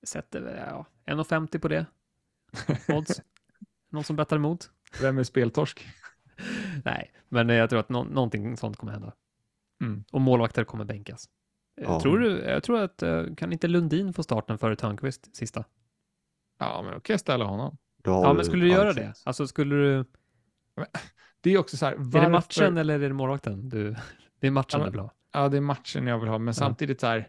sätter 0.03 0.67
ja, 0.69 0.87
1,50 1.07 1.59
på 1.59 1.69
det. 1.69 1.87
Odds. 2.89 3.21
någon 3.89 4.05
som 4.05 4.17
bettar 4.17 4.37
emot. 4.37 4.71
Vem 5.01 5.19
är 5.19 5.25
speltorsk? 5.25 5.87
Nej, 6.85 7.13
men 7.29 7.49
jag 7.49 7.71
tror 7.71 7.81
att 7.81 7.89
no 7.89 8.05
någonting 8.05 8.57
sånt 8.57 8.77
kommer 8.77 8.93
hända. 8.93 9.13
Mm. 9.81 10.05
Och 10.13 10.21
målvakter 10.21 10.65
kommer 10.65 10.85
bänkas. 10.85 11.29
Ja. 11.81 12.01
Tror 12.01 12.19
du, 12.19 12.39
jag 12.39 12.63
tror 12.63 12.81
att, 12.81 13.03
eh, 13.03 13.25
kan 13.37 13.53
inte 13.53 13.69
Lundin 13.69 14.13
få 14.13 14.23
starten 14.23 14.59
före 14.59 14.77
Törnqvist 14.77 15.37
sista? 15.37 15.65
Ja, 16.59 16.83
men 16.83 16.93
då 16.93 17.01
kan 17.01 17.15
jag 17.15 17.21
ställa 17.21 17.45
honom. 17.45 17.77
Ja, 18.05 18.33
men 18.33 18.45
skulle 18.45 18.65
du 18.65 18.71
göra 18.71 18.93
det? 18.93 19.15
Alltså 19.25 19.47
skulle 19.47 19.75
du... 19.75 20.05
Det 21.41 21.51
är 21.51 21.59
också 21.59 21.77
så 21.77 21.87
här, 21.87 21.95
varför... 21.99 22.19
Är 22.19 22.23
det 22.23 22.29
matchen 22.29 22.77
eller 22.77 22.95
är 23.01 23.09
det 23.09 23.15
målvakten? 23.15 23.69
Du... 23.69 23.97
Det 24.41 24.47
är 24.47 24.51
matchen 24.51 24.81
ja, 24.81 24.85
du 24.85 24.91
vill 24.91 25.01
ha. 25.01 25.15
Ja, 25.33 25.49
det 25.49 25.57
är 25.57 25.61
matchen 25.61 26.07
jag 26.07 26.19
vill 26.19 26.29
ha, 26.29 26.39
men 26.39 26.47
ja. 26.47 26.53
samtidigt 26.53 27.01
så 27.01 27.07
här, 27.07 27.29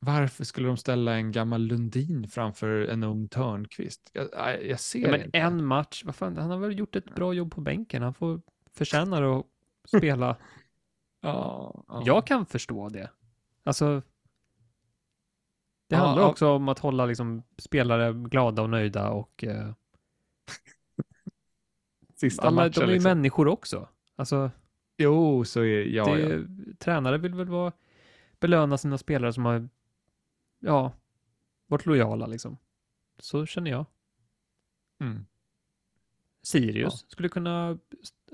varför 0.00 0.44
skulle 0.44 0.66
de 0.66 0.76
ställa 0.76 1.14
en 1.14 1.32
gammal 1.32 1.62
Lundin 1.62 2.28
framför 2.28 2.86
en 2.86 3.02
ung 3.02 3.28
Törnqvist? 3.28 4.10
Jag, 4.12 4.66
jag 4.66 4.80
ser 4.80 4.98
ja, 4.98 5.10
men 5.10 5.22
inte. 5.22 5.38
En 5.38 5.64
match, 5.64 6.02
vad 6.04 6.14
fan, 6.14 6.36
han 6.36 6.50
har 6.50 6.58
väl 6.58 6.78
gjort 6.78 6.96
ett 6.96 7.14
bra 7.14 7.32
jobb 7.32 7.54
på 7.54 7.60
bänken. 7.60 8.02
Han 8.02 8.14
får 8.14 8.40
förtjäna 8.72 9.36
att 9.36 9.46
spela. 9.96 10.36
ja, 11.20 11.84
ja, 11.88 12.02
Jag 12.06 12.26
kan 12.26 12.46
förstå 12.46 12.88
det. 12.88 13.10
Alltså, 13.68 14.02
det 15.88 15.96
ja, 15.96 15.98
handlar 15.98 16.28
också 16.28 16.48
om 16.48 16.68
att 16.68 16.78
hålla 16.78 17.06
liksom 17.06 17.42
spelare 17.58 18.12
glada 18.12 18.62
och 18.62 18.70
nöjda 18.70 19.10
och 19.10 19.44
eh, 19.44 19.72
Sista 22.14 22.42
Alla, 22.42 22.50
matchen, 22.56 22.72
de 22.74 22.80
är 22.80 22.86
ju 22.86 22.92
liksom. 22.92 23.10
människor 23.10 23.48
också. 23.48 23.88
Alltså, 24.16 24.50
jo, 24.96 25.44
så 25.44 25.60
är 25.60 25.84
ja, 25.84 26.04
det, 26.04 26.20
ja. 26.20 26.44
Tränare 26.78 27.18
vill 27.18 27.34
väl 27.34 27.48
vara, 27.48 27.72
belöna 28.40 28.78
sina 28.78 28.98
spelare 28.98 29.32
som 29.32 29.44
har 29.44 29.68
ja, 30.58 30.92
varit 31.66 31.86
lojala 31.86 32.26
liksom. 32.26 32.58
Så 33.18 33.46
känner 33.46 33.70
jag. 33.70 33.86
Mm. 35.00 35.26
Sirius 36.42 37.02
ja. 37.02 37.08
skulle 37.08 37.28
kunna 37.28 37.78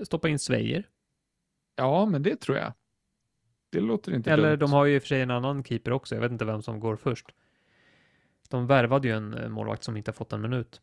stoppa 0.02 0.28
in 0.28 0.38
Svejer. 0.38 0.88
Ja, 1.76 2.06
men 2.06 2.22
det 2.22 2.36
tror 2.36 2.58
jag. 2.58 2.72
Det 3.74 3.80
låter 3.80 4.14
inte 4.14 4.32
Eller 4.32 4.50
dumt. 4.50 4.58
de 4.58 4.72
har 4.72 4.84
ju 4.84 4.94
i 4.94 4.98
och 4.98 5.02
för 5.02 5.08
sig 5.08 5.20
en 5.20 5.30
annan 5.30 5.64
keeper 5.64 5.92
också. 5.92 6.14
Jag 6.14 6.22
vet 6.22 6.32
inte 6.32 6.44
vem 6.44 6.62
som 6.62 6.80
går 6.80 6.96
först. 6.96 7.34
De 8.48 8.66
värvade 8.66 9.08
ju 9.08 9.14
en 9.14 9.52
målvakt 9.52 9.84
som 9.84 9.96
inte 9.96 10.10
har 10.10 10.14
fått 10.14 10.32
en 10.32 10.40
minut. 10.40 10.80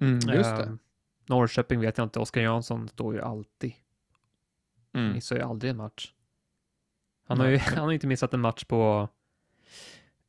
Mm, 0.00 0.14
just 0.14 0.50
uh, 0.50 0.58
det. 0.58 0.78
Norrköping 1.28 1.80
vet 1.80 1.98
jag 1.98 2.04
inte. 2.04 2.18
Oskar 2.18 2.40
Jansson 2.40 2.88
står 2.88 3.14
ju 3.14 3.20
alltid. 3.20 3.72
Mm. 4.92 5.12
Missar 5.12 5.36
ju 5.36 5.42
aldrig 5.42 5.70
en 5.70 5.76
match. 5.76 6.12
Han 7.24 7.40
har 7.40 7.46
ju 7.46 7.56
han 7.76 7.84
har 7.84 7.92
inte 7.92 8.06
missat 8.06 8.34
en 8.34 8.40
match 8.40 8.64
på, 8.64 9.08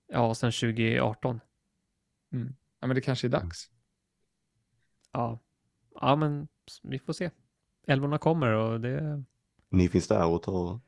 ja, 0.07 0.35
sedan 0.35 0.51
2018. 0.51 1.39
Mm. 2.31 2.55
Ja, 2.80 2.88
men 2.88 2.95
det 2.95 3.01
kanske 3.01 3.27
är 3.27 3.30
dags. 3.30 3.72
Ja, 5.11 5.39
ja, 6.01 6.15
men 6.15 6.47
vi 6.84 6.99
får 6.99 7.14
se. 7.14 7.31
Älvorna 7.88 8.18
kommer 8.18 8.51
och 8.51 8.81
det. 8.81 9.23
Ni 9.69 9.89
finns 9.89 10.07
där 10.07 10.27
och 10.27 10.43
tar. 10.43 10.80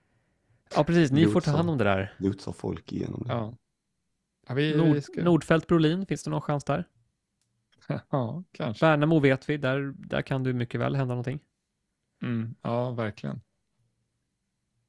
Ja, 0.76 0.84
precis. 0.84 1.12
Ni 1.12 1.28
får 1.28 1.41
ta 1.41 1.52
hand 1.52 1.70
om 1.70 1.78
det 1.78 1.84
där. 1.84 2.14
Lotsar 2.18 2.52
folk 2.52 2.91
igenom 2.91 3.24
det. 3.26 3.34
Ja. 3.34 3.54
ja 4.48 4.54
vi, 4.54 4.78
Nord, 4.78 4.96
vi 4.96 5.02
ska... 5.02 5.24
Nordfält 5.24 5.68
Brolin, 5.68 6.06
finns 6.06 6.24
det 6.24 6.30
någon 6.30 6.41
chans 6.41 6.64
där? 6.64 6.88
ja, 8.10 8.44
kanske. 8.52 8.86
Värnamo 8.86 9.20
vet 9.20 9.50
vi, 9.50 9.58
där, 9.58 9.94
där 9.98 10.22
kan 10.22 10.44
du 10.44 10.54
mycket 10.54 10.82
väl 10.82 10.96
hända 10.96 11.14
någonting. 11.14 11.40
Mm, 12.22 12.56
ja, 12.62 12.91
verkligen. 12.91 13.41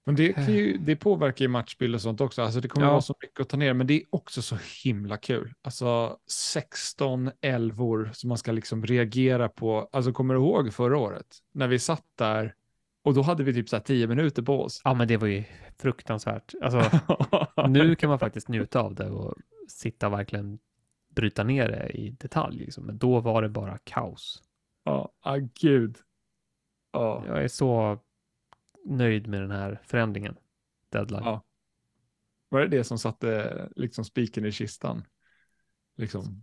Men 0.04 0.16
det, 0.16 0.48
ju, 0.48 0.78
det 0.78 0.96
påverkar 0.96 1.44
ju 1.44 1.48
matchbild 1.48 1.94
och 1.94 2.00
sånt 2.00 2.20
också. 2.20 2.42
Alltså 2.42 2.60
det 2.60 2.68
kommer 2.68 2.86
ja. 2.86 2.90
vara 2.90 3.00
så 3.02 3.14
mycket 3.22 3.40
att 3.40 3.48
ta 3.48 3.56
ner, 3.56 3.74
men 3.74 3.86
det 3.86 3.94
är 3.94 4.02
också 4.10 4.42
så 4.42 4.56
himla 4.84 5.16
kul. 5.16 5.54
Alltså 5.62 6.18
16 6.52 7.30
älvor 7.40 8.10
som 8.14 8.28
man 8.28 8.38
ska 8.38 8.52
liksom 8.52 8.86
reagera 8.86 9.48
på. 9.48 9.88
Alltså 9.92 10.12
kommer 10.12 10.34
du 10.34 10.40
ihåg 10.40 10.72
förra 10.72 10.98
året 10.98 11.26
när 11.52 11.68
vi 11.68 11.78
satt 11.78 12.04
där 12.18 12.54
och 13.02 13.14
då 13.14 13.22
hade 13.22 13.44
vi 13.44 13.54
typ 13.54 13.68
så 13.68 13.76
här 13.76 13.82
10 13.82 14.06
minuter 14.06 14.42
på 14.42 14.62
oss. 14.62 14.80
Ja, 14.84 14.94
men 14.94 15.08
det 15.08 15.16
var 15.16 15.28
ju 15.28 15.44
fruktansvärt. 15.78 16.54
Alltså, 16.62 17.00
nu 17.68 17.94
kan 17.94 18.08
man 18.08 18.18
faktiskt 18.18 18.48
njuta 18.48 18.80
av 18.80 18.94
det 18.94 19.10
och 19.10 19.34
sitta 19.68 20.08
verkligen 20.08 20.58
bryta 21.14 21.44
ner 21.44 21.68
det 21.68 21.88
i 21.88 22.10
detalj, 22.10 22.58
liksom. 22.58 22.86
men 22.86 22.98
då 22.98 23.20
var 23.20 23.42
det 23.42 23.48
bara 23.48 23.78
kaos. 23.84 24.42
Ja, 24.84 25.12
ah, 25.20 25.36
gud. 25.36 25.96
Ja. 26.92 27.24
Jag 27.26 27.44
är 27.44 27.48
så 27.48 27.98
nöjd 28.84 29.26
med 29.26 29.40
den 29.40 29.50
här 29.50 29.80
förändringen, 29.84 30.36
deadline. 30.88 31.22
Ja. 31.24 31.44
Var 32.48 32.60
det 32.60 32.68
det 32.68 32.84
som 32.84 32.98
satte 32.98 33.68
liksom 33.76 34.04
spiken 34.04 34.44
i 34.44 34.52
kistan? 34.52 35.04
Liksom. 35.96 36.42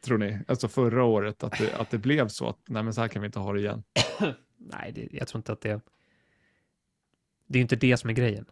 tror 0.00 0.18
ni? 0.18 0.38
Alltså 0.48 0.68
förra 0.68 1.04
året, 1.04 1.44
att 1.44 1.58
det, 1.58 1.74
att 1.74 1.90
det 1.90 1.98
blev 1.98 2.28
så 2.28 2.48
att 2.48 2.58
nej 2.68 2.82
men 2.82 2.94
så 2.94 3.00
här 3.00 3.08
kan 3.08 3.22
vi 3.22 3.26
inte 3.26 3.38
ha 3.38 3.52
det 3.52 3.60
igen. 3.60 3.82
nej, 4.56 4.92
det, 4.92 5.08
jag 5.12 5.28
tror 5.28 5.38
inte 5.38 5.52
att 5.52 5.60
det... 5.60 5.80
Det 7.48 7.58
är 7.58 7.62
inte 7.62 7.76
det 7.76 7.96
som 7.96 8.10
är 8.10 8.14
grejen 8.14 8.46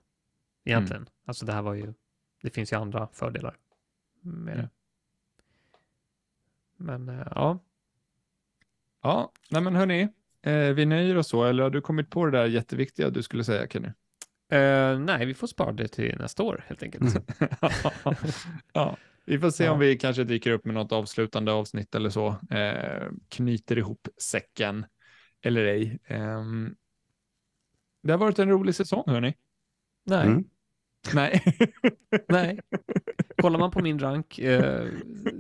egentligen. 0.65 1.03
Mm. 1.03 1.13
Alltså 1.25 1.47
det 1.47 1.53
här 1.53 1.63
var 1.63 1.75
ju, 1.75 1.95
det 2.43 2.51
finns 2.51 2.73
ju 2.73 2.77
andra 2.77 3.09
fördelar 3.13 3.57
med 4.21 4.57
det. 4.57 4.69
Men 6.77 7.09
äh, 7.09 7.27
ja. 7.31 7.59
Ja, 9.03 9.33
nej 9.51 9.63
men 9.63 9.77
hörni, 9.77 10.09
eh, 10.43 10.59
vi 10.59 10.87
nöjer 10.87 11.17
oss 11.17 11.29
så, 11.29 11.45
eller 11.45 11.63
har 11.63 11.71
du 11.71 11.81
kommit 11.81 12.11
på 12.11 12.27
det 12.27 12.39
där 12.39 12.47
jätteviktiga 12.47 13.11
du 13.11 13.23
skulle 13.23 13.45
säga 13.45 13.69
Kenny? 13.69 13.89
Uh, 14.53 14.99
nej, 14.99 15.27
vi 15.27 15.35
får 15.35 15.47
spara 15.47 15.73
det 15.73 15.89
till 15.89 16.17
nästa 16.19 16.43
år 16.43 16.65
helt 16.67 16.83
enkelt. 16.83 17.17
ja, 18.73 18.97
vi 19.25 19.39
får 19.39 19.51
se 19.51 19.65
ja. 19.65 19.73
om 19.73 19.79
vi 19.79 19.99
kanske 19.99 20.25
dyker 20.25 20.51
upp 20.51 20.65
med 20.65 20.75
något 20.75 20.93
avslutande 20.93 21.53
avsnitt 21.53 21.95
eller 21.95 22.11
så. 22.11 22.29
Eh, 22.51 23.09
knyter 23.29 23.79
ihop 23.79 24.09
säcken 24.23 24.87
eller 25.43 25.65
ej. 25.65 25.99
Eh, 26.05 26.43
det 28.07 28.13
har 28.13 28.19
varit 28.19 28.39
en 28.39 28.49
rolig 28.49 28.75
säsong, 28.75 29.05
hörni. 29.07 29.35
Nej. 30.05 30.27
Mm. 30.27 30.45
Nej. 31.15 31.43
Nej. 32.29 32.61
Kollar 33.37 33.59
man 33.59 33.71
på 33.71 33.83
min 33.83 33.99
rank 33.99 34.39
eh, 34.39 34.87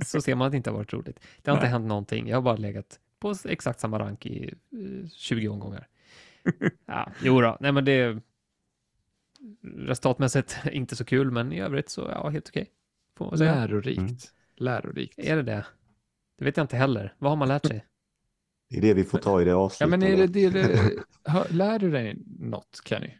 så 0.05 0.20
ser 0.20 0.34
man 0.34 0.47
att 0.47 0.52
det 0.52 0.56
inte 0.56 0.70
har 0.70 0.76
varit 0.76 0.93
roligt. 0.93 1.20
Det 1.43 1.51
har 1.51 1.56
Nej. 1.56 1.64
inte 1.64 1.72
hänt 1.72 1.86
någonting. 1.86 2.28
Jag 2.28 2.36
har 2.36 2.43
bara 2.43 2.56
legat 2.56 3.01
på 3.18 3.34
exakt 3.44 3.80
samma 3.80 3.98
rank 3.98 4.26
i 4.26 4.55
eh, 4.72 5.09
20 5.10 5.48
omgångar. 5.48 5.88
Ja, 6.86 7.12
jo 7.22 7.40
då. 7.40 7.56
Nej, 7.60 7.72
men 7.72 7.84
det 7.84 8.22
resultatmässigt 9.62 10.59
inte 10.72 10.97
så 10.97 11.05
kul, 11.05 11.30
men 11.30 11.52
i 11.52 11.60
övrigt 11.60 11.88
så 11.88 12.01
ja, 12.01 12.28
helt 12.28 12.48
okej. 12.48 12.70
Okay, 13.18 13.38
Lärorikt. 13.47 13.98
Mm. 13.98 14.16
Lärorikt. 14.56 15.18
Är 15.18 15.36
det 15.36 15.43
det? 15.43 15.66
Det 16.38 16.44
vet 16.44 16.56
jag 16.56 16.64
inte 16.64 16.76
heller. 16.76 17.14
Vad 17.18 17.30
har 17.30 17.36
man 17.36 17.48
lärt 17.48 17.66
sig? 17.66 17.84
Det 18.68 18.76
är 18.76 18.80
det 18.80 18.94
vi 18.94 19.05
får 19.05 19.18
ta 19.18 19.43
i 19.43 19.44
det 19.44 19.55
avslutande. 19.55 20.06
Ja, 20.06 20.10
men 20.10 20.20
är 20.20 20.26
det, 20.26 20.51
det, 20.51 20.62
det 20.62 21.51
lär 21.51 21.78
du 21.78 21.90
dig 21.90 22.22
något, 22.26 22.80
Kenny? 22.84 23.14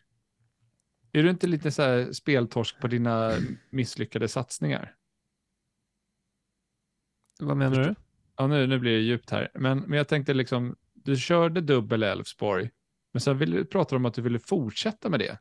Är 1.13 1.23
du 1.23 1.31
inte 1.31 1.47
lite 1.47 1.71
så 1.71 1.83
här 1.83 2.13
speltorsk 2.13 2.81
på 2.81 2.87
dina 2.87 3.33
misslyckade 3.71 4.29
satsningar? 4.29 4.95
Vad 7.41 7.57
menar 7.57 7.85
du? 7.85 7.95
Ja, 8.37 8.47
nu, 8.47 8.67
nu 8.67 8.79
blir 8.79 8.93
det 8.93 9.03
djupt 9.03 9.31
här. 9.31 9.51
Men, 9.55 9.79
men 9.79 9.97
jag 9.97 10.09
tänkte 10.09 10.35
liksom, 10.35 10.77
du 10.95 11.17
körde 11.17 11.61
dubbel 11.61 12.03
Elfsborg, 12.03 12.71
men 13.13 13.21
sen 13.21 13.39
vill, 13.39 13.67
pratar 13.67 13.91
du 13.91 13.97
om 13.97 14.07
att 14.07 14.15
du 14.15 14.23
ville 14.23 14.39
fortsätta 14.39 15.09
med 15.09 15.21
det. 15.21 15.39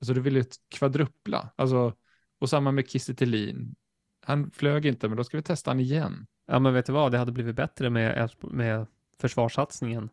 Alltså 0.00 0.14
du 0.14 0.20
ville 0.20 0.44
kvadruppla. 0.68 1.52
Alltså, 1.56 1.94
och 2.38 2.50
samma 2.50 2.72
med 2.72 2.90
Kiese 2.90 3.14
Han 4.20 4.50
flög 4.50 4.86
inte, 4.86 5.08
men 5.08 5.16
då 5.16 5.24
ska 5.24 5.36
vi 5.36 5.42
testa 5.42 5.70
han 5.70 5.80
igen. 5.80 6.26
Ja, 6.46 6.58
men 6.58 6.74
vet 6.74 6.86
du 6.86 6.92
vad? 6.92 7.12
Det 7.12 7.18
hade 7.18 7.32
blivit 7.32 7.56
bättre 7.56 7.90
med, 7.90 8.30
med 8.42 8.86
försvarssatsningen 9.20 10.10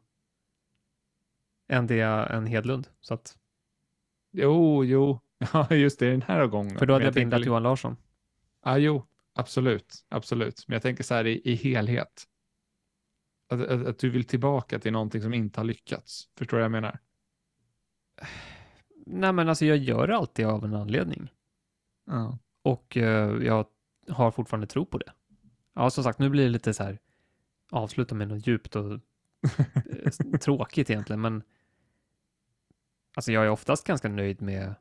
än 1.68 1.88
det 1.88 2.02
än 2.02 2.46
Hedlund. 2.46 2.88
Så 3.02 3.14
att... 3.14 3.38
Jo, 4.32 4.86
jo, 4.86 5.20
ja, 5.54 5.76
just 5.76 6.00
det, 6.00 6.12
den 6.12 6.22
här 6.22 6.48
gången. 6.48 6.78
För 6.78 6.86
då 6.86 6.94
hade 6.94 7.06
jag, 7.06 7.08
jag 7.08 7.16
bindat 7.16 7.46
Johan 7.46 7.64
Larsson. 7.64 7.98
Ja, 8.64 8.78
jo, 8.78 9.06
absolut, 9.34 10.06
absolut. 10.10 10.68
Men 10.68 10.74
jag 10.74 10.82
tänker 10.82 11.04
så 11.04 11.14
här 11.14 11.28
i, 11.28 11.42
i 11.44 11.56
helhet. 11.56 12.28
Att, 13.50 13.62
att, 13.62 13.86
att, 13.86 14.00
du 14.00 14.10
vill 14.10 14.24
tillbaka 14.24 14.80
till 14.80 14.94
någonting 14.94 15.22
som 15.22 15.34
inte 15.34 15.60
har 15.60 15.66
lyckats. 15.66 16.30
Förstår 16.38 16.58
du 16.58 16.62
vad 16.62 16.66
jag 16.66 16.72
menar? 16.72 17.00
Nej, 19.06 19.34
men 19.34 19.50
alltså 19.50 19.66
jag 19.66 19.78
gör 19.78 20.08
det 20.08 20.16
alltid 20.16 20.46
av 20.46 20.66
en 20.66 20.74
anledning. 20.74 21.32
Ja. 22.06 22.38
Och 22.62 22.98
uh, 22.98 23.04
jag 23.46 23.66
har 24.10 24.32
fortfarande 24.32 24.68
tro 24.68 24.86
på 24.86 24.98
det. 24.98 25.14
Ja, 25.74 25.90
som 25.90 26.04
sagt, 26.04 26.20
nu 26.20 26.30
blir 26.30 26.44
det 26.44 26.50
lite 26.50 26.74
så 26.74 26.84
här 26.84 27.00
avsluta 27.74 28.16
med 28.16 28.28
något 28.28 28.48
djupt 28.48 28.76
och 28.76 28.94
eh, 30.32 30.40
tråkigt 30.40 30.90
egentligen, 30.90 31.22
men 31.22 31.44
alltså 33.16 33.32
jag 33.32 33.45
är 33.45 33.50
oftast 33.50 33.88
ganska 33.88 34.10
nöjd 34.10 34.41
med 34.41 34.76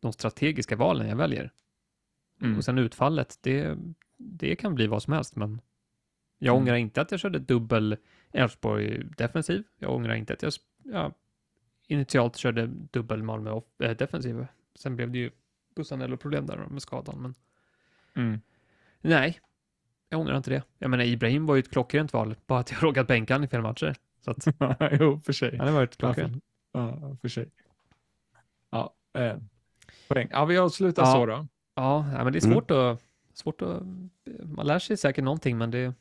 de 0.00 0.12
strategiska 0.12 0.76
valen 0.76 1.08
jag 1.08 1.16
väljer. 1.16 1.52
Mm. 2.40 2.56
Och 2.56 2.64
sen 2.64 2.78
utfallet, 2.78 3.38
det, 3.40 3.78
det 4.16 4.56
kan 4.56 4.74
bli 4.74 4.86
vad 4.86 5.02
som 5.02 5.12
helst, 5.12 5.36
men 5.36 5.60
jag 6.38 6.52
mm. 6.52 6.62
ångrar 6.62 6.76
inte 6.76 7.00
att 7.00 7.10
jag 7.10 7.20
körde 7.20 7.38
dubbel 7.38 7.96
Elfsborg 8.32 9.04
defensiv. 9.04 9.64
Jag 9.78 9.94
ångrar 9.94 10.14
inte 10.14 10.32
att 10.32 10.42
jag 10.42 10.52
ja, 10.82 11.12
initialt 11.86 12.36
körde 12.36 12.66
dubbel 12.66 13.22
Malmö 13.22 13.60
äh, 13.78 13.90
defensiv. 13.90 14.46
Sen 14.74 14.96
blev 14.96 15.10
det 15.10 15.18
ju 15.18 15.30
Bussanello-problem 15.74 16.46
där 16.46 16.56
med 16.56 16.82
skadan, 16.82 17.22
men 17.22 17.34
mm. 18.14 18.40
nej, 19.00 19.40
jag 20.16 20.20
ångrar 20.20 20.36
inte 20.36 20.50
det. 20.50 20.62
Jag 20.78 20.90
menar, 20.90 21.04
Ibrahim 21.04 21.46
var 21.46 21.54
ju 21.54 21.60
ett 21.60 21.70
klockrent 21.70 22.12
val, 22.12 22.36
bara 22.46 22.58
att 22.58 22.72
jag 22.72 22.82
råkat 22.82 23.06
bänka 23.06 23.34
honom 23.34 23.44
i 23.44 23.48
fel 23.48 23.62
matcher. 23.62 23.94
Så 24.20 24.30
att, 24.30 24.46
jo, 25.00 25.20
för 25.20 25.32
sig. 25.32 25.56
Han 25.56 25.66
har 25.66 25.74
varit 25.74 25.96
klockren. 25.96 26.40
Ja, 26.72 27.16
för 27.20 27.28
sig. 27.28 27.50
Ja, 28.70 28.94
eh, 29.18 29.36
poäng. 30.08 30.28
Ja, 30.30 30.44
vi 30.44 30.58
avslutar 30.58 31.02
ja. 31.02 31.12
så 31.12 31.26
då. 31.26 31.46
Ja, 31.74 32.02
men 32.02 32.32
det 32.32 32.38
är 32.38 32.40
svårt 32.40 32.70
mm. 32.70 32.82
att, 32.82 33.02
svårt 33.34 33.62
att, 33.62 33.82
man 34.42 34.66
lär 34.66 34.78
sig 34.78 34.96
säkert 34.96 35.24
någonting, 35.24 35.58
men 35.58 35.70
det, 35.70 35.94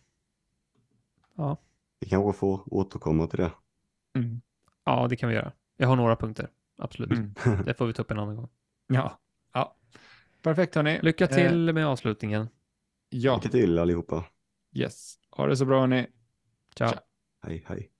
ja. 1.35 1.57
Vi 1.99 2.09
kanske 2.09 2.39
får 2.39 2.73
återkomma 2.73 3.27
till 3.27 3.39
det. 3.39 3.51
Mm. 4.17 4.41
Ja, 4.85 5.07
det 5.07 5.15
kan 5.15 5.29
vi 5.29 5.35
göra. 5.35 5.51
Jag 5.77 5.87
har 5.87 5.95
några 5.95 6.15
punkter, 6.15 6.49
absolut. 6.77 7.11
Mm. 7.11 7.33
det 7.65 7.73
får 7.73 7.85
vi 7.85 7.93
ta 7.93 8.01
upp 8.01 8.11
en 8.11 8.19
annan 8.19 8.35
gång. 8.35 8.49
Ja, 8.87 9.19
ja. 9.53 9.75
Perfekt 10.41 10.75
hörni. 10.75 10.99
Lycka 11.01 11.27
till 11.27 11.69
eh. 11.69 11.73
med 11.73 11.87
avslutningen. 11.87 12.49
Ja. 13.09 13.35
Lycka 13.35 13.49
till 13.49 13.79
allihopa. 13.79 14.25
Yes. 14.73 15.15
Ha 15.31 15.47
det 15.47 15.57
så 15.57 15.65
bra 15.65 15.79
hörni. 15.79 16.07
Ciao. 16.77 16.89
Ciao. 16.89 16.99
Hej, 17.47 17.65
hej. 17.67 17.91